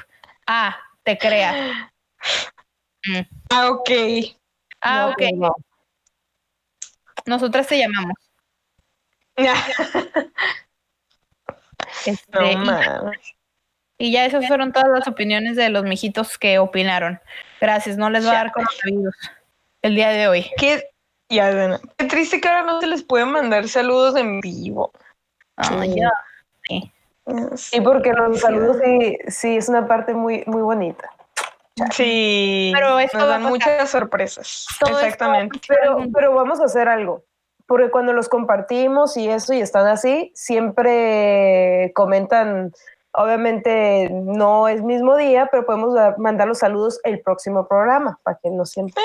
Ah, 0.46 0.76
te 1.02 1.18
creas. 1.18 1.56
Mm. 3.06 3.20
ah, 3.50 3.68
ok. 3.70 3.90
Ah, 4.80 5.06
No, 5.06 5.12
ok. 5.12 5.22
no. 5.34 5.54
Nosotras 7.26 7.66
te 7.66 7.78
llamamos. 7.78 8.14
Este, 12.06 12.56
No 12.56 13.12
y-. 13.12 13.18
Y 13.98 14.12
ya 14.12 14.24
esas 14.24 14.46
fueron 14.46 14.72
todas 14.72 14.88
las 14.88 15.06
opiniones 15.06 15.56
de 15.56 15.68
los 15.68 15.84
mijitos 15.84 16.38
que 16.38 16.58
opinaron. 16.58 17.20
Gracias, 17.60 17.98
no 17.98 18.08
les 18.08 18.26
va 18.26 18.30
a 18.30 18.34
dar 18.34 18.52
coronavirus 18.52 19.14
el 19.82 19.94
día 19.94 20.08
de 20.08 20.26
hoy. 20.26 20.50
Qué, 20.56 20.88
ya, 21.28 21.50
bueno, 21.52 21.78
qué 21.98 22.06
triste 22.06 22.40
que 22.40 22.48
ahora 22.48 22.62
no 22.62 22.80
se 22.80 22.86
les 22.86 23.02
puede 23.02 23.26
mandar 23.26 23.68
saludos 23.68 24.16
en 24.16 24.40
vivo. 24.40 24.92
Sí. 25.62 25.74
ya. 25.96 26.10
Sí, 27.56 27.80
porque 27.80 28.12
los 28.12 28.40
saludos 28.40 28.78
sí, 28.84 29.18
sí 29.28 29.56
es 29.56 29.68
una 29.68 29.86
parte 29.86 30.14
muy, 30.14 30.42
muy 30.46 30.62
bonita. 30.62 31.10
Sí, 31.92 32.72
Pero 32.74 32.98
esto 32.98 33.18
nos 33.18 33.28
dan 33.28 33.42
muchas 33.44 33.88
sorpresas. 33.88 34.66
Todo 34.78 34.90
esto 34.90 35.04
Exactamente. 35.06 35.60
Pero, 35.66 35.98
pero 36.12 36.34
vamos 36.34 36.60
a 36.60 36.64
hacer 36.64 36.88
algo. 36.88 37.24
Porque 37.66 37.90
cuando 37.90 38.12
los 38.12 38.28
compartimos 38.28 39.16
y 39.16 39.28
eso 39.28 39.52
y 39.54 39.60
están 39.60 39.86
así, 39.86 40.32
siempre 40.34 41.92
comentan, 41.94 42.72
obviamente 43.12 44.08
no 44.10 44.68
es 44.68 44.82
mismo 44.82 45.16
día, 45.16 45.48
pero 45.50 45.64
podemos 45.64 45.94
dar- 45.94 46.18
mandar 46.18 46.48
los 46.48 46.58
saludos 46.58 47.00
el 47.04 47.20
próximo 47.20 47.66
programa, 47.68 48.18
para 48.24 48.38
que 48.42 48.50
no 48.50 48.66
siempre. 48.66 49.02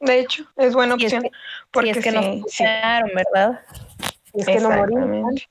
De 0.00 0.18
hecho, 0.18 0.44
es 0.56 0.74
buena 0.74 0.96
Si 0.96 1.06
es 1.06 1.12
opción. 1.14 1.22
que- 1.22 1.30
porque 1.70 1.92
si 1.94 1.98
es 2.00 2.04
que 2.04 2.10
sí, 2.10 2.16
nos 2.42 2.52
sí. 2.52 2.64
¿verdad? 3.14 3.60
Si 4.34 4.40
es 4.40 4.46
que 4.46 4.60
no 4.60 4.70
morimos. 4.70 5.48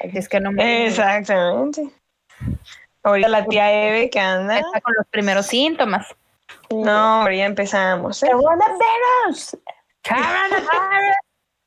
Es 0.00 0.28
que 0.28 0.40
no 0.40 0.52
me 0.52 0.86
Exactamente. 0.86 1.88
Ahorita 3.02 3.28
la 3.28 3.46
tía 3.46 3.72
Eve 3.72 4.10
que 4.10 4.18
anda. 4.18 4.58
está 4.58 4.80
con 4.80 4.94
los 4.96 5.06
primeros 5.08 5.46
síntomas. 5.46 6.14
No, 6.70 7.22
ahora 7.22 7.34
ya 7.34 7.46
empezamos. 7.46 8.22
¿eh? 8.22 8.28
Coronavirus. 8.30 9.56
Coronavirus. 10.02 11.16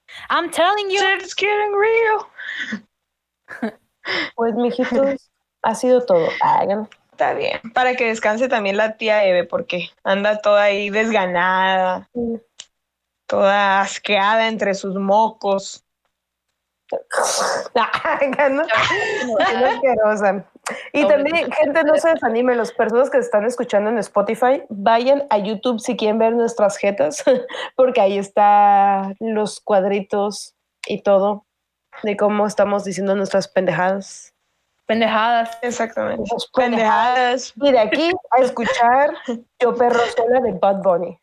I'm 0.30 0.52
telling 0.52 0.90
you. 0.90 1.02
It's 1.18 1.34
getting 1.34 1.74
real. 1.74 2.28
Pues, 4.36 4.56
mijitos, 4.56 5.30
ha 5.62 5.76
sido 5.76 6.06
todo. 6.06 6.28
Hagan. 6.42 6.90
Está 7.12 7.34
bien. 7.34 7.60
Para 7.74 7.96
que 7.96 8.08
descanse 8.08 8.48
también 8.48 8.78
la 8.78 8.98
tía 8.98 9.26
Eve, 9.26 9.44
porque 9.44 9.90
anda 10.04 10.42
toda 10.42 10.64
ahí 10.64 10.90
desganada, 10.90 12.10
toda 13.28 13.82
asqueada 13.82 14.48
entre 14.48 14.74
sus 14.74 14.96
mocos. 14.96 15.86
Y 20.94 21.08
también, 21.08 21.52
gente, 21.52 21.84
no 21.84 21.96
se 21.98 22.10
desanime. 22.10 22.56
Las 22.56 22.72
personas 22.72 23.10
que 23.10 23.18
están 23.18 23.46
escuchando 23.46 23.90
en 23.90 23.98
Spotify, 23.98 24.64
vayan 24.70 25.26
a 25.30 25.38
YouTube 25.38 25.80
si 25.80 25.98
quieren 25.98 26.20
ver 26.20 26.34
nuestras 26.34 26.78
jetas, 26.78 27.24
porque 27.76 28.02
ahí 28.02 28.18
está 28.18 29.14
los 29.20 29.60
cuadritos 29.60 30.56
y 30.86 31.02
todo 31.02 31.46
de 32.04 32.16
cómo 32.18 32.46
estamos 32.46 32.84
diciendo 32.84 33.16
nuestras 33.16 33.48
pendejadas. 33.48 34.34
Pendejadas. 34.86 35.58
Exactamente. 35.62 36.30
Pendejadas. 36.56 37.54
Y 37.56 37.72
de 37.72 37.80
aquí 37.80 38.12
a 38.32 38.42
escuchar 38.42 39.14
Yo 39.60 39.76
Perro 39.76 40.00
Sola 40.16 40.40
de 40.40 40.54
Bad 40.54 40.82
Bunny. 40.82 41.20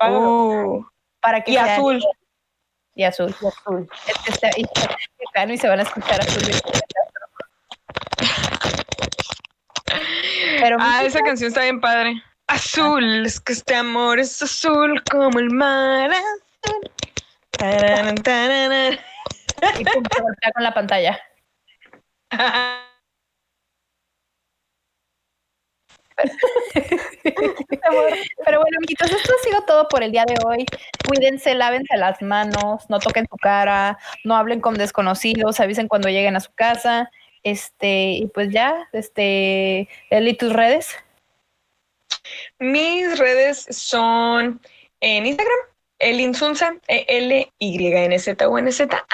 Uh, 0.00 0.82
Para 1.20 1.42
que 1.42 1.52
y 1.52 1.56
azul. 1.56 2.02
Y 2.94 3.04
azul. 3.04 3.34
Y 3.40 3.46
azul. 3.46 3.88
Es 4.06 4.18
que 4.18 4.32
está 4.32 4.50
y, 4.56 4.62
y 5.52 5.58
se 5.58 5.68
van 5.68 5.80
a 5.80 5.82
escuchar 5.82 6.20
azul. 6.20 6.42
Pero 10.60 10.76
Ah, 10.80 11.02
esa 11.04 11.20
canción 11.20 11.48
está 11.48 11.62
bien 11.62 11.80
padre. 11.80 12.22
Azul, 12.46 13.26
es 13.26 13.40
que 13.40 13.52
este 13.52 13.74
amor 13.74 14.18
es 14.18 14.42
azul 14.42 15.02
como 15.10 15.38
el 15.38 15.50
mar 15.50 16.10
azul. 16.10 16.90
Tararan, 17.52 18.14
tararan. 18.16 18.98
y 19.78 19.84
pum, 19.84 20.02
se 20.12 20.22
golpea 20.22 20.52
con 20.52 20.62
la 20.62 20.74
pantalla. 20.74 21.18
Pero 27.22 28.60
bueno, 28.60 28.76
amiguitos, 28.78 29.10
esto 29.10 29.32
ha 29.32 29.42
sido 29.42 29.62
todo 29.62 29.88
por 29.88 30.02
el 30.02 30.12
día 30.12 30.24
de 30.26 30.34
hoy. 30.44 30.66
Cuídense, 31.06 31.54
lávense 31.54 31.96
las 31.96 32.20
manos, 32.22 32.88
no 32.88 32.98
toquen 32.98 33.26
su 33.30 33.36
cara, 33.36 33.98
no 34.24 34.36
hablen 34.36 34.60
con 34.60 34.74
desconocidos, 34.74 35.60
avisen 35.60 35.88
cuando 35.88 36.08
lleguen 36.08 36.36
a 36.36 36.40
su 36.40 36.52
casa. 36.52 37.10
Este, 37.42 38.12
y 38.12 38.26
pues 38.28 38.50
ya, 38.50 38.88
este, 38.92 39.88
Eli, 40.10 40.34
tus 40.34 40.52
redes. 40.52 40.96
Mis 42.58 43.18
redes 43.18 43.66
son 43.70 44.60
en 45.00 45.26
Instagram, 45.26 45.58
elinsunza, 46.02 46.74
E 46.88 47.06
E-L-Y-N-Z-U-N-Z-A. 47.08 49.06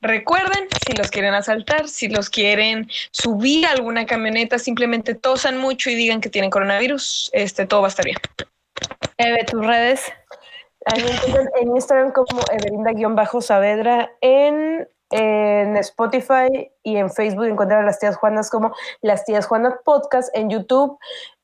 Recuerden, 0.00 0.68
si 0.86 0.92
los 0.96 1.10
quieren 1.10 1.34
asaltar, 1.34 1.88
si 1.88 2.08
los 2.08 2.30
quieren 2.30 2.88
subir 3.10 3.66
a 3.66 3.72
alguna 3.72 4.06
camioneta, 4.06 4.58
simplemente 4.58 5.14
tosan 5.14 5.58
mucho 5.58 5.90
y 5.90 5.94
digan 5.94 6.20
que 6.20 6.30
tienen 6.30 6.50
coronavirus, 6.50 7.30
este, 7.32 7.66
todo 7.66 7.82
va 7.82 7.88
a 7.88 7.90
estar 7.90 8.04
bien. 8.04 8.16
Eve, 9.18 9.44
tus 9.44 9.64
redes. 9.64 10.12
A 10.86 10.96
mí 10.96 11.04
en 11.60 11.76
Instagram 11.76 12.12
como 12.12 12.40
Everinda-Saavedra, 12.52 14.10
en, 14.20 14.86
en 15.10 15.76
Spotify 15.78 16.70
y 16.82 16.96
en 16.96 17.10
Facebook 17.10 17.46
encuentran 17.46 17.82
a 17.82 17.86
las 17.86 17.98
tías 17.98 18.16
Juanas 18.16 18.50
como 18.50 18.74
las 19.00 19.24
tías 19.24 19.46
Juanas 19.46 19.74
Podcast, 19.84 20.28
en 20.36 20.50
YouTube 20.50 20.98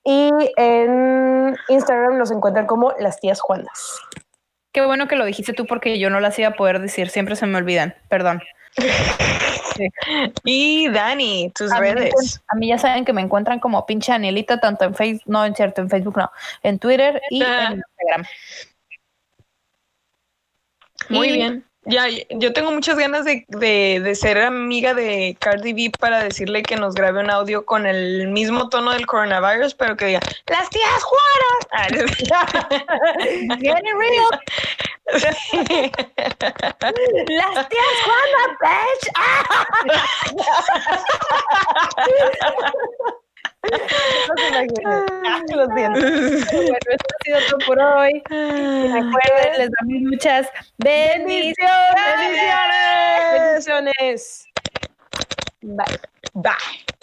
y 0.05 0.31
en 0.57 1.57
Instagram 1.69 2.19
los 2.19 2.31
encuentran 2.31 2.67
como 2.67 2.93
las 2.99 3.19
tías 3.19 3.41
Juanas. 3.41 4.01
Qué 4.73 4.85
bueno 4.87 5.09
que 5.09 5.17
lo 5.17 5.25
dijiste 5.25 5.53
tú 5.53 5.67
porque 5.67 5.99
yo 5.99 6.11
no 6.11 6.21
las 6.21 6.39
iba 6.39 6.49
a 6.49 6.55
poder 6.55 6.79
decir, 6.81 7.09
siempre 7.11 7.35
se 7.37 7.47
me 7.47 7.59
olvidan, 7.59 7.95
perdón. 8.09 8.43
Y 10.45 10.89
Dani, 10.91 11.51
tus 11.55 11.73
A 11.73 11.79
redes. 11.81 12.43
a 12.49 12.55
mí 12.57 12.69
ya 12.69 12.77
saben 12.77 13.05
que 13.07 13.15
me 13.15 13.23
encuentran 13.23 13.61
como 13.61 13.87
pinche 13.87 14.13
Anelita, 14.13 14.61
tanto 14.61 14.85
en 14.85 14.95
Facebook, 14.95 15.23
no, 15.27 15.45
en 15.47 15.55
cierto, 15.55 15.81
en 15.81 15.89
Facebook 15.89 16.19
no, 16.19 16.31
en 16.63 16.79
Twitter 16.79 17.23
y 17.31 17.43
en 17.43 17.49
Instagram. 17.83 18.25
Muy 21.09 21.29
Y- 21.29 21.33
bien. 21.33 21.65
Ya, 21.91 22.07
yo 22.31 22.53
tengo 22.53 22.71
muchas 22.71 22.97
ganas 22.97 23.25
de, 23.25 23.45
de, 23.49 24.01
de 24.03 24.15
ser 24.15 24.39
amiga 24.39 24.95
de 24.95 25.37
Cardi 25.41 25.73
B 25.73 25.91
para 25.99 26.23
decirle 26.23 26.63
que 26.63 26.77
nos 26.77 26.95
grabe 26.95 27.19
un 27.21 27.31
audio 27.31 27.67
con 27.67 27.85
el 27.85 28.29
mismo 28.29 28.69
tono 28.69 28.93
del 28.93 29.07
coronavirus, 29.07 29.75
pero 29.75 29.97
que 29.97 30.07
diga, 30.07 30.21
las 30.47 30.71
tías 30.71 31.03
Juanas. 31.03 31.67
Getting 33.61 33.99
real. 33.99 34.41
Las 35.11 35.41
tías 37.69 37.97
Juana, 38.05 38.43
bitch. 38.61 39.11
No 43.63 44.35
se 44.37 44.49
imaginen. 44.49 44.87
Ah, 44.87 45.41
Lo 45.55 45.67
siento. 45.75 46.01
Bueno, 46.01 46.77
esto 46.91 47.09
ha 47.09 47.25
sido 47.25 47.39
todo 47.51 47.67
por 47.67 47.79
hoy. 47.79 48.23
Recuerden, 48.29 49.59
les 49.59 49.71
damos 49.71 50.03
muchas 50.11 50.49
bendiciones. 50.79 51.57
¡Bendiciones! 52.19 53.65
Bendiciones. 53.65 54.47
Bye. 55.63 56.01
Bye. 56.35 57.00